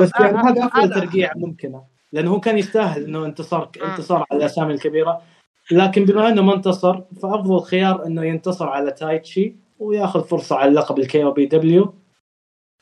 بس 0.00 0.10
يعني 0.20 0.38
هذا 0.38 0.66
أفضل 0.66 0.94
ترقيع 0.94 1.32
ممكنة. 1.36 1.84
لأنه 2.12 2.30
هو 2.30 2.40
كان 2.40 2.58
يستاهل 2.58 3.04
إنه 3.04 3.24
انتصار 3.24 3.70
انتصار 3.84 4.26
على 4.30 4.40
الأسامي 4.40 4.74
الكبيرة. 4.74 5.22
لكن 5.70 6.04
بما 6.04 6.28
إنه 6.28 6.42
ما 6.42 6.54
انتصر 6.54 7.00
فأفضل 7.22 7.60
خيار 7.60 8.06
إنه 8.06 8.24
ينتصر 8.24 8.68
على 8.68 8.90
تايتشي 8.90 9.56
ويأخذ 9.78 10.24
فرصة 10.24 10.56
على 10.56 10.70
لقب 10.70 10.98
الكي 10.98 11.24
أو 11.24 11.30
بي 11.30 11.46
دبليو. 11.46 11.94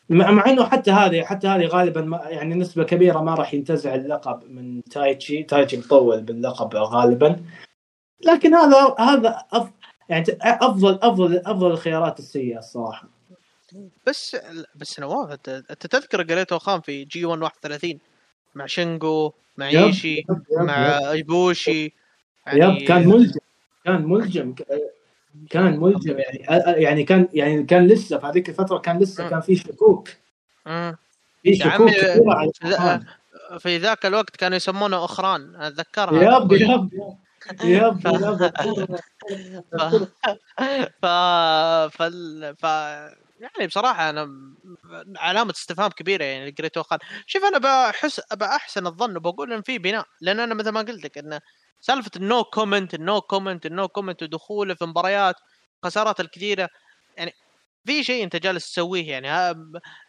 مع 0.09 0.47
إنه 0.47 0.65
حتى 0.65 0.91
هذه 0.91 1.23
حتى 1.23 1.49
هذه 1.49 1.67
غالبا 1.67 2.01
ما 2.01 2.21
يعني 2.25 2.55
نسبة 2.55 2.85
كبيرة 2.85 3.21
ما 3.21 3.35
راح 3.35 3.55
ينتزع 3.55 3.95
اللقب 3.95 4.51
من 4.51 4.83
تايتشي. 4.85 5.43
تايتشي 5.43 5.77
مطول 5.77 6.23
باللقب 6.23 6.77
غالبا. 6.77 7.41
لكن 8.21 8.55
هذا 8.55 8.95
هذا 8.99 9.45
أف 9.53 9.71
يعني 10.09 10.25
أفضل 10.43 10.99
أفضل 11.03 11.43
أفضل 11.47 11.71
الخيارات 11.71 12.19
السيئة 12.19 12.59
الصراحة. 12.59 13.09
بس 14.07 14.37
بس 14.75 15.01
نواف 15.01 15.31
أنت 15.31 15.49
أنت 15.49 15.87
تذكر 15.87 16.23
قريتو 16.23 16.59
خان 16.59 16.81
في 16.81 17.05
G1 17.05 17.43
31 17.43 17.99
مع 18.55 18.67
شينجو 18.67 19.33
مع 19.57 19.69
إيشي 19.69 20.25
مع 20.51 21.11
إيبوشي 21.11 21.93
يعني 22.47 22.81
yep 22.81 22.89
كان 22.89 23.09
ملجم 23.09 23.41
كان 23.85 24.03
ملجم 24.09 24.55
كان 25.51 25.81
ملجم 25.81 26.19
يعني 26.19 26.45
يعني 26.83 27.05
كان 27.05 27.29
يعني 27.33 27.63
كان 27.63 27.87
لسه 27.87 28.19
في 28.19 28.27
هذيك 28.27 28.49
الفترة 28.49 28.79
كان 28.79 28.99
لسه 28.99 29.29
كان 29.29 29.41
في 29.41 29.57
شكوك. 29.57 30.09
في 31.43 31.55
شكوك 31.55 31.91
في 33.59 33.77
ذاك 33.77 34.07
الوقت 34.07 34.37
كانوا 34.37 34.57
يسمونه 34.57 35.05
أخران 35.05 35.57
أتذكرها. 35.57 36.39
يب 36.39 36.53
يب 36.53 36.61
يب. 36.61 37.19
ف 41.03 41.07
ف 41.99 42.03
ف 42.63 42.65
يعني 43.41 43.67
بصراحة 43.67 44.11
أنا 44.11 44.29
علامة 45.17 45.51
استفهام 45.51 45.91
كبيرة 45.91 46.25
يعني 46.25 46.51
جريتو 46.51 46.83
خان 46.83 46.99
شوف 47.27 47.45
أنا 47.45 47.59
بحس 47.59 48.21
بأحسن 48.33 48.87
الظن 48.87 49.17
وبقول 49.17 49.53
إن 49.53 49.63
في 49.63 49.79
بناء 49.79 50.07
لأن 50.21 50.41
أنا 50.41 50.55
مثل 50.55 50.69
ما 50.69 50.81
قلت 50.81 51.05
لك 51.05 51.19
انه 51.19 51.41
سالفة 51.81 52.11
ال 52.17 52.26
no 52.26 52.45
comment 52.45 52.95
ال 52.95 53.03
no 53.03 53.21
comment 53.21 53.67
ال 53.67 53.74
no 53.74 53.89
comment 53.89 54.23
ودخوله 54.23 54.75
في 54.75 54.85
مباريات 54.85 55.35
خسارات 55.85 56.21
الكثيرة 56.21 56.69
يعني 57.17 57.33
في 57.87 58.05
شيء 58.05 58.25
أنت 58.25 58.37
جالس 58.37 58.73
تسويه 58.73 59.11
يعني 59.11 59.51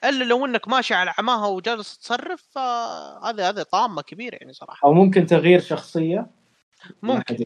إلا 0.03 0.23
لو 0.23 0.45
إنك 0.45 0.67
ماشي 0.67 0.93
على 0.93 1.13
عماها 1.17 1.47
وجالس 1.47 1.97
تصرف 1.97 2.43
فهذا 2.51 3.49
هذا 3.49 3.63
طامه 3.63 4.01
كبيرة 4.01 4.35
يعني 4.35 4.53
صراحة. 4.53 4.87
أو 4.87 4.93
ممكن 4.93 5.25
تغيير 5.25 5.59
شخصية. 5.59 6.38
ممكن. 7.03 7.45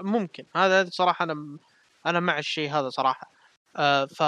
ممكن. 0.00 0.44
هذا 0.56 0.88
صراحة 0.90 1.22
أنا 1.24 1.58
أنا 2.06 2.20
مع 2.20 2.38
الشيء 2.38 2.70
هذا 2.70 2.88
صراحة. 2.88 3.30
آه 3.76 4.04
ف 4.04 4.22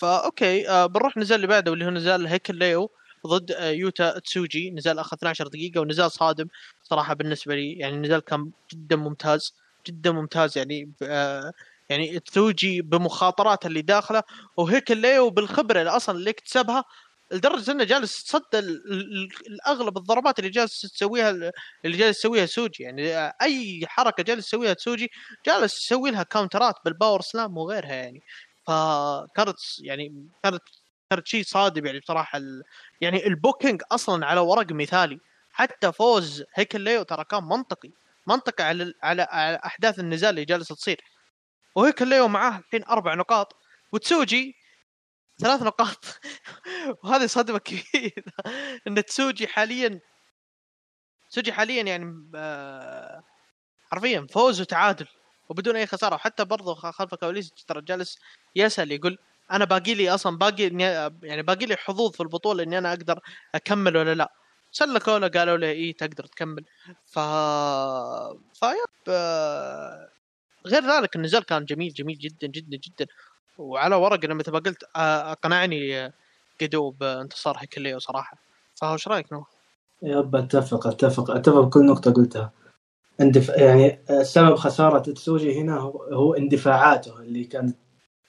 فا 0.00 0.24
okay. 0.24 0.68
آه 0.68 0.86
بنروح 0.86 1.16
نزال 1.16 1.36
اللي 1.36 1.46
بعده 1.46 1.70
واللي 1.70 1.84
هو 1.86 1.90
نزال 1.90 2.26
هيكوليو 2.26 2.90
ضد 3.26 3.52
آه، 3.52 3.70
يوتا 3.70 4.18
تسوجي. 4.18 4.70
نزال 4.70 4.98
أخذ 4.98 5.16
12 5.16 5.48
دقيقة 5.48 5.80
ونزال 5.80 6.10
صادم. 6.12 6.48
صراحة 6.82 7.14
بالنسبة 7.14 7.54
لي 7.54 7.72
يعني 7.72 7.94
النزال 7.96 8.20
كان 8.20 8.50
جدا 8.72 8.96
ممتاز. 8.96 9.54
جدا 9.86 10.10
ممتاز 10.12 10.58
يعني 10.58 10.92
آه، 11.02 11.52
يعني 11.88 12.18
تسوجي 12.20 12.82
بمخاطراته 12.82 13.66
اللي 13.66 13.82
داخله. 13.82 14.22
وهيكوليو 14.56 15.30
بالخبرة 15.30 15.78
اللي 15.80 15.90
أصلا 15.90 16.18
اللي 16.18 16.30
اكتسبها 16.30 16.84
لدرجة 17.32 17.70
إنه 17.70 17.84
جالس 17.84 18.20
يتصدى 18.20 18.58
لأغلب 19.48 19.96
الضربات 19.98 20.38
اللي 20.38 20.50
جالس 20.50 20.80
تسويها 20.80 21.30
اللي 21.84 21.96
جالس 21.96 22.18
يسويها 22.18 22.46
سوجي. 22.46 22.82
يعني 22.84 23.32
أي 23.42 23.86
حركة 23.86 24.22
جالس 24.22 24.46
يسويها 24.46 24.74
سوجي 24.78 25.10
جالس 25.46 25.84
يسوي 25.84 26.10
لها 26.10 26.22
counter 26.22 26.68
ات 26.68 26.74
بال 26.84 26.94
power 26.94 27.20
slam 27.20 27.58
وغيرها 27.58 27.92
يعني. 27.94 28.22
فكانت 28.66 29.56
يعني 29.82 30.28
كانت 30.42 30.62
كانت 31.10 31.26
شيء 31.26 31.44
صادم 31.44 31.86
يعني 31.86 31.98
بصراحة 32.00 32.38
ال... 32.38 32.62
يعني 33.00 33.26
ال 33.26 33.33
booking 33.33 33.82
أصلا 33.92 34.26
على 34.26 34.40
ورق 34.40 34.72
مثالي. 34.72 35.18
حتى 35.52 35.92
فوز 35.92 36.44
هيكوليو 36.54 37.02
ترى 37.02 37.24
كان 37.24 37.44
منطقي. 37.44 37.90
منطقي 38.26 38.64
على 38.64 38.92
على, 39.02 39.22
على 39.30 39.60
أحداث 39.64 39.98
النزال 39.98 40.30
اللي 40.30 40.44
جالسة 40.44 40.74
تصير. 40.74 41.00
وهيكوليو 41.74 42.28
معاه 42.28 42.58
الحين 42.58 42.84
أربع 42.84 43.14
نقاط. 43.14 43.56
وتسوجي 43.92 44.56
ثلاث 45.38 45.62
نقاط. 45.62 46.04
وهذه 47.04 47.26
صدمه 47.26 47.58
كبيره 47.58 48.24
إن 48.86 49.04
تسوجي 49.04 49.46
حاليا 49.46 50.00
تسوجي 51.30 51.52
حاليا 51.52 51.82
يعني 51.82 52.30
آه، 52.34 53.22
حرفيا 53.90 54.26
فوز 54.30 54.60
وتعادل 54.60 55.06
وبدون 55.48 55.76
أي 55.76 55.86
خسارة. 55.86 56.14
وحتى 56.14 56.44
برضه 56.44 56.74
خلف 56.74 57.12
الكواليس 57.14 57.52
ترى 57.68 57.82
جالس 57.82 58.18
يسأل 58.56 58.92
يقول 58.92 59.18
أنا 59.52 59.64
باقي 59.64 59.94
لي 59.94 60.10
أصلا 60.10 60.38
باقي 60.38 60.62
يعني 61.22 61.42
باقي 61.42 61.66
لي 61.66 61.76
حظوظ 61.76 62.12
في 62.12 62.20
البطولة 62.22 62.62
إني 62.62 62.78
أنا 62.78 62.88
أقدر 62.92 63.20
أكمل 63.54 63.96
ولا 63.96 64.14
لا. 64.14 64.32
سلكوا 64.72 65.18
له 65.18 65.28
قالوا 65.28 65.56
له 65.56 65.70
اي 65.70 65.92
تقدر 65.92 66.26
تكمل. 66.26 66.64
ف 67.06 67.18
ف 68.60 68.69
yep 68.69 68.94
آه، 69.08 70.08
غير 70.66 70.82
ذلك 70.86 71.16
النزال 71.16 71.44
كان 71.44 71.64
جميل 71.64 71.92
جميل 71.94 72.18
جدا 72.18 72.46
جدا 72.46 72.76
جدا. 72.76 73.06
وعلى 73.58 73.96
ورق 73.96 74.24
أنا 74.24 74.34
مثل 74.34 74.52
ما 74.52 74.58
قلت 74.58 74.84
أقنعني 74.96 76.12
جيدو 76.60 76.90
بانتصار 76.90 77.56
هيكوليو 77.58 77.98
صراحة. 77.98 78.36
فايش 78.74 79.08
رأيك 79.08 79.32
نواف؟ 79.32 79.44
يب 80.02 80.36
أتفق 80.36 80.86
أتفق 80.86 81.30
أتفق 81.30 81.60
بكل 81.60 81.86
نقطة 81.86 82.12
قلتها. 82.12 82.52
اندف... 83.20 83.48
يعني 83.48 83.98
سبب 84.22 84.54
خسارة 84.54 84.98
تسوجي 84.98 85.60
هنا 85.60 85.78
هو, 86.12 86.34
اندفاعاته 86.34 87.20
اللي 87.20 87.44
كانت 87.44 87.76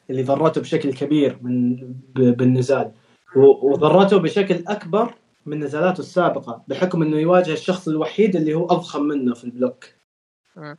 اللي 0.10 0.24
ضرته 0.24 0.62
بشكل 0.62 0.94
كبير 0.94 1.40
من 1.42 1.76
ب... 2.16 2.22
بالنزال. 2.38 2.92
وضرته 3.36 4.18
بشكل 4.18 4.64
أكبر 4.68 5.14
من 5.46 5.60
نزالاته 5.60 6.00
السابقة 6.00 6.64
بحكم 6.68 7.02
إنه 7.02 7.18
يواجه 7.18 7.54
الشخص 7.54 7.88
الوحيد 7.88 8.36
اللي 8.36 8.54
هو 8.54 8.66
أضخم 8.66 9.04
منه 9.04 9.34
في 9.34 9.44
البلوك. 9.44 9.86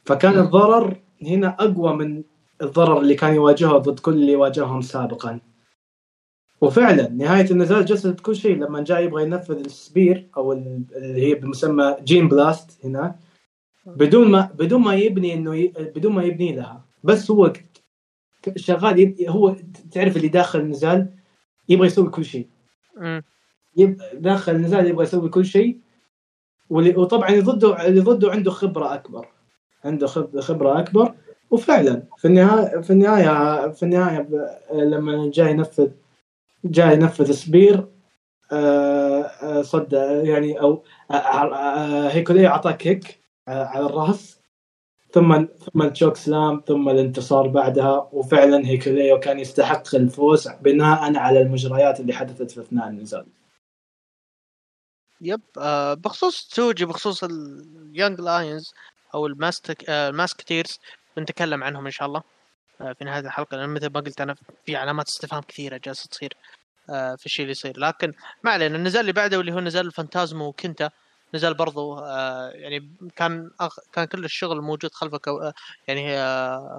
فكان 0.04 0.38
الضرر 0.38 1.00
هنا 1.22 1.56
أقوى 1.60 1.94
من 1.94 2.22
الضرر 2.62 3.00
اللي 3.00 3.14
كان 3.14 3.34
يواجهه 3.34 3.78
ضد 3.78 4.00
كل 4.00 4.12
اللي 4.12 4.36
واجههم 4.36 4.80
سابقا. 4.80 5.40
وفعلا 6.60 7.08
نهاية 7.08 7.50
النزال 7.50 7.84
جسد 7.84 8.20
كل 8.20 8.36
شيء. 8.36 8.56
لما 8.56 8.80
جاء 8.80 9.02
يبغى 9.02 9.22
ينفذ 9.22 9.58
ال 9.58 9.70
spear 9.70 10.28
أو 10.36 10.52
اللي 10.52 11.26
هي 11.26 11.34
بمسمى 11.34 11.96
Gene 12.04 12.28
Blast 12.28 12.84
هنا 12.84 13.16
بدون 13.86 14.30
ما 14.30 14.50
بدون 14.54 14.80
ما 14.80 14.94
يبني 14.94 15.34
إنه 15.34 15.56
ي... 15.56 15.72
بدون 15.96 16.12
ما 16.12 16.22
يبني 16.22 16.54
لها. 16.56 16.84
بس 17.04 17.30
هو 17.30 17.52
شغال 18.56 18.98
يب... 18.98 19.16
هو 19.28 19.56
تعرف 19.92 20.16
اللي 20.16 20.28
داخل 20.28 20.60
النزال 20.60 21.14
يبغى 21.68 21.86
يسوي 21.86 22.10
كل 22.10 22.24
شيء. 22.24 22.48
يب... 23.76 24.00
داخل 24.14 24.54
النزال 24.54 24.86
يبغى 24.86 25.04
يسوي 25.04 25.28
كل 25.28 25.44
شيء. 25.44 25.80
وطبعا 26.70 27.28
اللي 27.28 27.40
ضده 27.40 27.86
اللي 27.86 28.00
ضده 28.00 28.30
عنده 28.30 28.50
خبرة 28.50 28.94
أكبر. 28.94 29.28
عنده 29.84 30.06
خبرة 30.40 30.78
أكبر. 30.78 31.14
وفعلا 31.50 32.02
في 32.18 32.24
النهايه 32.24 32.80
في 32.80 32.90
النهايه 32.90 33.68
في 33.68 33.82
النهاية 33.82 34.28
لما 34.72 35.30
جاي 35.30 35.50
ينفذ 35.50 35.90
جاي 36.64 36.94
ينفذ 36.94 37.32
spear 37.32 37.88
آه، 38.52 39.22
آه، 39.22 39.62
صد 39.62 39.92
يعني 40.24 40.60
أو 40.60 40.84
آه، 41.10 42.08
هيكوليو 42.08 42.46
اعطاه 42.46 42.86
kick 42.86 43.20
على 43.48 43.86
الرأس 43.86 44.40
ثم 45.12 45.46
ثم 45.46 45.82
ال 45.82 45.88
choke 45.88 46.16
slam 46.16 46.62
ثم 46.66 46.88
الانتصار 46.88 47.48
بعدها 47.48 48.08
وفعلا 48.12 48.66
هيكوليو 48.66 49.20
كان 49.20 49.38
يستحق 49.38 49.94
الفوز 49.94 50.48
بناء 50.48 51.16
على 51.16 51.40
المجريات 51.40 52.00
اللي 52.00 52.12
حدثت 52.12 52.50
في 52.50 52.60
أثناء 52.60 52.88
النزال. 52.88 53.26
yep 55.20 55.40
بخصوص 56.04 56.48
تسوجي 56.48 56.84
بخصوص 56.84 57.24
ال 57.24 57.40
Young 57.40 58.20
Lions 58.20 58.74
أو 59.14 59.26
ال 59.26 59.35
Musket 59.35 59.90
ال 59.90 59.98
Musketeers 59.98 60.78
بنتكلم 61.16 61.64
عنهم 61.64 61.84
إن 61.86 61.90
شاء 61.90 62.08
الله. 62.08 62.22
آه، 62.80 62.92
في 62.92 63.04
نهاية 63.04 63.20
الحلقة 63.20 63.56
لأن 63.56 63.68
مثل 63.68 63.86
ما 63.92 64.00
قلت 64.00 64.20
أنا 64.20 64.36
في 64.66 64.76
علامات 64.76 65.08
استفهام 65.08 65.42
كثيرة 65.42 65.80
جالسة 65.84 66.08
تصير 66.08 66.36
آه، 66.90 67.14
في 67.14 67.26
الشيء 67.26 67.42
اللي 67.42 67.50
يصير. 67.52 67.78
لكن 67.78 68.12
ما 68.42 68.50
علينا 68.50 68.76
النزال 68.76 69.00
اللي 69.00 69.12
بعده 69.12 69.38
واللي 69.38 69.52
هو 69.52 69.60
نزال 69.60 69.86
الفانتازمو 69.86 70.46
وكنتا. 70.46 70.90
نزال 71.34 71.54
برضو 71.54 71.98
آه، 71.98 72.50
يعني 72.50 72.90
كان 73.16 73.50
كان 73.92 74.04
كل 74.04 74.24
الشغل 74.24 74.60
موجود 74.60 74.92
خلفك 74.94 75.54
يعني 75.88 76.16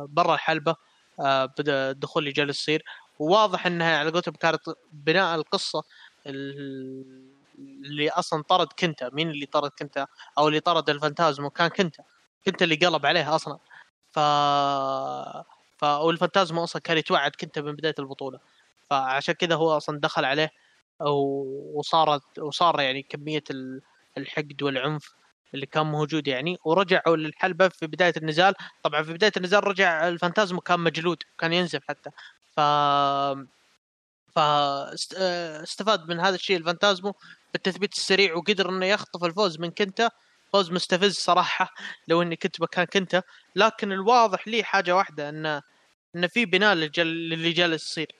برا 0.07 0.34
الحلبة 0.34 0.76
بدا 1.19 1.91
الدخول 1.91 2.23
اللي 2.23 2.34
جالس 2.34 2.59
يصير. 2.61 2.84
وواضح 3.19 3.65
إنها 3.65 3.97
على 3.99 4.11
قولتهم 4.11 4.34
كانت 4.35 4.61
بناء 4.91 5.35
القصة 5.35 5.84
اللي 6.26 8.09
أصلا 8.09 8.43
طرد 8.43 8.68
كنتا. 8.80 9.09
مين 9.14 9.30
اللي 9.30 9.45
طرد 9.45 9.72
كنتا؟ 9.80 10.07
أو 10.38 10.47
اللي 10.47 10.59
طرد 10.59 10.89
الفانتازمو؟ 10.89 11.49
كان 11.49 11.68
كنتا. 11.68 12.03
كنتا 12.45 12.65
اللي 12.65 12.76
قلب 12.76 13.05
عليه 13.05 13.35
أصلا. 13.35 13.57
ف 15.77 15.84
والفانتازما 15.84 16.64
أصلا 16.64 16.81
كان 16.81 16.98
يتوعد 16.98 17.31
كنتا 17.31 17.59
من 17.60 17.76
بداية 17.76 17.95
البطولة. 17.99 18.39
فعشان 18.89 19.34
كذا 19.34 19.56
هو 19.56 19.77
أصلا 19.77 19.99
دخل 19.99 20.26
عليه 20.26 20.52
وصارت 20.99 22.39
وصار 22.39 22.80
يعني 22.81 23.02
كمية 23.02 23.44
الحقد 24.18 24.64
والعنف 24.64 25.14
اللي 25.53 25.65
كان 25.65 25.85
موجود 25.85 26.27
يعني. 26.27 26.57
ورجعوا 26.65 27.15
للحلبة 27.15 27.68
في 27.68 27.88
بداية 27.88 28.14
النزال. 28.18 28.53
طبعا 28.84 29.03
في 29.03 29.14
بداية 29.14 29.31
النزال 29.38 29.68
رجع 29.68 30.07
الفانتازمو 30.07 30.61
كان 30.61 30.80
مجلود 30.80 31.23
كان 31.39 31.53
ينزف 31.53 31.81
حتى. 31.88 32.10
ف 32.56 32.60
فاستفاد 34.35 36.10
من 36.10 36.19
هذا 36.19 36.35
الشيء 36.35 36.57
الفانتازمو 36.57 37.14
بالتثبيت 37.53 37.94
السريع 37.94 38.35
وقدر 38.35 38.69
إنه 38.69 38.85
يخطف 38.85 39.23
الفوز 39.23 39.60
من 39.60 39.72
كنتا. 39.72 40.10
فوز 40.53 40.71
مستفز 40.71 41.13
صراحة 41.13 41.73
لو 42.07 42.21
إني 42.21 42.35
كنت 42.35 42.61
مكان 42.61 42.85
كنتا 42.85 43.23
لكن 43.55 43.91
الواضح 43.91 44.47
لي 44.47 44.63
حاجة 44.63 44.95
واحدة 44.95 45.29
إن 45.29 45.45
إن 46.15 46.27
في 46.27 46.45
بناء 46.45 46.73
للي 46.75 47.51
جالس 47.51 47.83
يصير 47.91 48.11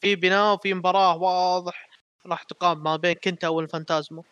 في 0.00 0.16
بناء 0.16 0.54
وفي 0.54 0.74
مباراة 0.74 1.16
واضح 1.16 1.88
راح 2.26 2.42
تقام 2.42 2.82
ما 2.82 2.96
بين 2.96 3.14
كنتا 3.14 3.48
والفانتازمو 3.48 4.24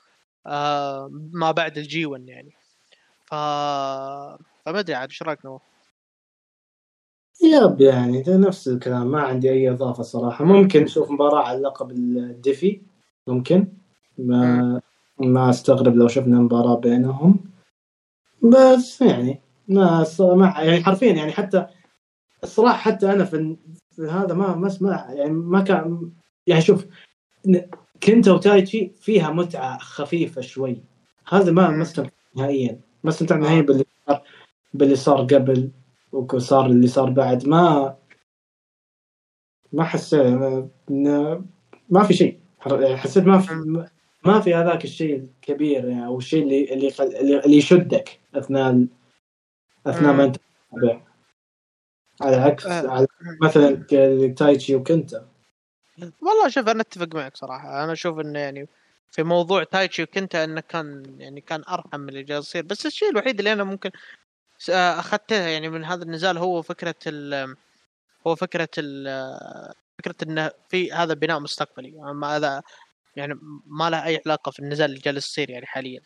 آه 0.46 1.08
ما 1.32 1.50
بعد 1.50 1.78
ال 1.78 2.06
G1 2.06 2.28
يعني. 2.28 2.52
ف 3.26 3.34
فما 4.64 4.78
أدري 4.80 4.94
عاد 4.94 5.08
إيش 5.08 5.22
رأيك 5.22 5.44
نواف؟ 5.44 5.60
yep 7.42 7.80
يعني 7.80 8.22
ده 8.22 8.36
نفس 8.36 8.68
الكلام 8.68 9.06
ما 9.10 9.20
عندي 9.22 9.50
أي 9.50 9.70
إضافة 9.70 10.02
صراحة. 10.02 10.44
ممكن 10.44 10.82
نشوف 10.82 11.10
مباراة 11.10 11.42
على 11.44 11.58
لقب 11.58 11.90
الديفي 11.90 12.82
ممكن. 13.26 13.72
ما 14.18 14.80
ما 15.20 15.50
أستغرب 15.50 15.96
لو 15.96 16.08
شفنا 16.08 16.40
مباراة 16.40 16.76
بينهم. 16.76 17.44
بس 18.42 19.00
يعني 19.00 19.40
ما 19.68 20.06
ما 20.20 20.54
يعني 20.58 20.84
حرفيا 20.84 21.12
يعني 21.12 21.32
حتى 21.32 21.66
الصراحة 22.42 22.76
حتى 22.76 23.12
أنا 23.12 23.24
في, 23.24 23.56
في 23.90 24.02
هذا 24.02 24.34
ما 24.34 24.56
ما 24.56 24.66
أسمع 24.66 25.12
يعني 25.12 25.30
ما 25.30 25.60
كان 25.62 26.10
يعني 26.46 26.62
شوف 26.62 26.86
كنت 28.02 28.28
وتايتشي 28.28 28.92
فيها 29.00 29.30
متعة 29.30 29.78
خفيفة 29.78 30.40
شوي. 30.40 30.82
هذا 31.28 31.52
ما 31.52 31.70
ما 31.70 31.82
استمتع 31.82 32.10
نهائيا. 32.36 32.80
ما 33.04 33.10
استمتع 33.10 33.36
نهائيا 33.36 33.62
باللي 33.62 33.84
صار 34.06 34.22
باللي 34.74 34.96
صار 34.96 35.20
قبل 35.20 35.70
وصار 36.12 36.66
اللي 36.66 36.86
صار 36.86 37.10
بعد. 37.10 37.48
ما 37.48 37.96
ما 39.72 39.84
حسيت 39.84 40.26
ما 41.90 42.02
في 42.06 42.14
شيء. 42.14 42.38
حسيت 42.96 43.24
ما 43.24 43.38
في 43.38 43.88
ما 44.24 44.40
في 44.40 44.54
هذاك 44.54 44.84
الشيء 44.84 45.16
الكبير 45.16 45.88
يعني 45.88 46.06
أو 46.06 46.18
الشيء 46.18 46.42
اللي 46.42 46.74
اللي 46.74 47.40
اللي 47.44 47.56
يشدك 47.56 48.20
أثناء 48.34 48.86
أثناء 49.86 50.12
ما 50.12 50.24
أنت 50.24 50.36
تتابع. 50.70 51.00
على 52.20 52.36
عكس. 52.36 52.66
على 52.66 53.06
مثلا 53.42 53.84
تايتشي 54.36 54.74
وكنتا. 54.76 55.28
والله 55.98 56.48
شوف 56.48 56.68
أنا 56.68 56.80
أتفق 56.80 57.14
معك 57.14 57.36
صراحة. 57.36 57.84
أنا 57.84 57.92
أشوف 57.92 58.18
إنه 58.18 58.38
يعني 58.38 58.68
في 59.10 59.22
موضوع 59.22 59.64
تايتشي 59.64 60.02
وكنتا 60.02 60.44
إنه 60.44 60.60
كان 60.60 61.16
يعني 61.18 61.40
كان 61.40 61.64
أرحم 61.68 62.00
من 62.00 62.08
اللي 62.08 62.22
جالس 62.22 62.48
يصير. 62.48 62.62
بس 62.62 62.86
الشيء 62.86 63.10
الوحيد 63.10 63.38
اللي 63.38 63.52
أنا 63.52 63.64
ممكن 63.64 63.90
أخذته 64.70 65.36
يعني 65.36 65.68
من 65.68 65.84
هذا 65.84 66.02
النزال 66.02 66.38
هو 66.38 66.62
فكرة 66.62 66.94
ال 67.06 67.54
هو 68.26 68.34
فكرة 68.34 68.68
ال 68.78 69.06
فكرة 69.98 70.14
إنه 70.22 70.50
في 70.68 70.92
هذا 70.92 71.14
بناء 71.14 71.40
مستقبلي. 71.40 72.00
اما 72.10 72.36
هذا 72.36 72.62
يعني 73.16 73.34
ما 73.66 73.90
له 73.90 74.06
أي 74.06 74.22
علاقة 74.26 74.50
في 74.50 74.58
النزال 74.60 74.90
اللي 74.90 75.00
جالس 75.00 75.26
يصير 75.30 75.50
يعني 75.50 75.66
حاليا. 75.66 76.00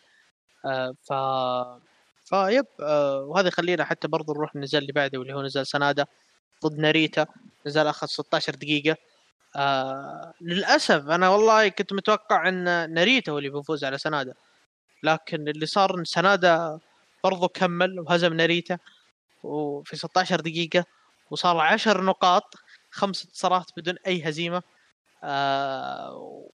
آه 0.65 0.95
ف 1.03 1.13
فيب 2.29 2.65
آه 2.81 3.19
وهذا 3.21 3.47
يخلينا 3.47 3.85
حتى 3.85 4.07
برضو 4.07 4.33
نروح 4.33 4.55
النزال 4.55 4.81
اللي 4.81 4.93
بعده 4.93 5.19
واللي 5.19 5.33
هو 5.35 5.41
نزال 5.43 5.67
سنادا 5.67 6.05
ضد 6.65 6.79
ناريتا. 6.79 7.27
نزال 7.67 7.87
اخذ 7.87 8.07
16 8.07 8.55
دقيقة. 8.55 8.97
آه 9.55 10.33
للأسف 10.41 11.09
أنا 11.09 11.29
والله 11.29 11.67
كنت 11.69 11.93
متوقع 11.93 12.49
إن 12.49 12.93
ناريتا 12.93 13.31
هو 13.31 13.37
اللي 13.37 13.49
بيفوز 13.49 13.85
على 13.85 13.97
سنادا. 13.97 14.33
لكن 15.03 15.47
اللي 15.49 15.65
صار 15.65 15.99
إن 15.99 16.05
سنادا 16.05 16.79
برضو 17.23 17.47
كمل 17.49 17.99
وهزم 17.99 18.33
ناريتا 18.33 18.77
وفي 19.43 19.95
16 19.97 20.41
دقيقة 20.41 20.85
وصار 21.31 21.57
10 21.59 22.01
نقاط 22.03 22.55
خمس 22.91 23.25
انتصارات 23.25 23.71
بدون 23.77 23.95
أي 24.07 24.29
هزيمة. 24.29 24.63
آه 25.23 26.49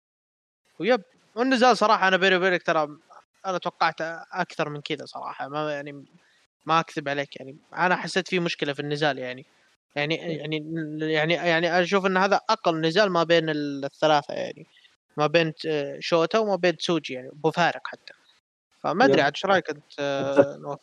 ويب. 0.80 1.02
والنزال 1.36 1.78
صراحة 1.78 2.08
أنا 2.08 2.18
بيني 2.18 2.36
وبينك 2.36 2.64
ترى 2.64 2.98
أنا 3.46 3.58
توقعت 3.58 4.02
أكثر 4.32 4.70
من 4.70 4.82
كذا 4.82 5.06
صراحة. 5.06 5.48
ما 5.48 5.74
يعني 5.74 6.06
ما 6.66 6.80
أكذب 6.80 7.10
عليك 7.10 7.36
يعني. 7.36 7.58
أنا 7.78 7.96
حسيت 7.96 8.28
في 8.28 8.40
مشكلة 8.40 8.74
في 8.74 8.80
النزال 8.80 9.18
يعني. 9.18 9.46
يعني 9.96 10.16
يعني 10.16 10.58
يعني 11.14 11.34
يعني 11.34 11.82
أشوف 11.82 12.06
إن 12.06 12.18
هذا 12.18 12.42
أقل 12.50 12.82
نزال 12.82 13.10
ما 13.10 13.24
بين 13.24 13.46
الثلاثة 13.50 14.34
يعني. 14.34 14.66
ما 15.18 15.28
بين 15.28 15.54
شوتا 16.00 16.40
وما 16.40 16.56
بين 16.56 16.78
تسوجي 16.78 17.14
يعني. 17.14 17.30
بفارق 17.34 17.88
حتى. 17.88 18.14
فما 18.80 19.06
أدري 19.06 19.22
عاد 19.22 19.34
إيش 19.36 19.46
رأيك 19.46 19.70
أنت؟ 19.70 20.00
أتفق. 20.00 20.80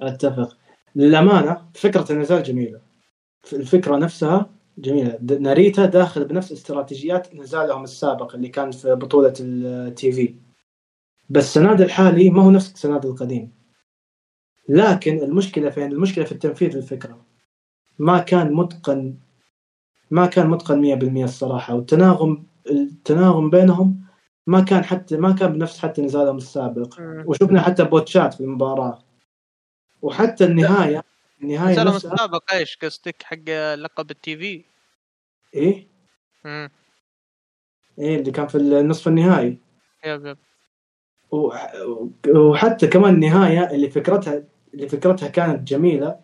أتفق. 0.00 0.56
للأمانة 0.96 1.70
فكرة 1.74 2.12
النزال 2.12 2.42
جميلة. 2.42 2.80
الفكرة 3.52 3.96
نفسها 3.96 4.50
جميله 4.78 5.18
ناريتا 5.40 5.86
داخل 5.86 6.24
بنفس 6.24 6.52
استراتيجيات 6.52 7.34
نزالهم 7.34 7.84
السابق 7.84 8.34
اللي 8.34 8.48
كان 8.48 8.70
في 8.70 8.94
بطولة 8.94 9.34
التي 9.40 10.12
في 10.12 10.34
بس 11.30 11.54
سناد 11.54 11.80
الحالي 11.80 12.30
ما 12.30 12.42
هو 12.42 12.50
نفس 12.50 12.72
سناد 12.76 13.06
القديم. 13.06 13.52
لكن 14.68 15.18
المشكلة 15.22 15.70
فين؟ 15.70 15.92
المشكلة 15.92 16.24
في 16.24 16.32
التنفيذ 16.32 16.76
الفكرة 16.76 17.26
ما 17.98 18.18
كان 18.18 18.52
متقن 18.52 19.14
ما 20.10 20.26
كان 20.26 20.50
متقن 20.50 20.98
100% 21.20 21.24
الصراحة 21.24 21.74
والتناغم 21.74 22.46
التناغم 22.70 23.50
بينهم 23.50 24.00
ما 24.46 24.60
كان 24.60 24.84
حتى 24.84 25.16
ما 25.16 25.32
كان 25.32 25.52
بنفس 25.52 25.78
حتى 25.78 26.02
نزالهم 26.02 26.36
السابق. 26.36 26.94
وشفنا 27.26 27.60
حتى 27.62 27.84
بوتشات 27.84 28.34
في 28.34 28.40
المباراة. 28.40 28.98
وحتى 30.02 30.44
النهاية 30.44 31.04
النهاية 31.42 31.72
نزالهم 31.72 31.96
السابق 31.96 32.52
إيش 32.52 32.78
قصدك 32.82 33.22
حق 33.22 33.50
لقب 33.74 34.10
التي 34.10 34.36
في؟ 34.36 34.64
إيه؟ 35.54 35.86
امم 36.46 36.70
إيه 37.98 38.16
اللي 38.16 38.30
كان 38.30 38.46
في 38.46 38.54
النصف 38.54 39.08
النهائي. 39.08 39.58
يب 40.04 40.26
يب. 40.26 40.38
وحتى 42.36 42.86
كمان 42.86 43.14
النهاية 43.14 43.70
اللي 43.70 43.90
فكرتها 43.90 44.44
اللي 44.74 44.88
فكرتها 44.88 45.28
كانت 45.28 45.68
جميلة. 45.68 46.20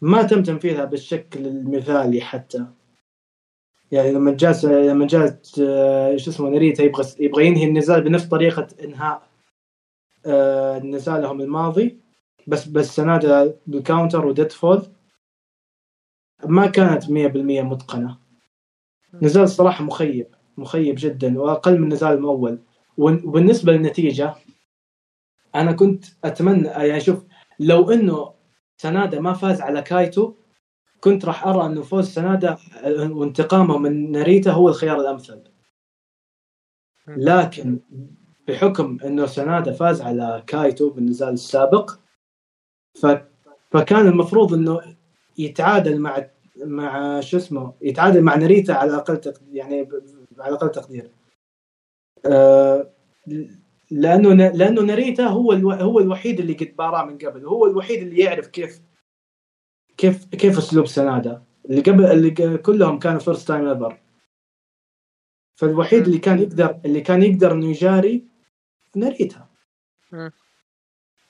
ما 0.00 0.22
تم 0.22 0.42
تنفيذها 0.42 0.84
بالشكل 0.84 1.46
المثالي 1.46 2.20
حتى. 2.20 2.66
يعني 3.92 4.12
لما 4.12 4.32
جاء 4.32 4.66
لما 4.66 5.06
جاء 5.06 5.40
آه، 5.60 6.16
شو 6.16 6.30
اسمه 6.30 6.48
ناريتا 6.48 6.82
يبغى 6.82 7.04
يبغى 7.20 7.46
ينهي 7.46 7.64
النزال 7.64 8.00
بنفس 8.02 8.24
طريقة 8.24 8.66
إنهاء 8.84 9.28
آه، 10.26 10.78
نزالهم 10.78 11.40
الماضي. 11.40 11.98
بس 12.46 12.68
بس 12.68 12.96
سنادا 12.96 13.58
بال 13.66 13.79
counter 13.79 14.26
و 14.26 14.31
dead 14.31 14.52
fall 14.52 14.86
ما 16.44 16.66
كانت 16.66 17.04
100% 17.04 17.08
متقنة. 17.62 18.18
نزال 19.14 19.48
صراحة 19.48 19.84
مخيب 19.84 20.34
مخيب 20.56 20.94
جدا 20.98 21.40
وأقل 21.40 21.78
من 21.78 21.84
النزال 21.84 22.18
الأول. 22.18 22.58
وبالنسبه 22.98 23.72
للنتيجة 23.72 24.34
أنا 25.54 25.72
كنت 25.72 26.04
أتمنى 26.24 26.68
يعني 26.68 27.00
شوف 27.00 27.24
لو 27.60 27.90
إنه 27.90 28.34
سنادا 28.76 29.20
ما 29.20 29.32
فاز 29.32 29.60
على 29.60 29.82
كايتو 29.82 30.34
كنت 31.00 31.24
راح 31.24 31.46
أرى 31.46 31.66
إنه 31.66 31.82
فوز 31.82 32.08
سنادا 32.08 32.58
وانتقامه 32.86 33.78
من 33.78 34.12
ناريتا 34.12 34.50
هو 34.50 34.68
الخيار 34.68 35.00
الأمثل. 35.00 35.42
لكن 37.06 37.80
بحكم 38.48 38.98
إنه 39.04 39.26
سنادا 39.26 39.72
فاز 39.72 40.00
على 40.00 40.44
كايتو 40.46 40.90
بالنزال 40.90 41.32
السابق. 41.32 42.01
فكان 43.70 44.06
المفروض 44.06 44.54
إنه 44.54 44.96
يتعادل 45.38 46.00
مع 46.00 46.26
مع 46.56 47.20
شو 47.20 47.36
اسمه 47.36 47.74
يتعادل 47.82 48.22
مع 48.22 48.36
ناريتا 48.36 48.72
على 48.72 48.96
أقل 48.96 49.16
تقدير 49.16 49.54
يعني 49.54 49.88
على 50.38 50.54
أقل 50.54 50.70
تقدير. 50.70 51.10
آه 52.26 52.90
لأنه 53.90 54.34
لأنه 54.34 54.82
ناريتا 54.82 55.26
هو 55.26 55.52
ألو... 55.52 55.70
هو 55.70 55.98
الوحيد 55.98 56.40
اللي 56.40 56.52
قد 56.52 56.76
باراه 56.76 57.04
من 57.04 57.18
قبل 57.18 57.46
هو 57.46 57.66
الوحيد 57.66 58.02
اللي 58.02 58.18
يعرف 58.22 58.46
كيف 58.46 58.80
كيف 59.96 60.24
كيف 60.24 60.58
أسلوب 60.58 60.86
سنادا. 60.86 61.42
اللي 61.70 61.80
قبل 61.80 62.04
اللي 62.04 62.58
كلهم 62.58 62.98
كانوا 62.98 63.18
first 63.18 63.48
time 63.48 63.68
ever 63.68 64.00
فالوحيد 65.54 66.02
اللي 66.06 66.18
كان 66.18 66.38
يقدر 66.38 66.80
اللي 66.84 67.00
كان 67.00 67.22
يقدر 67.22 67.52
إنه 67.52 67.66
يجاري 67.66 68.24
ناريتا. 68.96 69.46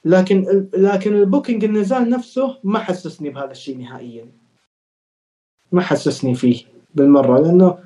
لكن 0.05 0.69
لكن 0.74 1.15
ال 1.15 1.21
booking 1.21 1.65
النزال 1.65 2.11
نفسه 2.11 2.59
ما 2.65 2.79
حسسني 2.79 3.31
بهذا 3.31 3.51
الشيء 3.51 3.79
نهائيا. 3.79 4.33
ما 5.73 5.83
حسسني 5.83 6.35
فيه 6.35 6.65
بالمرة 6.95 7.41
لأنه 7.41 7.79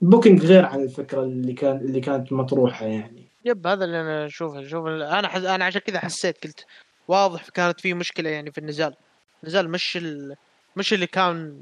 بوكينج 0.00 0.46
غير 0.46 0.64
عن 0.64 0.80
الفكرة 0.80 1.22
اللي 1.22 1.52
كان 1.52 1.76
اللي 1.76 2.00
كانت 2.00 2.32
مطروحة 2.32 2.86
يعني. 2.86 3.24
يب 3.44 3.66
هذا 3.66 3.84
اللي 3.84 4.00
أنا 4.00 4.26
أشوفه 4.26 4.60
أشوف 4.60 4.86
أنا 4.86 5.28
حز... 5.28 5.44
أنا 5.44 5.64
عشان 5.64 5.80
كذا 5.80 5.98
حسيت 5.98 6.44
قلت 6.44 6.66
واضح 7.08 7.48
كانت 7.48 7.80
في 7.80 7.94
مشكلة 7.94 8.30
يعني 8.30 8.52
في 8.52 8.58
النزال. 8.58 8.94
النزال 9.42 9.70
مش 9.70 9.96
ال... 9.96 10.36
مش 10.76 10.92
اللي 10.92 11.06
كان 11.06 11.60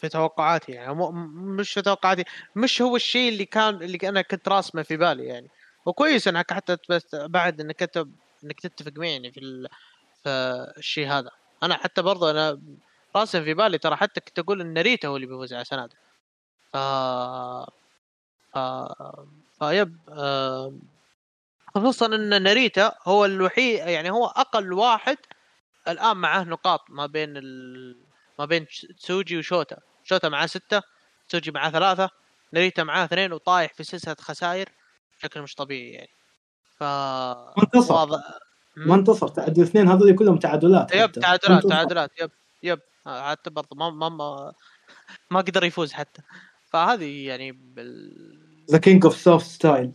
في 0.00 0.08
توقعاتي 0.08 0.72
يعني 0.72 0.94
مش 1.34 1.72
في 1.72 1.82
توقعاتي 1.82 2.24
مش 2.56 2.82
هو 2.82 2.96
الشيء 2.96 3.32
اللي 3.32 3.44
كان 3.44 3.74
اللي 3.74 3.98
أنا 4.04 4.22
كنت 4.22 4.48
راسمه 4.48 4.82
في 4.82 4.96
بالي 4.96 5.24
يعني. 5.24 5.48
وكويس 5.86 6.28
إنك 6.28 6.52
حتى 6.52 6.76
بعد 7.12 7.60
إنك 7.60 7.82
انت 7.82 8.04
إنك 8.44 8.60
تتفق 8.60 8.92
معي 8.96 9.12
يعني 9.12 9.32
في 9.32 9.40
ال... 9.40 9.68
في 10.22 10.28
الشيء 10.78 11.08
هذا. 11.08 11.30
أنا 11.62 11.76
حتى 11.76 12.02
برضه 12.02 12.30
أنا 12.30 12.60
راسم 13.16 13.44
في 13.44 13.54
بالي 13.54 13.78
ترى 13.78 13.96
حتى 13.96 14.20
كنت 14.20 14.38
أقول 14.38 14.60
إن 14.60 14.72
ناريتا 14.72 15.08
هو 15.08 15.16
اللي 15.16 15.26
بيفوز 15.26 15.52
على 15.52 15.64
سنادة. 15.64 15.96
ف 16.72 16.76
ف 18.54 18.58
فيب 19.58 19.98
خصوصا 21.74 22.06
إن 22.06 22.42
ناريتا 22.42 22.96
هو 23.02 23.24
الوحيد 23.24 23.78
يعني 23.78 24.10
هو 24.10 24.26
أقل 24.26 24.72
واحد 24.72 25.16
الآن 25.88 26.16
معاه 26.16 26.44
نقاط 26.44 26.90
ما 26.90 27.06
بين 27.06 27.36
ال... 27.36 27.96
ما 28.38 28.44
بين 28.44 28.66
تسوجي 28.98 29.38
وشوتا. 29.38 29.78
شوتا 30.04 30.28
معاه 30.28 30.46
ستة 30.46 30.82
تسوجي 31.28 31.50
معاه 31.50 31.70
ثلاثة 31.70 32.10
ناريتا 32.52 32.84
معاه 32.84 33.04
اثنين 33.04 33.32
وطايح 33.32 33.72
في 33.74 33.84
سلسلة 33.84 34.16
خسائر 34.20 34.68
بشكل 35.18 35.42
مش 35.42 35.54
طبيعي 35.54 35.90
يعني. 35.90 36.10
ف 36.74 36.82
ما 36.82 37.54
انتصر 37.62 37.94
واضح... 37.94 38.20
ما 38.76 38.94
انتصر 38.94 39.28
تعادل 39.28 39.62
اثنين 39.62 39.88
هذول 39.88 40.14
كلهم 40.14 40.38
تعادلات 40.38 40.94
yep 40.94 41.12
تعادلات 41.12 41.66
تعادلات. 41.66 42.10
yep 42.20 42.30
yep. 42.62 42.80
حتى 43.06 43.50
برضه 43.50 43.76
ما 43.76 43.90
ما 43.90 44.08
ما, 44.08 44.52
ما 45.30 45.40
قدر 45.40 45.64
يفوز 45.64 45.92
حتى. 45.92 46.22
فهذه 46.72 47.26
يعني 47.26 47.52
بال 47.52 48.64
the 48.70 48.78
king 48.78 49.04
of 49.04 49.16
soft 49.16 49.46
style 49.46 49.92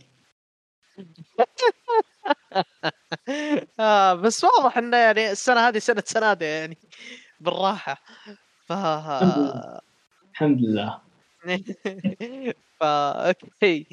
آه 3.80 4.14
بس 4.14 4.44
واضح 4.44 4.78
إنه 4.78 4.96
يعني 4.96 5.30
السنة 5.30 5.68
هذه 5.68 5.78
سنة 5.78 6.02
سنادة 6.06 6.46
يعني 6.46 6.78
بالراحة. 7.40 8.02
ف 8.66 8.72
الحمد 10.32 10.60
لله. 10.60 11.09
فا 12.80 13.28
okay. 13.28 13.86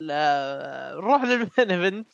نروح 0.00 1.24
لل 1.24 1.33
main 1.33 1.50
event 1.58 2.06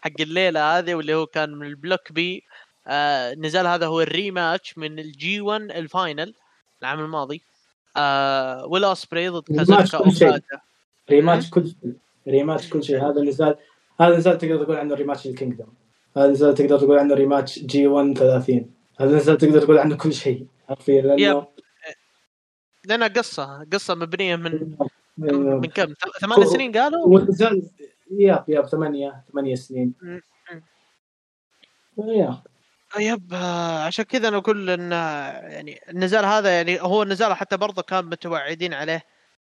حق 0.00 0.20
الليلة 0.20 0.78
هذه 0.78 0.94
واللي 0.94 1.14
هو 1.14 1.26
كان 1.26 1.50
من 1.54 1.66
ال 1.66 1.74
block 1.74 2.12
B. 2.12 2.42
آه 2.86 3.34
نزل 3.34 3.66
هذا 3.66 3.86
هو 3.86 4.00
ال 4.00 4.10
rematch 4.10 4.78
من 4.78 4.98
ال 4.98 5.40
G1 5.40 5.62
ال 5.62 5.74
final 5.74 6.34
العام 6.82 7.00
الماضي. 7.00 7.42
آه 7.96 8.66
ويل 8.66 8.84
اسبري 8.84 9.28
ضد 9.28 9.42
كازاكا 9.56 9.98
rematch 11.10 11.50
كل 11.50 11.66
شيء. 11.66 11.92
rematch 12.28 12.70
كل 12.70 12.84
شيء. 12.84 13.10
هذا 13.10 13.22
نزال 13.22 13.56
هذا 14.00 14.16
نزال 14.16 14.38
تقدر 14.38 14.64
تقول 14.64 14.76
عنه 14.76 14.94
rematch 14.94 15.26
ال 15.26 15.31
Kingdom. 15.31 15.74
هذا 16.16 16.28
نزال 16.28 16.54
تقدر 16.54 16.78
تقول 16.78 16.98
عنه 16.98 17.14
rematch 17.14 17.58
G1 17.58 18.18
30 18.18 18.70
هذا 19.00 19.16
نزال 19.16 19.38
تقدر 19.38 19.60
تقول 19.60 19.78
عنه 19.78 19.96
كل 19.96 20.12
شيء. 20.12 20.46
حرفيا 20.68 21.02
لأنه 21.02 21.46
لأنها 22.88 23.08
قصة 23.08 23.66
قصة 23.72 23.94
مبنية 23.94 24.36
من 24.36 24.76
من 25.18 25.64
كم؟ 25.64 25.94
ثمان 26.20 26.46
سنين 26.46 26.72
قالوا؟ 26.76 27.20
نزال 27.20 27.70
ياب 28.10 28.44
ياب 28.48 28.66
ثمانية 28.66 29.24
ثمانية 29.32 29.54
سنين. 29.54 29.94
يا 31.98 32.42
يب 32.98 33.34
عشان 33.86 34.04
كذا 34.04 34.28
أنا 34.28 34.36
أقول 34.36 34.70
إن 34.70 34.92
يعني 35.52 35.80
النزال 35.88 36.24
هذا 36.24 36.56
يعني 36.56 36.80
هو 36.80 37.02
النزال 37.02 37.34
حتى 37.34 37.56
برضه 37.56 37.82
كان 37.82 38.04
متوعدين 38.04 38.74
عليه. 38.74 39.04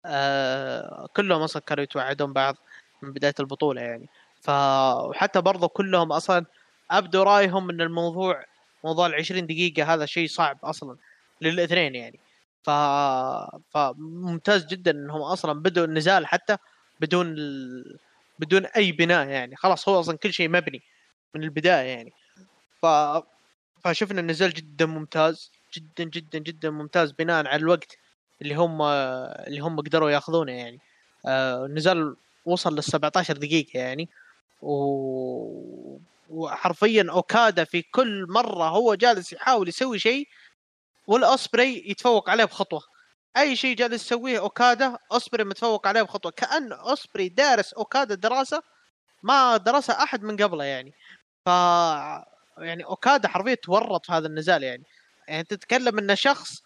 آه 0.07 1.09
كلهم 1.17 1.43
أصلا 1.43 1.63
كانوا 1.63 1.85
يتوعدون 1.85 2.33
بعض 2.33 2.57
من 3.03 3.13
بداية 3.13 3.35
البطولة 3.41 3.81
يعني. 3.81 4.09
فحتى 4.41 5.41
برضو 5.41 5.69
كلهم 5.69 6.13
أصلا 6.13 6.45
أبدوا 6.91 7.25
رأيهم 7.25 7.71
إن 7.71 7.81
الموضوع 7.81 8.45
موضوع 8.85 9.07
ال 9.07 9.15
20 9.15 9.47
دقيقة 9.47 9.95
هذا 9.95 10.07
شيء 10.07 10.29
صعب 10.29 10.59
أصلا 10.65 10.97
للاثنين 11.41 11.95
يعني. 11.95 12.19
ف... 12.63 12.71
فممتاز 13.71 14.67
جدا 14.67 14.91
انهم 14.91 15.23
أصلا 15.23 15.63
بدوا 15.63 15.85
النزال 15.85 16.27
حتى 16.27 16.57
بدون 17.01 17.27
ال... 17.39 17.99
بدون 18.39 18.67
أي 18.67 18.93
بناء 18.93 19.29
يعني. 19.29 19.57
خلاص 19.57 19.89
هو 19.89 20.01
أصلا 20.01 20.17
كل 20.17 20.33
شيء 20.33 20.49
مبني 20.49 20.83
من 21.35 21.43
البداية 21.43 21.87
يعني. 21.87 22.13
ف 22.83 22.87
فشفنا 23.85 24.21
النزال 24.21 24.53
جدا 24.53 24.87
ممتاز 24.87 25.51
جدا 25.75 26.05
جدا 26.05 26.39
جدا 26.39 26.71
ممتاز 26.71 27.13
بناء 27.13 27.47
على 27.47 27.57
الوقت 27.57 27.99
اللي 28.43 28.55
هم 28.55 28.83
اللي 28.83 29.61
هم 29.61 29.81
قدروا 29.81 30.11
ياخذونه 30.11 30.53
يعني. 30.53 30.81
آه 31.27 31.67
النزال 31.67 32.17
وصل 32.47 32.75
لل 32.75 32.85
17 32.85 33.37
دقيقة 33.37 33.79
يعني. 33.79 34.09
و... 34.63 35.99
وحرفيا 36.31 37.07
أوكادا 37.11 37.65
في 37.65 37.83
كل 37.83 38.27
مرة 38.29 38.69
هو 38.69 38.95
جالس 38.95 39.33
يحاول 39.33 39.69
يسوي 39.69 39.99
شيء 39.99 40.29
والاوسبري 41.09 41.91
يتفوق 41.91 42.31
عليه 42.31 42.45
بخطوة. 42.45 42.83
أي 43.37 43.57
شيء 43.57 43.77
جالس 43.77 44.05
يسويه 44.05 44.39
أوكادا 44.39 44.99
اوسبري 45.13 45.45
متفوق 45.45 45.87
عليه 45.87 46.03
بخطوة. 46.03 46.33
كأن 46.33 46.73
اوسبري 46.73 47.29
دارس 47.29 47.73
أوكادا 47.73 48.15
دراسة 48.15 48.63
ما 49.23 49.57
درسها 49.57 50.03
أحد 50.03 50.23
من 50.23 50.37
قبله 50.37 50.65
يعني. 50.65 50.93
ف 51.47 51.49
يعني 52.59 52.85
أوكادا 52.85 53.29
حرفيا 53.29 53.55
تورط 53.55 54.07
في 54.07 54.13
هذا 54.13 54.27
النزال 54.27 54.63
يعني. 54.63 54.85
يعني 55.29 55.45
تتكلم 55.45 55.99
انه 55.99 56.15
شخص 56.15 56.63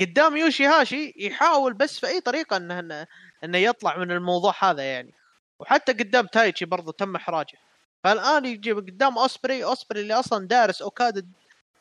قدام 0.00 0.36
يوشي 0.36 0.66
هاشي 0.66 1.14
يحاول 1.16 1.74
بس 1.74 2.00
في 2.00 2.06
أي 2.06 2.20
طريقة 2.20 2.56
إنه 2.56 3.06
إنه 3.44 3.58
يطلع 3.58 3.96
من 3.96 4.10
الموضوع 4.10 4.54
هذا 4.60 4.82
يعني. 4.82 5.14
وحتى 5.58 5.92
قدام 5.92 6.26
تايتشي 6.26 6.64
برضه 6.64 6.92
تم 6.92 7.16
إحراجه. 7.16 7.58
فالآن 8.04 8.44
يجي 8.44 8.72
قدام 8.72 9.18
اوسبري 9.18 9.64
اوسبري 9.64 10.00
اللي 10.00 10.14
أصلا 10.14 10.48
دارس 10.48 10.82
أوكادا 10.82 11.26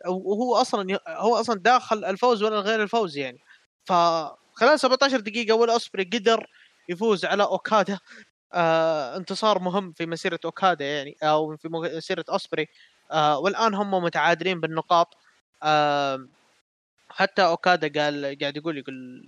وهو 0.06 0.56
أصلا 0.56 0.99
هو 1.07 1.36
أصلا 1.36 1.60
داخل 1.60 2.06
الفوز 2.06 2.44
ولا 2.44 2.60
غير 2.60 2.84
الفوز 2.84 3.18
يعني. 3.18 3.40
فخلال 3.86 4.80
17 4.80 5.19
دقيقة 5.19 5.56
ولا 5.56 5.74
أوسبري 5.74 6.03
قدر 6.03 6.48
يفوز 6.90 7.26
على 7.26 7.44
أوكادا. 7.44 7.99
آه 8.53 9.18
انتصار 9.18 9.60
مهم 9.60 9.94
في 9.94 10.06
مسيرة 10.06 10.40
أوكادا 10.45 10.86
يعني 10.86 11.18
أو 11.24 11.57
في 11.57 11.69
مسيرة 11.69 12.26
أوسبري. 12.30 12.68
آه 13.11 13.40
والآن 13.40 13.74
هم 13.76 13.91
متعادلين 14.03 14.61
بالنقاط. 14.61 15.18
آه 15.64 16.28
حتى 17.10 17.45
أوكادا 17.45 18.02
قال 18.03 18.38
قاعد 18.41 18.57
يقول 18.57 18.78
يقول 18.78 19.24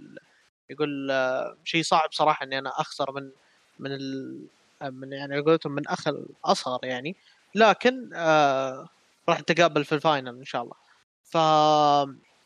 يقول 0.70 1.12
آه 1.12 1.58
شيء 1.66 1.84
صعب 1.84 2.10
صراحة 2.14 2.44
إني 2.46 2.60
أنا 2.60 2.70
أخسر 2.82 3.12
من 3.12 3.32
من 3.80 3.92
ال 3.94 4.40
من 4.84 5.14
يعني 5.14 5.40
قلتهم 5.40 5.72
من 5.76 5.88
أخ 5.88 6.08
الأصغر 6.08 6.80
يعني. 6.86 7.16
لكن 7.56 8.10
آه 8.16 8.90
راح 9.30 9.40
نتقابل 9.42 9.86
في 9.86 9.96
ال 9.96 10.01
final 10.01 10.30
إن 10.38 10.46
شاء 10.46 10.62
الله. 10.64 10.76
ف 11.24 11.38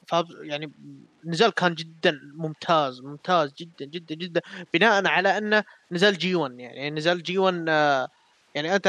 ف 0.07 0.15
يعني 0.41 0.71
نزال 1.25 1.51
كان 1.51 1.75
جدا 1.75 2.19
ممتاز 2.35 3.01
ممتاز 3.01 3.53
جدا 3.53 3.85
جدا 3.85 4.15
جدا. 4.15 4.41
بناء 4.73 5.07
على 5.07 5.37
أنه 5.37 5.63
نزال 5.91 6.17
جي 6.17 6.35
1 6.35 6.59
يعني 6.59 6.91
نزال 6.91 7.23
جي 7.23 7.37
1 7.37 7.65
آه 7.69 8.07
يعني 8.55 8.75
أنت 8.75 8.87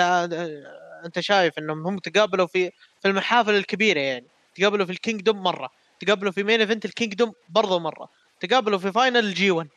أنت 1.06 1.20
شايف 1.20 1.58
إنهم 1.58 1.86
هم 1.86 1.98
تقابلوا 1.98 2.46
في 2.46 2.70
في 3.02 3.08
المحافل 3.08 3.54
الكبيرة 3.54 4.00
يعني. 4.00 4.26
تقابلوا 4.56 4.86
في 4.86 4.92
ال 4.92 4.98
Kingdom 4.99 5.42
مرة 5.42 5.70
تقابلوا 6.00 6.32
في 6.32 6.42
main 6.42 6.60
event 6.60 6.84
ال 6.84 6.90
Kingdom 6.90 7.32
برضه 7.48 7.78
مرة. 7.78 8.08
تقابلوا 8.40 8.78
في 8.78 8.92
final 8.92 9.16
ال 9.18 9.50
G1 9.50 9.68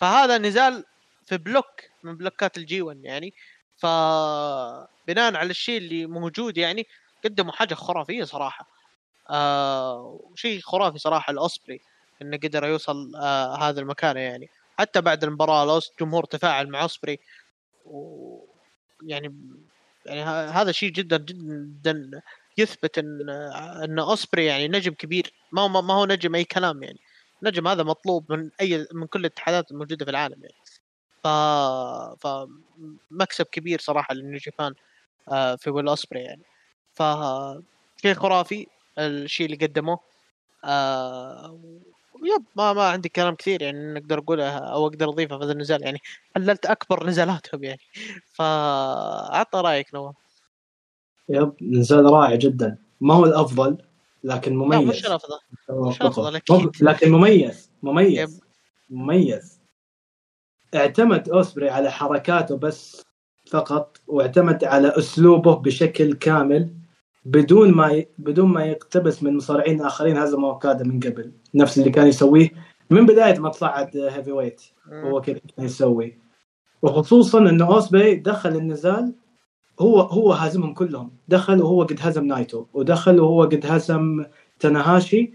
فهذا 0.00 0.38
نزال 0.38 0.84
في 1.26 1.36
block 1.38 1.66
من 2.04 2.16
block 2.16 2.51
ات 2.51 2.58
ال 2.58 2.82
G1 2.82 2.98
يعني. 3.04 3.34
ف 3.76 3.86
بناء 5.08 5.36
على 5.36 5.50
الشيء 5.50 5.78
اللي 5.78 6.06
موجود 6.06 6.58
يعني 6.58 6.86
قدموا 7.24 7.52
حاجة 7.52 7.74
خرافية 7.74 8.24
صراحة. 8.24 8.68
آه 9.30 10.20
شيء 10.34 10.60
خرافي 10.60 10.98
صراحة 10.98 11.30
الاوسبري 11.30 11.80
إنه 12.22 12.36
قدر 12.36 12.64
يوصل 12.64 13.16
آه 13.16 13.56
هذا 13.56 13.80
المكان 13.80 14.16
يعني. 14.16 14.48
حتى 14.78 15.00
بعد 15.00 15.24
المباراة 15.24 15.64
الاوس 15.64 15.92
جمهور 16.00 16.24
تفاعل 16.24 16.68
مع 16.68 16.82
أوسبري 16.82 17.18
و 17.84 18.38
يعني 19.02 19.34
يعني 20.06 20.22
هذا 20.50 20.72
شيء 20.72 20.90
جدا 20.90 21.16
جدا 21.16 22.22
يثبت 22.58 22.98
إن 22.98 23.30
إن 23.84 23.98
أوسبري 23.98 24.46
يعني 24.46 24.68
نجم 24.68 24.92
كبير. 24.92 25.32
ما 25.52 25.62
هو 25.62 25.68
ما 25.68 25.94
هو 25.94 26.06
نجم 26.06 26.34
أي 26.34 26.44
كلام 26.44 26.82
يعني. 26.82 26.98
نجم 27.42 27.68
هذا 27.68 27.82
مطلوب 27.82 28.32
من 28.32 28.50
أي 28.60 28.86
من 28.92 29.06
كل 29.06 29.20
الاتحادات 29.20 29.70
الموجودة 29.70 30.04
في 30.04 30.10
العالم 30.10 30.42
يعني. 30.42 30.54
ف 31.24 31.28
فمكسب 32.22 33.46
كبير 33.46 33.80
صراحة 33.80 34.14
لنيو 34.14 34.38
جابان 34.38 34.74
آه، 35.32 35.56
في 35.56 35.70
ويل 35.70 35.88
اوسبري 35.88 36.20
يعني. 36.20 36.42
ف 36.98 37.02
شيء 38.02 38.14
خرافي 38.14 38.66
الشيء 38.98 39.46
اللي 39.46 39.66
قدموه. 39.66 40.00
آه 40.64 41.58
يب 42.24 42.44
ما 42.56 42.72
ما 42.72 42.82
عندي 42.82 43.08
كلام 43.08 43.34
كثير 43.34 43.62
يعني 43.62 43.94
نقدر 44.00 44.18
اقولها 44.18 44.58
أو 44.58 44.86
أقدر 44.86 45.08
أضيفه 45.08 45.38
في 45.38 45.44
هذا 45.44 45.52
النزال 45.52 45.82
يعني 45.82 45.98
حللت 46.34 46.66
أكبر 46.66 47.06
نزالاتهم 47.06 47.64
يعني. 47.64 47.80
فأعطى 48.32 49.60
رأيك 49.60 49.94
نواف 49.94 50.14
يب 51.28 51.52
نزال 51.62 52.04
رائع 52.04 52.34
جدا. 52.34 52.78
ما 53.00 53.14
هو 53.14 53.24
الأفضل 53.24 53.78
لكن 54.24 54.56
مميز. 54.56 54.80
لا 54.80 54.88
مش 54.88 55.06
الأفضل. 55.06 55.38
مش 55.70 56.00
الأفضل 56.00 56.36
أكيد 56.36 56.70
لكن 56.80 57.12
مميز 57.12 57.70
مميز. 57.82 58.18
يب. 58.18 58.40
مميز. 58.90 59.60
اعتمد 60.74 61.28
أوسبري 61.28 61.70
على 61.70 61.90
حركاته 61.90 62.56
بس 62.56 63.04
فقط 63.50 64.00
واعتمد 64.06 64.64
على 64.64 64.98
أسلوبه 64.98 65.56
بشكل 65.56 66.14
كامل. 66.14 66.77
بدون 67.28 67.72
ما. 67.72 68.04
بدون 68.18 68.48
ما 68.48 68.64
يقتبس 68.64 69.22
من 69.22 69.36
مصارعين 69.36 69.80
آخرين 69.80 70.16
هزموا 70.16 70.50
اوكادا 70.52 70.84
من 70.84 71.00
قبل. 71.00 71.32
نفس 71.54 71.78
اللي 71.78 71.90
كان 71.90 72.06
يسويه 72.06 72.50
من 72.90 73.06
بداية 73.06 73.38
ما 73.38 73.50
صعد 73.52 73.96
heavyweight 73.96 74.62
هو 74.92 75.20
كذا 75.20 75.40
كان 75.56 75.66
يسوي. 75.66 76.18
وخصوصا 76.82 77.38
انه 77.38 77.66
اوسبري 77.66 78.14
دخل 78.14 78.56
النزال 78.56 79.14
هو 79.80 80.00
هو 80.00 80.32
هازمهم 80.32 80.74
كلهم. 80.74 81.10
دخل 81.28 81.62
وهو 81.62 81.82
قد 81.82 81.98
هزم 82.00 82.24
نايتو 82.24 82.66
ودخل 82.74 83.20
وهو 83.20 83.42
قد 83.42 83.66
هزم 83.66 84.24
تناهاشي 84.58 85.32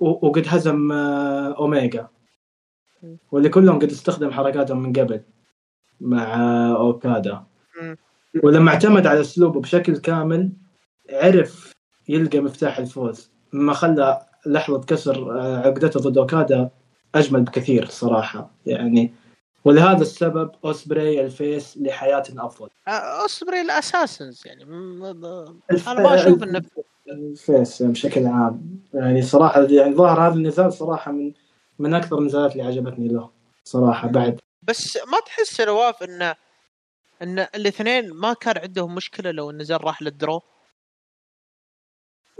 وقد 0.00 0.44
هزم 0.48 0.92
آه، 0.92 1.52
أوميجا. 1.52 2.08
واللي 3.32 3.48
كلهم 3.48 3.78
قد 3.78 3.90
استخدم 3.90 4.30
حركاتهم 4.30 4.82
من 4.82 4.92
قبل 4.92 5.20
مع 6.00 6.36
أوكادا. 6.76 7.44
ولما 8.42 8.70
اعتمد 8.70 9.06
على 9.06 9.20
أسلوبه 9.20 9.60
بشكل 9.60 9.96
كامل 9.96 10.52
عرف 11.10 11.72
يلقى 12.08 12.40
مفتاح 12.40 12.78
الفوز 12.78 13.30
ما 13.52 13.72
خلى 13.72 14.26
لحظة 14.46 14.80
كسر 14.80 15.40
آه، 15.40 15.58
عقدته 15.58 16.00
ضد 16.00 16.18
أوكادا 16.18 16.70
أجمل 17.14 17.42
بكثير 17.42 17.86
صراحة 17.86 18.50
يعني. 18.66 19.14
ولهذا 19.64 20.02
السبب 20.02 20.50
أوسبري 20.64 21.20
الفيس 21.20 21.78
لحياة 21.78 22.24
أفضل. 22.38 22.68
آه، 22.88 22.90
أوسبري 22.90 23.60
الأساسنز 23.60 24.42
يعني 24.46 24.64
الف... 25.70 25.88
أنا 25.88 26.00
ما 26.00 26.14
أشوف 26.14 26.42
إنه 26.42 26.62
الفيس 27.08 27.82
بشكل 27.82 28.26
عام. 28.26 28.80
يعني 28.94 29.22
صراحة 29.22 29.62
يعني 29.62 29.94
ظهر 29.94 30.28
هذا 30.28 30.34
النزال 30.34 30.72
صراحة 30.72 31.12
من 31.12 31.32
من 31.78 31.94
أكثر 31.94 32.18
النزالات 32.18 32.52
اللي 32.52 32.62
عجبتني 32.62 33.08
له 33.08 33.30
صراحة 33.64 34.08
بعد. 34.08 34.40
بس 34.62 34.96
ما 34.96 35.18
تحس 35.26 35.60
نواف 35.60 36.02
ان 36.02 36.34
إن 37.22 37.38
الاثنين 37.38 38.12
ما 38.12 38.32
كان 38.32 38.58
عندهم 38.58 38.94
مشكلة 38.94 39.30
لو 39.30 39.50
النزال 39.50 39.84
راح 39.84 40.02
للدرو؟ 40.02 40.42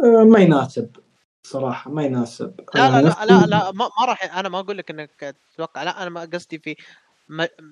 ما 0.02 0.39
يناسب 0.39 0.97
صراحة 1.43 1.90
ما 1.90 2.02
يناسب. 2.02 2.60
لا 2.74 2.90
لا 2.90 3.02
لا 3.02 3.24
لا, 3.24 3.47
لا 3.47 3.73
ما, 3.73 3.90
ما 3.98 4.06
راح 4.06 4.39
أنا 4.39 4.48
ما 4.48 4.59
أقول 4.59 4.78
لك 4.78 4.90
إنك 4.90 5.36
تتوقع 5.55 5.82
لا 5.82 6.02
أنا 6.02 6.10
ما 6.10 6.20
قصدي 6.20 6.59
في 6.59 6.77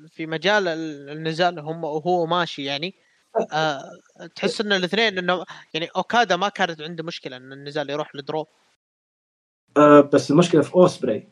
في 0.09 0.27
مجال 0.27 0.69
النزال 1.09 1.59
هم 1.59 1.85
وهو 1.85 2.27
ماشي 2.27 2.65
يعني. 2.65 2.95
أه. 3.53 3.83
تحس 4.37 4.61
إن 4.61 4.73
الاثنين 4.73 5.19
إنه 5.19 5.45
يعني 5.75 5.87
أوكادا 5.97 6.37
ما 6.37 6.49
كانت 6.49 6.81
عنده 6.81 7.05
مشكلة 7.05 7.37
إن 7.37 7.53
النزال 7.53 7.91
يروح 7.91 8.17
لدرو. 8.17 8.47
أه 9.77 10.01
بس 10.01 10.31
المشكلة 10.31 10.63
في 10.63 10.75
أوسبري. 10.75 11.29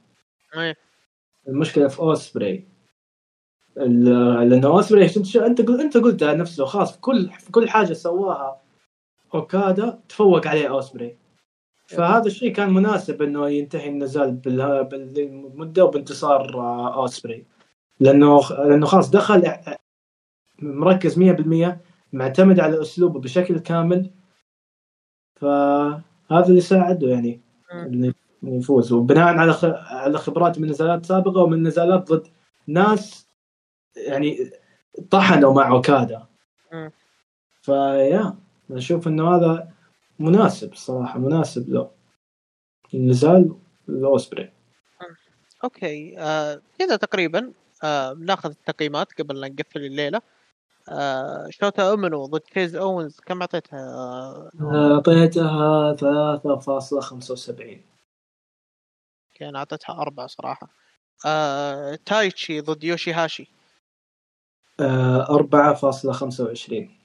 إيه. 0.57 0.77
المشكلة 1.49 1.89
في 1.89 2.01
أوسبري. 2.01 2.69
لأنه 3.77 4.69
أوسبري 4.69 5.05
أنت 5.17 5.37
أنت 5.37 5.61
أنت 5.61 5.97
قلتها 5.97 6.35
نفسه 6.35 6.65
خلاص 6.65 6.93
في 6.93 7.01
كل 7.01 7.31
في 7.31 7.53
كل 7.53 7.71
حاجة 7.71 7.93
سواها 7.93 8.62
أوكادا 9.35 10.01
تفوق 10.09 10.47
عليه 10.47 10.69
أوسبري. 10.69 11.17
فهذا 11.87 12.27
الشيء 12.27 12.53
كان 12.53 12.71
مناسب 12.75 13.23
إنه 13.23 13.49
ينتهي 13.51 13.89
النزال 13.89 14.33
بالمدة 14.33 15.85
وبانتصار 15.85 16.61
آه، 16.61 16.95
أوسبري. 16.95 17.47
لأنه 18.01 18.41
لأنه 18.51 18.87
خلاص 18.87 19.11
دخل 19.11 19.53
مركز 20.63 21.19
100% 21.19 21.81
معتمد 22.13 22.61
على 22.61 22.83
أسلوبه 22.83 23.21
بشكل 23.21 23.59
كامل. 23.59 24.11
فهذا 25.35 26.47
اللي 26.49 26.61
ساعده 26.61 27.09
يعني 27.09 27.41
يفوز. 28.43 28.93
وبناء 28.93 29.25
على 29.39 29.55
على 29.91 30.19
خبرات 30.19 30.59
من 30.59 30.69
نزالات 30.69 31.07
سابقة 31.07 31.43
ومن 31.43 31.63
نزالات 31.63 32.13
ضد 32.13 32.27
ناس 32.67 33.29
يعني 33.97 34.51
طحنوا 35.11 35.55
مع 35.55 35.69
أوكادا. 35.71 36.27
فيا. 37.63 38.35
أشوف 38.77 39.09
إنه 39.09 39.37
هذا 39.37 39.69
مناسب 40.19 40.73
الصراحه 40.73 41.19
مناسب 41.19 41.69
له 41.69 41.91
النزال 42.95 43.57
الاوسبري 43.89 44.53
okay 45.65 46.19
آه 46.19 46.63
كذا 46.79 46.97
تقريبا. 46.97 47.53
آه 47.85 48.13
ناخذ 48.13 48.51
التقييمات 48.51 49.21
قبل 49.21 49.41
لا 49.41 49.49
نقفل 49.49 49.85
الليلة. 49.85 50.21
آه 50.89 51.49
شوتا 51.51 51.91
أومينو 51.91 52.27
ضد 52.27 52.41
تشيز 52.41 52.77
اونز 52.77 53.21
كم 53.21 53.41
أعطيتها؟ 53.41 53.81
آه 53.81 54.51
أعطيتها 54.95 55.97
3.75 55.97 57.81
كان 59.35 59.57
أعطيتها 59.57 60.03
أربعة 60.03 60.27
صراحة. 60.27 60.69
آه 61.27 61.99
تايتشي 62.07 62.61
ضد 62.61 62.85
يوشي 62.85 63.13
هاشي 63.13 63.49
آه، 64.81 65.27
4.25 65.27 67.02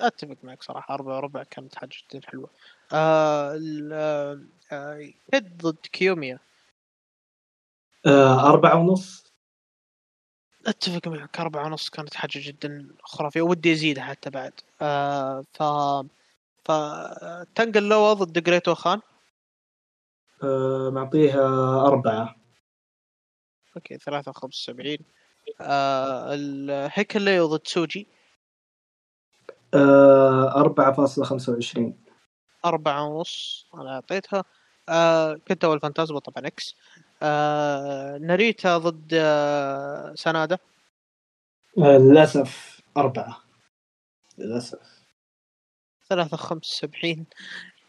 أتفق 0.00 0.36
معك 0.42 0.62
صراحة 0.62 0.94
أربعة 0.94 1.16
وربع 1.16 1.42
كانت 1.42 1.74
حاجة 1.74 1.90
جدا 2.10 2.26
حلوة. 2.30 2.50
آه 2.92 3.54
ال- 3.54 3.92
آه 3.92 4.40
آه، 4.72 5.12
كيد 5.32 5.56
ضد 5.58 5.86
كيوميا. 5.92 6.38
آه، 8.06 8.48
أربعة 8.50 8.76
ونص. 8.76 9.32
أتفق 10.66 11.08
معك 11.08 11.40
أربعة 11.40 11.66
ونص 11.66 11.90
كانت 11.90 12.14
حاجة 12.14 12.30
جدا 12.34 12.88
خرافية 13.02 13.42
ودي 13.42 13.72
ازيدها 13.72 14.04
حتى 14.04 14.30
بعد. 14.30 14.52
آه 14.82 15.44
ف 15.52 15.62
ف 16.64 16.72
تنقل 17.54 17.88
لوا 17.88 18.12
ضد 18.12 18.42
جريتو 18.42 18.74
خان؟ 18.74 19.00
آه، 20.44 20.90
معطيها 20.90 21.46
أربعة. 21.86 22.36
أوكي 23.76 23.98
ثلاثة 23.98 24.30
وخمسة 24.30 24.72
وسبعين. 24.72 24.98
آه 25.60 26.34
الهيكلي 26.34 27.40
ضد 27.40 27.66
سوجي. 27.66 28.06
آه، 29.74 30.60
أربعة 32.64 33.04
ونص 33.04 33.66
أنا 33.74 33.94
أعطيتها. 33.94 34.44
آه 34.88 35.34
كنت 35.48 35.64
أول 35.64 35.80
فانتازما 35.80 36.18
طبعا 36.18 36.46
إكس 36.46 36.74
آه 37.22 38.18
ناريتا 38.18 38.78
ضد 38.78 39.10
آه 39.14 40.14
سنادا. 40.14 40.58
آه، 41.78 41.98
للأسف 41.98 42.80
أربعة. 42.96 43.42
للأسف. 44.38 45.02
ثلاثة 46.08 46.36
خمسة 46.36 46.86
وسبعين 46.88 47.26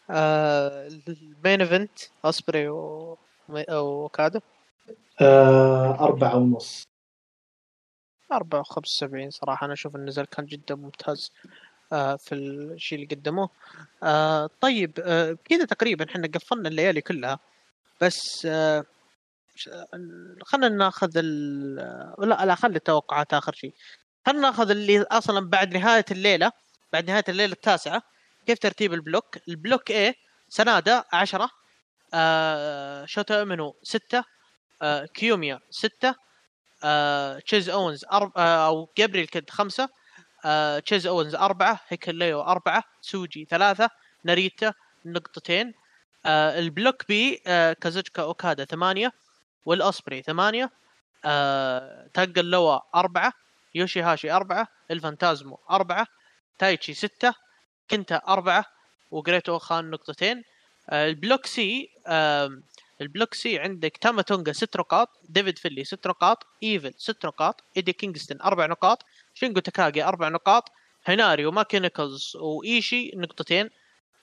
آه 0.09 0.87
ال 1.07 1.18
main 1.18 1.61
event 1.61 1.99
أوسبري 2.25 2.69
و... 2.69 3.17
وكادا 3.71 4.41
آه، 5.21 5.99
أربعة 5.99 6.35
ونص. 6.35 6.83
أربعة 8.31 8.59
وخمسة 8.59 9.05
وسبعين 9.05 9.29
صراحة 9.29 9.65
أنا 9.65 9.73
أشوف 9.73 9.95
النزال 9.95 10.25
كان 10.25 10.45
جدا 10.45 10.75
ممتاز. 10.75 11.31
في 11.89 12.35
الشيء 12.35 13.03
اللي 13.03 13.15
قدموه. 13.15 13.49
آه 14.03 14.49
طيب 14.61 14.99
آه 14.99 15.37
كذا 15.45 15.65
تقريبا 15.65 16.05
إحنا 16.09 16.27
قفلنا 16.27 16.69
الليالي 16.69 17.01
كلها 17.01 17.39
بس 18.01 18.45
آه 18.45 18.85
خلينا 20.45 20.69
ناخذ 20.69 21.11
ال 21.15 21.75
لا 22.19 22.45
لا 22.45 22.55
خلي 22.55 22.75
التوقعات 22.75 23.33
آخر 23.33 23.53
شيء. 23.53 23.73
خلينا 24.25 24.41
ناخذ 24.41 24.69
اللي 24.71 25.01
أصلا 25.01 25.49
بعد 25.49 25.73
نهاية 25.77 26.05
الليلة 26.11 26.51
بعد 26.93 27.07
نهاية 27.09 27.23
الليلة 27.29 27.53
التاسعة 27.53 28.01
كيف 28.47 28.59
ترتيب 28.59 28.93
ال 28.93 29.00
block؟ 29.00 29.37
ال 29.49 29.56
block 29.56 29.91
A 29.91 30.13
سنادا 30.49 31.03
عشرة 31.13 31.49
آه 32.13 33.05
شوتا 33.05 33.41
امينو 33.41 33.75
ستة 33.83 34.23
آه 34.81 35.05
كيوميا 35.05 35.59
ستة 35.69 36.15
آه 36.83 37.39
تشيز 37.39 37.69
أونز 37.69 38.05
أرب... 38.13 38.31
آه 38.37 38.67
أو 38.67 38.89
جابريل 38.97 39.27
كيد 39.27 39.49
خمسة 39.49 39.89
آه 40.45 40.79
تشيز 40.79 41.07
اونز 41.07 41.35
أربعة 41.35 41.79
هيكوليو 41.87 42.41
أربعة 42.41 42.83
سوجي 43.01 43.47
ثلاثة 43.49 43.89
ناريتا 44.23 44.73
نقطتين. 45.05 45.73
آه 46.25 46.59
ال 46.59 46.67
block 46.67 47.07
B 47.07 47.41
آه 47.47 47.73
كازوتشكا 47.73 48.23
اوكادا 48.23 48.65
ثمانية 48.65 49.11
وأوسبري 49.65 50.21
ثمانية 50.21 50.71
آه 51.25 52.07
تانجا 52.13 52.41
لوا 52.41 52.79
أربعة 52.95 53.33
يوشي 53.75 54.01
هاشي 54.01 54.31
أربعة 54.31 54.67
الفانتازمو 54.91 55.59
أربعة 55.71 56.07
تايتشي 56.59 56.93
ستة 56.93 57.33
كنتا 57.91 58.21
أربعة 58.27 58.65
وجريتو 59.11 59.59
خان 59.59 59.89
نقطتين. 59.89 60.43
آه 60.89 61.07
ال 61.07 61.14
block 61.14 61.45
C 61.45 61.89
آه 62.07 62.59
ال 63.01 63.07
block 63.07 63.33
C 63.33 63.59
عندك 63.59 63.97
تاما 63.97 64.21
تونجا 64.21 64.53
ست 64.53 64.77
نقاط 64.77 65.09
ديفيد 65.29 65.57
فينلي 65.59 65.83
ست 65.83 66.07
نقاط 66.07 66.45
ايفل 66.63 66.93
ست 66.97 67.25
نقاط 67.25 67.63
ايدي 67.77 67.93
كينغستون 67.93 68.41
أربع 68.41 68.65
نقاط 68.65 69.05
شينجو 69.33 69.59
تاكاجي 69.59 70.03
أربع 70.03 70.29
نقاط 70.29 70.71
هيناري 71.05 71.45
ومايكي 71.45 71.79
نيكلز 71.79 72.35
وإيشي 72.35 73.11
نقطتين. 73.15 73.69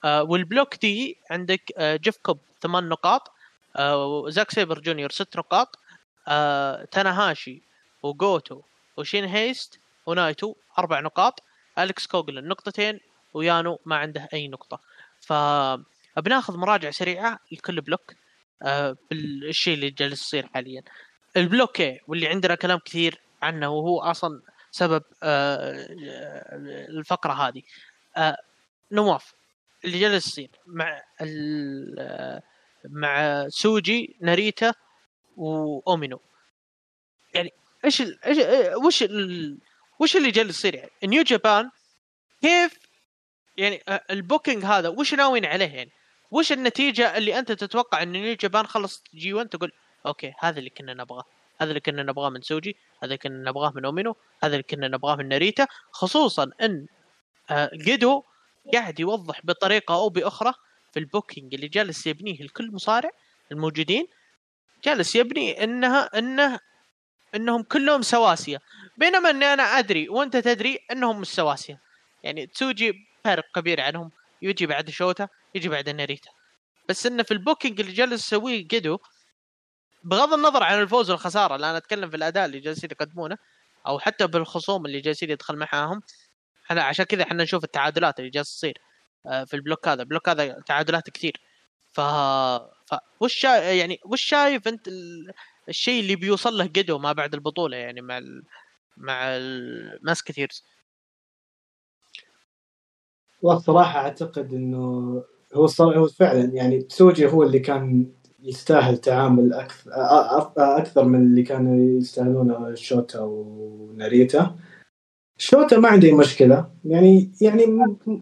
آه 0.05 0.23
وال 0.23 0.38
block 0.38 0.77
D 0.77 1.17
عندك 1.31 1.73
آه 1.79 1.97
جيف 1.97 2.17
كوب 2.17 2.39
ثمان 2.63 2.89
نقاط 2.89 3.33
آه 3.77 4.31
زاك 4.31 4.51
سيبر 4.51 4.81
جونيور 4.81 5.11
ست 5.11 5.37
نقاط 5.37 5.79
آه 6.29 6.85
تاناهاشي 6.85 7.63
وجوتو 8.03 8.61
وشين 8.97 9.25
هيست 9.25 9.79
ونايتو 10.07 10.55
أربع 10.79 11.01
نقاط 11.01 11.43
أليكس 11.79 12.07
كوغلن 12.07 12.49
نقطتين 12.49 13.01
ويانو 13.35 13.79
ما 13.87 13.97
عنده 13.97 14.29
أي 14.35 14.49
نقطة. 14.49 14.81
ف 15.21 15.33
بناخذ 16.17 16.91
سريعة 16.91 17.39
لكل 17.53 17.81
block 17.81 18.15
آه 18.63 18.97
بالشيء 19.11 19.75
اللي 19.75 19.91
جالس 19.91 20.23
يصير 20.23 20.47
حاليا. 20.55 20.83
ال 21.37 21.44
block 21.44 21.83
واللي 22.09 22.29
عندنا 22.29 22.55
كلام 22.55 22.79
كثير 22.79 23.21
عنه 23.43 23.69
وهو 23.69 24.01
أصلا 24.01 24.41
سبب 24.71 25.03
آه 25.23 25.87
الفقرة 26.89 27.33
هذه. 27.33 27.63
آه 28.17 28.37
نواف 28.93 29.33
اللي 29.85 30.01
جالس 30.01 30.27
يصير 30.27 30.51
مع 30.67 31.03
مع 32.85 33.47
تسوجي 33.49 34.17
ناريتا 34.21 34.75
وأومينو. 35.37 36.21
يعني 37.35 37.53
إيش 37.85 38.03
إيش 38.03 38.39
وش 38.85 39.05
وش 40.01 40.17
اللي 40.17 40.31
جالس 40.31 40.59
يصير 40.59 40.75
يعني؟ 40.75 40.91
New 41.05 41.23
Japan 41.23 41.71
كيف 42.43 42.79
يعني 43.57 43.83
آه، 43.89 44.05
ال 44.11 44.17
booking 44.17 44.65
هذا 44.65 44.89
وش 44.89 45.15
ناويين 45.15 45.45
عليه 45.45 45.75
يعني؟ 45.75 45.91
وش 46.31 46.53
النتيجة 46.53 47.17
اللي 47.17 47.39
أنت 47.39 47.53
تتوقع 47.53 48.03
إن 48.03 48.13
New 48.13 48.35
Japan 48.35 48.67
خلص 48.67 49.03
G1 49.15 49.49
تقول 49.49 49.73
أوكي 50.07 50.33
هذا 50.41 50.59
اللي 50.59 50.71
كنا 50.71 50.95
نبغاه. 50.95 51.25
هذا 51.61 51.69
اللي 51.69 51.81
كنا 51.81 52.03
نبغاه 52.03 52.31
من 52.31 52.43
تسوجي 52.43 52.77
هذا 53.03 53.05
اللي 53.05 53.19
كنا 53.19 53.51
نبغاه 53.51 53.73
من 53.77 53.85
أومينو 53.85 54.17
هذا 54.43 54.53
اللي 54.53 54.63
كنا 54.63 54.89
نبغاه 54.89 55.17
من 55.17 55.29
ناريتا 55.29 55.67
خصوصا 55.91 56.51
إن 56.63 56.87
آه، 57.51 57.71
جيدو 57.75 58.23
قاعد 58.73 59.01
يوضح 59.01 59.41
بطريقة 59.45 59.95
أو 59.95 60.09
بأخرى 60.09 60.55
في 60.93 60.99
ال 60.99 61.06
booking 61.06 61.55
اللي 61.55 61.69
جالس 61.69 62.07
يبنيه 62.07 62.43
لكل 62.43 62.73
مصارع 62.73 63.11
الموجودين 63.53 64.07
جالس 64.85 65.17
يبني 65.17 65.65
إنها 65.65 66.19
إنه 66.19 66.61
إنهم 67.35 67.63
كلهم 67.63 68.03
سواسية. 68.03 68.61
بينما 68.97 69.31
إني 69.31 69.45
أنا 69.45 69.63
أدري 69.63 70.09
وأنت 70.09 70.37
تدري 70.37 70.79
إنهم 70.93 71.21
مش 71.21 71.29
سواسية. 71.29 71.81
يعني 72.23 72.47
تسوجي 72.47 73.07
فارق 73.25 73.45
كبير 73.55 73.81
عنهم. 73.81 74.11
يجي 74.43 74.67
بعد 74.67 74.91
شوتا 74.91 75.29
يجي 75.55 75.69
بعد 75.69 75.89
ناريتا. 75.89 76.31
بس 76.89 77.07
إنه 77.07 77.23
في 77.23 77.31
ال 77.31 77.37
booking 77.37 77.81
اللي 77.81 77.93
جالس 77.93 78.27
يسويه 78.27 78.69
جيدو 78.69 78.99
بغض 80.05 80.33
النظر 80.33 80.63
عن 80.63 80.83
الفوز 80.83 81.11
والخسارة 81.11 81.57
لا 81.57 81.71
أنا 81.71 81.79
أتكلم 81.79 82.11
في 82.11 82.17
الأداء 82.17 82.45
اللي 82.45 82.61
جالسين 82.61 82.91
يقدمونه 82.93 83.37
أو 83.87 83.99
حتى 83.99 84.27
بالخصوم 84.27 84.87
اللي 84.87 85.01
جالسين 85.01 85.31
يدخل 85.31 85.57
معاهم. 85.57 86.03
إحنا 86.67 86.83
عشان 86.83 87.05
كذا 87.05 87.23
إحنا 87.23 87.43
نشوف 87.43 87.65
التعادلات 87.65 88.19
اللي 88.19 88.31
جالسة 88.31 88.53
تصير 88.57 88.79
آه، 89.27 89.45
في 89.45 89.55
ال 89.55 89.60
block 89.60 89.89
هذا. 89.89 90.03
ال 90.03 90.07
block 90.07 90.29
هذا 90.29 90.61
تعادلات 90.67 91.11
كثير. 91.11 91.41
ف... 91.93 92.01
ف 92.01 92.95
وش 93.21 93.35
شا... 93.35 93.73
يعني 93.73 94.01
وش 94.05 94.23
شايف 94.23 94.69
أنت 94.69 94.89
ال... 94.89 95.33
الشيء 95.69 96.01
اللي 96.01 96.17
بيوصل 96.17 96.59
له 96.59 96.67
جدو 96.67 96.99
ما 96.99 97.13
بعد 97.13 97.35
البطولة 97.35 97.77
يعني 97.77 98.01
مع 98.01 98.19
ال... 98.19 98.43
مع 98.97 99.37
ال 99.37 100.23
Musketeers؟ 100.23 100.65
والصراحة 103.43 104.01
أعتقد 104.01 104.53
إنه 104.55 105.25
هو 105.55 105.67
صار 105.67 105.99
هو 105.99 106.07
فعلا 106.07 106.45
يعني 106.55 106.83
تسوجي 106.83 107.27
هو 107.27 107.43
اللي 107.43 107.59
كان 107.59 108.13
يستاهل 108.43 108.99
تعامل 108.99 109.53
أكثر 109.53 109.91
أكثر 110.59 111.05
من 111.05 111.21
اللي 111.21 111.43
كانوا 111.43 111.99
يستاهلونه 111.99 112.75
شوتا 112.75 113.21
وناريتا. 113.21 114.57
شوتا 115.39 115.79
ما 115.79 115.89
عندي 115.89 116.13
مشكلة. 116.13 116.71
يعني 116.85 117.33
يعني 117.41 117.63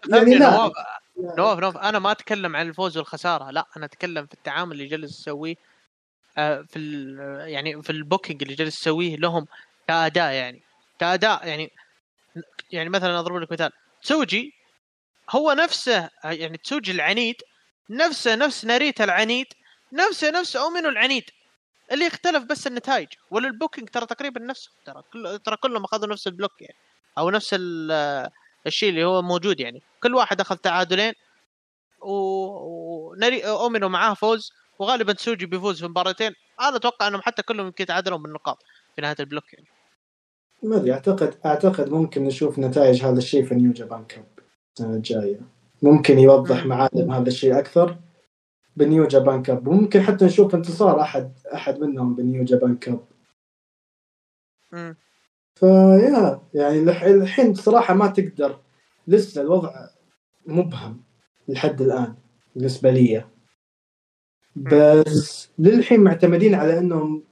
يعني 0.08 0.34
لا. 0.34 0.72
نواف 1.36 1.58
نواف 1.58 1.76
أنا 1.76 1.98
ما 1.98 2.12
أتكلم 2.12 2.56
عن 2.56 2.68
الفوز 2.68 2.96
والخسارة. 2.96 3.50
لا 3.50 3.66
أنا 3.76 3.84
أتكلم 3.84 4.26
في 4.26 4.34
التعامل 4.34 4.72
اللي 4.72 4.86
جالس 4.86 5.20
يسويه 5.20 5.54
آه، 6.38 6.64
في. 6.68 6.78
يعني 7.46 7.82
في 7.82 7.90
ال 7.90 7.97
booking 7.97 8.42
اللي 8.42 8.54
جالس 8.54 8.80
يسويه 8.80 9.16
لهم 9.16 9.46
كأداء 9.88 10.32
يعني. 10.32 10.62
كأداء 10.98 11.46
يعني 11.48 11.70
يعني 12.72 12.88
مثلا 12.88 13.18
أضرب 13.18 13.36
لك 13.36 13.52
مثال. 13.52 13.70
تسوجي 14.02 14.52
هو 15.30 15.52
نفسه 15.52 16.10
يعني 16.24 16.56
تسوجي 16.56 16.92
العنيد 16.92 17.36
نفسه 17.90 18.34
نفس 18.34 18.64
ناريتا 18.64 19.04
العنيد 19.04 19.46
نفسه 19.92 20.30
نفس 20.30 20.56
اومينو 20.56 20.88
العنيد. 20.88 21.24
اللي 21.92 22.04
يختلف 22.04 22.44
بس 22.44 22.66
النتائج. 22.66 23.08
ولا 23.30 23.48
ال 23.48 23.53
booking 23.53 23.88
ترى 23.88 24.06
تقريبا 24.06 24.40
نفسه. 24.40 24.70
ترى 24.84 25.02
كل 25.12 25.38
ترى 25.38 25.56
كلهم 25.56 25.84
أخذوا 25.84 26.06
نفس 26.06 26.26
ال 26.26 26.31
block 26.31 26.52
يعني. 26.60 26.76
أو 27.18 27.30
نفس 27.30 27.56
الشيء 28.66 28.88
اللي 28.88 29.04
هو 29.04 29.22
موجود 29.22 29.60
يعني. 29.60 29.82
كل 30.02 30.14
واحد 30.14 30.40
أخذ 30.40 30.56
تعادلين. 30.56 31.12
و... 32.00 32.12
ونري 32.12 33.40
اومينو 33.42 33.88
معاه 33.88 34.14
فوز. 34.14 34.52
وغالبا 34.78 35.12
تسوجي 35.12 35.46
بيفوز 35.46 35.80
في 35.80 35.88
مباراتين. 35.88 36.34
أنا 36.60 36.76
أتوقع 36.76 37.08
إنهم 37.08 37.22
حتى 37.22 37.42
كلهم 37.42 37.66
يمكن 37.66 37.84
يتعادلون 37.84 38.22
بالنقاط 38.22 38.62
في 38.96 39.02
نهاية 39.02 39.16
ال 39.20 39.26
block 39.26 39.52
يعني. 39.52 39.66
ما 40.62 40.76
أدري 40.76 40.92
اعتقد 40.92 41.38
أعتقد 41.46 41.88
ممكن 41.88 42.24
نشوف 42.24 42.58
نتائج 42.58 43.04
هذا 43.04 43.18
الشيء 43.18 43.44
في 43.44 43.54
New 43.54 43.72
Japan 43.72 44.04
Cup 44.04 44.26
السنة 44.74 44.94
الجاية. 44.96 45.40
ممكن 45.82 46.18
يوضح 46.18 46.66
معالم 46.66 47.12
هذا 47.12 47.28
الشيء 47.28 47.58
أكثر. 47.58 47.96
ب 48.78 48.85
New 48.85 49.06
Japan 49.06 49.42
Cup. 49.42 49.68
وممكن 49.68 50.00
حتى 50.00 50.24
نشوف 50.24 50.54
انتصار 50.54 51.00
أحد 51.00 51.32
أحد 51.54 51.80
منهم 51.80 52.14
ب 52.14 52.22
New 52.22 52.44
Japan 52.44 52.76
Cup. 52.76 53.00
فيا 55.54 56.40
يعني 56.54 56.78
الحين 57.06 57.52
بصراحه 57.52 57.94
ما 57.94 58.06
تقدر. 58.06 58.60
لسه 59.06 59.40
الوضع 59.40 59.88
مبهم 60.46 61.02
لحد 61.48 61.82
الآن 61.82 62.14
بالنسبة 62.54 62.90
لي. 62.90 63.24
بس 64.56 65.50
للحين 65.58 66.00
معتمدين 66.00 66.54
على 66.54 66.78
إنهم 66.78 67.24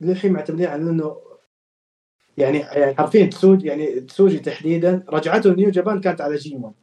للحين 0.00 0.32
معتمدين 0.32 0.66
على 0.66 0.82
إنه 0.82 1.16
يعني 2.38 2.58
يعني 2.58 2.94
حرفيا 2.94 3.26
تسوجي 3.26 3.66
يعني 3.66 4.00
تسوجي 4.00 4.38
تحديدا. 4.38 5.04
رجعته 5.08 5.54
نيو 5.54 5.70
جابان 5.70 6.00
كانت 6.00 6.20
على 6.20 6.36
جي 6.36 6.56
1 6.56 6.74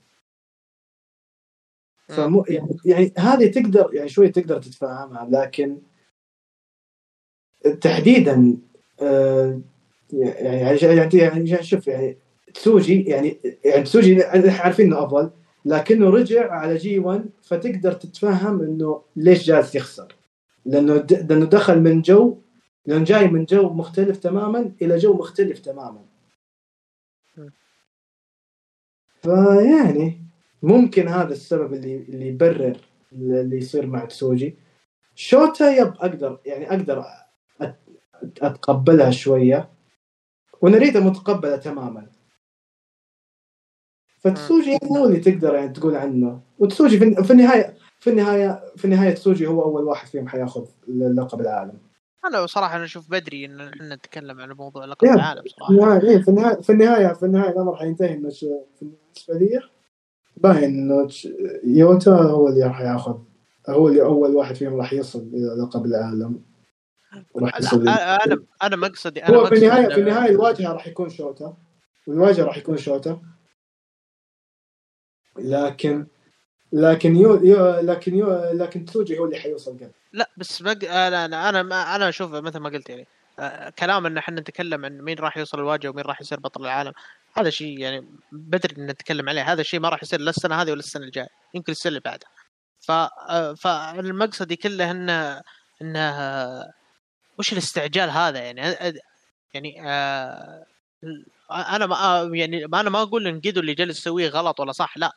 فمو 2.07 2.45
يعني, 2.49 2.77
يعني 2.85 3.13
هذه 3.17 3.51
تقدر 3.51 3.89
يعني 3.93 4.09
شوي 4.09 4.29
تقدر 4.29 4.61
تتفهمها 4.61 5.27
لكن 5.31 5.77
تحديدا 7.81 8.57
آه 9.01 9.61
يعني 10.13 10.77
يعني 10.77 11.17
يعني 11.17 11.63
شوف 11.63 11.87
يعني 11.87 12.17
تسوجي 12.53 13.03
يعني 13.03 13.39
يعني 13.65 13.83
تسوجي 13.83 14.23
عارفين 14.23 14.85
إنه 14.85 15.03
أفضل 15.03 15.29
لكنه 15.65 16.09
رجع 16.09 16.51
على 16.51 16.77
G1 16.77 17.25
فتقدر 17.41 17.93
تتفهم 17.93 18.61
إنه 18.61 19.01
ليش 19.15 19.47
جالس 19.47 19.75
يخسر. 19.75 20.15
لأنه 20.65 20.93
لأنه 21.29 21.45
دخل 21.45 21.81
من 21.81 22.01
جو 22.01 22.37
لأنه 22.85 23.03
جاي 23.05 23.27
من 23.27 23.45
جو 23.45 23.69
مختلف 23.69 24.17
تماما 24.17 24.71
إلى 24.81 24.97
جو 24.97 25.13
مختلف 25.13 25.59
تماما. 25.59 26.05
فيعني 29.21 30.21
ممكن 30.63 31.07
هذا 31.07 31.33
السبب 31.33 31.73
اللي 31.73 31.95
اللي 31.95 32.27
يبرر 32.27 32.77
اللي 33.11 33.57
يصير 33.57 33.85
مع 33.85 34.05
تسوجي. 34.05 34.57
شوتا 35.15 35.69
yep 35.69 35.87
أقدر 35.87 36.39
يعني 36.45 36.69
أقدر 36.69 37.05
أتقبلها 38.41 39.11
شوية 39.11 39.69
وناريتا 40.61 40.97
متقبله 40.97 41.55
تماما. 41.55 42.07
فتسوجي 44.19 44.71
يعني 44.71 44.89
هو 44.91 45.05
اللي 45.05 45.19
تقدر 45.19 45.55
يعني 45.55 45.69
تقول 45.69 45.95
عنه. 45.95 46.41
وتسوجي 46.59 46.97
في 46.99 47.31
النهاية 47.31 47.77
في 47.99 48.09
النهاية 48.09 48.73
في 48.77 48.85
النهاية 48.85 49.13
تسوجي 49.13 49.47
هو 49.47 49.61
أول 49.61 49.83
واحد 49.83 50.07
فيهم 50.07 50.27
حياخذ 50.27 50.65
لقب 50.87 51.41
العالم. 51.41 51.77
أنا 52.25 52.45
صراحة 52.45 52.75
أنا 52.75 52.83
أشوف 52.83 53.11
بدري 53.11 53.45
إن 53.45 53.61
إحنا 53.61 53.95
نتكلم 53.95 54.41
عن 54.41 54.51
موضوع 54.51 54.85
لقب 54.85 55.07
العالم 55.07 55.43
صراحة. 55.47 56.01
إيه، 56.03 56.17
في 56.17 56.29
النهاية 56.29 56.61
في 56.61 56.71
النهاية 56.71 57.13
في 57.13 57.25
النهاية 57.25 57.49
الأمر 57.49 57.75
حينتهي 57.75 58.15
بالنسبة 58.15 58.65
لي 59.29 59.72
باين 60.37 60.63
إنه 60.63 61.09
يوتا 61.63 62.11
هو 62.11 62.47
اللي 62.47 62.63
راح 62.63 62.81
ياخذ 62.81 63.17
هو 63.69 63.87
اللي 63.87 64.01
أول 64.01 64.35
واحد 64.35 64.55
فيهم 64.55 64.75
راح 64.75 64.93
يصل 64.93 65.19
إلى 65.19 65.63
لقب 65.63 65.85
العالم. 65.85 66.43
راح 67.35 67.59
يصل 67.59 67.87
أنا 67.87 68.43
أنا 68.63 68.75
مقصدي 68.75 69.25
أنا 69.25 69.37
هو 69.37 69.45
في 69.45 69.55
النهايه 69.55 69.87
في 69.87 70.01
النهايه 70.01 70.31
الواجهة 70.31 70.73
راح 70.73 70.87
يكون 70.87 71.09
شوتا 71.09 71.57
والواجهه 72.07 72.45
راح 72.45 72.57
يكون 72.57 72.77
شوتا 72.77 73.21
لكن 75.39 76.05
لكن 76.73 77.15
يو, 77.15 77.43
يو 77.43 77.79
لكن 77.79 78.15
يو 78.15 78.51
لكن 78.53 78.85
تسوجي 78.85 79.19
هو 79.19 79.25
اللي 79.25 79.37
حيوصل 79.37 79.71
قبل. 79.71 79.91
لا 80.13 80.29
بس 80.37 80.61
بق... 80.61 80.91
أنا 80.91 81.25
أنا 81.25 81.49
أنا 81.49 81.95
أنا 81.95 82.09
أشوف 82.09 82.31
مثل 82.31 82.59
ما 82.59 82.69
قلت 82.69 82.89
يعني. 82.89 83.07
آه، 83.39 83.69
كلام 83.69 84.05
إن 84.05 84.17
إحنا 84.17 84.41
نتكلم 84.41 84.85
عن 84.85 85.01
مين 85.01 85.17
راح 85.17 85.37
يوصل 85.37 85.59
الواجهة 85.59 85.89
ومين 85.89 86.05
راح 86.05 86.21
يصير 86.21 86.39
بطل 86.39 86.61
العالم. 86.61 86.93
هذا 87.33 87.49
شيء 87.49 87.79
يعني 87.79 88.07
بدري 88.31 88.75
إن 88.77 88.87
نتكلم 88.87 89.29
عليه. 89.29 89.53
هذا 89.53 89.61
الشيء 89.61 89.79
ما 89.79 89.89
راح 89.89 90.03
يصير 90.03 90.19
لا 90.21 90.29
السنة 90.29 90.61
هذه 90.61 90.71
ولا 90.71 90.79
السنة 90.79 91.05
الجاية 91.05 91.27
يمكن 91.53 91.71
السنة 91.71 91.89
اللي 91.89 91.99
بعدها 91.99 92.29
ف 92.79 92.91
آه، 92.91 93.53
فالمقصد 93.53 94.53
كله 94.53 94.91
إنه 94.91 95.41
إنه 95.81 96.73
وش 97.39 97.53
الاستعجال 97.53 98.09
هذا 98.09 98.39
يعني؟ 98.39 98.61
يعني 99.53 99.89
آه 99.89 100.65
أنا 101.51 101.85
ما 101.85 102.29
يعني 102.33 102.65
أنا 102.65 102.89
ما 102.89 103.01
أقول 103.01 103.27
إن 103.27 103.39
جيدو 103.39 103.61
اللي 103.61 103.73
جالس 103.73 103.99
يسويه 103.99 104.29
غلط 104.29 104.59
ولا 104.59 104.71
صح 104.71 104.97
لا. 104.97 105.11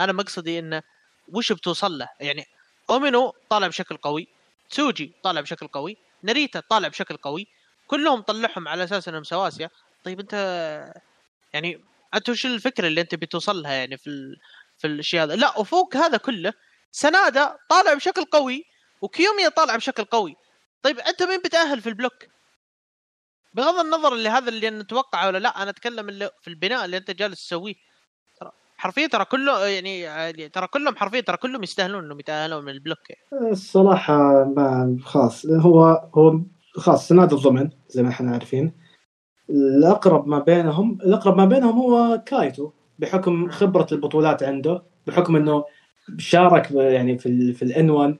أنا 0.00 0.12
مقصدي 0.12 0.58
إنه 0.58 0.82
وش 1.28 1.52
بتوصل 1.52 1.98
له؟ 1.98 2.08
يعني 2.20 2.44
أومينو 2.90 3.34
طالع 3.50 3.66
بشكل 3.66 3.96
قوي 3.96 4.28
تسوجي 4.70 5.12
طالع 5.22 5.40
بشكل 5.40 5.66
قوي 5.66 5.96
ناريتا 6.22 6.60
طالع 6.60 6.88
بشكل 6.88 7.16
قوي 7.16 7.46
كلهم 7.86 8.20
طلعهم 8.20 8.68
على 8.68 8.84
أساس 8.84 9.08
إنهم 9.08 9.24
سواسيه 9.24 9.70
طيب 10.04 10.20
أنت 10.20 10.34
يعني 11.52 11.84
أنت 12.14 12.28
وش 12.28 12.46
الفكرة 12.46 12.86
اللي 12.86 13.00
أنت 13.00 13.14
بتوصل 13.14 13.62
لها 13.62 13.72
يعني 13.72 13.96
في 13.96 14.06
ال... 14.06 14.36
في 14.78 14.86
الشيء 14.86 15.22
هذا؟ 15.22 15.36
لا 15.36 15.58
وفوق 15.58 15.96
هذا 15.96 16.16
كله 16.16 16.52
سنادا 16.92 17.56
طالع 17.68 17.94
بشكل 17.94 18.24
قوي 18.24 18.64
وكيوميا 19.02 19.48
طالع 19.48 19.76
بشكل 19.76 20.04
قوي. 20.04 20.36
طيب 20.82 20.98
أنت 20.98 21.22
مين 21.22 21.38
بتأهل 21.44 21.80
في 21.80 21.88
ال 21.88 21.92
block؟ 21.92 22.14
بغض 23.54 23.78
النظر 23.78 24.12
اللي 24.12 24.28
هذا 24.28 24.48
اللي 24.48 24.70
نتوقعه 24.70 25.26
ولا 25.26 25.38
لا 25.38 25.62
أنا 25.62 25.70
أتكلم 25.70 26.08
اللي 26.08 26.30
في 26.42 26.48
البناء 26.48 26.84
اللي 26.84 26.96
أنت 26.96 27.10
جالس 27.10 27.46
تسويه. 27.46 27.74
ترى 28.40 28.52
حرفيا 28.76 29.06
ترى 29.06 29.24
كله 29.24 29.66
يعني 29.66 30.48
ترى 30.48 30.66
كلهم 30.66 30.96
حرفيا 30.96 31.20
ترى 31.20 31.36
كلهم 31.36 31.62
يستاهلون 31.62 32.04
إنهم 32.04 32.20
يتأهلون 32.20 32.64
من 32.64 32.72
ال 32.72 32.76
block. 32.76 32.98
الصراحة 33.50 34.44
ما 34.44 34.98
خلاص 35.04 35.46
هو 35.46 36.10
هو 36.14 36.40
خلاص 36.76 37.08
سنادا 37.08 37.32
ضمن 37.32 37.70
زي 37.88 38.02
ما 38.02 38.08
إحنا 38.08 38.32
عارفين. 38.32 38.89
الأقرب 39.50 40.28
ما 40.28 40.38
بينهم 40.38 40.98
الأقرب 41.02 41.36
ما 41.36 41.44
بينهم 41.44 41.78
هو 41.78 42.22
كايتو 42.26 42.70
بحكم 42.98 43.50
خبرة 43.50 43.86
البطولات 43.92 44.42
عنده 44.42 44.82
بحكم 45.06 45.36
إنه 45.36 45.64
شارك 46.18 46.70
يعني 46.70 47.18
في 47.18 47.52
في 47.52 47.62
الإن 47.62 47.90
1 47.90 48.18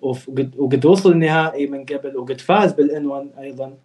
وقد 0.57 0.87
وصل 0.87 1.13
النهائي 1.13 1.67
من 1.67 1.85
قبل 1.85 2.17
وقد 2.17 2.41
فاز 2.41 2.73
بالإن 2.73 3.07
1 3.07 3.31
أيضا 3.39 3.79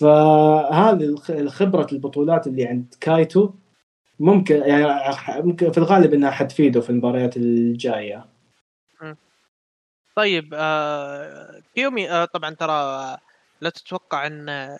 فهذه 0.00 1.16
الخبرة 1.30 1.86
البطولات 1.92 2.46
اللي 2.46 2.66
عند 2.66 2.94
كايتو 3.00 3.50
ممكن 4.20 4.56
يعني 4.56 4.86
ممكن 5.42 5.72
في 5.72 5.78
الغالب 5.78 6.14
إنها 6.14 6.30
حتفيده 6.30 6.80
في 6.80 6.90
المباريات 6.90 7.36
الجاية. 7.36 8.26
طيب 10.16 10.54
آه 10.54 11.60
كيومي 11.74 12.10
آه 12.10 12.24
طبعا 12.24 12.54
ترى 12.54 13.18
لا 13.60 13.70
تتوقع 13.70 14.26
إن 14.26 14.76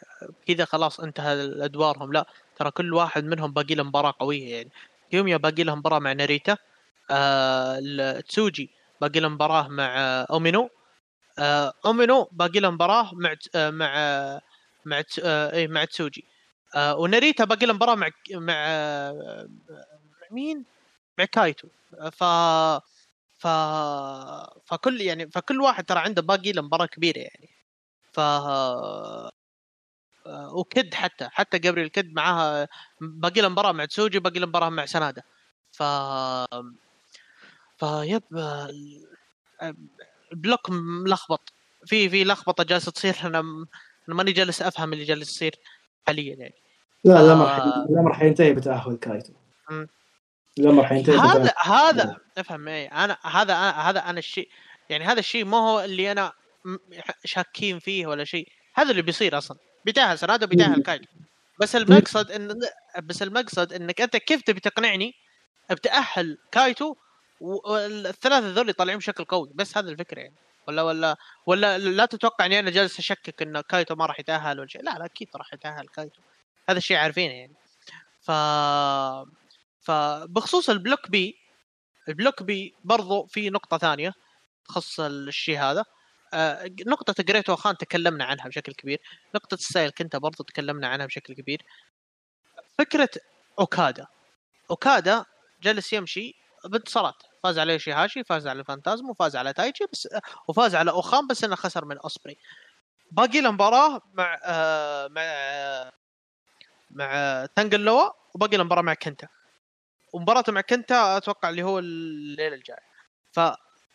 كذا 0.46 0.64
خلاص 0.64 1.00
انتهى 1.00 1.32
أدوارهم. 1.64 2.12
لا 2.12 2.26
ترى 2.56 2.70
كل 2.70 2.94
واحد 2.94 3.24
منهم 3.24 3.52
باقي 3.52 3.74
له 3.74 3.82
مباراة 3.82 4.14
قوية 4.20 4.56
يعني. 4.56 4.70
كيوميا 5.10 5.36
باقي 5.36 5.64
له 5.64 5.74
مباراة 5.74 5.98
مع 5.98 6.12
ناريتا 6.12 6.56
آه 7.10 8.20
تسوجي 8.20 8.70
باقي 9.00 9.20
له 9.20 9.28
مباراة 9.28 9.68
مع 9.68 9.96
أومينو 10.30 10.70
آه 11.38 11.72
أومينو 11.86 12.28
باقي 12.32 12.60
له 12.60 12.70
مباراة 12.70 13.10
مع 13.14 13.34
آه 13.54 13.70
مع 13.70 13.94
مع 14.86 15.02
آه 15.24 15.52
إيه 15.54 15.68
مع 15.68 15.84
تسوجي. 15.84 16.24
آه 16.76 16.96
وناريتا 16.96 17.44
باقي 17.44 17.66
له 17.66 17.72
مباراة 17.74 17.94
مع 17.94 18.10
مع 18.34 18.54
آه 18.56 19.48
مين؟ 20.32 20.66
مع 21.18 21.24
كايتو. 21.24 21.68
ف 22.12 22.24
ف 23.38 23.46
فكل 24.66 25.00
يعني 25.00 25.30
فكل 25.30 25.60
واحد 25.60 25.84
ترى 25.84 25.98
عنده 25.98 26.22
باقي 26.22 26.52
له 26.52 26.62
مباراة 26.62 26.86
كبيرة 26.86 27.18
يعني. 27.18 27.55
ف 28.16 28.20
وكد 30.52 30.94
حتى 30.94 31.28
حتى 31.32 31.58
جابريل 31.58 31.88
كد 31.88 32.12
معاها 32.14 32.68
باقي 33.00 33.40
له 33.40 33.48
مباراة 33.48 33.72
مع 33.72 33.84
تسوجي 33.84 34.18
باقي 34.18 34.40
له 34.40 34.46
مباراة 34.46 34.68
مع 34.68 34.86
سنادة. 34.86 35.24
ف 35.72 35.82
فيب 37.78 38.22
ال 40.32 40.39
block 40.39 40.70
ملخبط. 40.70 41.52
في 41.86 42.08
في 42.08 42.24
لخبطة 42.24 42.64
جالسة 42.64 42.92
تصير 42.92 43.16
أنا 43.24 43.38
أنا 44.08 44.16
ماني 44.16 44.32
جالس 44.32 44.62
أفهم 44.62 44.92
اللي 44.92 45.04
جالس 45.04 45.30
يصير 45.30 45.54
حاليا 46.06 46.34
يعني. 46.34 46.54
لا 47.04 47.20
الامر 47.20 47.46
ف... 47.46 47.60
الامر 47.90 48.14
حينتهي 48.14 48.52
بتأهل 48.52 48.96
كايتو. 48.96 49.32
الامر 50.58 50.86
حينتهي 50.86 51.16
هذا 51.16 51.54
هذا 51.64 52.16
افهم 52.38 52.68
اي 52.68 52.86
أنا 52.86 53.18
هذا 53.22 53.54
أنا 53.54 53.90
هذا 53.90 54.00
أنا 54.00 54.18
الشيء 54.18 54.48
يعني 54.90 55.04
هذا 55.04 55.18
الشيء 55.18 55.44
ما 55.44 55.56
هو 55.56 55.80
اللي 55.80 56.12
أنا 56.12 56.32
شاكين 57.24 57.78
فيه 57.78 58.06
ولا 58.06 58.24
شيء. 58.24 58.48
هذا 58.74 58.90
اللي 58.90 59.02
بيصير 59.02 59.38
أصلا. 59.38 59.58
بيتأهل 59.84 60.18
سناده 60.18 60.46
بيتأهل 60.46 60.82
كايتو 60.82 61.06
بس 61.60 61.76
المقصد 61.76 62.30
ان 62.30 62.60
بس 63.02 63.22
المقصد 63.22 63.72
إنك 63.72 64.00
أنت 64.00 64.16
كيف 64.16 64.42
تبي 64.42 64.60
تقنعني؟ 64.60 65.14
بتأهل 65.70 66.38
كايتو 66.52 66.94
والثلاثة 67.40 68.48
ذول 68.48 68.72
طالعين 68.72 68.98
بشكل 68.98 69.24
قوي. 69.24 69.50
بس 69.54 69.76
هذا 69.78 69.90
الفكرة 69.90 70.20
يعني. 70.20 70.34
ولا 70.68 70.82
ولا 70.82 71.16
ولا 71.46 71.78
لا 71.78 72.06
تتوقع 72.06 72.46
إني 72.46 72.58
أنا 72.58 72.70
جالس 72.70 72.98
أشكك 72.98 73.42
إن 73.42 73.60
كايتو 73.60 73.94
ما 73.94 74.06
راح 74.06 74.20
يتأهل 74.20 74.60
ولا 74.60 74.68
شيء. 74.68 74.82
لا 74.82 74.98
لا 74.98 75.04
أكيد 75.04 75.28
راح 75.36 75.54
يتأهل 75.54 75.88
كايتو. 75.88 76.20
هذا 76.68 76.78
الشيء 76.78 76.96
عارفينه 76.96 77.34
يعني. 77.34 77.54
ف 78.22 78.30
فبخصوص 79.80 80.70
ال 80.70 80.77
block 80.77 81.10
B 81.10 81.38
ال 82.08 82.14
block 82.14 82.42
B 82.42 82.74
برضو 82.84 83.26
في 83.26 83.50
نقطة 83.50 83.78
ثانية 83.78 84.12
تخص 84.68 85.00
الشيء 85.00 85.58
هذا. 85.58 85.84
آه 86.34 86.70
نقطة 86.86 87.22
Great 87.22 87.50
O-Khan 87.50 87.76
تكلمنا 87.76 88.24
عنها 88.24 88.48
بشكل 88.48 88.72
كبير. 88.72 89.00
نقطة 89.34 89.54
السايل 89.54 89.90
كنت 89.90 90.16
برضو 90.16 90.44
تكلمنا 90.44 90.88
عنها 90.88 91.06
بشكل 91.06 91.34
كبير. 91.34 91.62
فكرة 92.78 93.10
أوكادا. 93.58 94.06
أوكادا 94.70 95.24
جلس 95.62 95.92
يمشي 95.92 96.34
بانتصارات. 96.64 97.14
فاز 97.42 97.58
على 97.58 97.78
يوشي 97.78 98.04
هاشي 98.04 98.24
فاز 98.24 98.46
على 98.46 98.64
فانتازم 98.64 99.10
وفاز 99.10 99.36
على 99.36 99.52
تايتشي 99.52 99.84
بس 99.92 100.08
وفاز 100.48 100.74
على 100.74 100.90
اوخان 100.90 101.26
بس 101.26 101.44
إنه 101.44 101.56
خسر 101.56 101.84
من 101.84 101.98
أوسبري. 101.98 102.36
باقي 103.12 103.40
له 103.40 103.50
مباراة 103.50 104.00
مع 104.14 104.40
آه 104.44 105.08
مع 105.08 105.22
آه 105.22 105.92
مع 106.90 107.46
تانجا 107.56 107.80
لوا 107.80 108.10
وباقي 108.34 108.56
له 108.56 108.64
مباراة 108.64 108.82
مع 108.82 108.94
كنتا. 108.94 109.28
ومباراته 110.12 110.52
مع 110.52 110.60
كنتا 110.60 111.16
أتوقع 111.16 111.48
اللي 111.48 111.62
هو 111.62 111.78
الليلة 111.78 112.56
الجاية. 112.56 112.86
ف 113.32 113.40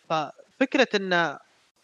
ففكرة 0.09 0.87
إن 0.95 1.37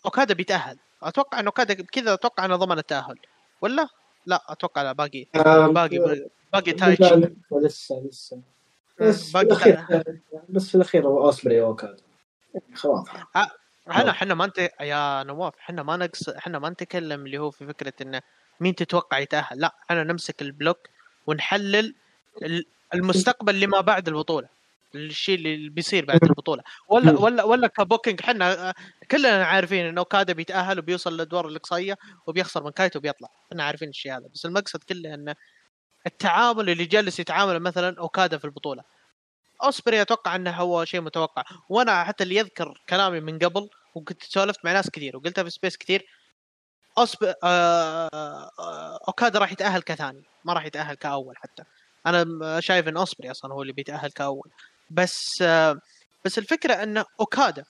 أوكادا 0.05 0.33
بيتأهل. 0.33 0.77
أتوقع 1.03 1.39
ان 1.39 1.45
أوكادا 1.45 1.73
كذا 1.73 2.13
أتوقع 2.13 2.45
إنه 2.45 2.55
ضمن 2.55 2.77
التأهل. 2.77 3.19
ولا؟ 3.61 3.87
لا 4.25 4.43
أتوقع 4.49 4.81
لا. 4.81 4.91
باقي 4.91 5.25
باقي 5.33 6.25
باقي 6.53 6.71
تايتشي 6.71 7.29
لسه 7.51 8.03
لسه. 8.09 8.41
بس 9.01 9.31
في 9.31 9.41
الأخير 9.41 10.03
بس 10.49 10.69
في 10.69 10.75
الأخير 10.75 11.07
هو 11.07 11.25
أوسبري 11.25 11.61
اوكادا 11.61 12.03
خلاص. 12.75 13.07
إحنا 13.89 14.11
إحنا 14.11 14.33
ما 14.33 14.45
انت 14.45 14.69
يا 14.81 15.23
نواف 15.23 15.53
إحنا 15.59 15.83
ما 15.83 15.97
نقص 15.97 16.29
إحنا 16.29 16.59
ما 16.59 16.69
نتكلم 16.69 17.25
اللي 17.25 17.37
هو 17.37 17.51
في 17.51 17.67
فكرة 17.67 17.93
إنه 18.01 18.21
مين 18.59 18.75
تتوقع 18.75 19.17
يتأهل. 19.19 19.59
لا 19.59 19.75
إحنا 19.83 20.03
نمسك 20.03 20.41
البلوك 20.41 20.77
ونحلل 21.27 21.95
المستقبل 22.93 23.59
لما 23.59 23.81
بعد 23.81 24.07
البطولة. 24.07 24.47
الشيء 24.95 25.35
اللي 25.35 25.69
بيصير 25.69 26.05
بعد 26.05 26.23
البطولة. 26.23 26.63
ولا 26.89 27.19
ولا 27.19 27.43
ولا 27.43 27.67
ك 27.67 27.74
booking 27.74 28.19
إحنا 28.23 28.73
كلنا 29.11 29.45
عارفين 29.45 29.85
إنه 29.85 29.99
اوكادا 30.01 30.33
بيتأهل 30.33 30.79
وبيوصل 30.79 31.13
للادوار 31.13 31.47
الإقصائية 31.47 31.97
وبيخسر 32.27 32.63
من 32.63 32.71
كايتو 32.71 32.99
وبيطلع. 32.99 33.29
إحنا 33.51 33.63
عارفين 33.63 33.89
الشيء 33.89 34.11
هذا. 34.17 34.27
بس 34.33 34.45
المقصد 34.45 34.83
كله 34.83 35.13
انه 35.13 35.35
التعامل 36.07 36.69
اللي 36.69 36.85
جالس 36.85 37.19
يتعامل 37.19 37.59
مثلا 37.59 37.95
أوكادا 37.99 38.37
في 38.37 38.45
البطولة. 38.45 38.83
أوسبري 39.63 40.01
أتوقع 40.01 40.35
إنه 40.35 40.51
هو 40.51 40.85
شيء 40.85 41.01
متوقع. 41.01 41.43
وأنا 41.69 42.03
حتى 42.03 42.23
اللي 42.23 42.35
يذكر 42.35 42.81
كلامي 42.89 43.19
من 43.19 43.39
قبل 43.39 43.69
وكنت 43.95 44.23
سولفت 44.23 44.65
مع 44.65 44.71
ناس 44.71 44.89
كثير 44.89 45.17
وقلتها 45.17 45.43
في 45.43 45.49
space 45.49 45.77
كثير 45.77 46.05
أوسب... 46.97 47.33
آه... 47.43 48.09
آه... 48.59 48.99
أوكادا 49.07 49.39
راح 49.39 49.51
يتأهل 49.51 49.81
كثاني 49.81 50.23
ما 50.45 50.53
راح 50.53 50.65
يتأهل 50.65 50.95
كأول 50.95 51.37
حتى. 51.37 51.63
أنا 52.05 52.59
شايف 52.59 52.87
إن 52.87 52.97
أوسبري 52.97 53.31
أصلا 53.31 53.53
هو 53.53 53.61
اللي 53.61 53.73
بيتأهل 53.73 54.11
كأول. 54.11 54.49
بس 54.89 55.41
آه... 55.41 55.79
بس 56.25 56.37
الفكرة 56.37 56.73
إن 56.73 57.03
أوكادا 57.19 57.63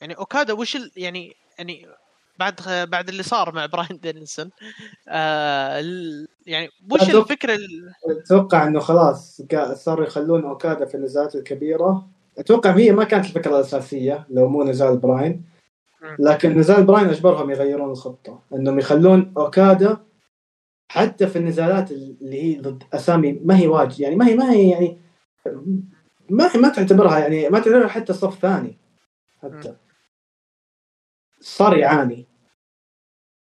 يعني 0.00 0.14
أوكادا 0.14 0.52
وش 0.52 0.76
ال... 0.76 0.90
يعني 0.96 1.32
يعني 1.58 1.86
بعد 2.38 2.60
بعد 2.90 3.08
اللي 3.08 3.22
صار 3.22 3.54
مع 3.54 3.66
براين 3.66 4.00
دانيلسون 4.02 4.50
آه 5.08 5.82
يعني 6.46 6.68
وش 6.90 7.10
الفكرة 7.10 7.58
أتوقع 8.24 8.66
إنه 8.66 8.80
خلاص 8.80 9.42
صاروا 9.74 10.06
يخلون 10.06 10.44
أوكادا 10.44 10.84
في 10.84 10.94
النزالات 10.94 11.34
الكبيرة. 11.34 12.08
أتوقع 12.38 12.70
هي 12.70 12.92
ما 12.92 13.04
كانت 13.04 13.24
الفكرة 13.24 13.56
الأساسية 13.56 14.26
لو 14.30 14.48
مو 14.48 14.64
نزال 14.64 14.98
براين. 14.98 15.44
لكن 16.18 16.58
نزال 16.58 16.84
براين 16.84 17.08
أجبرهم 17.08 17.50
يغيرون 17.50 17.90
الخطة 17.90 18.42
إنهم 18.54 18.78
يخلون 18.78 19.32
أوكادا 19.36 19.98
حتى 20.88 21.26
في 21.26 21.36
النزالات 21.36 21.90
اللي 21.90 22.42
هي 22.42 22.60
ضد 22.60 22.82
أسامي 22.92 23.32
ما 23.32 23.58
هي 23.58 23.66
واجد 23.66 24.00
يعني 24.00 24.16
ما 24.16 24.28
هي 24.28 24.34
ما 24.34 24.52
هي 24.52 24.70
يعني 24.70 24.98
ما 26.30 26.56
ما 26.56 26.68
تعتبرها 26.68 27.18
يعني 27.18 27.48
ما 27.48 27.58
تعتبرها 27.58 27.88
حتى 27.88 28.12
صف 28.12 28.38
ثاني. 28.38 28.78
حتى. 29.42 29.76
صار 31.40 31.76
يعاني 31.76 32.26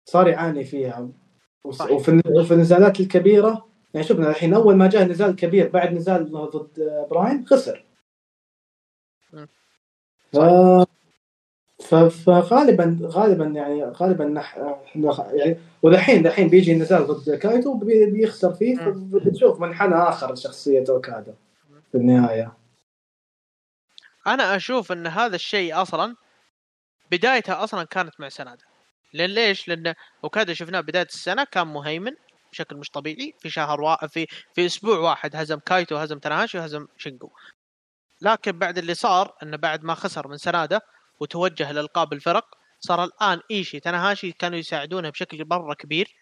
صار 0.05 0.27
يعاني 0.27 0.63
فيها 0.63 1.09
وفي 1.63 2.21
وفي 2.27 2.53
النزالات 2.53 2.99
الكبيرة 2.99 3.65
يعني 3.93 4.07
شفنا 4.07 4.29
الحين 4.29 4.53
أول 4.53 4.75
ما 4.75 4.89
جاء 4.89 5.03
نزال 5.03 5.35
كبير 5.35 5.69
بعد 5.69 5.93
نزال 5.93 6.31
ضد 6.31 7.05
براين 7.11 7.45
خسر. 7.47 7.85
ف... 11.79 11.95
فغالبا 11.95 12.99
غالبا 13.01 13.45
يعني 13.45 13.83
غالبا 13.83 14.25
نح... 14.25 14.57
يعني 15.33 15.57
والحين 15.83 16.27
الحين 16.27 16.47
بيجي 16.47 16.75
نزال 16.75 17.07
ضد 17.07 17.35
كايتو 17.35 17.77
بيخسر 17.77 18.53
فيه 18.53 18.75
فبتشوف 18.75 19.61
منحنى 19.61 19.95
آخر 19.95 20.33
لشخصيه 20.33 20.83
أوكادا 20.89 21.33
في 21.91 21.97
النهاية. 21.97 22.64
أنا 24.27 24.55
أشوف 24.55 24.91
إن 24.91 25.07
هذا 25.07 25.35
الشيء 25.35 25.81
أصلا 25.81 26.15
بدايتها 27.11 27.63
أصلا 27.63 27.83
كانت 27.83 28.19
مع 28.19 28.29
سنادا 28.29 28.65
لأن 29.13 29.29
ليش؟ 29.29 29.67
لأن 29.67 29.93
أوكادا 30.23 30.53
شفناه 30.53 30.81
بداية 30.81 31.05
السنة 31.05 31.43
كان 31.43 31.67
مهيمن 31.67 32.11
بشكل 32.51 32.75
مش 32.75 32.89
طبيعي. 32.89 33.33
في 33.39 33.49
شهر 33.49 33.81
وا... 33.81 34.07
في 34.07 34.27
في 34.55 34.65
أسبوع 34.65 34.97
واحد 34.97 35.35
هزم 35.35 35.59
كايتو 35.59 35.97
هزم 35.97 36.19
تناهاشي 36.19 36.57
وهزم 36.57 36.87
شينجو. 36.97 37.29
لكن 38.21 38.51
بعد 38.51 38.77
اللي 38.77 38.93
صار 38.93 39.35
انه 39.43 39.57
بعد 39.57 39.83
ما 39.83 39.95
خسر 39.95 40.27
من 40.27 40.37
سنادا 40.37 40.81
وتوجه 41.19 41.71
لألقاب 41.71 42.13
الفرق 42.13 42.45
صار 42.79 43.03
الآن 43.03 43.41
إيشي 43.51 43.79
تناهاشي 43.79 44.31
كانوا 44.31 44.59
يساعدونه 44.59 45.09
بشكل 45.09 45.45
مرة 45.49 45.73
كبير. 45.73 46.15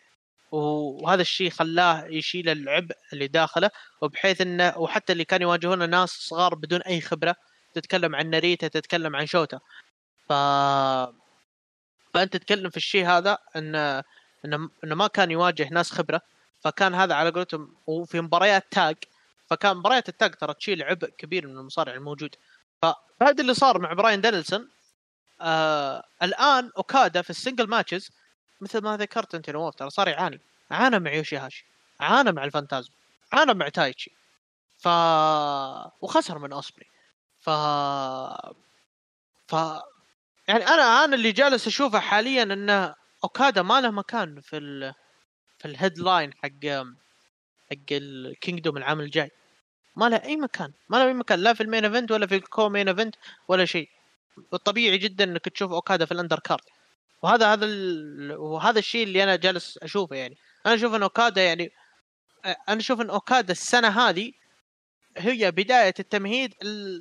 وهذا 0.52 1.22
الشيء 1.22 1.50
خلاه 1.50 2.06
يشيل 2.06 2.50
العبء 2.50 2.96
اللي 3.14 3.28
داخله. 3.28 3.70
وبحيث 4.02 4.42
إنه 4.42 4.78
وحتى 4.78 5.14
اللي 5.14 5.26
كانوا 5.26 5.48
يواجهون 5.48 5.90
ناس 5.90 6.10
صغار 6.10 6.56
بدون 6.56 6.82
أي 6.82 7.02
خبرة. 7.02 7.36
تتكلم 7.74 8.16
عن 8.16 8.30
ناريتا 8.30 8.68
تتكلم 8.68 9.16
عن 9.16 9.26
شوتا. 9.26 9.60
ف 10.30 10.34
فأنت 12.14 12.34
تتكلم 12.38 12.70
في 12.70 12.78
الشيء 12.78 13.06
هذا 13.08 13.38
إن 13.56 13.76
انه 14.46 14.70
انه 14.84 14.96
ما 14.96 15.08
كان 15.08 15.32
يواجه 15.32 15.70
ناس 15.72 15.92
خبرة 15.92 16.22
فكان 16.62 16.96
هذا 16.96 17.16
على 17.16 17.30
قولتهم 17.30 17.76
وفي 17.88 18.22
مباريات 18.22 18.66
تاج 18.72 18.96
فكان 19.50 19.78
مباريات 19.78 20.10
التاج 20.10 20.36
ترى 20.36 20.54
تشيل 20.54 20.84
عبء 20.84 21.10
كبير 21.10 21.48
من 21.48 21.58
المصارع 21.58 21.94
الموجود. 21.94 22.36
فهذا 22.82 23.42
اللي 23.42 23.54
صار 23.54 23.80
مع 23.80 23.94
براين 23.94 24.22
دانيلسون. 24.22 24.70
آه 25.42 26.04
الآن 26.24 26.72
أوكادا 26.78 27.22
في 27.22 27.30
ال 27.30 27.35
single 27.35 27.68
matches 27.68 28.12
مثل 28.62 28.82
ما 28.82 28.98
ذكرت 28.98 29.36
أنت 29.36 29.50
نواف 29.50 29.76
ترى 29.76 29.90
صار 29.90 30.08
يعاني 30.08 30.40
عانى 30.72 31.00
مع 31.00 31.14
يوشي 31.14 31.38
هاشي 31.38 31.66
عانى 32.00 32.32
مع 32.32 32.44
الفانتازم 32.44 32.92
عانى 33.34 33.54
مع 33.54 33.70
تايتشي. 33.70 34.12
ف 34.80 34.88
وخسر 36.02 36.40
من 36.40 36.54
أوسبري. 36.54 36.93
ف 37.44 37.50
ف 39.48 39.54
يعني 40.48 40.68
أنا 40.68 41.04
أنا 41.04 41.16
اللي 41.16 41.32
جالس 41.32 41.68
أشوفه 41.68 42.00
حاليا 42.00 42.44
إنه 42.44 42.96
أوكادا 43.24 43.62
ما 43.62 43.82
له 43.82 43.92
مكان 43.92 44.42
في 44.42 44.58
ال 44.58 44.94
في 45.60 45.66
ال 45.66 45.73
headline 45.73 46.34
حق 46.34 46.66
حق 47.72 47.90
ال 47.92 48.02
Kingdom 48.02 48.78
العام 48.78 49.00
الجاي. 49.00 49.32
ما 49.96 50.10
له 50.10 50.18
أي 50.24 50.36
مكان 50.36 50.72
ما 50.90 50.98
له 50.98 51.08
أي 51.08 51.14
مكان 51.14 51.40
لا 51.40 51.54
في 51.54 51.64
ال 51.64 51.68
main 51.68 51.86
event 51.86 52.12
ولا 52.12 52.28
في 52.28 52.36
ال 52.36 52.70
co-main 52.70 52.88
event 52.88 53.16
ولا 53.48 53.66
شيء. 53.66 53.90
الطبيعي 54.54 54.98
جدا 54.98 55.24
إنك 55.24 55.46
تشوف 55.50 55.72
أوكادا 55.72 56.06
في 56.06 56.12
ال 56.12 56.40
undercard. 56.40 56.62
وهذا 57.22 57.54
هذا 57.54 57.66
ال... 57.66 58.32
وهذا 58.38 58.80
الشيء 58.80 59.04
اللي 59.04 59.24
أنا 59.24 59.36
جالس 59.36 59.78
أشوفه 59.78 60.16
يعني. 60.16 60.38
أنا 60.66 60.76
أشوف 60.76 60.94
إن 60.96 61.04
أوكادا 61.04 61.44
يعني 61.44 61.72
أنا 62.46 62.80
أشوف 62.80 63.02
إن 63.02 63.10
أوكادا 63.10 63.52
السنة 63.52 63.88
هذه 63.88 64.32
هي 65.18 65.52
بداية 65.52 65.94
التمهيد 66.00 66.54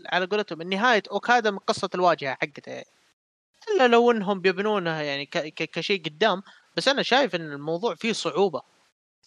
على 0.06 0.26
قولتهم 0.26 0.62
نهايه 0.62 1.02
اوكادا 1.12 1.50
من 1.50 1.58
قصة 1.58 1.90
الواجهة 1.94 2.34
حقته 2.40 2.70
يعني. 2.70 2.86
إلا 3.70 3.88
لو 3.88 4.10
إنهم 4.10 4.40
بيبنونها 4.40 5.02
يعني 5.02 5.26
كشيء 5.56 6.04
قدام 6.04 6.42
بس 6.76 6.88
أنا 6.88 7.02
شايف 7.02 7.34
إن 7.34 7.52
الموضوع 7.52 7.94
فيه 7.94 8.12
صعوبة 8.12 8.62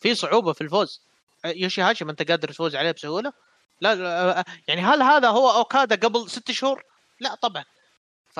فيه 0.02 0.14
صعوبة 0.14 0.54
في 0.54 0.62
الفوز 0.62 1.02
يوشي 1.46 1.82
هاشي 1.82 2.06
ما 2.06 2.12
أنت 2.12 2.32
قادر 2.32 2.52
تفوز 2.52 2.76
عليه 2.76 2.92
بسهولة 2.92 3.34
لا, 3.82 3.96
لا 3.96 4.46
يعني 4.68 4.82
هل 4.82 5.02
هذا 5.02 5.30
هو 5.30 5.50
اوكادا 5.50 5.96
قبل 5.96 6.30
ست 6.30 6.52
شهور؟ 6.52 6.84
لا 7.20 7.36
طبعا 7.36 7.64
ف 8.30 8.40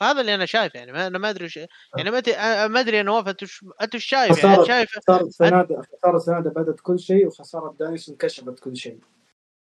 فهذا 0.00 0.20
اللي 0.20 0.34
أنا 0.34 0.46
شايف 0.46 0.74
يعني 0.74 1.06
أنا 1.06 1.18
ما 1.18 1.30
أدري 1.30 1.44
وش 1.44 1.56
يعني 1.96 2.10
ما 2.10 2.18
أدري 2.18 2.34
ما 2.68 2.80
أدري 2.80 3.00
أنا 3.00 3.18
انت 3.18 3.42
أنت 3.82 3.94
إيش 3.94 4.04
شايف 4.04 4.44
يعني؟ 4.44 4.66
شايف 4.66 4.98
خسارة 4.98 5.28
سنادة 5.28 5.82
خسارة 5.82 6.18
سنادة 6.18 6.50
بدت 6.50 6.80
كل 6.80 6.98
شيء 6.98 7.26
وخسارة 7.26 7.76
دانيس 7.80 8.08
انكشفت 8.08 8.58
كل 8.58 8.76
شيء. 8.76 8.98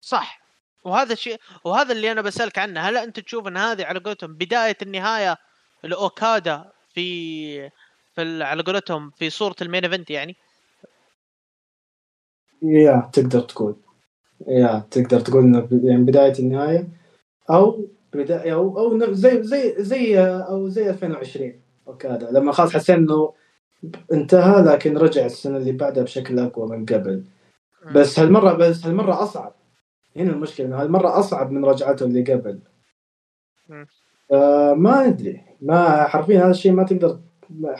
صح. 0.01 0.41
وهذا 0.83 1.13
الشيء 1.13 1.39
وهذا 1.63 1.91
اللي 1.91 2.11
أنا 2.11 2.21
بسألك 2.21 2.57
عنه 2.59 2.79
هل 2.79 2.97
أنت 2.97 3.19
تشوف 3.19 3.47
إن 3.47 3.57
هذه 3.57 3.85
على 3.85 3.99
قولتهم 3.99 4.33
بداية 4.33 4.77
النهاية 4.81 5.37
لأوكادا 5.83 6.71
في 6.93 7.69
في 8.15 8.43
على 8.43 8.63
قولتهم 8.63 9.11
في 9.11 9.29
صورة 9.29 9.55
ال 9.61 9.66
main 9.66 9.85
event 9.85 10.09
يعني؟ 10.09 10.35
يا 12.61 13.09
تقدر 13.13 13.39
تقول. 13.39 13.75
يا 14.47 14.87
تقدر 14.91 15.19
تقول 15.19 15.43
إنه 15.43 15.67
يعني 15.83 16.03
بداية 16.03 16.39
النهاية 16.39 16.87
أو 17.49 17.87
بداية 18.15 18.53
أو 18.53 18.79
أو 18.79 19.13
زي 19.13 19.43
زي 19.43 19.75
زي 19.77 20.19
أو 20.19 20.67
زي 20.69 20.89
2020 20.89 21.53
اوكادا 21.87 22.31
لما 22.31 22.51
خلاص 22.51 22.73
حسينا 22.73 22.97
إنه 22.99 23.33
انتهى 24.13 24.61
لكن 24.61 24.97
رجع 24.97 25.25
السنة 25.25 25.57
اللي 25.57 25.71
بعدها 25.71 26.03
بشكل 26.03 26.39
أقوى 26.39 26.77
من 26.77 26.85
قبل. 26.85 27.23
بس 27.91 28.19
هالمره 28.19 28.53
بس 28.53 28.85
هالمرة 28.85 29.23
أصعب. 29.23 29.55
هنا 30.15 30.31
المشكلة 30.31 30.67
إنه 30.67 30.81
هالمرة 30.81 31.19
أصعب 31.19 31.51
من 31.51 31.65
رجعته 31.65 32.05
اللي 32.05 32.33
قبل. 32.33 32.59
آه 34.31 34.73
ما 34.73 35.05
أدري. 35.05 35.41
ما 35.61 36.03
حرفيا 36.03 36.43
هذا 36.43 36.51
الشيء 36.51 36.71
ما 36.71 36.83
تقدر 36.83 37.19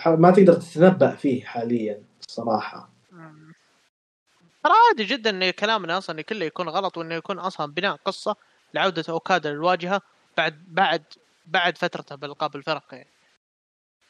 ما 0.08 0.32
تقدر 0.32 0.54
تتنبأ 0.54 1.16
فيه 1.16 1.44
حاليا 1.44 2.04
الصراحه 2.28 2.90
ترى 4.64 4.74
عادي 4.90 5.04
جدا 5.04 5.30
إن 5.30 5.52
كلامنا 5.52 5.98
أصلا 5.98 6.22
كله 6.22 6.46
يكون 6.46 6.70
غلط 6.70 6.98
وإنه 6.98 7.16
يكون 7.16 7.40
أصلا 7.40 7.74
بناء 7.74 7.96
قصة 8.06 8.36
لعودة 8.74 9.04
أوكادا 9.10 9.52
للواجهة. 9.52 10.02
بعد 10.38 10.64
بعد 10.68 11.04
بعد 11.46 11.78
فترته 11.78 12.16
بالقاب 12.16 12.56
الفرق 12.56 12.94
يعني. 12.94 13.16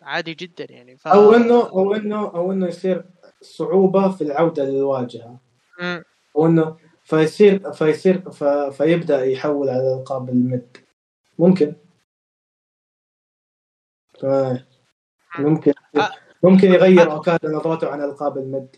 عادي 0.02 0.34
جدا 0.34 0.72
يعني 0.72 0.98
ف... 0.98 1.08
أو 1.08 1.34
انه 1.34 1.70
أو 1.70 1.96
انه 1.96 2.26
أو 2.36 2.52
إنه 2.52 2.68
يصير 2.68 3.06
صعوبة 3.42 4.12
في 4.12 4.24
العودة 4.24 4.64
للواجهة. 4.66 5.40
م. 5.80 6.02
أو 6.36 6.46
إنه 6.46 6.78
فيصير 7.04 7.72
فيصير 7.72 8.32
ف... 8.32 8.44
فيبدأ 8.44 9.26
يحول 9.26 9.70
على 9.70 9.94
ألقاب 9.94 10.30
المد 10.30 10.78
ممكن. 11.40 11.76
ف... 14.20 14.26
ممكن 15.40 15.74
ممكن 16.44 16.74
يغير 16.74 17.12
اوكادا 17.12 17.50
نظرته 17.50 17.90
عن 17.90 18.02
ألقاب 18.02 18.38
المد 18.38 18.76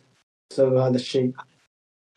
بسبب 0.49 0.77
هذا 0.77 0.95
الشيء. 0.95 1.33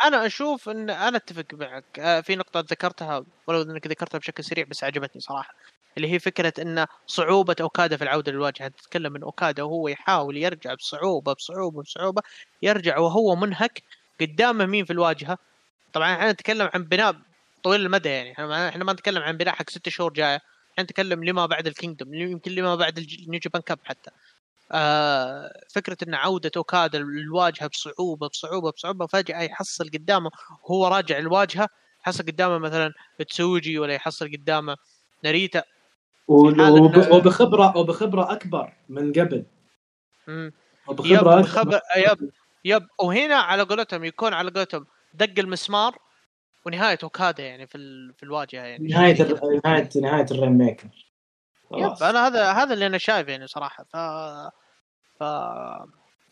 أنا 0.05 0.27
أشوف 0.27 0.69
إن 0.69 0.91
أنا 0.91 1.17
أتفق 1.17 1.45
معك. 1.53 1.99
آه، 1.99 2.21
في 2.21 2.37
نقطة 2.37 2.61
ذكرتها 2.61 3.25
ولو 3.47 3.63
إنك 3.63 3.87
ذكرتها 3.87 4.19
بشكل 4.19 4.45
سريع 4.45 4.65
بس 4.65 4.85
عجبتني 4.85 5.21
صراحة 5.21 5.55
اللي 5.97 6.13
هي 6.13 6.19
فكرة 6.19 6.53
إن 6.63 6.87
صعوبة 7.07 7.57
أوكادا 7.61 7.97
في 7.97 8.05
العودة 8.05 8.33
للواجهة. 8.33 8.69
تتكلم 8.69 9.13
من 9.13 9.23
أوكادا 9.23 9.63
وهو 9.63 9.89
يحاول 9.89 10.37
يرجع 10.37 10.75
بصعوبة 10.75 11.33
بصعوبة 11.33 11.83
بصعوبة 11.83 12.23
يرجع 12.63 12.99
وهو 12.99 13.37
منهك 13.37 13.83
قدامه 14.21 14.67
مين 14.67 14.85
في 14.85 14.93
الواجهة. 14.93 15.39
طبعا 15.93 16.15
إحنا 16.15 16.33
نتكلم 16.33 16.71
عن 16.75 16.85
بناء 16.85 17.17
طويل 17.63 17.81
المدى 17.81 18.09
يعني. 18.09 18.33
إحنا 18.69 18.85
ما 18.85 18.93
نتكلم 18.93 19.23
عن 19.23 19.37
بناء 19.37 19.55
حق 19.55 19.71
ست 19.71 19.89
شهور 19.89 20.13
جاية. 20.13 20.41
إحنا 20.73 20.85
نتكلم 20.85 21.25
لما 21.25 21.47
بعد 21.47 21.67
ال 21.67 21.73
Kingdom 21.73 22.15
يمكن 22.15 22.53
لما 22.53 22.75
بعد 22.77 22.99
ال 22.99 23.09
New 23.09 23.41
Japan 23.41 23.63
Cup 23.63 23.79
حتى. 23.85 24.11
آه 24.73 25.53
فكرة 25.75 25.97
إن 26.09 26.15
عودة 26.15 26.51
أوكادا 26.57 26.99
الواجهه 26.99 27.67
بصعوبة 27.67 28.29
بصعوبة 28.29 28.71
بصعوبة 28.71 29.07
فجأة 29.07 29.41
يحصل 29.43 29.91
قدامه 29.91 30.31
هو 30.71 30.89
راجع 30.89 31.19
الواجهه 31.19 31.69
يحصل 32.01 32.25
قدامه 32.25 32.59
مثلا 32.59 32.93
تسوجي 33.29 33.79
ولا 33.79 33.95
يحصل 33.95 34.33
قدامه 34.33 34.77
ناريتا. 35.25 35.63
وبخبره 36.29 37.77
وبخبرة 37.77 38.33
أكبر 38.33 38.73
من 38.89 39.13
قبل. 39.13 39.45
وبخبرة 40.87 41.39
yep 41.39 41.43
بخبر 41.43 41.81
yep 41.97 42.31
yep. 42.65 42.89
وهنا 43.01 43.35
على 43.35 43.63
قولتهم 43.63 44.05
يكون 44.05 44.35
على 44.35 44.51
قولتهم 44.51 44.87
دق 45.15 45.39
المسمار 45.39 45.99
ونهاية 46.67 46.99
أوكادا 47.03 47.43
يعني 47.43 47.67
في 47.67 47.79
في 48.17 48.23
الواجهة 48.23 48.61
يعني. 48.61 48.89
نهاية 48.89 49.39
نهايه 49.65 49.89
نهاية 49.97 50.27
ال 50.31 50.59
Rainmaker. 50.59 51.10
yep 51.73 52.03
أنا 52.03 52.27
هذا 52.27 52.53
هذا 52.53 52.75
اللي 52.75 52.87
أنا 52.87 52.99
شايفه 52.99 53.31
يعني 53.31 53.47
صراحة. 53.47 53.85
ف 53.85 53.97
ف 55.19 55.25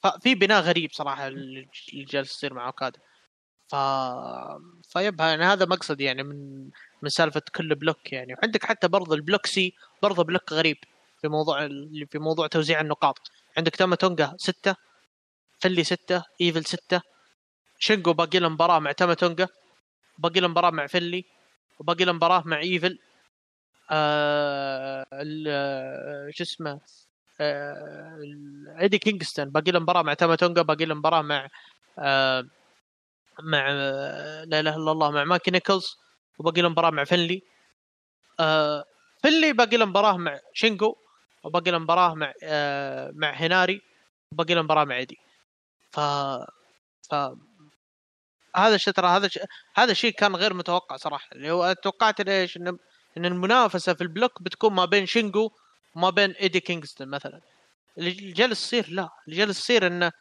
ففي 0.02 0.35
بناء 0.35 0.62
غريب 0.62 0.90
صراحة 0.93 1.27
اللي 1.28 1.69
جالس 1.93 2.31
يصير 2.32 2.55
مع 2.55 2.66
أوكادا. 2.66 3.01
ف 3.69 3.74
ف 4.93 4.99
yep 4.99 5.20
يعني 5.20 5.44
هذا 5.44 5.66
مقصد 5.66 6.01
يعني 6.01 6.23
من 6.23 6.70
من 7.02 7.09
سالفة 7.09 7.43
كل 7.55 7.74
block 7.74 8.12
يعني. 8.12 8.35
وعندك 8.35 8.65
حتى 8.65 8.89
برضه 8.89 9.15
ال 9.14 9.20
block 9.20 9.47
C 9.47 9.74
برضه 10.02 10.24
block 10.24 10.52
غريب 10.52 10.77
في 11.20 11.28
موضوع 11.28 11.65
اللي 11.65 12.06
في 12.06 12.19
موضوع 12.19 12.47
توزيع 12.47 12.81
النقاط. 12.81 13.19
عندك 13.56 13.77
تاما 13.77 13.97
تونجا 13.97 14.35
ستة 14.39 14.77
فنلي 15.60 15.85
ستة 15.85 16.23
إيفل 16.40 16.65
ستة 16.65 17.01
شينجو 17.78 18.12
باقي 18.12 18.39
له 18.39 18.48
مباراة 18.48 18.78
مع 18.78 18.93
تاما 18.93 19.15
تونجا 19.15 19.48
باقي 20.19 20.40
له 20.40 20.48
مباراة 20.48 20.70
مع 20.70 20.86
فنلي 20.86 21.24
وباقي 21.78 22.05
له 22.05 22.12
مباراة 22.12 22.43
مع 22.47 22.59
إيفل. 22.59 22.98
آه 23.90 25.06
شو 26.31 26.43
اسمه 26.44 26.81
آه 27.40 28.19
إيدي 28.81 28.98
كينغستون. 28.98 29.51
باقي 29.51 29.70
له 29.70 29.78
مباراة 29.78 30.02
مع 30.02 30.15
تاما 30.15 30.36
تونجا 30.36 30.62
باقي 30.62 30.85
له 30.85 30.94
مباراة 30.94 31.23
مع 31.23 31.48
آه 31.98 32.44
مع 33.43 33.70
لا 34.51 34.60
إله 34.60 34.77
إلا 34.77 34.93
الله 34.93 35.10
مع 35.10 35.24
مايكي 35.24 35.51
نيكلز 35.51 35.97
وباقي 36.39 36.62
له 36.62 36.69
مباراة 36.69 36.90
مع 36.90 37.05
فنلي 37.05 37.43
آه 38.40 38.85
فنلي 39.23 39.52
باقي 39.52 39.77
له 39.77 39.85
مباراة 39.85 40.16
مع 40.16 40.40
شينجو 40.55 40.97
وباقي 41.44 41.70
له 41.70 41.78
مباراة 41.78 42.15
مع 42.15 42.32
آه 42.43 43.10
مع 43.15 43.31
هيناري 43.31 43.82
وباقي 44.32 44.55
له 44.55 44.62
مباراة 44.62 44.85
مع 44.85 44.97
إيدي. 44.97 45.19
ف 45.90 46.01
ف 47.10 47.15
هذا 48.56 48.74
الشيء 48.74 48.93
ترى 48.94 49.06
هذا 49.06 49.28
ش... 49.28 49.39
هذا 49.74 49.93
الشيء 49.93 50.12
كان 50.12 50.36
غير 50.36 50.55
متوقع 50.55 50.97
صراحة. 50.97 51.28
اللي 51.32 51.51
هو 51.51 51.73
توقعت 51.73 52.20
إيش 52.28 52.56
ان 52.56 52.78
إن 53.16 53.26
المنافسة 53.26 53.94
في 53.94 54.01
ال 54.01 54.07
block 54.07 54.43
بتكون 54.43 54.72
ما 54.72 54.85
بين 54.85 55.06
شينجو 55.06 55.51
وما 55.97 56.10
بين 56.10 56.30
إيدي 56.30 56.60
كينغستون 56.60 57.09
مثلا. 57.09 57.40
اللي 57.98 58.10
جالس 58.10 58.64
يصير 58.64 58.94
لا. 58.94 59.09
اللي 59.28 59.36
جالس 59.39 59.59
يصير 59.59 59.86
انه 59.86 60.12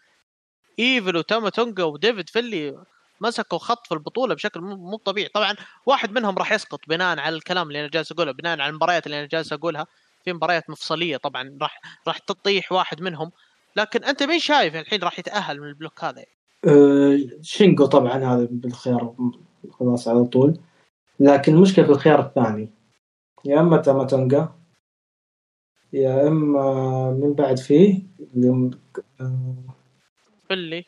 إيفل 0.80 1.18
وتاما 1.18 1.50
تونجا 1.50 1.84
وديفيد 1.84 2.30
فنلي 2.30 2.84
مسكوا 3.22 3.58
خط 3.58 3.88
في 3.88 3.94
البطولة 3.94 4.36
بشكل 4.36 4.62
مو 4.62 4.98
طبيعي. 4.98 5.30
طبعا 5.30 5.56
واحد 5.86 6.12
منهم 6.12 6.38
راح 6.38 6.52
يسقط 6.52 6.80
بناء 6.88 7.20
على 7.20 7.36
الكلام 7.36 7.68
اللي 7.68 7.80
أنا 7.80 7.88
جالس 7.88 8.12
أقوله 8.12 8.32
بناء 8.32 8.62
على 8.62 8.70
المباريات 8.70 9.06
اللي 9.06 9.20
أنا 9.20 9.28
جالس 9.28 9.54
أقولها. 9.54 9.88
في 10.26 10.34
مباريات 10.34 10.70
مفصلية 10.70 11.18
طبعا 11.18 11.58
راح 11.62 11.82
راح 12.08 12.18
تطيح 12.18 12.72
واحد 12.72 13.02
منهم. 13.02 13.32
لكن 13.76 14.04
أنت 14.04 14.24
مين 14.24 14.40
شايف 14.40 14.76
الحين 14.76 15.04
راح 15.04 15.20
يتأهل 15.20 15.62
من 15.62 15.68
ال 15.68 15.74
block 15.74 16.04
هذا؟ 16.04 16.24
أه 16.66 17.20
شينجو 17.42 17.86
طبعا 17.86 18.14
هذا 18.14 18.48
بالخيار 18.52 19.16
خلاص 19.72 20.08
على 20.08 20.24
طول. 20.26 20.60
لكن 21.20 21.54
المشكلة 21.54 21.86
في 21.86 21.92
الخيار 21.92 22.20
الثاني. 22.20 22.77
يا 23.46 23.60
إما 23.60 23.78
تاماتونجا 23.78 24.50
يا 25.94 26.28
إما 26.28 27.12
من 27.12 27.34
بعد 27.34 27.58
فيه 27.58 28.04
فنلي. 30.50 30.86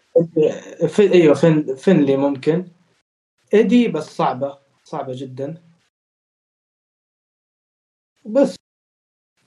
في 0.88 1.13
أيوه 1.13 1.34
فن 1.34 1.76
فنلي 1.76 2.17
ممكن. 2.17 2.65
إيدي 3.53 3.88
بس 3.88 4.03
صعبة 4.03 4.57
صعبة 4.84 5.13
جدا. 5.15 5.63
بس 8.26 8.55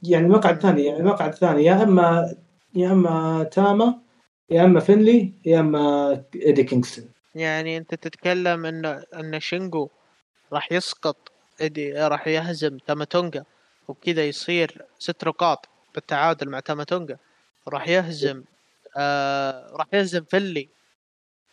يعني 0.02 0.26
المقعد 0.26 0.54
الثاني 0.54 0.84
يعني 0.84 1.00
المقعد 1.00 1.32
الثاني 1.32 1.64
يا 1.64 1.82
إما 1.82 2.36
يا 2.74 2.92
إما 2.92 3.42
تاما 3.42 4.00
يا 4.50 4.64
إما 4.64 4.80
فنلي 4.80 5.32
يا 5.44 5.60
إما 5.60 6.12
إيدي 6.34 6.64
كينغستون. 6.64 7.12
يعني 7.34 7.76
أنت 7.76 7.94
تتكلم 7.94 8.66
إن 8.66 8.84
إن 9.14 9.40
شينجو 9.40 9.88
راح 10.52 10.72
يسقط 10.72 11.31
ايدي 11.62 11.92
راح 11.92 12.28
يهزم 12.28 12.78
تاماتونجا 12.78 13.44
وبكذا 13.88 14.24
يصير 14.28 14.84
ست 14.98 15.24
نقاط 15.24 15.68
بالتعادل 15.94 16.48
مع 16.48 16.60
تاماتونجا. 16.60 17.18
راح 17.68 17.88
يهزم 17.88 18.44
آه 18.96 19.70
راح 19.72 19.86
يهزم 19.92 20.24
فلي. 20.24 20.68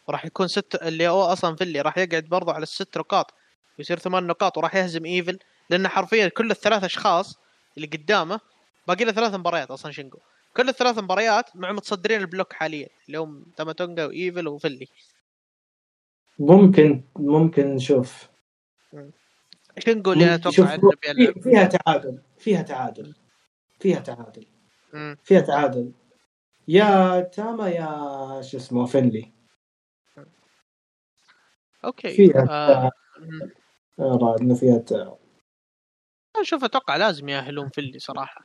وراح 0.07 0.25
يكون 0.25 0.47
ست 0.47 0.75
اللي 0.75 1.07
هو 1.07 1.21
أصلا 1.21 1.55
فلي 1.55 1.81
راح 1.81 1.97
يقعد 1.97 2.23
برضه 2.23 2.53
على 2.53 2.63
الست 2.63 2.97
نقاط 2.97 3.33
ويصير 3.77 3.99
ثمان 3.99 4.27
نقاط 4.27 4.57
وراح 4.57 4.75
يهزم 4.75 5.05
إيفل. 5.05 5.39
لأن 5.69 5.87
حرفيا 5.87 6.27
كل 6.27 6.51
الثلاث 6.51 6.83
أشخاص 6.83 7.39
اللي 7.77 7.87
قدامه 7.87 8.39
باقي 8.87 9.05
له 9.05 9.11
ثلاث 9.11 9.33
مباريات 9.33 9.71
أصلا 9.71 9.91
شينجو 9.91 10.17
كل 10.57 10.69
الثلاث 10.69 10.97
مباريات 10.97 11.55
مع 11.55 11.71
متصدرين 11.71 12.21
ال 12.21 12.27
block 12.27 12.53
حاليا 12.53 12.87
اللي 13.07 13.17
هم 13.19 13.45
تاماتونجا 13.57 14.05
وإيفل 14.05 14.47
وفلي. 14.47 14.87
ممكن 16.39 17.01
ممكن 17.15 17.75
نشوف. 17.75 18.29
شينجو 19.77 20.13
اللي 20.13 20.35
أتوقع 20.35 20.77
فيها 21.43 21.65
تعادل 21.65 22.21
فيها 22.37 22.61
تعادل 22.61 23.13
فيها 23.79 23.99
تعادل. 23.99 24.45
فيها 25.23 25.39
تعادل. 25.41 25.91
يا 26.67 27.19
تاما 27.19 27.69
يا 27.69 28.41
شو 28.41 28.57
اسمه 28.57 28.85
فنلي. 28.85 29.31
أوكي. 31.85 32.13
فيها 32.13 32.47
آه. 32.49 32.91
راد 33.99 34.41
إنه 34.41 34.55
فيها 34.55 34.83
أنا 34.91 36.41
أشوف 36.41 36.63
أتوقع 36.63 36.95
لازم 36.95 37.29
ياهلون 37.29 37.69
فيلي 37.69 37.99
صراحة 37.99 38.41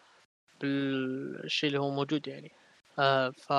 بالشيء 0.60 1.68
اللي 1.68 1.80
هو 1.80 1.90
موجود 1.90 2.28
يعني. 2.28 2.52
آه 2.98 3.30
ف 3.30 3.52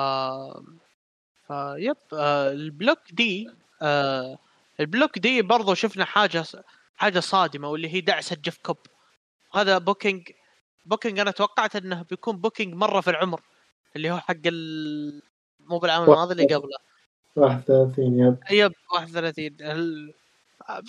ف 1.46 1.50
يب 1.76 1.96
آه 2.12 2.50
البلوك 2.52 2.98
دي 3.12 3.50
آه 3.82 4.38
البلوك 4.80 5.18
دي 5.18 5.42
برضو 5.42 5.74
شفنا 5.74 6.04
حاجة 6.04 6.44
حاجة 6.96 7.20
صادمة 7.20 7.68
واللي 7.68 7.94
هي 7.94 8.00
دعسه 8.00 8.36
جيف 8.36 8.58
كوب. 8.58 8.78
هذا 9.54 9.78
بوكينج 9.78 10.28
بوكينج 10.86 11.18
أنا 11.18 11.30
توقعت 11.30 11.76
إنه 11.76 12.02
بيكون 12.10 12.36
بوكينج 12.36 12.74
مرة 12.74 13.00
في 13.00 13.10
العمر 13.10 13.40
اللي 13.96 14.10
هو 14.10 14.18
حق 14.18 14.36
ال... 14.46 15.22
مو 15.60 15.78
بالعام 15.78 16.02
الماضي 16.02 16.32
اللي 16.32 16.54
قبله. 16.54 16.78
31 17.36 18.18
يب. 18.18 18.38
يب 18.50 18.72
31 18.94 19.56
ال... 19.60 20.14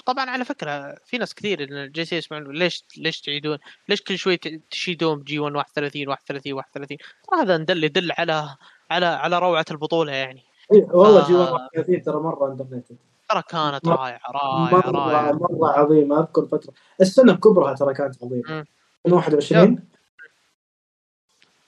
طبعا 0.06 0.30
على 0.30 0.46
فكرة 0.46 0.98
في 1.06 1.18
ناس 1.18 1.34
كثير 1.34 1.64
إن 1.64 1.92
جي 1.92 2.06
سي 2.06 2.16
يسمعون 2.16 2.52
ليش 2.52 2.84
ليش 2.98 3.22
تعيدون؟ 3.22 3.58
ليش 3.90 4.02
كل 4.02 4.18
شوي 4.18 4.38
تشيدون 4.38 5.20
ب 5.20 5.40
G1 5.40 5.56
31 5.56 6.08
31 6.08 6.54
31 6.54 6.98
ترى 6.98 7.42
هذا 7.42 7.58
دل 7.58 7.84
يدل 7.84 8.12
على 8.18 8.56
على 8.92 9.06
على 9.06 9.40
روعة 9.40 9.66
البطولة 9.72 10.12
يعني. 10.12 10.44
إيه 10.74 10.88
والله 10.92 11.28
G1 11.28 11.52
31 11.52 12.02
ترى 12.02 12.20
مرة 12.20 12.52
underrated 12.52 12.98
ترى 13.30 13.44
كانت 13.50 13.88
رائعة 13.88 14.20
رائعة 14.32 14.92
رائعة. 14.92 15.32
مرة 15.32 15.68
عظيمة 15.68 16.20
أذكر 16.20 16.46
فترة. 16.46 16.74
السنة 17.02 17.34
بكبرها 17.34 17.74
ترى 17.74 17.94
كانت 17.94 18.24
عظيمة. 18.24 18.66
21 19.06 19.80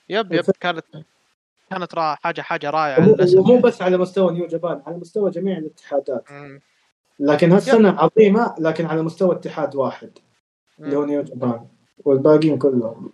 yep 0.08 0.32
yep 0.32 0.44
كانت 0.60 0.84
كانت 1.70 1.94
را 1.94 2.14
حاجة 2.14 2.40
حاجة 2.40 2.70
رائعة 2.70 3.16
ومو 3.36 3.58
بس 3.58 3.82
على 3.82 3.96
مستوى 3.96 4.32
New 4.32 4.46
Japan 4.46 4.82
على 4.86 4.96
مستوى 4.96 5.30
جميع 5.30 5.58
الاتحادات. 5.58 6.24
لكن 7.20 7.52
هالسنة 7.52 8.00
عظيمة 8.00 8.54
لكن 8.58 8.86
على 8.86 9.02
مستوى 9.02 9.34
اتحاد 9.34 9.76
واحد 9.76 10.10
اللي 10.80 10.96
هو 10.96 11.04
New 11.04 11.22
Japan 11.22 11.66
والباقيين 12.04 12.58
كلهم. 12.58 13.12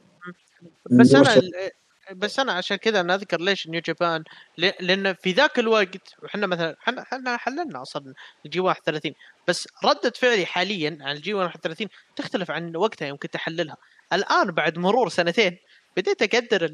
بس 0.91 1.15
أنا 1.15 1.43
بس 2.13 2.39
أنا 2.39 2.53
عشان 2.53 2.77
كذا 2.77 3.01
أنا 3.01 3.15
أذكر 3.15 3.41
ليش 3.41 3.69
New 3.69 3.81
Japan 3.81 4.25
لأن 4.59 5.15
في 5.15 5.33
ذاك 5.33 5.59
الوقت 5.59 6.15
وحنا 6.23 6.47
مثلا 6.47 6.77
إحنا 6.89 7.37
حللنا 7.37 7.83
أصلا 7.83 8.15
ال 8.47 8.54
G 8.54 8.61
31 8.61 9.13
بس 9.49 9.69
ردة 9.85 10.13
فعلي 10.17 10.47
حاليا 10.47 10.99
عن 11.01 11.17
ال 11.17 11.26
G 11.26 11.35
31 11.35 11.89
تختلف 12.17 12.51
عن 12.51 12.77
وقتها 12.77 13.09
يوم 13.09 13.17
كنت 13.17 13.35
احللها 13.35 13.77
الآن 14.13 14.51
بعد 14.51 14.79
مرور 14.79 15.09
سنتين 15.09 15.57
بديت 15.97 16.35
أقدر 16.35 16.71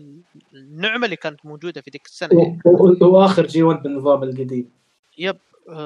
النعمة 0.54 1.04
اللي 1.04 1.16
كانت 1.16 1.46
موجودة 1.46 1.80
في 1.80 1.90
ذيك 1.90 2.06
السنة. 2.06 2.58
واخر 3.02 3.46
G 3.46 3.62
1 3.62 3.82
بالنظام 3.82 4.22
القديم. 4.22 4.70
yep 5.18 5.36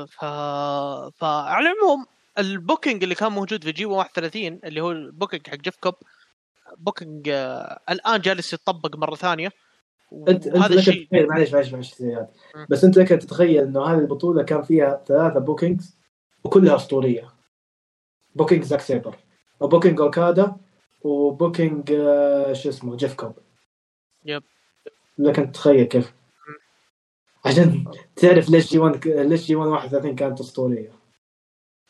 ف... 0.09 0.25
فعلى 1.21 1.71
العموم 1.71 2.07
ال 2.39 2.47
booking 2.47 3.03
اللي 3.03 3.15
كان 3.15 3.33
موجود 3.33 3.65
في 3.65 3.73
G 3.73 3.85
31 3.85 4.61
اللي 4.65 4.81
هو 4.81 4.91
ال 4.91 4.98
booking 4.98 5.47
حق 5.49 5.55
جيف 5.55 5.77
كوب 5.77 5.95
booking 6.77 7.29
آه 7.29 7.81
الآن 7.91 8.21
جالس 8.21 8.53
يتطبق 8.53 8.97
مرة 8.97 9.15
ثانية. 9.15 9.53
انت 10.29 10.47
أنت 10.47 10.71
لك 10.71 10.85
تتخيل 10.85 11.29
معلش 11.29 11.55
معلش 11.55 11.73
معلش 11.73 11.95
زياد 11.95 12.29
بس 12.71 12.85
أنت 12.85 12.99
لك 12.99 13.09
تتخيل 13.09 13.65
إنه 13.65 13.85
هذه 13.85 13.99
البطولة 13.99 14.43
كان 14.43 14.63
فيها 14.63 15.05
ثلاثة 15.07 15.41
bookings 15.41 15.99
وكلها 16.45 16.77
أسطورية. 16.77 17.29
booking 18.35 18.63
زاك 18.65 18.81
سيبر 18.81 19.17
و 19.61 19.66
booking 19.66 20.01
اوكادا 20.01 20.57
و 21.01 21.12
booking 21.12 21.89
شو 22.53 22.69
اسمه 22.69 22.97
جيف 22.97 23.15
كوب 23.15 23.39
yep 24.25 24.43
لك 25.19 25.39
انت 25.39 25.55
تتخيل 25.55 25.85
كيف. 25.85 26.15
عشان 27.45 27.85
تعرف 28.17 28.51
ليش 28.51 28.71
G1 28.71 29.07
ليش 29.07 29.47
G1 29.47 29.71
31 29.71 30.17
كانت 30.17 30.41
أسطورية. 30.41 30.93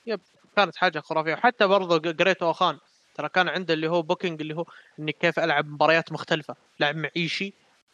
yep 0.06 0.20
كانت 0.56 0.76
حاجة 0.76 1.00
خرافية. 1.00 1.32
وحتى 1.32 1.66
برضه 1.66 2.12
قريت 2.12 2.42
اوخان 2.42 2.78
ترى 3.16 3.28
كان 3.28 3.48
عنده 3.48 3.74
اللي 3.74 3.88
هو 3.88 4.02
booking 4.02 4.40
اللي 4.40 4.54
هو 4.56 4.64
إني 4.98 5.12
كيف 5.12 5.38
ألعب 5.38 5.66
مباريات 5.66 6.12
مختلفة. 6.12 6.56
لعب 6.80 6.96
مع 6.96 7.08
إيشي 7.16 7.52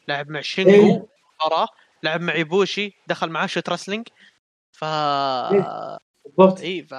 لعب 0.09 0.31
مع 0.31 0.41
شينجو 0.41 0.87
إيه؟ 0.87 1.07
مباراه 1.41 1.69
لعب 2.03 2.21
مع 2.21 2.33
إيبوشي 2.33 2.93
دخل 3.07 3.31
معاه 3.31 3.47
shoot 3.47 3.69
wrestling 3.69 4.09
ف 4.73 4.85
إيه؟ 4.85 5.99
بالضبط. 6.25 6.61
إي 6.61 6.83
ف 6.83 6.95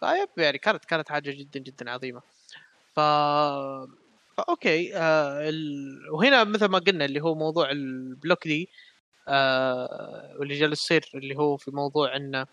ف 0.00 0.07
yep 0.07 0.28
يعني 0.36 0.58
كانت 0.58 0.84
كانت 0.84 1.08
حاجة 1.08 1.30
جدا 1.30 1.60
جدا 1.60 1.90
عظيمة. 1.90 2.22
ف 2.96 3.00
okay 4.48 4.96
آه 4.96 5.48
ال... 5.48 6.10
وهنا 6.12 6.44
مثل 6.44 6.66
ما 6.66 6.78
قلنا 6.78 7.04
اللي 7.04 7.20
هو 7.20 7.34
موضوع 7.34 7.70
ال 7.70 7.83
block 7.83 8.48
D 8.48 8.68
آه 9.28 10.34
واللي 10.38 10.54
جالس 10.54 10.82
يصير 10.84 11.10
اللي 11.14 11.36
هو 11.36 11.56
في 11.56 11.70
موضوع 11.70 12.16
إنه 12.16 12.46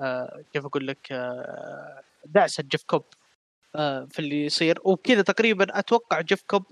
آه 0.00 0.44
كيف 0.52 0.66
أقول 0.66 0.86
لك 0.86 1.12
آه 1.12 2.02
دعسه 2.24 2.62
جيف 2.62 2.82
كوب. 2.82 3.04
في 4.08 4.18
اللي 4.18 4.44
يصير. 4.44 4.78
وبكذا 4.84 5.22
تقريبا 5.22 5.78
أتوقع 5.78 6.20
جيف 6.20 6.42
كوب 6.42 6.64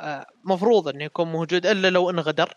آه 0.00 0.26
مفروض 0.44 0.88
إنه 0.88 1.04
يكون 1.04 1.32
موجود 1.32 1.66
إلا 1.66 1.90
لو 1.90 2.10
إنه 2.10 2.22
غدر. 2.22 2.54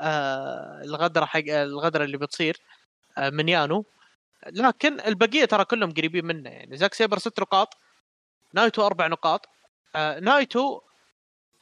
آه 0.00 0.82
الغدرة 0.84 1.24
حق 1.24 1.42
الغدرة 1.48 2.04
اللي 2.04 2.16
بتصير 2.18 2.56
آه 3.18 3.30
من 3.30 3.48
يانو. 3.48 3.84
لكن 4.46 5.00
البقية 5.00 5.44
ترى 5.44 5.64
كلهم 5.64 5.92
قريبين 5.92 6.24
منه. 6.26 6.50
يعني 6.50 6.76
زاك 6.76 6.94
سيبر 6.94 7.18
ست 7.18 7.40
نقاط 7.40 7.74
نايتو 8.54 8.86
أربع 8.86 9.06
نقاط. 9.06 9.48
آه 9.96 10.20
نايتو 10.20 10.80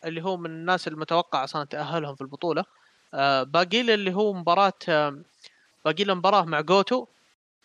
اللي 0.05 0.23
هو 0.25 0.37
من 0.37 0.51
الناس 0.51 0.89
المتوقع 0.89 1.45
أصلا 1.45 1.65
تأهلهم 1.65 2.15
في 2.15 2.21
البطولة. 2.21 2.65
آه 3.15 3.43
باقي 3.43 3.83
له 3.83 3.95
اللي 3.95 4.15
هو 4.15 4.33
مباراة 4.33 4.73
آه 4.89 5.23
باقي 5.85 6.05
له 6.05 6.15
مباراة 6.15 6.43
مع 6.45 6.61
جوتو 6.61 7.07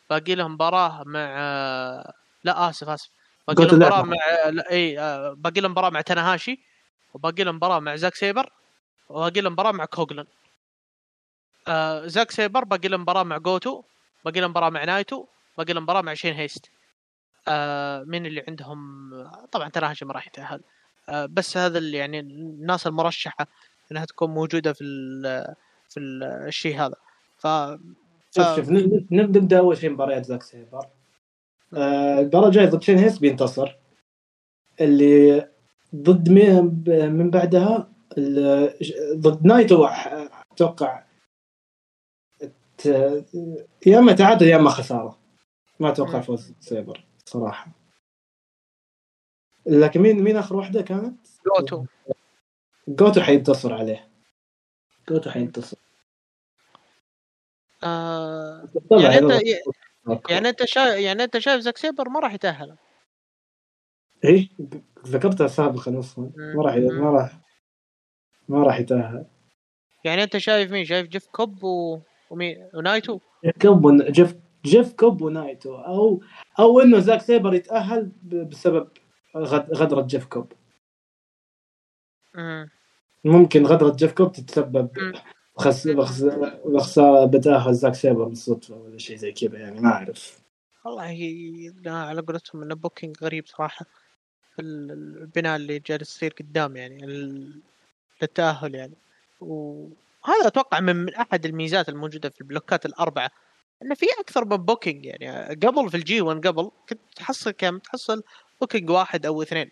باقي 0.10 0.36
له 0.36 0.48
مباراة 0.48 1.04
مع 1.06 1.20
آه 1.40 2.14
لا 2.44 2.70
آسف 2.70 2.90
آسف. 2.90 3.10
باقي 3.48 3.66
له 3.66 3.76
مباراة 3.76 4.04
مع 4.04 4.16
لا 4.50 4.72
إي 4.72 5.00
آه 5.00 5.34
باقي 5.34 5.62
له 5.62 5.68
مباراة 5.68 5.90
مع 5.90 6.02
تناهاشي 6.02 6.60
وباقي 7.14 7.44
له 7.44 7.52
مباراة 7.52 7.80
مع 7.80 7.96
زاك 7.96 8.16
سيبر 8.16 8.52
وباقي 9.10 9.42
له 9.42 9.50
مباراة 9.50 9.72
مع 9.72 9.86
كوغلن. 9.86 10.26
آه 11.68 12.08
زاك 12.08 12.32
سيبر 12.32 12.64
باقي 12.64 12.88
له 12.88 12.98
مباراة 12.98 13.24
مع 13.24 13.38
جوتو 13.38 13.84
باقي 14.26 14.40
له 14.40 14.48
مباراة 14.48 14.70
مع 14.70 14.84
نايتو 14.84 15.26
باقي 15.58 15.74
له 15.74 15.82
مباراة 15.82 16.02
مع 16.02 16.14
شين 16.14 16.34
هيست. 16.34 16.70
آه 17.48 18.04
مين 18.04 18.26
اللي 18.26 18.44
عندهم؟ 18.48 19.10
طبعا 19.52 19.70
تناهاشي 19.70 20.06
ما 20.06 20.14
راح 20.14 20.28
يتأهل. 20.28 20.62
آه 21.10 21.26
بس 21.26 21.58
هذا 21.58 21.78
اللي 21.78 21.98
يعني 21.98 22.20
الناس 22.20 22.88
المرشحة 22.88 23.48
إنها 23.92 24.06
تكون 24.06 24.30
موجودة 24.30 24.74
في 24.74 24.84
ال 24.84 25.56
في 25.90 26.00
ال 26.00 26.24
الشيء 26.24 26.76
هذا. 26.80 26.96
ف 27.38 27.48
شوف 28.36 28.56
شوف 28.56 28.70
نبدأ 29.12 29.60
أول 29.60 29.78
شيء 29.78 29.90
مباريات 29.90 30.26
زاك 30.26 30.44
سيبر. 30.44 30.88
آه 31.76 32.20
الجايه 32.20 32.66
ضد 32.66 32.82
شين 32.82 32.98
هيس 32.98 33.20
بينتصر. 33.20 33.76
اللي 34.82 35.50
ضد 35.96 36.30
مين 36.30 36.84
من 36.88 37.30
بعدها 37.30 37.94
ضد 39.14 39.46
نايتو 39.46 39.86
أتوقع 40.52 41.04
يا 43.86 44.00
اما 44.00 44.14
تعادل 44.14 44.48
يا 44.48 44.56
اما 44.56 44.70
خسارة. 44.70 45.20
ما 45.80 45.90
أتوقع 45.90 46.22
فوز 46.22 46.54
سيبر 46.60 47.06
صراحة. 47.26 47.68
لكن 49.66 50.02
مين 50.02 50.24
مين 50.24 50.38
آخر 50.38 50.56
واحدة 50.56 50.82
كانت؟ 50.82 51.28
جوتو. 51.46 51.86
جوتو 52.88 53.22
حينتصر 53.22 53.74
عليه. 53.74 54.10
جوتو 55.10 55.30
حينتصر. 55.30 55.78
آه 57.84 58.70
يعني 58.92 59.18
انت 59.18 59.44
يعني 60.30 60.50
أنت 60.50 60.66
شايف 60.66 61.00
يعني 61.00 61.24
أنت 61.24 61.38
شايف 61.38 61.62
زاك 61.62 61.78
سيبر 61.78 62.10
ما 62.10 62.20
راح 62.20 62.34
يتأهل. 62.34 62.78
إيه 64.24 64.50
ذكرتها 65.08 65.48
سابقا 65.48 66.00
أصلا. 66.00 66.32
ما 66.36 66.64
راح 66.64 66.76
ما 66.76 67.10
راح 67.10 67.32
ما 68.50 68.64
راح 68.64 68.80
يتأهل. 68.80 69.26
يعني 70.06 70.24
أنت 70.24 70.38
شايف 70.38 70.72
مين؟ 70.72 70.86
شايف 70.86 71.08
جيف 71.08 71.28
كوب 71.28 71.64
و... 71.64 72.00
ومين 72.30 72.70
ونايتو؟ 72.74 73.20
كوب 73.62 73.86
ون... 73.86 74.12
جيف 74.12 74.36
جيف 74.66 74.94
كوب 74.94 75.22
ونايتو. 75.22 75.76
أو 75.76 76.24
أو 76.60 76.80
إنه 76.80 77.00
زاك 77.00 77.22
سيبر 77.22 77.54
يتأهل 77.54 78.12
بسبب 78.24 78.90
غد... 79.38 79.74
غدرة 79.74 80.02
جيف 80.02 80.26
كوب. 80.26 80.54
مم. 82.36 82.70
ممكن 83.24 83.66
غدرة 83.66 83.96
جيف 83.96 84.14
كوب 84.14 84.32
تتسبب 84.32 84.90
خس... 84.98 85.33
بخس... 85.58 85.88
بخسارة 86.66 87.26
بتاهل 87.26 87.74
زاك 87.74 87.96
سيبر 87.96 88.24
بالصدفه 88.24 88.76
ولا 88.76 88.98
شيء 88.98 89.18
زي 89.18 89.32
كذا 89.32 89.60
يعني 89.60 89.80
ما 89.82 89.90
أعرف. 89.90 90.40
والله 90.86 91.74
على 91.86 92.22
قولتهم 92.22 92.64
إنه 92.64 92.76
booking 92.76 93.16
غريب 93.24 93.46
صراحة. 93.48 93.86
البناء 94.60 95.56
اللي 95.56 95.80
جالس 95.80 96.16
يصير 96.16 96.34
قدام 96.40 96.76
يعني 96.76 97.06
للتأهل 98.22 98.76
يعني. 98.76 98.94
وهذا 99.42 100.48
أتوقع 100.48 100.80
من 100.80 101.16
أحد 101.16 101.46
الميزات 101.46 101.90
الموجودة 101.90 102.30
في 102.30 102.42
البلوكات 102.42 102.86
الأربعة 102.86 103.32
إنه 103.82 103.96
في 103.96 104.06
أكثر 104.20 104.46
من 104.46 104.58
booking 104.58 105.06
يعني. 105.06 105.56
قبل 105.56 105.90
في 105.90 105.98
ال 105.98 106.10
G 106.10 106.22
1 106.22 106.48
قبل 106.48 106.72
كنت 106.90 107.00
تحصل 107.16 107.52
كم 107.52 107.78
تحصل 107.78 108.24
booking 108.62 108.90
واحد 108.90 109.26
أو 109.26 109.42
اثنين. 109.42 109.70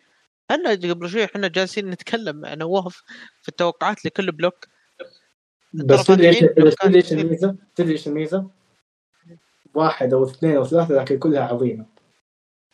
إحنا 0.51 0.71
قبل 0.71 1.09
شوي 1.09 1.25
إحنا 1.25 1.47
جالسين 1.47 1.89
نتكلم 1.89 2.35
مع 2.35 2.53
نواف 2.53 3.03
في 3.41 3.49
التوقعات 3.49 4.05
لكل 4.05 4.31
block 4.31 4.67
بس 5.73 6.05
تدري 6.05 6.27
إيش 6.95 7.13
الميزة؟ 7.13 7.55
تدري 7.75 7.91
إيش 7.91 8.07
الميزة؟ 8.07 8.47
واحد 9.73 10.13
أو 10.13 10.23
اثنين 10.23 10.55
أو 10.55 10.63
ثلاثة 10.63 10.95
لكن 10.95 11.19
كلها 11.19 11.43
عظيمة. 11.43 11.85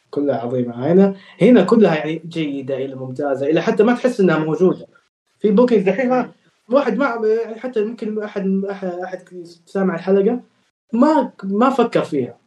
كلها 0.10 0.36
عظيمة. 0.36 0.91
هنا 0.91 1.15
هنا 1.41 1.64
كلها 1.64 1.95
يعني 1.95 2.22
جيدة 2.28 2.78
إلى 2.78 2.95
ممتازة 2.95 3.45
إلى 3.48 3.61
حتى 3.61 3.84
ما 3.84 3.94
تحس 3.94 4.19
إنها 4.19 4.38
موجودة. 4.38 4.88
في 5.40 5.52
booking 5.51 5.85
دحين 5.86 6.10
ما 6.10 6.32
واحد 6.69 6.98
ما 6.98 7.28
يعني 7.45 7.60
حتى 7.60 7.84
ممكن 7.84 8.24
احد 8.24 8.65
احد 9.03 9.44
سامع 9.65 9.95
الحلقة 9.95 10.41
ما 10.94 11.32
ما 11.44 11.69
فكر 11.69 12.03
فيها. 12.03 12.38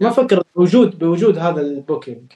ما 0.00 0.10
فكر 0.10 0.42
بوجود 0.56 0.98
بوجود 0.98 1.38
هذا 1.38 1.60
ال 1.60 1.69
booking 1.69 2.32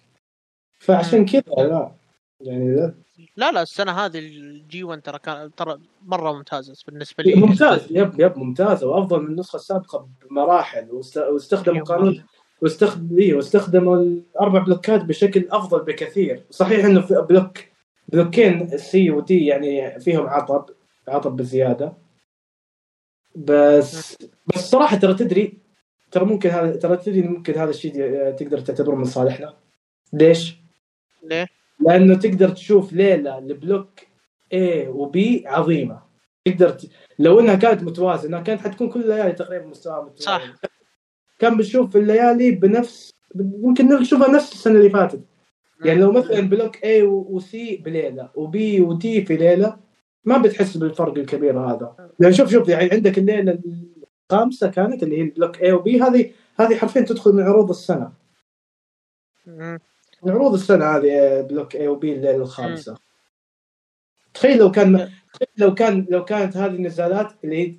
فعشان 0.79 1.27
كذا 1.27 1.43
لا. 1.57 1.93
يعني 2.41 2.95
لا 3.37 3.53
لا 3.53 3.63
السنة 3.63 3.93
هذه 3.93 4.19
ال 4.19 4.52
G 4.52 4.85
1 4.85 5.03
ترى 5.03 5.19
كان 5.19 5.55
ترى 5.55 5.81
مرة 6.03 6.33
ممتازة 6.33 6.75
بالنسبة 6.87 7.25
لي. 7.25 7.35
ممتاز 7.35 7.87
يب 7.91 8.21
yep 8.21 8.39
ممتازه 8.39 8.87
وأفضل 8.87 9.23
من 9.23 9.27
النسخة 9.27 9.57
السابقة 9.57 10.09
بمراحل 10.31 10.89
واستخدموا 11.17 11.85
قانون 11.85 12.25
واستخدم 12.63 13.19
إيه 13.19 13.35
واستخدموا 13.35 13.97
الاربع 13.97 14.59
بلوكات 14.59 15.05
بشكل 15.05 15.49
أفضل 15.51 15.85
بكثير. 15.85 16.45
صحيح 16.51 16.85
إنه 16.85 17.01
في 17.01 17.27
block 17.29 17.59
بلوكين 18.09 18.79
C 18.79 19.11
و 19.11 19.29
D 19.29 19.47
يعني 19.47 20.01
فيهم 20.01 20.27
عطب 20.27 20.71
عطب 21.09 21.37
بزيادة. 21.37 21.93
بس 23.35 24.17
بس 24.47 24.71
صراحة 24.71 24.97
ترى 24.97 25.15
تدري 25.15 25.59
ترى 26.11 26.25
ممكن 26.25 26.51
هذا 26.51 26.77
ترى 26.77 26.97
تدري 26.97 27.23
ممكن 27.23 27.55
هذا 27.55 27.71
الشيء 27.71 27.93
تقدر 28.31 28.61
تعتبره 28.61 28.95
من 28.95 29.05
صالحنا. 29.05 29.55
ليش؟ 30.13 30.57
ليه؟ 31.23 31.47
لأنه 31.81 32.15
تقدر 32.15 32.49
تشوف 32.49 32.93
ليلة 32.93 33.41
ل 33.41 33.51
block 33.51 34.01
A 34.55 34.89
و 34.89 35.13
B 35.13 35.47
عظيمة. 35.47 36.03
تقدر 36.45 36.71
ت... 36.71 36.91
لو 37.19 37.41
إنها 37.41 37.55
كانت 37.55 37.83
متوازنة 37.83 38.43
كانت 38.43 38.61
حتكون 38.61 38.89
كل 38.89 39.01
الليالي 39.01 39.33
تقريبا 39.33 39.67
مستوى 39.67 40.05
متوازن. 40.05 40.25
صح. 40.25 40.55
كان 41.39 41.57
بنشوف 41.57 41.97
الليالي 41.97 42.51
بنفس 42.51 43.11
ممكن 43.35 43.89
نشوفها 43.89 44.31
نفس 44.31 44.53
السنة 44.53 44.79
اللي 44.79 44.91
فاتت. 44.91 45.21
يعني 45.85 46.01
لو 46.01 46.13
مثلا 46.13 46.41
block 46.41 46.77
A 46.77 47.03
و 47.03 47.40
C 47.40 47.77
بليلة 47.77 48.31
و 48.35 48.58
B 48.58 48.81
و 48.81 49.03
D 49.03 49.25
في 49.25 49.37
ليلة 49.37 49.79
ما 50.25 50.39
بتحس 50.39 50.77
بالفرق 50.77 51.19
الكبير 51.19 51.61
هذا. 51.61 52.11
يعني 52.21 52.35
شوف 52.35 52.51
شوف 52.51 52.69
يعني 52.69 52.91
عندك 52.93 53.19
الليلة 53.19 53.59
الخامسة 54.33 54.71
كانت 54.71 55.03
اللي 55.03 55.19
هي 55.19 55.23
ال 55.23 55.28
block 55.28 55.57
A 55.57 55.69
و 55.69 55.86
B 55.86 56.03
هذه 56.03 56.31
هذه 56.61 56.77
حرفيا 56.77 57.01
تدخل 57.01 57.33
من 57.33 57.43
عروض 57.43 57.71
السنة. 57.71 58.13
عروض 60.25 60.55
السنة 60.55 60.85
هذه 60.85 61.41
block 61.41 61.77
A 61.77 61.81
و 61.81 61.97
B 61.97 62.13
الليلة 62.13 62.37
الخامسة. 62.37 62.97
تخيل 64.35 64.59
لو 64.59 64.71
كان 64.71 65.11
تخيل 65.35 65.49
لو 65.57 65.75
كان 65.75 66.07
لو 66.11 66.25
كانت 66.25 66.57
هذه 66.57 66.75
النزالات 66.75 67.33
اللي 67.45 67.57
هي 67.69 67.75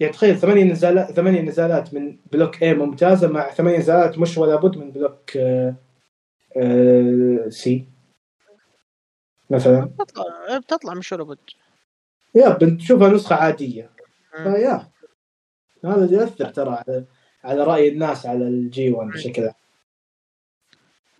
يعني 0.00 0.12
تخيل 0.12 0.38
ثمانية 0.38 0.64
نزالات 0.64 1.10
ثمانية 1.12 1.40
نزالات 1.40 1.94
من 1.94 2.18
block 2.32 2.56
A 2.56 2.62
ممتازة 2.64 3.28
مع 3.28 3.50
ثمانية 3.50 3.78
نزالات 3.78 4.18
مش 4.18 4.38
ولا 4.38 4.56
بد 4.56 4.76
من 4.76 4.90
block 4.90 5.36
آه، 5.36 5.74
آه، 6.56 7.48
C 7.48 7.84
مثلا. 9.50 9.80
بتطلع 9.84 10.58
بتطلع 10.58 10.94
مش 10.94 11.12
ولا 11.12 11.24
بد. 11.24 11.38
يا 12.34 12.48
بنشوفها 12.48 13.08
نسخة 13.08 13.36
عادية. 13.36 13.90
فيا. 14.36 14.88
هذا 15.84 16.12
يؤثر 16.12 16.44
ترى 16.48 16.70
على 16.70 17.04
على 17.44 17.64
رأي 17.64 17.88
الناس 17.88 18.26
على 18.26 18.48
ال 18.48 18.69
G 18.69 18.90
1 18.90 19.08
بشكل 19.08 19.42
عام. 19.42 19.54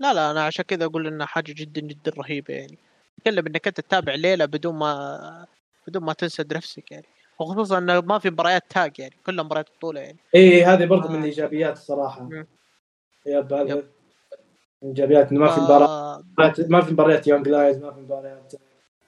لا 0.03 0.15
لا 0.15 0.31
أنا 0.31 0.45
عشان 0.45 0.65
كذا 0.65 0.85
أقول 0.85 1.07
إنها 1.07 1.27
حاجة 1.27 1.53
جدا 1.53 1.81
جدا 1.81 2.13
رهيبة 2.19 2.55
يعني 2.55 2.79
تكلم 3.21 3.47
إنك 3.47 3.67
أنت 3.67 3.81
تتابع 3.81 4.15
ليلة 4.15 4.45
بدون 4.45 4.75
ما 4.75 5.47
بدون 5.87 6.03
ما 6.03 6.13
تنسد 6.13 6.57
نفسك 6.57 6.93
يعني 6.93 7.07
وخصوصا 7.39 7.79
انه 7.79 8.01
ما 8.01 8.19
في 8.19 8.31
مباريات 8.31 8.63
tag 8.71 8.99
يعني 8.99 9.15
كلها 9.27 9.45
مباريات 9.45 9.69
بطولة 9.77 10.01
يعني 10.01 10.19
اي 10.35 10.65
هذه 10.65 10.85
برضو 10.85 11.09
من 11.09 11.15
آه. 11.15 11.19
الايجابيات 11.19 11.77
الصراحة 11.77 12.23
مم. 12.23 12.47
yep 13.27 13.53
هذا. 13.53 13.75
من 13.75 13.83
الايجابيات 14.83 15.33
إنه 15.33 15.41
ما 15.41 15.51
في 15.51 15.61
آه 15.61 16.25
ما 16.69 16.81
في 16.81 16.93
مباريات 16.93 17.27
Young 17.27 17.49
Lions 17.49 17.79
ما 17.79 17.93
في 17.93 18.01
مباريات 18.01 18.53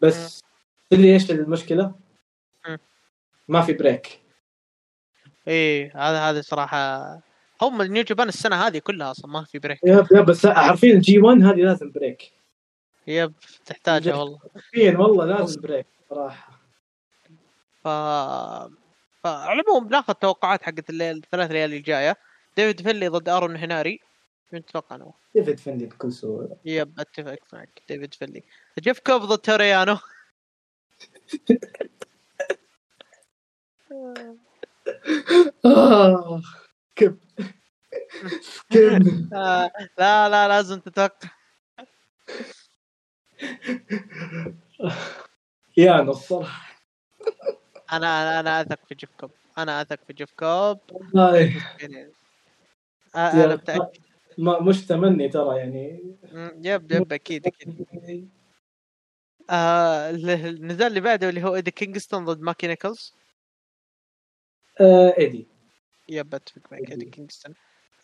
بس 0.00 0.42
تدري 0.90 1.12
إيش 1.12 1.30
المشكلة؟ 1.30 1.94
مم. 2.68 2.78
ما 3.48 3.60
في 3.60 3.72
بريك 3.72 4.20
إيه 5.48 5.92
هذا 5.94 6.30
هذا 6.30 6.40
صراحة 6.40 7.18
هم 7.68 7.82
New 7.82 8.02
Japan 8.02 8.28
السنة 8.28 8.56
هذه 8.56 8.78
كلها 8.78 9.10
أصلا 9.10 9.30
ما 9.30 9.44
في 9.44 9.58
break 9.58 9.78
yep 9.84 10.06
yep 10.12 10.24
بس 10.24 10.46
عارفين 10.46 10.96
ال 10.96 11.07
G 11.07 11.18
1 11.18 11.42
هذه 11.42 11.56
لازم 11.56 11.90
بريك 11.90 12.32
yep 13.06 13.32
تحتاجها 13.66 14.14
والله. 14.14 14.38
حرفيا 14.54 14.98
والله 14.98 15.24
لازم 15.24 15.60
break 15.60 15.86
صراحة. 16.10 16.60
ف 17.82 17.88
فعلى 19.24 19.60
العموم 19.60 19.88
بناخذ 19.88 20.12
توقعات 20.12 20.62
حقت 20.62 20.90
الليل 20.90 21.16
الثلاث 21.16 21.50
ليالي 21.50 21.76
الجاية. 21.76 22.16
ديفيد 22.56 22.80
فنلي 22.80 23.08
ضد 23.08 23.28
أرون 23.28 23.56
هناري. 23.56 24.00
شو 24.50 24.56
نتوقع 24.56 24.96
أنا 24.96 25.12
ديفيد 25.34 25.60
فنلي 25.60 25.86
بكل 25.86 26.12
سهولة. 26.12 26.56
yep 26.64 27.00
أتفق 27.00 27.38
معك 27.52 27.82
ديفيد 27.88 28.14
فنلي 28.14 28.42
جيف 28.78 28.98
كوب 28.98 29.22
ضد 29.22 29.38
تورو 29.38 29.67
يانو. 29.67 29.96
آه. 35.64 36.42
كب 36.96 37.18
yep 38.70 39.32
آه، 39.34 39.70
لا 39.98 40.28
لا 40.28 40.48
لازم 40.48 40.80
تتوقع. 40.80 41.28
يا 45.76 46.00
الصراحة 46.00 46.74
أنا 47.92 48.22
أنا 48.22 48.40
أنا 48.40 48.60
أثق 48.60 48.78
في 48.88 48.94
جيف 48.94 49.10
كوب 49.20 49.30
أنا 49.58 49.82
أثق 49.82 49.98
في 50.06 50.12
جيف 50.12 50.32
كوب 50.32 50.78
آه، 53.16 53.44
أنا 53.44 53.54
متاكد 53.54 54.02
ما 54.38 54.60
مش 54.60 54.86
تمني 54.86 55.28
ترى 55.28 55.58
يعني. 55.58 56.16
yep 56.64 56.92
yep 56.92 57.12
أكيد 57.12 57.46
أكيد. 57.46 58.28
آه 59.50 60.10
ال- 60.10 60.30
النزال 60.30 60.86
اللي 60.86 61.00
بعده 61.00 61.28
اللي 61.28 61.42
هو 61.44 61.54
إيدي 61.54 61.70
كينغستون 61.70 62.24
ضد 62.24 62.40
مايكي 62.40 62.66
نيكلز؟ 62.66 63.14
آه 64.80 65.14
إيدي. 65.18 65.53
yep 66.08 66.34
اتفق 66.34 66.72
معك 66.72 66.90
ايدي 66.90 67.04
كينغستون 67.04 67.54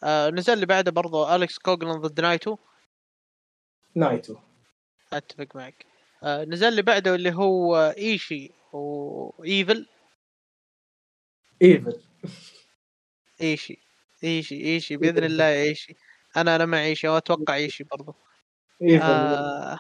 آه 0.05 0.29
النزال 0.29 0.55
اللي 0.55 0.67
بعده 0.67 0.91
برضو 0.91 1.35
اليكس 1.35 1.59
كوغلان 1.59 2.01
ضد 2.01 2.21
نايتو 2.21 2.57
نايتو 3.95 4.37
اتفق 5.13 5.57
معك. 5.57 5.87
آه 6.23 6.43
النزال 6.43 6.69
اللي 6.69 6.83
بعده 6.83 7.15
اللي 7.15 7.35
هو 7.35 7.77
ايشي 7.97 8.51
وايفل 8.73 9.87
ايفل 11.63 12.03
ايشي 13.41 13.79
ايشي 14.25 14.55
ايشي 14.55 14.97
بإذن 14.97 15.25
الله 15.25 15.63
ايشي 15.63 15.97
أنا 16.37 16.57
أنا 16.57 16.65
مع 16.67 16.83
ايشي 16.83 17.09
واتوقع 17.09 17.55
ايشي 17.55 17.85
برضو. 17.85 18.15
ايفل 18.83 19.05
آه 19.05 19.79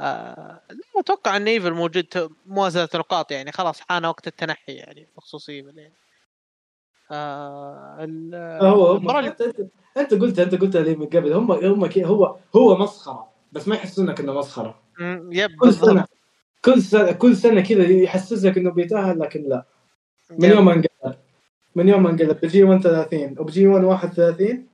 آه 0.00 0.62
لا 0.70 1.00
أتوقع 1.00 1.36
إن 1.36 1.48
ايفل 1.48 1.72
موجود 1.72 2.30
موازنه 2.46 2.88
نقاط 2.94 3.32
يعني. 3.32 3.52
خلاص 3.52 3.80
حان 3.80 4.04
وقت 4.04 4.26
التنحي 4.26 4.72
يعني 4.72 5.08
بخصوص 5.16 5.48
ايفل 5.48 5.78
يعني. 5.78 5.94
آه 7.10 8.08
هو 8.62 8.96
انت 9.96 10.14
قلت 10.14 10.38
أنت 10.38 10.54
قلت 10.54 10.76
هذه 10.76 10.96
من 10.96 11.06
قبل. 11.06 11.32
هم 11.32 11.52
هم 11.52 11.90
هو 12.04 12.36
هو 12.56 12.78
مسخرة 12.78 13.28
بس 13.52 13.68
ما 13.68 13.74
يحسونك 13.74 14.20
إنه 14.20 14.32
مسخرة. 14.32 14.78
yep 15.30 15.50
كل 15.60 15.72
سنه 15.74 15.92
بالضبط 15.92 16.08
كل 16.64 16.82
سنه 16.82 17.12
كل 17.12 17.36
سنة 17.36 17.60
كذا 17.60 17.82
يحسسك 17.90 18.58
إنه 18.58 18.70
بيتأهل 18.70 19.18
لكن 19.18 19.48
لا. 19.48 19.64
من. 20.30 20.50
يوم 20.50 20.64
ما 20.64 20.72
انقلب. 20.72 21.16
من 21.74 21.88
يوم 21.88 22.02
ما 22.02 22.10
انقلب. 22.10 22.40
بجي 22.42 22.64
1 22.64 22.80
30 22.82 23.38
وبجي 23.38 23.66
1 23.66 23.84
31 23.84 24.66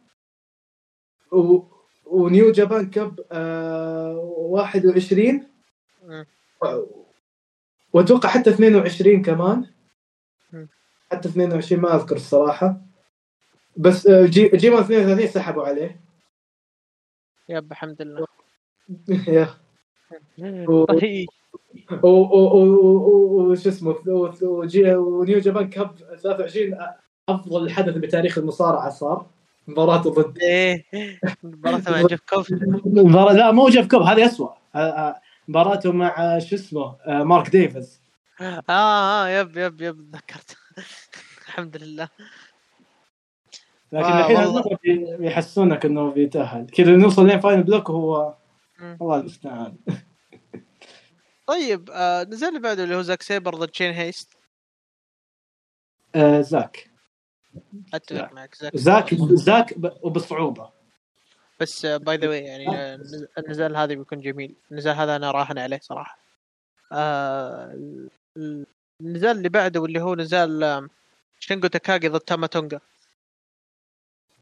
و... 1.33 1.63
و 2.07 2.18
New 2.18 2.53
Japan 2.53 2.91
Cup 2.91 3.21
آه 3.33 4.17
21 4.37 5.47
مم. 6.05 6.27
وأتوقع 7.93 8.29
حتى 8.29 8.51
22 8.51 9.23
كمان. 9.23 9.67
حتى 11.13 11.29
22 11.29 11.81
ما 11.83 11.95
أذكر 11.97 12.17
الصراحة. 12.17 12.77
بس 13.77 14.07
آه، 14.07 14.27
G 14.27 14.49
G 14.49 14.71
1 14.71 14.85
32 14.85 15.27
سحبوا 15.29 15.65
عليه. 15.67 16.01
yep 17.49 17.73
الحمد 17.73 18.03
لله. 18.03 18.27
يا. 19.29 19.49
و- 20.69 20.85
طيب. 20.85 21.29
و- 22.03 22.07
و- 22.09 22.57
و- 22.57 22.97
و- 22.97 23.51
وش 23.51 23.67
اسمه 23.67 23.97
و 24.07 24.40
New 24.40 25.39
Japan 25.39 25.69
Cup 25.71 25.91
23 26.23 26.79
أفضل 27.29 27.71
حدث 27.71 27.95
بتاريخ 27.97 28.39
المصارعة 28.39 28.91
صار. 28.91 29.27
مباراته 29.69 30.11
ضد 30.11 30.39
إيه 30.43 30.85
مباراة 31.43 31.83
مع 31.89 32.03
جيف 32.07 32.21
كوب. 32.29 32.47
مباراة 32.87 33.33
لا 33.33 33.53
مو 33.53 33.69
جيف 33.69 33.89
كوب 33.91 34.03
هذه 34.03 34.27
اسوء 34.27 34.53
آه، 34.75 34.79
آه، 34.79 35.21
مباراته 35.49 35.93
مع 35.93 36.39
شو 36.39 36.55
اسمه 36.57 36.97
آه، 37.07 37.23
مارك 37.23 37.51
ديفيز. 37.51 38.03
آه 38.41 38.63
آه 38.69 39.29
yep 39.29 39.57
yep 39.57 39.81
yep 39.81 40.11
تذكرت. 40.13 40.57
الحمد 41.49 41.77
لله. 41.77 42.09
لكن 43.93 44.05
آه، 44.05 44.59
الحين 44.73 45.17
بيحسونك 45.17 45.85
إنه 45.85 46.11
بيتأهل. 46.11 46.67
كذا 46.67 46.97
نوصل 46.97 47.27
لين 47.27 47.41
final 47.41 47.63
block 47.63 47.89
وهو. 47.91 48.35
الله 48.81 49.17
المستعان. 49.21 49.77
طيب 51.47 51.91
آه 51.91 52.23
نزل 52.25 52.49
اللي 52.49 52.61
بعده 52.61 52.85
اللي 52.85 52.97
هو 52.97 53.03
زاك 53.03 53.23
سيبر 53.23 53.55
ضد 53.55 53.75
شين 53.75 53.93
هيست. 53.93 54.37
آه، 56.15 56.41
زاك. 56.41 56.91
أتفق. 57.95 58.33
معك 58.33 58.55
زاك. 58.55 58.77
زاك 58.77 59.15
زاك 59.15 59.75
وبصعوبة. 60.03 60.71
بس 61.61 61.87
by 61.87 62.17
the 62.17 62.29
way 62.29 62.39
يعني 62.45 62.69
آه، 62.77 62.97
النز- 62.97 63.27
النزال 63.39 63.77
هذا 63.77 63.95
بيكون 63.95 64.21
جميل. 64.21 64.55
النزال 64.71 64.97
هذا 64.97 65.17
أنا 65.17 65.31
راهن 65.31 65.59
عليه 65.59 65.81
صراحة. 65.83 66.19
آه 66.93 67.77
النزال 69.03 69.37
اللي 69.37 69.49
بعده 69.49 69.81
واللي 69.81 70.01
هو 70.01 70.15
نزال 70.15 70.65
آم، 70.65 70.91
شينجو 71.39 71.69
تاكاغي 71.69 72.09
ضد 72.09 72.21
تاما 72.21 72.47
تونجا. 72.47 72.81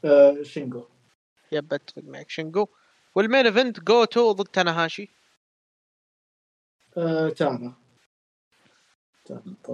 آه، 0.05 0.43
شينجو. 0.43 0.85
yep 1.51 1.73
اتفق 1.73 2.03
معك 2.03 2.29
شينجو. 2.29 2.67
وال 3.15 3.25
main 3.25 3.45
event 3.45 3.79
جوتو 3.79 4.31
ضد 4.31 4.47
تاناهاشي. 4.47 5.09
آه، 6.97 7.29
طبعا. 7.29 7.75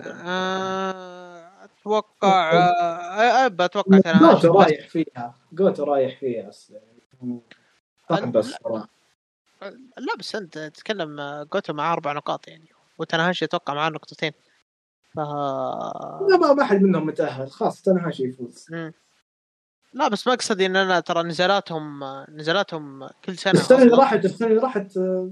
آه 0.05 1.63
أتوقع 1.63 2.51
آه، 2.53 3.45
أتوقع 3.65 3.99
جوتو 4.19 4.59
رايح 4.59 4.87
فيها. 4.87 5.35
جوتو 5.51 5.83
رايح 5.83 6.19
فيها 6.19 6.49
أصلا. 6.49 6.79
بس 8.11 8.45
صراحة 8.45 8.89
لا 9.97 10.15
بس 10.19 10.35
أنت 10.35 10.57
تتكلم 10.57 11.43
جوتو 11.53 11.73
معاه 11.73 11.93
أربع 11.93 12.13
نقاط 12.13 12.47
يعني. 12.47 12.69
وتنهاشي 12.97 13.45
أتوقع 13.45 13.73
معاه 13.73 13.89
نقطتين. 13.89 14.31
ف 15.17 15.19
لا 16.29 16.37
ما 16.41 16.53
ما 16.53 16.63
حد 16.63 16.81
منهم 16.81 17.05
متأهل. 17.05 17.51
خلاص 17.51 17.81
تنهاشي 17.81 18.23
يفوز. 18.23 18.67
لا 19.93 20.07
بس 20.07 20.27
مقصدي 20.27 20.65
إن 20.65 20.75
أنا 20.75 20.99
ترى 20.99 21.23
نزالاتهم 21.23 22.03
نزالاتهم 22.29 23.07
كل 23.25 23.37
سنة 23.37 23.53
السنة 23.53 23.83
اللي 23.83 23.95
راحت 23.95 24.25
السنة 24.25 24.47
اللي 24.47 24.59
راحت 24.59 24.97
آه، 24.97 25.29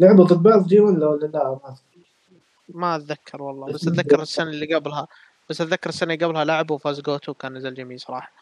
لعبوا 0.00 0.24
ضد 0.24 0.42
بعض 0.42 0.66
جي 0.66 0.80
ولا 0.80 1.06
ولا 1.06 1.26
لا؟ 1.26 1.58
ما 1.64 1.76
ما 2.68 2.96
أتذكر 2.96 3.42
والله 3.42 3.72
بس 3.72 3.88
أتذكر 3.88 4.22
السنة 4.22 4.50
اللي 4.50 4.74
قبلها 4.74 5.08
بس 5.50 5.60
أتذكر 5.60 5.88
السنة 5.88 6.14
اللي 6.14 6.24
قبلها 6.24 6.44
لعبوا 6.44 6.76
وفاز 6.76 7.00
جوتو 7.00 7.34
كان 7.34 7.54
نزل 7.54 7.74
جميل 7.74 8.00
صراحة. 8.00 8.32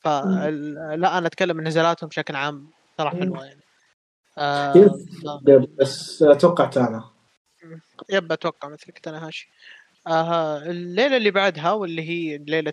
فلا 0.00 1.18
أنا 1.18 1.26
أتكلم 1.26 1.58
عن 1.58 1.66
نزالاتهم 1.66 2.08
بشكل 2.08 2.36
عام 2.36 2.70
ترى 2.98 3.10
حلوة 3.10 3.44
يعني. 3.44 3.60
آه 4.38 4.96
بس 5.78 6.22
أتوقع 6.22 6.64
تانا. 6.64 7.17
yep 8.10 8.32
أتوقع 8.32 8.68
مثلك 8.68 8.98
تناهاشي 8.98 9.50
آه 10.06 10.58
الليلة 10.62 11.16
اللي 11.16 11.30
بعدها 11.30 11.72
واللي 11.72 12.02
هي 12.02 12.38
ليلة 12.38 12.72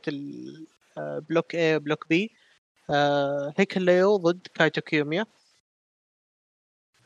block 1.29 1.55
A 1.55 1.79
block 1.79 2.07
B 2.09 2.35
آه 2.89 3.53
هيكوليو 3.57 4.17
ضد 4.17 4.47
كايتو 4.53 4.81
كيوميا. 4.81 5.25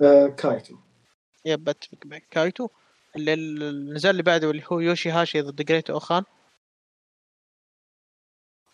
آه 0.01 0.27
كايتو. 0.27 0.76
yep 1.45 1.70
أتفق 1.69 1.97
معك. 2.06 2.27
كايتو. 2.31 2.69
النزال 3.15 4.11
اللي 4.11 4.23
بعده 4.23 4.51
اللي 4.51 4.64
هو 4.72 4.80
يوشي 4.80 5.10
هاشي 5.11 5.41
ضد 5.41 5.61
جريت 5.61 5.89
أوكان. 5.90 6.24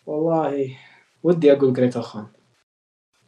والله 0.06 0.78
ودي 1.22 1.52
أقول 1.52 1.72
جريت 1.72 1.96
أوخان. 1.96 2.26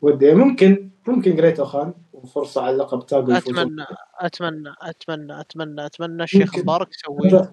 ودي 0.01 0.35
ممكن 0.35 0.91
ممكن 1.09 1.37
جريت 1.37 1.59
أوخان. 1.59 1.95
وفرصه 2.23 2.63
على 2.63 2.73
اللقب 2.75 3.07
تاجو 3.07 3.33
أتمنى 3.33 3.87
أتمنى 4.19 4.75
أتمنى 4.81 5.41
أتمنى 5.41 5.87
أتمنى 5.87 6.23
الشيخ 6.23 6.59
مبارك 6.59 6.89
يسوي. 6.95 7.49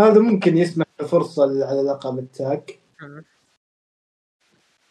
هذا 0.00 0.20
ممكن 0.20 0.56
يسمح 0.56 0.86
بفرصة 1.00 1.42
على 1.66 1.82
لقب 1.82 2.18
التاج 2.18 2.70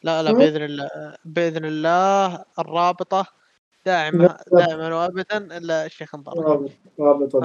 لا 0.03 0.23
لا 0.23 0.31
بإذن 0.31 0.63
الله 0.63 1.17
بإذن 1.25 1.65
الله 1.65 2.45
الرابطة 2.59 3.27
دائما 3.85 4.37
دائما 4.51 4.95
وابدا 4.95 5.57
إلا 5.57 5.85
الشيخ 5.85 6.15
مبارك. 6.15 6.71
رابطه 6.99 7.39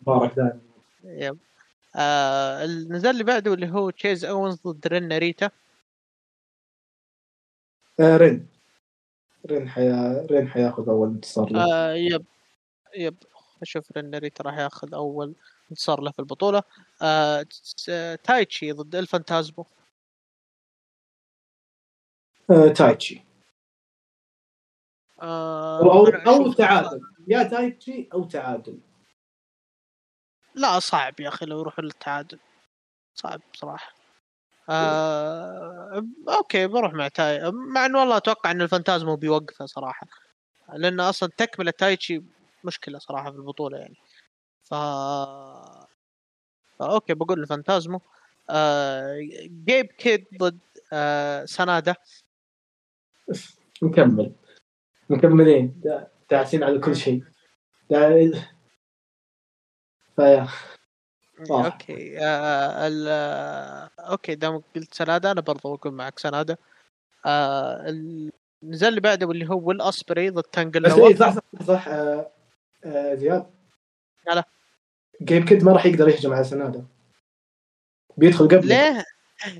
مبارك 0.00 0.36
دائما. 0.36 0.60
yep. 1.04 1.38
آه 1.96 2.64
النزال 2.64 3.10
اللي 3.10 3.24
بعده 3.24 3.54
اللي 3.54 3.70
هو 3.70 3.90
تشيس 3.90 4.24
أوينز 4.24 4.60
ضد 4.66 4.86
رين 4.86 5.08
ناريتا 5.08 5.50
آه 8.00 8.16
رين 8.16 8.48
رين 9.46 9.68
حيا 9.68 10.26
رين 10.30 10.48
حياخذ 10.48 10.88
أول 10.88 11.08
انتصار 11.08 11.52
له. 11.52 11.64
آه 11.64 11.94
yep 11.94 12.26
yep. 12.96 13.16
أشوف 13.62 13.92
رين 13.92 14.10
ناريتا 14.10 14.44
راح 14.44 14.58
ياخذ 14.58 14.94
أول 14.94 15.34
انتصار 15.70 16.00
له 16.00 16.10
في 16.10 16.18
البطولة. 16.18 16.62
آه 17.02 17.46
تايتشي 18.24 18.72
ضد 18.72 18.94
الفانتازمو. 18.94 19.66
آه 22.50 22.68
تايتشي. 22.68 23.24
آه 25.22 25.80
أو 25.80 26.06
أو 26.06 26.52
تعادل. 26.52 27.00
يا 27.28 27.42
تايتشي 27.42 28.08
أو 28.12 28.24
تعادل. 28.24 28.80
لا 30.54 30.78
صعب 30.78 31.20
يا 31.20 31.28
أخي 31.28 31.46
لو 31.46 31.60
يروحوا 31.60 31.84
للتعادل. 31.84 32.38
صعب 33.14 33.40
بصراحة. 33.54 33.99
آه... 34.70 36.06
okay 36.28 36.66
بروح 36.66 36.92
مع 36.92 37.08
تاي. 37.08 37.50
مع 37.50 37.86
إنه 37.86 38.00
والله 38.00 38.16
أتوقع 38.16 38.50
إن 38.50 38.62
الفانتازمو 38.62 39.16
بيوقفه 39.16 39.66
صراحة. 39.66 40.06
لأن 40.74 41.00
أصلا 41.00 41.30
تكملة 41.36 41.70
تايتشي 41.70 42.22
مشكلة 42.64 42.98
صراحة 42.98 43.30
في 43.30 43.36
البطولة 43.36 43.78
يعني. 43.78 43.96
ف 44.64 44.74
فا 46.78 46.86
okay 46.94 47.14
بقول 47.14 47.40
الفانتازمو. 47.40 48.00
آه... 48.50 49.18
جيب 49.66 49.86
كيد 49.86 50.26
ضد 50.38 50.58
آه... 50.92 51.44
سنادا. 51.44 51.94
نكمل 53.82 54.32
مكملين. 55.10 55.82
داعسين 56.30 56.64
على 56.64 56.78
كل 56.78 56.96
شيء. 56.96 57.24
فيا. 60.16 60.48
okay 61.50 62.18
آه 62.18 62.86
ال 62.86 63.08
okay 63.98 64.34
دام 64.34 64.62
قلت 64.76 64.94
سنادا 64.94 65.30
أنا 65.30 65.40
برضو 65.40 65.74
أقول 65.74 65.92
معك 65.92 66.18
سنادا 66.18 66.56
آه 67.26 67.86
النزال 68.62 68.88
اللي 68.88 69.00
بعده 69.00 69.26
واللي 69.26 69.48
هو 69.48 69.68
ويل 69.68 69.80
اوسبري 69.80 70.30
ضد 70.30 70.42
تانجل 70.42 70.82
بس 70.82 70.92
إيه 70.92 71.16
صح 71.16 71.34
صح 71.34 71.40
صح 71.66 71.88
آه 71.88 72.30
آه 72.84 73.14
زياد؟ 73.14 73.46
لا 74.26 74.44
جيب 75.22 75.44
كيد 75.44 75.64
ما 75.64 75.72
راح 75.72 75.86
يقدر 75.86 76.08
يهجم 76.08 76.32
على 76.32 76.44
سنادا 76.44 76.84
بيدخل 78.16 78.48
قبل 78.48 78.68
ليه؟ 78.68 79.04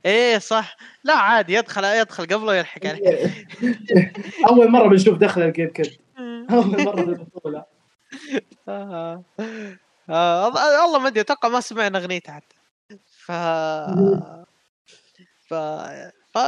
إيه 0.05 0.39
صح. 0.39 0.77
لا 1.05 1.15
عادي 1.15 1.55
يدخل 1.55 1.85
يدخل 1.85 2.25
قبله 2.25 2.55
يلحق 2.55 2.87
عليه. 2.87 3.31
أول 4.49 4.71
مرة 4.71 4.89
بنشوف 4.89 5.19
دخل 5.19 5.43
الجيب 5.43 5.71
كيد 5.71 6.01
أول 6.51 6.85
مرة 6.85 6.97
في 6.97 7.03
البطوله 7.03 7.65
آه. 10.11 10.47
آه 10.47 10.85
والله 10.85 10.99
ما 10.99 11.09
أدري 11.09 11.21
أتوقع 11.21 11.49
ما 11.49 11.61
سمعنا 11.61 11.99
اغنيته 11.99 12.33
حتى 12.33 12.57
ف 13.07 13.33
ف 15.49 15.55
ف 16.35 16.39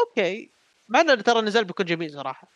okay. 0.00 0.50
مع 0.88 1.00
إنه 1.00 1.14
ترى 1.14 1.40
نزل 1.40 1.64
بيكون 1.64 1.86
جميل 1.86 2.12
صراحة. 2.12 2.48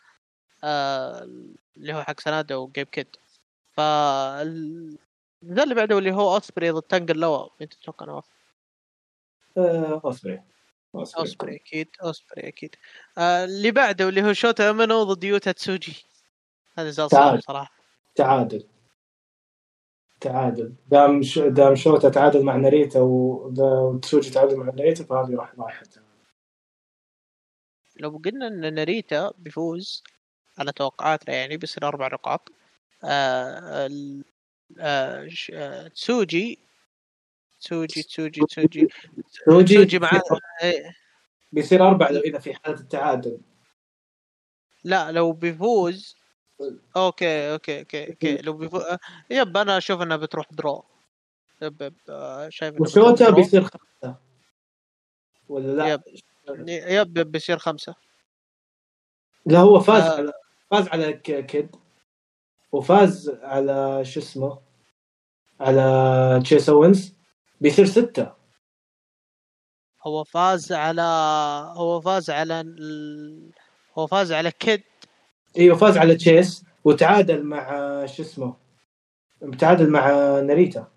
آه... 0.64 1.28
اللي 1.76 1.94
هو 1.94 2.02
حق 2.02 2.20
سنادا 2.20 2.56
وجيب 2.56 2.86
كيد 2.86 3.16
ف 3.72 3.80
النزال 3.80 4.98
اللي 5.42 5.74
بعده 5.74 5.98
اللي 5.98 6.12
هو 6.12 6.34
اوسبري 6.34 6.70
ضد 6.70 6.82
تانجا 6.82 7.20
لوا 7.20 7.48
أنت 7.62 7.74
تتوقع 7.74 8.06
نواف؟ 8.06 8.24
آه، 9.58 10.00
اوسبري 10.04 10.42
اوسبري 10.94 11.56
أكيد 11.56 11.88
اوسبري 12.02 12.48
أكيد. 12.48 12.76
آه 13.18 13.44
اللي 13.44 13.70
بعده 13.70 14.08
اللي 14.08 14.22
هو 14.22 14.32
شوتا 14.32 14.70
اومينو 14.70 15.02
ضد 15.02 15.24
يوتا 15.24 15.52
تسوجي 15.52 16.04
هذا 16.78 16.88
نزال 16.88 17.10
صعب 17.10 17.40
صراحة 17.40 17.72
تعادل. 18.14 18.66
تعادل. 20.24 20.74
دام 20.88 21.22
ش... 21.22 21.38
دام 21.38 21.74
شوتا 21.74 22.08
تعادل 22.08 22.44
مع 22.44 22.56
ناريتا 22.56 23.00
وتسوجي 23.00 24.30
تعادل 24.30 24.56
مع 24.56 24.64
ناريتا 24.64 25.04
فهذه 25.04 25.34
راح 25.36 25.54
رايحه 25.58 25.82
لو 27.96 28.20
قلنا 28.24 28.46
إن 28.46 28.74
ناريتا 28.74 29.32
بيفوز 29.38 30.02
على 30.58 30.72
توقعاتنا 30.72 31.34
يعني 31.34 31.56
بيصير 31.56 31.88
أربع 31.88 32.06
نقاط 32.06 32.52
آه 33.04 33.88
آه 34.80 35.28
آه 35.52 35.88
تسوجي 35.88 36.58
تسوجي 37.60 38.02
تسوجي 38.02 38.40
تسوجي 38.40 38.88
تسوجي 39.64 39.98
مع 39.98 40.20
إيه. 40.62 40.96
بيصير 41.52 41.88
أربع 41.88 42.10
لو 42.10 42.20
إذا 42.20 42.38
في 42.38 42.54
حالة 42.54 42.80
التعادل. 42.80 43.40
لا 44.84 45.12
لو 45.12 45.32
بيفوز 45.32 46.16
okay 46.96 47.52
okay 47.52 47.80
okay 47.80 48.10
okay. 48.10 48.36
لو 48.36 48.52
بيفو... 48.52 48.82
yep 49.30 49.56
أنا 49.56 49.78
أشوف 49.78 50.02
إنها 50.02 50.16
بتروح 50.16 50.46
draw 50.52 50.84
yep 51.62 51.82
yep 51.82 51.94
شايف 52.48 52.80
وشوتا 52.80 53.30
بيصير 53.30 53.64
خمسة. 53.64 54.16
ولا 55.48 55.72
لا؟ 55.72 55.92
yep 55.92 56.02
yep, 56.48 57.18
yep 57.18 57.32
بيصير 57.32 57.58
خمسة. 57.58 57.94
لا 59.46 59.58
هو 59.58 59.80
فاز 59.80 60.02
آه. 60.02 60.16
على 60.16 60.32
فاز 60.70 60.88
على 60.88 61.12
كيد. 61.12 61.76
وفاز 62.72 63.28
على 63.42 64.04
شو 64.04 64.20
اسمه؟ 64.20 64.58
على 65.60 66.40
تشيس 66.44 66.68
أوينز. 66.68 67.14
بيصير 67.60 67.86
ستة. 67.86 68.32
هو 70.02 70.24
فاز 70.24 70.72
على 70.72 71.02
هو 71.76 72.00
فاز 72.00 72.30
على 72.30 72.60
ال... 72.60 73.52
هو 73.98 74.06
فاز 74.06 74.32
على 74.32 74.50
كيد. 74.50 74.82
أيوه 75.58 75.76
فاز 75.76 75.96
على 75.98 76.14
تشيس 76.16 76.64
وتعادل 76.84 77.42
مع 77.42 77.66
شو 78.06 78.22
اسمه؟ 78.22 78.56
تعادل 79.58 79.90
مع 79.90 80.10
ناريتا. 80.40 80.92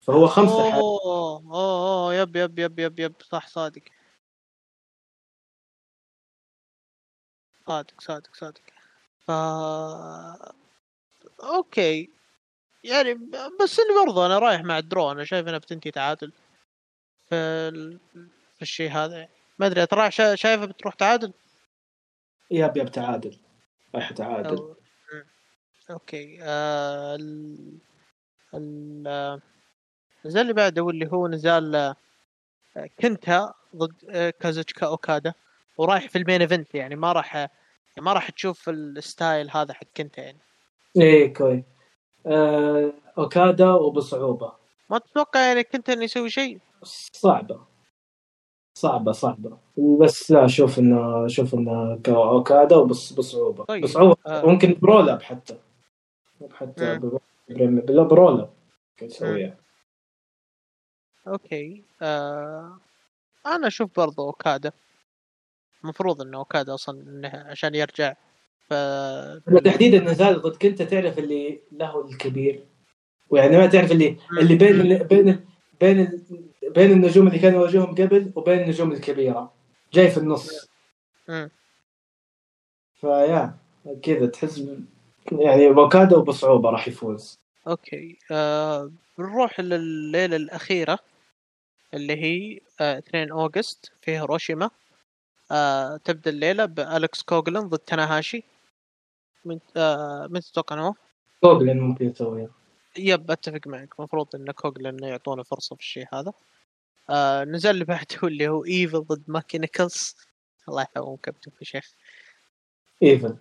فهو 0.00 0.26
خمسة 0.26 0.70
حال 0.70 0.80
أوه 0.80 1.42
أوه 1.54 2.14
yep 2.14 2.36
yep 2.36 2.58
yep 2.58 2.78
yep 2.78 3.00
yep. 3.00 3.14
صح 3.22 3.48
صادق. 3.48 3.82
صادق 7.66 8.00
صادق 8.00 8.34
صادق. 8.34 8.60
ف 9.26 9.30
okay. 11.44 12.10
يعني 12.84 13.14
بس 13.62 13.80
إني 13.80 14.06
برضو 14.06 14.26
أنا 14.26 14.38
رايح 14.38 14.60
مع 14.60 14.78
ال 14.78 14.84
draw 14.84 15.10
أنا 15.10 15.24
شايف 15.24 15.48
إنها 15.48 15.58
بتنتهي 15.58 15.90
تعادل. 15.90 16.32
في 17.28 17.34
ال... 17.34 17.98
في 18.56 18.62
الشيء 18.62 18.90
هذا. 18.90 19.28
ما 19.58 19.66
أدري 19.66 19.86
ترى 19.86 20.10
شايفها 20.10 20.66
بتروح 20.66 20.94
تعادل؟ 20.94 21.32
yep 22.50 22.76
yep 22.76 22.90
تعادل. 22.90 23.38
رايح 23.94 24.12
تعادل 24.12 24.56
أو... 24.56 24.74
okay. 25.90 26.38
آه... 26.42 27.14
ال... 27.14 27.78
ال... 28.54 29.40
النزال 30.24 30.42
اللي 30.42 30.52
بعده 30.52 30.82
واللي 30.82 31.08
هو 31.12 31.28
نزال 31.28 31.74
آه، 31.74 32.88
كينتا 33.00 33.54
ضد 33.76 33.94
آه، 34.10 34.30
كازوتشيكا 34.30 34.86
أوكادا 34.86 35.34
ورايح 35.78 36.08
في 36.08 36.18
ال 36.18 36.22
main 36.22 36.40
event 36.40 36.74
يعني 36.74 36.96
ما 36.96 37.12
راح 37.12 37.48
ما 37.98 38.12
راح 38.12 38.30
تشوف 38.30 38.68
الستايل 38.68 39.50
هذا 39.50 39.74
حق 39.74 39.86
كينتا 39.96 40.22
يعني. 40.22 40.38
إيه 40.96 41.34
كويس 41.34 41.64
آه، 42.26 42.92
أوكادا 43.18 43.70
وبصعوبة. 43.70 44.52
ما 44.90 44.98
تتوقع 44.98 45.40
يعني 45.40 45.64
كينتا 45.64 45.92
إنه 45.92 46.04
يسوي 46.04 46.30
شيء؟ 46.30 46.58
صعبة. 47.12 47.71
صعبة 48.82 49.12
صعبة. 49.12 49.58
بس 50.00 50.30
لا 50.30 50.44
أشوف 50.44 50.78
إنه 50.78 51.26
أشوف 51.26 51.54
إنه 51.54 52.00
اوكادا 52.08 52.76
وبس 52.76 53.12
بصعوبة. 53.12 53.64
طيب. 53.64 53.82
بصعوبة. 53.82 54.16
آه. 54.26 54.46
ممكن 54.46 54.76
برول 54.82 55.08
roll 55.08 55.17
up 55.17 55.22
حتى. 55.22 55.58
حتى 56.52 56.98
مم. 57.48 57.80
بالله 57.80 58.02
برول 58.02 58.40
أب 58.40 58.50
يسويها. 59.02 59.56
أوكي. 61.28 61.84
آه... 62.02 62.78
أنا 63.46 63.66
أشوف 63.66 63.90
برضو 63.96 64.26
أوكادا. 64.26 64.72
المفروض 65.84 66.22
انه 66.22 66.38
أوكادا 66.38 66.74
أصلا 66.74 67.02
إنه 67.02 67.28
عشان 67.28 67.74
يرجع. 67.74 68.14
ف 68.68 68.74
تحديد 69.64 69.94
النزال 69.94 70.42
ضد 70.42 70.56
كنت 70.56 70.82
تعرف 70.82 71.18
اللي 71.18 71.60
له 71.72 72.08
الكبير. 72.08 72.64
ويعني 73.30 73.56
ما 73.56 73.66
تعرف 73.66 73.92
اللي 73.92 74.16
اللي 74.40 74.54
بين 74.54 74.80
اللي 74.80 75.04
بين 75.04 75.46
بين 75.80 76.24
بين 76.74 76.90
النجوم 76.92 77.26
اللي 77.26 77.38
كانوا 77.38 77.60
يواجههم 77.60 77.94
قبل 77.94 78.32
وبين 78.36 78.60
النجوم 78.60 78.92
الكبيرة. 78.92 79.52
جاي 79.92 80.10
في 80.10 80.18
النص. 80.18 80.68
مم. 81.28 81.50
فيا 83.00 83.56
كذا 84.02 84.26
تحس 84.26 84.64
يعني 85.32 85.68
اوكادا 85.68 86.16
وبصعوبه 86.16 86.70
راح 86.70 86.88
يفوز. 86.88 87.38
okay. 87.68 88.18
آه... 88.30 88.90
بنروح 89.18 89.60
لليلة 89.60 90.36
الأخيرة 90.36 90.98
اللي 91.94 92.16
هي 92.16 92.60
آه... 92.80 92.98
2 92.98 93.30
August 93.30 93.92
في 94.00 94.10
هيروشيما. 94.10 94.70
آه... 95.50 95.96
تبدأ 95.96 96.30
الليلة 96.30 96.64
بأليكس 96.64 97.22
كوغلن 97.22 97.68
ضد 97.68 97.78
تاناهاشي. 97.78 98.42
من 99.44 99.58
آه... 99.76 100.26
من 100.30 100.40
تتوقع 100.40 100.76
إنه؟ 100.76 100.94
كوغلين 101.40 101.80
ممكن 101.80 102.10
يسويها. 102.10 102.50
yep 102.98 103.30
أتفق 103.30 103.60
معك. 103.66 103.88
المفروض 103.98 104.26
إن 104.34 104.50
كوغلن 104.50 105.04
يعطونه 105.04 105.42
فرصة 105.42 105.76
في 105.76 105.82
الشيء 105.82 106.06
هذا. 106.12 106.32
آه 107.10 107.44
نزل 107.44 107.70
اللي 107.70 107.84
بعده 107.84 108.16
اللي 108.24 108.48
هو 108.48 108.64
ايفل 108.64 109.00
ضد 109.00 109.22
مايكي 109.28 109.58
نيكلز 109.58 110.16
الله 110.68 110.82
يحفظهم 110.82 111.16
كابتن 111.16 111.50
في 111.58 111.64
شيخ 111.64 111.94
ايفن 113.02 113.36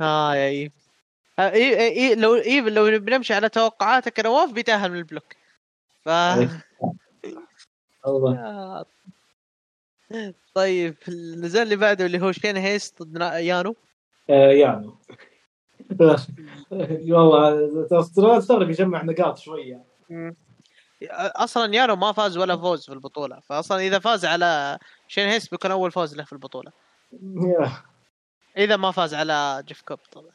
آه 0.00 0.34
يا 0.34 0.48
ايفل 0.48 0.74
آه 1.38 1.50
إي 1.50 1.88
إي 1.88 2.14
لو 2.14 2.34
ايفل 2.34 2.74
لو 2.74 2.98
بنمشي 2.98 3.34
على 3.34 3.48
توقعاتك 3.48 4.20
نواف 4.20 4.52
بيتاهل 4.52 4.90
من 4.90 4.98
البلوك 4.98 5.36
ف 6.04 6.08
الله 8.06 8.38
آه. 8.38 8.86
طيب 10.54 10.94
النزال 11.08 11.62
اللي 11.62 11.76
بعده 11.76 12.06
اللي 12.06 12.20
هو 12.20 12.32
شين 12.32 12.56
هيس 12.56 12.94
ضد 13.02 13.20
يانو 13.20 13.76
آه 14.30 14.50
يعني 14.50 14.90
والله 16.70 17.86
ترى 18.16 18.38
استغرب 18.38 18.70
يجمع 18.70 19.02
نقاط 19.02 19.38
شوية 19.38 19.84
أصلا 21.12 21.74
يانو 21.74 21.96
ما 21.96 22.12
فاز 22.12 22.38
ولا 22.38 22.56
فوز 22.56 22.86
في 22.86 22.92
البطولة 22.92 23.40
فاصلا 23.40 23.78
إذا 23.80 23.98
فاز 23.98 24.24
على 24.24 24.78
شين 25.08 25.28
هيست 25.28 25.48
بيكون 25.48 25.70
أول 25.70 25.92
فوز 25.92 26.16
له 26.16 26.24
في 26.24 26.32
البطولة. 26.32 26.72
إذا 28.56 28.76
ما 28.76 28.90
فاز 28.90 29.14
على 29.14 29.62
جيف 29.66 29.82
كوب 29.82 29.98
طبعا. 30.12 30.32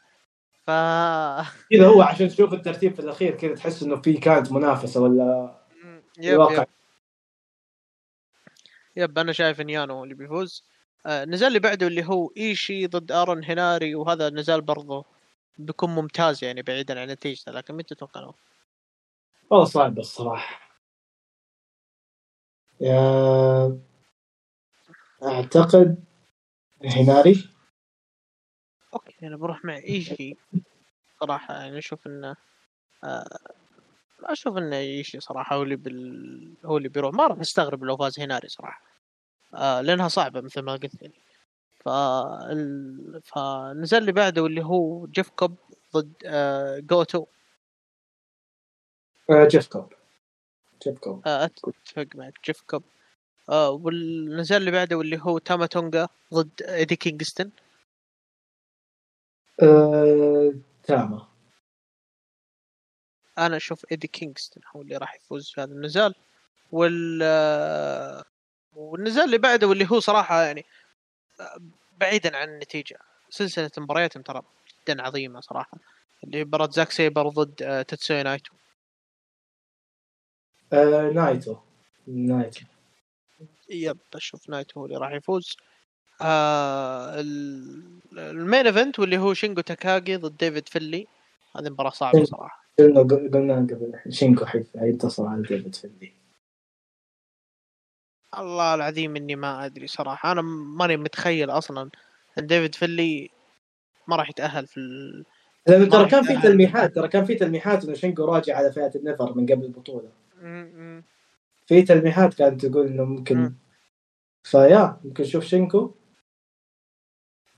ف 0.64 0.70
كذا 1.70 1.88
هو 1.88 2.02
عشان 2.02 2.30
تشوف 2.30 2.54
الترتيب 2.54 2.94
في 2.94 3.00
الأخير 3.00 3.36
كذا 3.36 3.56
تحس 3.56 3.84
إنه 3.84 4.02
في 4.02 4.14
كانت 4.14 4.52
منافسة 4.52 5.02
ولا 5.02 5.56
yep 6.18 6.34
الواقع 6.34 6.62
yep, 6.62 6.68
yep 8.96 9.20
أنا 9.20 9.32
شايف 9.32 9.62
إن 9.62 9.70
يانو 9.70 10.04
اللي 10.04 10.16
بيفوز. 10.16 10.64
آه 11.06 11.24
النزال 11.24 11.48
اللي 11.48 11.60
بعده 11.60 11.88
اللي 11.88 12.06
هو 12.06 12.32
إيشيي 12.38 12.88
ضد 12.88 13.12
آرون 13.12 13.46
هناري 13.46 13.96
وهذا 13.96 14.28
النزال 14.28 14.62
برضه 14.62 15.06
بيكون 15.58 15.90
ممتاز 15.90 16.44
يعني 16.44 16.62
بعيدا 16.62 17.02
عن 17.02 17.08
نتيجته 17.08 17.52
لكن 17.52 17.74
مين 17.74 17.86
تتوقع؟ 17.86 18.32
والله 19.50 19.66
صعب 19.66 20.00
الصراحة. 20.00 20.60
yeah 22.82 23.80
أعتقد 25.24 26.04
هناري؟ 26.86 27.50
okay 28.94 29.28
أنا 29.28 29.38
بروح 29.38 29.66
مع 29.66 29.78
إيشي 29.78 30.36
صراحة. 31.20 31.54
يعني 31.54 31.78
أشوف 31.78 32.08
إنه 32.08 32.36
آه 33.04 33.38
أشوف 34.24 34.58
إنه 34.58 34.76
إيشي 34.78 35.20
صراحة 35.20 35.56
هو 35.56 35.64
اللي 35.64 35.76
بال... 35.76 36.54
هو 36.66 36.78
اللي 36.78 36.90
بيروح. 36.90 37.14
ما 37.14 37.28
راح 37.28 37.40
أستغرب 37.40 37.84
لو 37.84 37.98
فاز 37.98 38.20
هناري 38.20 38.48
صراحة. 38.48 38.82
آه 39.56 39.82
لأنها 39.82 40.08
صعبة 40.08 40.42
مثل 40.42 40.62
ما 40.62 40.72
قلت 40.72 41.02
يعني 41.02 41.14
ف. 41.80 41.90
فالنزال 43.34 44.02
اللي 44.02 44.12
بعده 44.12 44.46
اللي 44.46 44.66
هو 44.66 45.06
جيف 45.08 45.30
كوب 45.30 45.58
ضد 45.96 46.14
آه 46.26 46.80
غوتو. 46.80 47.26
جيف 49.32 49.68
كوب. 49.68 49.94
جيف 50.84 51.00
كوب. 51.00 51.28
آه 51.28 51.46
أتفق 51.46 52.08
معك 52.16 52.34
جيف 52.46 52.62
كوب. 52.62 52.84
آه 53.50 53.70
والنزال 53.70 54.58
اللي 54.58 54.72
بعده 54.72 55.02
اللي 55.02 55.20
هو 55.22 55.38
تاما 55.38 55.66
تونجا 55.66 56.08
ضد 56.34 56.62
إيدي 56.62 56.96
كينغستون. 56.96 57.52
آه، 59.62 60.54
تاما. 60.84 61.28
أنا 63.38 63.58
أشوف 63.58 63.86
إيدي 63.92 64.08
كينغستون 64.08 64.64
هو 64.76 64.82
اللي 64.82 64.98
راح 64.98 65.16
يفوز 65.16 65.52
في 65.52 65.62
هذا 65.62 65.72
النزال 65.72 66.16
وال 66.72 67.20
آه، 67.24 68.24
والنزال 68.76 69.26
اللي 69.26 69.38
بعده 69.38 69.68
واللي 69.68 69.88
هو 69.92 70.00
صراحة 70.00 70.42
يعني 70.44 70.66
آه، 71.40 71.58
بعيدا 71.98 72.38
عن 72.38 72.50
النتيجة. 72.50 73.00
سلسلة 73.30 73.72
مباريات 73.78 74.18
ترى 74.18 74.42
جدا 74.82 75.02
عظيمة 75.02 75.40
صراحة. 75.40 75.78
اللي 76.24 76.44
مباراه 76.46 76.70
زاك 76.70 76.92
سيبر 76.92 77.30
ضد 77.30 77.64
آه، 77.64 77.82
تيتسويا 77.82 78.24
نايتو. 78.24 78.54
آه، 80.74 81.12
نايتو. 81.12 81.56
نايتو. 82.08 82.66
yep 83.70 83.98
أشوف 84.16 84.50
نايتو 84.50 84.80
هو 84.80 84.86
اللي 84.86 84.98
راح 84.98 85.12
يفوز. 85.12 85.58
آه 86.22 87.20
ال- 87.20 88.00
المين 88.18 88.66
main 88.66 88.81
event 88.81 89.00
واللي 89.00 89.18
هو 89.18 89.34
شينجو 89.34 89.62
تاكاغي 89.62 90.16
ضد 90.16 90.38
ديفيد 90.38 90.70
فينلي. 90.70 91.08
هذه 91.56 91.70
مباراة 91.70 91.90
صعبة 91.90 92.24
صراحة. 92.24 92.64
قلنا 92.80 93.02
قلنا 93.02 93.56
قبل 93.56 94.00
شينغو 94.10 94.46
حيف- 94.46 94.78
حينتصر 94.78 95.28
على 95.28 95.42
ديفيد 95.42 95.76
فيلي. 95.76 96.14
الله 98.38 98.74
العظيم 98.76 99.16
إني 99.16 99.36
ما 99.36 99.66
أدري 99.66 99.88
صراحة. 99.88 100.32
أنا 100.32 100.42
ماني 100.42 100.98
متخيل 100.98 101.50
أصلا 101.50 101.90
إن 102.40 102.48
ديفيد 102.48 102.76
فيلي 102.76 103.30
ما 104.08 104.16
راح 104.16 104.30
يتأهل 104.30 104.68
في 104.68 104.78
ال... 104.78 105.26
ترى 105.66 106.10
كان 106.10 106.24
في 106.24 106.42
تلميحات 106.42 106.96
ترى 106.96 107.08
كان 107.08 107.26
في 107.26 107.36
تلميحات 107.36 107.86
إنه 107.86 107.94
شينكو 107.94 108.26
راجع 108.26 108.58
على 108.58 108.72
فئة 108.72 108.92
النفر 108.96 109.34
من 109.34 109.46
قبل 109.46 109.66
البطولة. 109.66 110.10
في 111.66 111.82
تلميحات 111.82 112.34
كانت 112.34 112.66
تقول 112.66 112.88
إنه 112.88 113.04
ممكن 113.04 113.38
مم. 113.38 113.56
فيا 114.44 115.00
ممكن 115.04 115.24
نشوف 115.24 115.46
شينكو. 115.46 115.92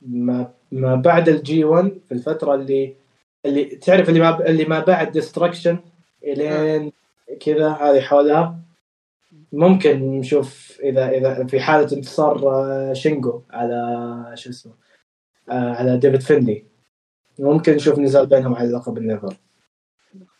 ما 0.02 0.54
ما 0.72 0.96
بعد 0.96 1.30
الجي 1.30 1.64
1 1.64 2.00
في 2.06 2.12
الفترة 2.12 2.56
اللي 2.56 2.96
اللي 3.46 3.66
تعرف 3.66 4.10
اللي 4.10 4.20
ما 4.20 4.50
اللي 4.50 4.66
ما 4.66 4.80
بعد 4.80 5.12
ديستركشن 5.12 5.80
الين 6.24 6.92
كذا 7.40 7.70
هذه 7.70 8.02
حولها. 8.02 8.60
ممكن 9.54 10.12
نشوف 10.12 10.80
إذا 10.84 11.10
إذا 11.10 11.46
في 11.46 11.60
حالة 11.60 11.98
انتصار 11.98 12.50
آه، 12.50 12.94
شينجو 12.94 13.42
على 13.50 14.32
شو 14.36 14.50
اسمه 14.50 14.74
آه، 15.50 15.74
على 15.74 15.98
ديفيد 15.98 16.22
فيندي 16.22 16.66
ممكن 17.40 17.74
نشوف 17.74 18.00
نزال 18.00 18.26
بينهم 18.28 18.56
على 18.56 18.72
لقب 18.72 18.98
النيفر. 18.98 19.36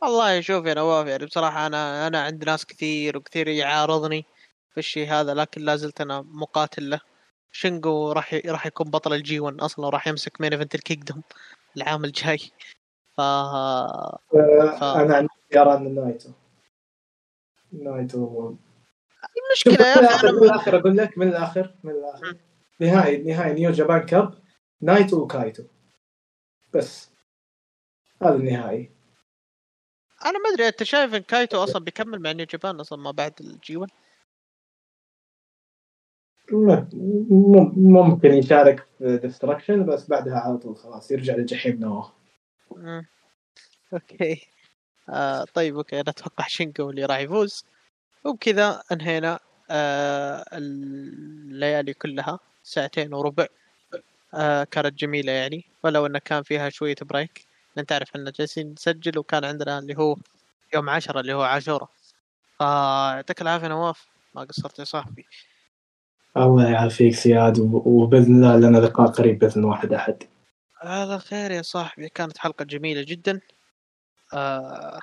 والله 0.02 0.42
شوف 0.42 0.66
يا 0.66 0.74
نواف 0.74 1.08
يعني 1.08 1.26
بصراحة 1.26 1.68
أنا 1.68 2.08
أنا 2.08 2.24
عندي 2.24 2.46
ناس 2.46 2.66
كثير 2.66 3.18
وكثير 3.18 3.48
يعارضني 3.48 4.26
في 4.72 4.78
الشيء 4.78 5.08
هذا 5.10 5.34
لكن 5.34 5.62
لا 5.62 5.76
زلت 5.76 6.02
أنا 6.02 6.22
مقاتل 6.22 6.90
له. 6.90 7.02
شينجو 7.52 8.12
راح 8.12 8.34
ي... 8.34 8.40
راح 8.40 8.66
يكون 8.66 8.90
بطل 8.92 9.14
الجي 9.14 9.40
1 9.40 9.62
أصلا 9.62 9.90
راح 9.90 10.08
يمسك 10.08 10.42
مين 10.42 10.54
ايفنت 10.54 10.76
الكيكدوم 10.76 11.24
العام 11.78 12.06
الجاي. 12.06 12.40
ف 13.18 13.22
ف- 13.22 14.84
أنا 14.84 15.16
عندي 15.16 15.30
قران 15.54 15.96
نايتو. 15.96 16.30
نايتو 17.72 18.56
المشكلة 19.38 19.88
يا 19.88 20.02
من 20.02 20.06
أخي 20.06 20.28
من 20.28 20.44
الآخر 20.44 20.80
أقول 20.80 20.98
لك 20.98 21.18
من 21.18 21.28
الآخر 21.28 21.76
من 21.84 21.92
الآخر. 21.92 22.38
نهائي 22.80 23.18
نهائي 23.18 23.54
New 23.54 23.72
Japan 23.72 24.00
Cup 24.06 24.44
نايتو 24.82 25.22
وكايتو. 25.24 25.64
بس. 26.74 27.12
هذا 28.24 28.36
النهائي. 28.36 28.95
أنا 30.26 30.40
ما 30.40 30.50
أدري 30.54 30.68
أنت 30.68 30.84
شايف 30.84 31.14
إن 31.16 31.22
كايتو 31.22 31.64
أصلا 31.64 31.84
بيكمل 31.84 32.22
مع 32.22 32.32
نيو 32.32 32.46
جابان 32.46 32.80
أصلا 32.80 33.00
ما 33.00 33.12
بعد 33.12 33.34
ال 33.42 33.60
G 33.60 33.78
1 33.78 33.92
م- 36.52 36.86
م- 37.30 37.74
ممكن 37.94 38.34
يشارك 38.34 38.88
في 38.98 39.18
Destruction 39.18 39.86
بس 39.86 40.10
بعدها 40.10 40.38
على 40.40 40.58
طول 40.58 40.76
خلاص 40.76 41.12
يرجع 41.12 41.36
لجحيم 41.36 41.80
نواه. 41.80 42.14
okay. 43.94 44.48
آه 45.10 45.46
طيب 45.54 45.76
okay 45.78 45.96
أنا 46.00 46.10
أتوقع 46.10 46.48
شينغو 46.48 46.90
اللي 46.90 47.06
راح 47.06 47.20
يفوز. 47.20 47.66
وبكذا 48.24 48.84
أنهينا 48.92 49.40
آه 49.70 50.46
الليالي 50.54 51.94
كلها 51.94 52.40
ساعتين 52.64 53.14
وربع. 53.14 53.48
آه 54.34 54.64
كانت 54.64 54.94
جميلة 55.00 55.32
يعني 55.32 55.66
ولو 55.84 56.06
انه 56.06 56.20
كان 56.20 56.44
فيها 56.44 56.70
شوية 56.70 56.96
بريك 57.02 57.45
انت 57.78 57.90
تعرف 57.90 58.16
ان 58.16 58.32
جالسين 58.32 58.72
نسجل 58.72 59.20
وكان 59.20 59.46
عندنا 59.46 59.80
اللي 59.80 59.98
هو 59.98 60.16
يوم 60.74 60.90
عشرة 60.90 61.20
اللي 61.20 61.34
هو 61.34 61.42
عاشورة. 61.42 61.90
فيعطيك 62.58 63.42
العافية 63.42 63.68
نواف 63.68 64.08
ما 64.36 64.44
قصرت 64.44 64.80
يا 64.80 64.84
صاحبي. 64.84 65.26
الله 66.38 66.72
يعافيك 66.72 67.14
زياد 67.14 67.60
وبإذن 67.60 68.36
الله 68.36 68.70
لنا 68.70 68.78
لقاء 68.78 69.08
قريب 69.08 69.40
بإذن 69.40 69.64
واحد 69.64 69.94
أحد. 69.94 70.24
على 70.82 71.20
خير 71.20 71.52
يا 71.52 71.62
صاحبي. 71.62 72.10
كانت 72.10 72.38
حلقة 72.38 72.66
جميلة 72.66 73.04
جدا. 73.04 73.42
آه 74.34 75.00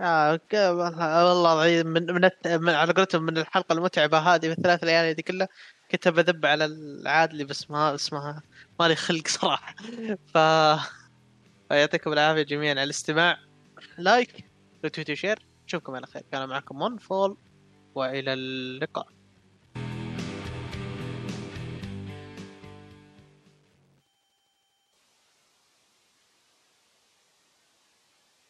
آه 0.00 0.40
والله 0.54 1.52
العظيم 1.52 1.86
من 1.86 2.06
من, 2.06 2.30
من 2.44 2.74
على 2.74 2.92
قولتهم 2.92 3.22
من 3.22 3.38
الحلقة 3.38 3.72
المتعبة 3.72 4.18
هذه 4.18 4.46
من 4.46 4.52
الثلاث 4.52 4.84
ليالي 4.84 5.14
دي 5.14 5.22
كلها 5.22 5.48
كنت 5.90 6.08
بذب 6.08 6.46
على 6.46 6.64
العادلي 6.64 7.44
بس 7.44 7.70
ما 7.70 7.94
اسمها 7.94 8.42
مالي 8.80 8.96
خلق 8.96 9.28
صراحة. 9.28 9.74
ف 10.34 10.38
يعطيكم 11.70 12.12
العافية 12.12 12.42
جميعا 12.42 12.70
على 12.70 12.82
الاستماع. 12.82 13.38
لايك 13.98 14.44
ريتويت 14.84 15.10
وشير 15.10 15.46
نشوفكم 15.66 15.94
على 15.94 16.06
خير. 16.06 16.22
كان 16.32 16.48
معكم 16.48 16.78
مون 16.78 16.98
فول 16.98 17.36
وإلى 17.94 18.32
اللقاء. 18.32 19.15